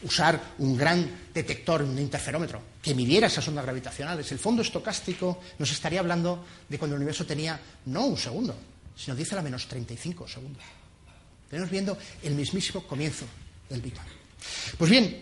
usar 0.05 0.53
un 0.59 0.77
gran 0.77 1.29
detector, 1.33 1.81
un 1.81 1.97
interferómetro, 1.97 2.61
que 2.81 2.93
midiera 2.93 3.27
esas 3.27 3.47
ondas 3.47 3.65
gravitacionales, 3.65 4.31
el 4.31 4.39
fondo 4.39 4.61
estocástico 4.61 5.41
nos 5.57 5.71
estaría 5.71 5.99
hablando 5.99 6.45
de 6.69 6.77
cuando 6.77 6.95
el 6.95 7.01
universo 7.01 7.25
tenía 7.25 7.59
no 7.85 8.05
un 8.05 8.17
segundo, 8.17 8.55
sino 8.95 9.15
10 9.15 9.33
a 9.33 9.35
la 9.37 9.41
menos 9.41 9.67
35 9.67 10.27
segundos. 10.27 10.63
Tenemos 11.49 11.69
viendo 11.69 11.97
el 12.23 12.35
mismísimo 12.35 12.85
comienzo 12.85 13.25
del 13.69 13.81
Big 13.81 13.95
Bang. 13.95 14.07
Pues 14.77 14.91
bien, 14.91 15.19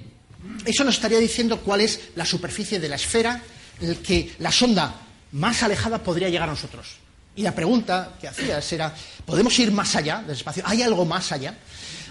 eso 0.65 0.83
nos 0.83 0.95
estaría 0.95 1.19
diciendo 1.19 1.59
cuál 1.61 1.81
es 1.81 2.11
la 2.15 2.25
superficie 2.25 2.79
de 2.79 2.89
la 2.89 2.95
esfera 2.95 3.41
en 3.79 3.89
la 3.89 3.95
que 3.95 4.35
la 4.39 4.51
sonda 4.51 4.95
más 5.31 5.63
alejada 5.63 6.03
podría 6.03 6.29
llegar 6.29 6.49
a 6.49 6.53
nosotros. 6.53 6.97
Y 7.35 7.41
la 7.41 7.55
pregunta 7.55 8.15
que 8.19 8.27
hacías 8.27 8.71
era, 8.73 8.93
¿podemos 9.25 9.57
ir 9.57 9.71
más 9.71 9.95
allá 9.95 10.21
del 10.21 10.35
espacio? 10.35 10.63
¿Hay 10.65 10.81
algo 10.81 11.05
más 11.05 11.31
allá? 11.31 11.57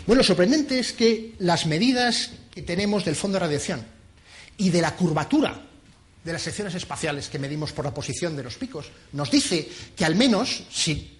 Bueno, 0.06 0.20
lo 0.20 0.24
sorprendente 0.24 0.80
es 0.80 0.92
que 0.92 1.34
las 1.38 1.66
medidas 1.66 2.30
que 2.52 2.62
tenemos 2.62 3.04
del 3.04 3.16
fondo 3.16 3.36
de 3.36 3.40
radiación 3.40 3.84
y 4.58 4.70
de 4.70 4.80
la 4.80 4.94
curvatura 4.94 5.60
de 6.22 6.32
las 6.32 6.42
secciones 6.42 6.74
espaciales 6.74 7.28
que 7.28 7.38
medimos 7.38 7.72
por 7.72 7.84
la 7.84 7.94
posición 7.94 8.36
de 8.36 8.44
los 8.44 8.54
picos 8.54 8.86
nos 9.12 9.30
dice 9.30 9.68
que 9.96 10.04
al 10.04 10.14
menos 10.14 10.64
si 10.70 11.18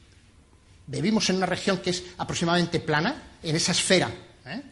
vivimos 0.86 1.28
en 1.30 1.36
una 1.36 1.46
región 1.46 1.78
que 1.78 1.90
es 1.90 2.02
aproximadamente 2.18 2.80
plana, 2.80 3.30
en 3.42 3.56
esa 3.56 3.72
esfera, 3.72 4.10
¿eh? 4.46 4.62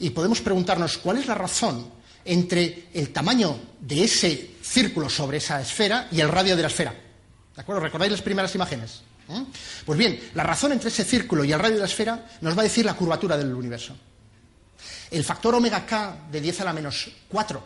y 0.00 0.10
podemos 0.10 0.40
preguntarnos 0.40 0.98
cuál 0.98 1.18
es 1.18 1.26
la 1.26 1.34
razón 1.34 1.90
entre 2.24 2.88
el 2.92 3.12
tamaño 3.12 3.58
de 3.80 4.04
ese 4.04 4.56
círculo 4.62 5.08
sobre 5.08 5.38
esa 5.38 5.60
esfera 5.60 6.08
y 6.10 6.20
el 6.20 6.28
radio 6.28 6.56
de 6.56 6.62
la 6.62 6.68
esfera. 6.68 6.92
¿De 7.54 7.62
acuerdo? 7.62 7.82
¿Recordáis 7.82 8.12
las 8.12 8.22
primeras 8.22 8.54
imágenes? 8.54 9.02
¿Eh? 9.28 9.44
Pues 9.84 9.98
bien, 9.98 10.20
la 10.34 10.42
razón 10.42 10.72
entre 10.72 10.88
ese 10.88 11.04
círculo 11.04 11.44
y 11.44 11.52
el 11.52 11.58
radio 11.58 11.76
de 11.76 11.80
la 11.80 11.86
esfera 11.86 12.26
nos 12.40 12.56
va 12.56 12.60
a 12.60 12.64
decir 12.64 12.84
la 12.84 12.94
curvatura 12.94 13.36
del 13.36 13.54
universo. 13.54 13.96
El 15.10 15.24
factor 15.24 15.54
omega 15.54 15.86
k 15.86 16.28
de 16.30 16.40
10 16.40 16.60
a 16.60 16.64
la 16.64 16.72
menos 16.72 17.10
4 17.28 17.62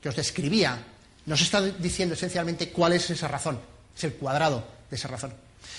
que 0.00 0.08
os 0.08 0.16
describía 0.16 0.78
nos 1.26 1.40
está 1.40 1.60
diciendo 1.62 2.14
esencialmente 2.14 2.70
cuál 2.70 2.92
es 2.92 3.10
esa 3.10 3.28
razón. 3.28 3.58
Es 3.96 4.04
el 4.04 4.14
cuadrado 4.14 4.66
de 4.88 4.96
esa 4.96 5.08
razón. 5.08 5.32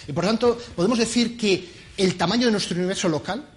Y 0.08 0.12
por 0.12 0.26
tanto, 0.26 0.58
podemos 0.76 1.00
decir 1.00 1.38
que 1.38 1.70
el 1.96 2.16
tamaño 2.18 2.48
de 2.48 2.52
nuestro 2.52 2.78
universo 2.78 3.08
local, 3.08 3.48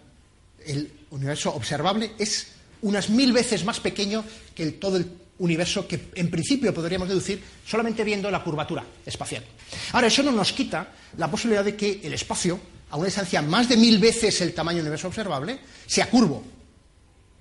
el 0.64 0.92
universo 1.10 1.52
observable, 1.54 2.12
es 2.18 2.48
unas 2.82 3.10
mil 3.10 3.32
veces 3.32 3.64
más 3.64 3.80
pequeño 3.80 4.24
que 4.54 4.70
todo 4.72 4.96
el 4.96 5.10
universo 5.38 5.88
que 5.88 6.10
en 6.14 6.30
principio 6.30 6.72
podríamos 6.72 7.08
deducir 7.08 7.42
solamente 7.66 8.04
viendo 8.04 8.30
la 8.30 8.44
curvatura 8.44 8.84
espacial. 9.04 9.44
Ahora, 9.92 10.06
eso 10.06 10.22
no 10.22 10.32
nos 10.32 10.52
quita 10.52 10.92
la 11.16 11.30
posibilidad 11.30 11.64
de 11.64 11.76
que 11.76 12.00
el 12.02 12.12
espacio, 12.12 12.60
a 12.90 12.96
una 12.96 13.06
distancia 13.06 13.42
más 13.42 13.68
de 13.68 13.76
mil 13.76 13.98
veces 13.98 14.40
el 14.40 14.54
tamaño 14.54 14.76
del 14.76 14.86
universo 14.86 15.08
observable, 15.08 15.58
sea 15.86 16.08
curvo. 16.08 16.44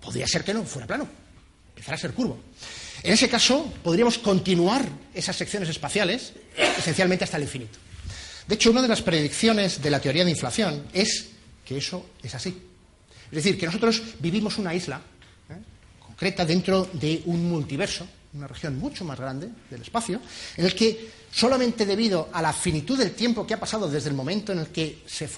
Podría 0.02 0.28
ser 0.28 0.44
que 0.44 0.54
no 0.54 0.64
fuera 0.64 0.88
plano, 0.88 1.08
empezara 1.70 1.96
a 1.96 2.00
ser 2.00 2.14
curvo. 2.14 2.40
En 3.04 3.14
ese 3.14 3.30
caso, 3.30 3.72
podríamos 3.84 4.18
continuar 4.18 4.88
esas 5.14 5.36
secciones 5.36 5.70
espaciales 5.70 6.34
esencialmente 6.78 7.24
hasta 7.24 7.38
el 7.38 7.44
infinito. 7.44 7.80
De 8.48 8.56
hecho, 8.56 8.72
una 8.72 8.82
de 8.82 8.88
las 8.88 9.02
predicciones 9.02 9.82
de 9.82 9.90
la 9.90 10.02
teoría 10.02 10.26
de 10.26 10.32
inflación 10.32 10.88
es 10.92 11.30
que 11.64 11.78
eso 11.78 12.06
es 12.24 12.34
así. 12.34 12.50
Es 13.32 13.36
decir, 13.36 13.60
que 13.60 13.68
nosotros 13.68 14.02
vivimos 14.20 14.58
una 14.58 14.74
isla 14.74 15.00
concreta 16.00 16.44
dentro 16.44 16.90
de 16.94 17.22
un 17.28 17.48
multiverso, 17.48 18.08
una 18.34 18.48
región 18.48 18.78
mucho 18.78 19.06
más 19.06 19.20
grande 19.20 19.50
del 19.70 19.82
espacio, 19.82 20.20
en 20.58 20.66
el 20.66 20.76
que 20.76 21.12
solamente 21.32 21.86
debido 21.86 22.30
a 22.34 22.42
la 22.42 22.52
finitud 22.52 22.98
del 22.98 23.12
tiempo 23.12 23.46
que 23.46 23.54
ha 23.54 23.60
pasado 23.60 23.90
desde 23.90 24.10
el 24.10 24.16
momento 24.16 24.52
en 24.52 24.60
el 24.60 24.68
que 24.68 25.04
se, 25.06 25.30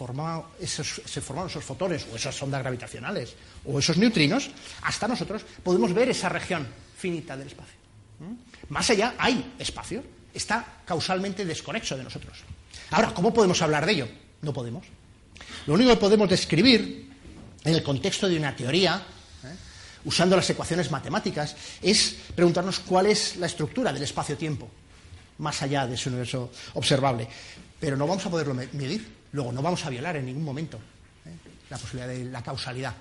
esos, 0.59 1.01
se 1.05 1.21
formaron 1.21 1.49
esos 1.49 1.63
fotones 1.63 2.07
o 2.11 2.15
esas 2.15 2.41
ondas 2.41 2.61
gravitacionales 2.61 3.35
o 3.65 3.79
esos 3.79 3.97
neutrinos, 3.97 4.49
hasta 4.81 5.07
nosotros 5.07 5.43
podemos 5.63 5.93
ver 5.93 6.09
esa 6.09 6.29
región 6.29 6.67
finita 6.97 7.37
del 7.37 7.47
espacio. 7.47 7.75
¿Mm? 8.19 8.73
Más 8.73 8.89
allá 8.89 9.15
hay 9.17 9.53
espacio, 9.59 10.03
está 10.33 10.81
causalmente 10.85 11.45
desconexo 11.45 11.97
de 11.97 12.03
nosotros. 12.03 12.39
Ahora, 12.91 13.13
¿cómo 13.13 13.33
podemos 13.33 13.61
hablar 13.61 13.85
de 13.85 13.91
ello? 13.91 14.07
No 14.41 14.53
podemos. 14.53 14.85
Lo 15.67 15.73
único 15.73 15.91
que 15.91 15.97
podemos 15.97 16.29
describir 16.29 17.09
en 17.63 17.73
el 17.73 17.83
contexto 17.83 18.27
de 18.27 18.37
una 18.37 18.55
teoría 18.55 19.05
usando 20.05 20.35
las 20.35 20.49
ecuaciones 20.49 20.89
matemáticas, 20.91 21.55
es 21.81 22.15
preguntarnos 22.35 22.79
cuál 22.79 23.07
es 23.07 23.37
la 23.37 23.45
estructura 23.45 23.93
del 23.93 24.03
espacio-tiempo, 24.03 24.67
más 25.37 25.61
allá 25.61 25.85
de 25.87 25.95
ese 25.95 26.09
universo 26.09 26.51
observable. 26.73 27.27
Pero 27.79 27.97
no 27.97 28.07
vamos 28.07 28.25
a 28.25 28.29
poderlo 28.29 28.53
medir, 28.53 29.07
luego 29.31 29.51
no 29.51 29.61
vamos 29.61 29.85
a 29.85 29.89
violar 29.89 30.15
en 30.17 30.25
ningún 30.25 30.43
momento 30.43 30.77
¿eh? 31.25 31.35
la 31.69 31.77
posibilidad 31.77 32.07
de 32.07 32.25
la 32.25 32.43
causalidad 32.43 32.95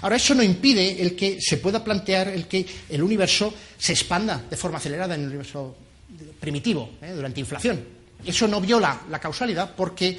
Ahora, 0.00 0.16
eso 0.16 0.34
no 0.34 0.44
impide 0.44 1.02
el 1.02 1.16
que 1.16 1.38
se 1.40 1.56
pueda 1.56 1.82
plantear 1.82 2.28
el 2.28 2.46
que 2.46 2.64
el 2.88 3.02
universo 3.02 3.52
se 3.76 3.92
expanda 3.92 4.44
de 4.48 4.56
forma 4.56 4.78
acelerada 4.78 5.16
en 5.16 5.22
el 5.22 5.26
universo 5.26 5.76
primitivo, 6.38 6.98
¿eh? 7.02 7.12
durante 7.12 7.40
inflación. 7.40 7.84
Eso 8.24 8.46
no 8.46 8.60
viola 8.60 9.02
la 9.10 9.18
causalidad 9.18 9.74
porque 9.74 10.18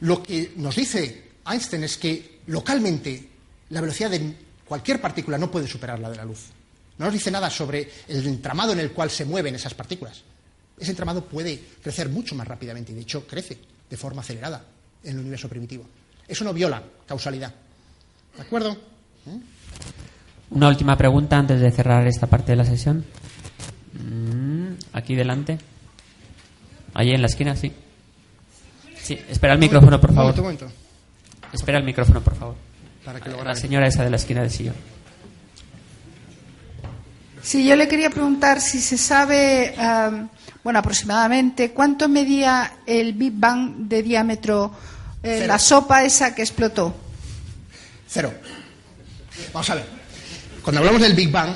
lo 0.00 0.20
que 0.22 0.52
nos 0.56 0.74
dice 0.74 1.30
Einstein 1.46 1.84
es 1.84 1.96
que 1.96 2.40
localmente 2.46 3.28
la 3.68 3.80
velocidad 3.80 4.10
de 4.10 4.34
Cualquier 4.70 5.00
partícula 5.00 5.36
no 5.36 5.50
puede 5.50 5.66
superar 5.66 5.98
la 5.98 6.08
de 6.08 6.16
la 6.16 6.24
luz. 6.24 6.46
No 6.96 7.06
nos 7.06 7.12
dice 7.12 7.28
nada 7.28 7.50
sobre 7.50 7.90
el 8.06 8.24
entramado 8.24 8.72
en 8.72 8.78
el 8.78 8.92
cual 8.92 9.10
se 9.10 9.24
mueven 9.24 9.56
esas 9.56 9.74
partículas. 9.74 10.22
Ese 10.78 10.92
entramado 10.92 11.24
puede 11.24 11.60
crecer 11.82 12.08
mucho 12.08 12.36
más 12.36 12.46
rápidamente 12.46 12.92
y, 12.92 12.94
de 12.94 13.00
hecho, 13.00 13.26
crece 13.26 13.58
de 13.90 13.96
forma 13.96 14.22
acelerada 14.22 14.64
en 15.02 15.14
el 15.14 15.18
universo 15.18 15.48
primitivo. 15.48 15.84
Eso 16.28 16.44
no 16.44 16.52
viola 16.52 16.84
causalidad. 17.04 17.52
¿De 18.36 18.42
acuerdo? 18.42 18.76
Una 20.50 20.68
última 20.68 20.96
pregunta 20.96 21.38
antes 21.38 21.60
de 21.60 21.70
cerrar 21.70 22.06
esta 22.06 22.26
parte 22.26 22.52
de 22.52 22.56
la 22.56 22.64
sesión. 22.64 23.04
Mm, 23.92 24.72
aquí 24.92 25.14
delante. 25.14 25.58
Allí 26.94 27.12
en 27.12 27.20
la 27.20 27.28
esquina, 27.28 27.54
sí. 27.54 27.72
Sí, 29.00 29.18
espera 29.28 29.52
el 29.54 29.58
micrófono, 29.58 30.00
por 30.00 30.12
favor. 30.12 30.34
Espera 31.52 31.78
el 31.78 31.84
micrófono, 31.84 32.20
por 32.20 32.34
favor 32.34 32.70
la 33.44 33.56
señora 33.56 33.86
esa 33.86 34.04
de 34.04 34.10
la 34.10 34.16
esquina 34.16 34.42
del 34.42 34.50
sillón. 34.50 34.74
Sí, 37.42 37.66
yo 37.66 37.74
le 37.74 37.88
quería 37.88 38.10
preguntar 38.10 38.60
si 38.60 38.80
se 38.80 38.98
sabe, 38.98 39.74
bueno, 40.62 40.78
aproximadamente, 40.78 41.70
cuánto 41.72 42.08
medía 42.08 42.72
el 42.86 43.14
Big 43.14 43.32
Bang 43.34 43.88
de 43.88 44.02
diámetro, 44.02 44.72
eh, 45.22 45.46
la 45.46 45.58
sopa 45.58 46.04
esa 46.04 46.34
que 46.34 46.42
explotó. 46.42 46.94
Cero. 48.12 48.34
Vamos 49.52 49.70
a 49.70 49.76
ver. 49.76 49.86
Cuando 50.62 50.80
hablamos 50.80 51.00
del 51.00 51.14
Big 51.14 51.30
Bang, 51.30 51.54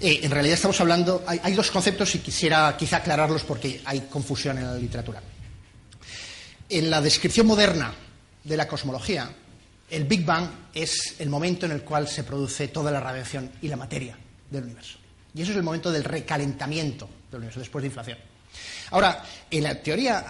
eh, 0.00 0.20
en 0.22 0.30
realidad 0.30 0.54
estamos 0.54 0.80
hablando, 0.80 1.24
hay, 1.26 1.52
dos 1.52 1.72
conceptos 1.72 2.14
y 2.14 2.20
quisiera 2.20 2.76
quizá 2.78 2.98
aclararlos 2.98 3.42
porque 3.42 3.82
hay 3.84 4.02
confusión 4.02 4.56
en 4.58 4.66
la 4.66 4.76
literatura. 4.76 5.20
En 6.68 6.88
la 6.88 7.00
descripción 7.00 7.44
moderna 7.44 7.92
de 8.44 8.56
la 8.56 8.68
cosmología, 8.68 9.28
el 9.90 10.04
Big 10.04 10.24
Bang 10.24 10.48
es 10.72 11.16
el 11.18 11.28
momento 11.28 11.66
en 11.66 11.72
el 11.72 11.82
cual 11.82 12.06
se 12.06 12.22
produce 12.22 12.68
toda 12.68 12.92
la 12.92 13.00
radiación 13.00 13.50
y 13.60 13.66
la 13.66 13.76
materia 13.76 14.16
del 14.48 14.62
universo. 14.62 14.98
Y 15.34 15.42
eso 15.42 15.50
es 15.50 15.56
el 15.56 15.64
momento 15.64 15.90
del 15.90 16.04
recalentamiento 16.04 17.08
del 17.32 17.38
universo, 17.38 17.58
después 17.58 17.82
de 17.82 17.88
inflación. 17.88 18.18
Ahora, 18.92 19.24
en 19.50 19.64
la 19.64 19.74
teoría 19.82 20.24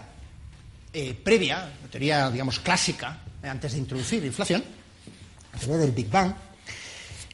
eh, 0.90 1.12
previa, 1.22 1.70
la 1.82 1.90
teoría, 1.90 2.30
digamos, 2.30 2.60
clásica, 2.60 3.20
antes 3.42 3.72
de 3.72 3.78
introducir 3.78 4.24
inflación, 4.24 4.64
la 5.56 5.60
teoría 5.60 5.78
del 5.78 5.92
Big 5.92 6.10
Bang, 6.10 6.34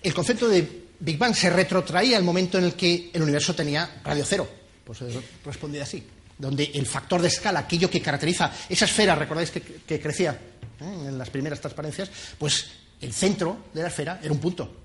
el 0.03 0.15
concepto 0.15 0.49
de 0.49 0.87
Big 1.01 1.19
Bang 1.19 1.35
se 1.35 1.51
retrotraía 1.51 2.17
al 2.17 2.25
momento 2.25 2.59
en 2.59 2.65
el 2.65 2.75
que 2.75 3.11
el 3.13 3.23
universo 3.23 3.55
tenía 3.55 4.01
radio 4.05 4.25
cero. 4.25 4.49
Pues 4.85 5.01
respondía 5.45 5.83
así. 5.83 6.07
Donde 6.39 6.71
el 6.75 6.87
factor 6.87 7.21
de 7.21 7.29
escala, 7.29 7.61
aquello 7.61 7.91
que 7.91 8.01
caracteriza 8.01 8.53
esa 8.69 8.85
esfera, 8.85 9.15
recordáis 9.15 9.51
que 9.51 10.01
crecía 10.01 10.33
¿eh? 10.81 11.09
en 11.09 11.19
las 11.19 11.31
primeras 11.31 11.61
transparencias, 11.61 12.11
pues 12.39 12.67
el 13.01 13.13
centro 13.13 13.65
de 13.73 13.83
la 13.83 13.89
esfera 13.89 14.21
era 14.23 14.33
un 14.33 14.41
punto. 14.41 14.83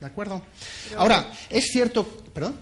¿De 0.00 0.06
acuerdo? 0.06 0.42
Ahora, 0.96 1.32
es 1.50 1.66
cierto. 1.72 2.04
¿Perdón? 2.32 2.56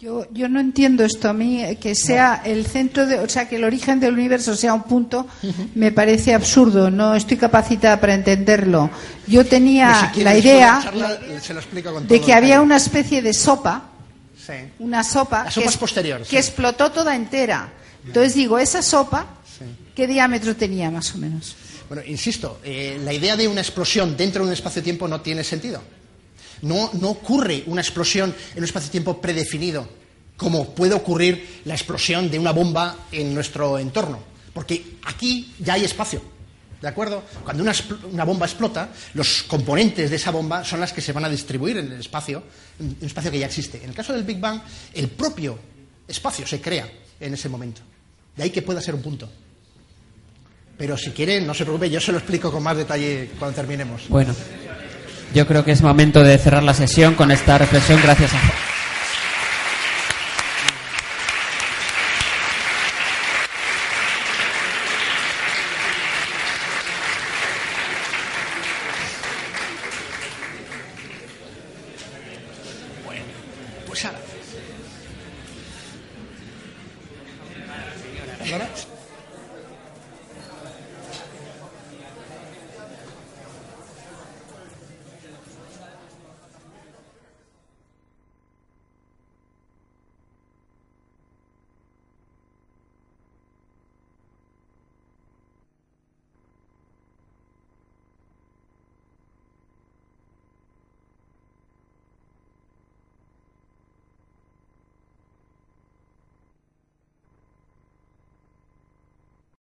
Yo, 0.00 0.26
yo 0.32 0.48
no 0.48 0.60
entiendo 0.60 1.04
esto. 1.04 1.28
A 1.28 1.32
mí, 1.32 1.62
eh, 1.62 1.76
que 1.76 1.94
sea 1.94 2.42
el 2.44 2.66
centro, 2.66 3.06
de, 3.06 3.20
o 3.20 3.28
sea, 3.28 3.48
que 3.48 3.56
el 3.56 3.64
origen 3.64 4.00
del 4.00 4.14
universo 4.14 4.56
sea 4.56 4.74
un 4.74 4.82
punto, 4.82 5.26
me 5.74 5.92
parece 5.92 6.34
absurdo. 6.34 6.90
No 6.90 7.14
estoy 7.14 7.36
capacitada 7.36 8.00
para 8.00 8.14
entenderlo. 8.14 8.90
Yo 9.26 9.46
tenía 9.46 10.12
la 10.16 10.36
idea 10.36 10.82
de 12.08 12.20
que 12.20 12.32
había 12.34 12.60
una 12.60 12.76
especie 12.76 13.22
de 13.22 13.32
sopa, 13.32 13.90
una 14.78 15.04
sopa, 15.04 15.46
que, 16.28 16.38
explotó 16.38 16.90
toda 16.90 17.14
entera. 17.14 17.72
Entonces 18.04 18.34
digo, 18.34 18.58
esa 18.58 18.82
sopa, 18.82 19.26
¿qué 19.94 20.06
diámetro 20.06 20.54
tenía 20.56 20.90
más 20.90 21.14
o 21.14 21.18
menos? 21.18 21.56
Bueno, 21.88 22.02
insisto, 22.06 22.60
eh, 22.64 22.98
la 23.02 23.12
idea 23.12 23.36
de 23.36 23.46
una 23.46 23.60
explosión 23.60 24.16
dentro 24.16 24.42
de 24.42 24.48
un 24.48 24.52
espacio-tiempo 24.52 25.06
no 25.06 25.20
tiene 25.20 25.44
sentido. 25.44 25.80
No, 26.64 26.90
no 26.94 27.10
ocurre 27.10 27.62
una 27.66 27.80
explosión 27.80 28.34
en 28.52 28.58
un 28.58 28.64
espacio-tiempo 28.64 29.20
predefinido, 29.20 29.88
como 30.36 30.74
puede 30.74 30.94
ocurrir 30.94 31.60
la 31.64 31.74
explosión 31.74 32.30
de 32.30 32.38
una 32.38 32.52
bomba 32.52 32.96
en 33.12 33.34
nuestro 33.34 33.78
entorno. 33.78 34.18
Porque 34.52 34.96
aquí 35.04 35.54
ya 35.58 35.74
hay 35.74 35.84
espacio. 35.84 36.22
¿De 36.80 36.88
acuerdo? 36.88 37.22
Cuando 37.44 37.62
una, 37.62 37.72
una, 38.10 38.24
bomba 38.24 38.46
explota, 38.46 38.90
los 39.14 39.44
componentes 39.44 40.10
de 40.10 40.16
esa 40.16 40.30
bomba 40.30 40.64
son 40.64 40.80
las 40.80 40.92
que 40.92 41.00
se 41.00 41.12
van 41.12 41.24
a 41.24 41.28
distribuir 41.28 41.78
en 41.78 41.92
el 41.92 42.00
espacio, 42.00 42.42
en 42.78 42.96
un 43.00 43.06
espacio 43.06 43.30
que 43.30 43.38
ya 43.38 43.46
existe. 43.46 43.78
En 43.82 43.90
el 43.90 43.94
caso 43.94 44.12
del 44.12 44.24
Big 44.24 44.38
Bang, 44.38 44.60
el 44.92 45.08
propio 45.08 45.58
espacio 46.06 46.46
se 46.46 46.60
crea 46.60 46.90
en 47.20 47.34
ese 47.34 47.48
momento. 47.48 47.80
De 48.36 48.42
ahí 48.42 48.50
que 48.50 48.62
pueda 48.62 48.80
ser 48.80 48.94
un 48.94 49.02
punto. 49.02 49.30
Pero 50.76 50.96
si 50.96 51.10
quiere, 51.10 51.40
no 51.40 51.54
se 51.54 51.64
preocupe, 51.64 51.88
yo 51.88 52.00
se 52.00 52.12
lo 52.12 52.18
explico 52.18 52.50
con 52.50 52.62
más 52.62 52.76
detalle 52.76 53.30
cuando 53.38 53.54
terminemos. 53.54 54.08
Bueno, 54.08 54.34
yo 55.34 55.46
creo 55.46 55.64
que 55.64 55.72
es 55.72 55.82
momento 55.82 56.22
de 56.22 56.38
cerrar 56.38 56.62
la 56.62 56.74
sesión 56.74 57.14
con 57.14 57.30
esta 57.32 57.58
reflexión. 57.58 58.00
Gracias 58.02 58.32
a 58.32 58.73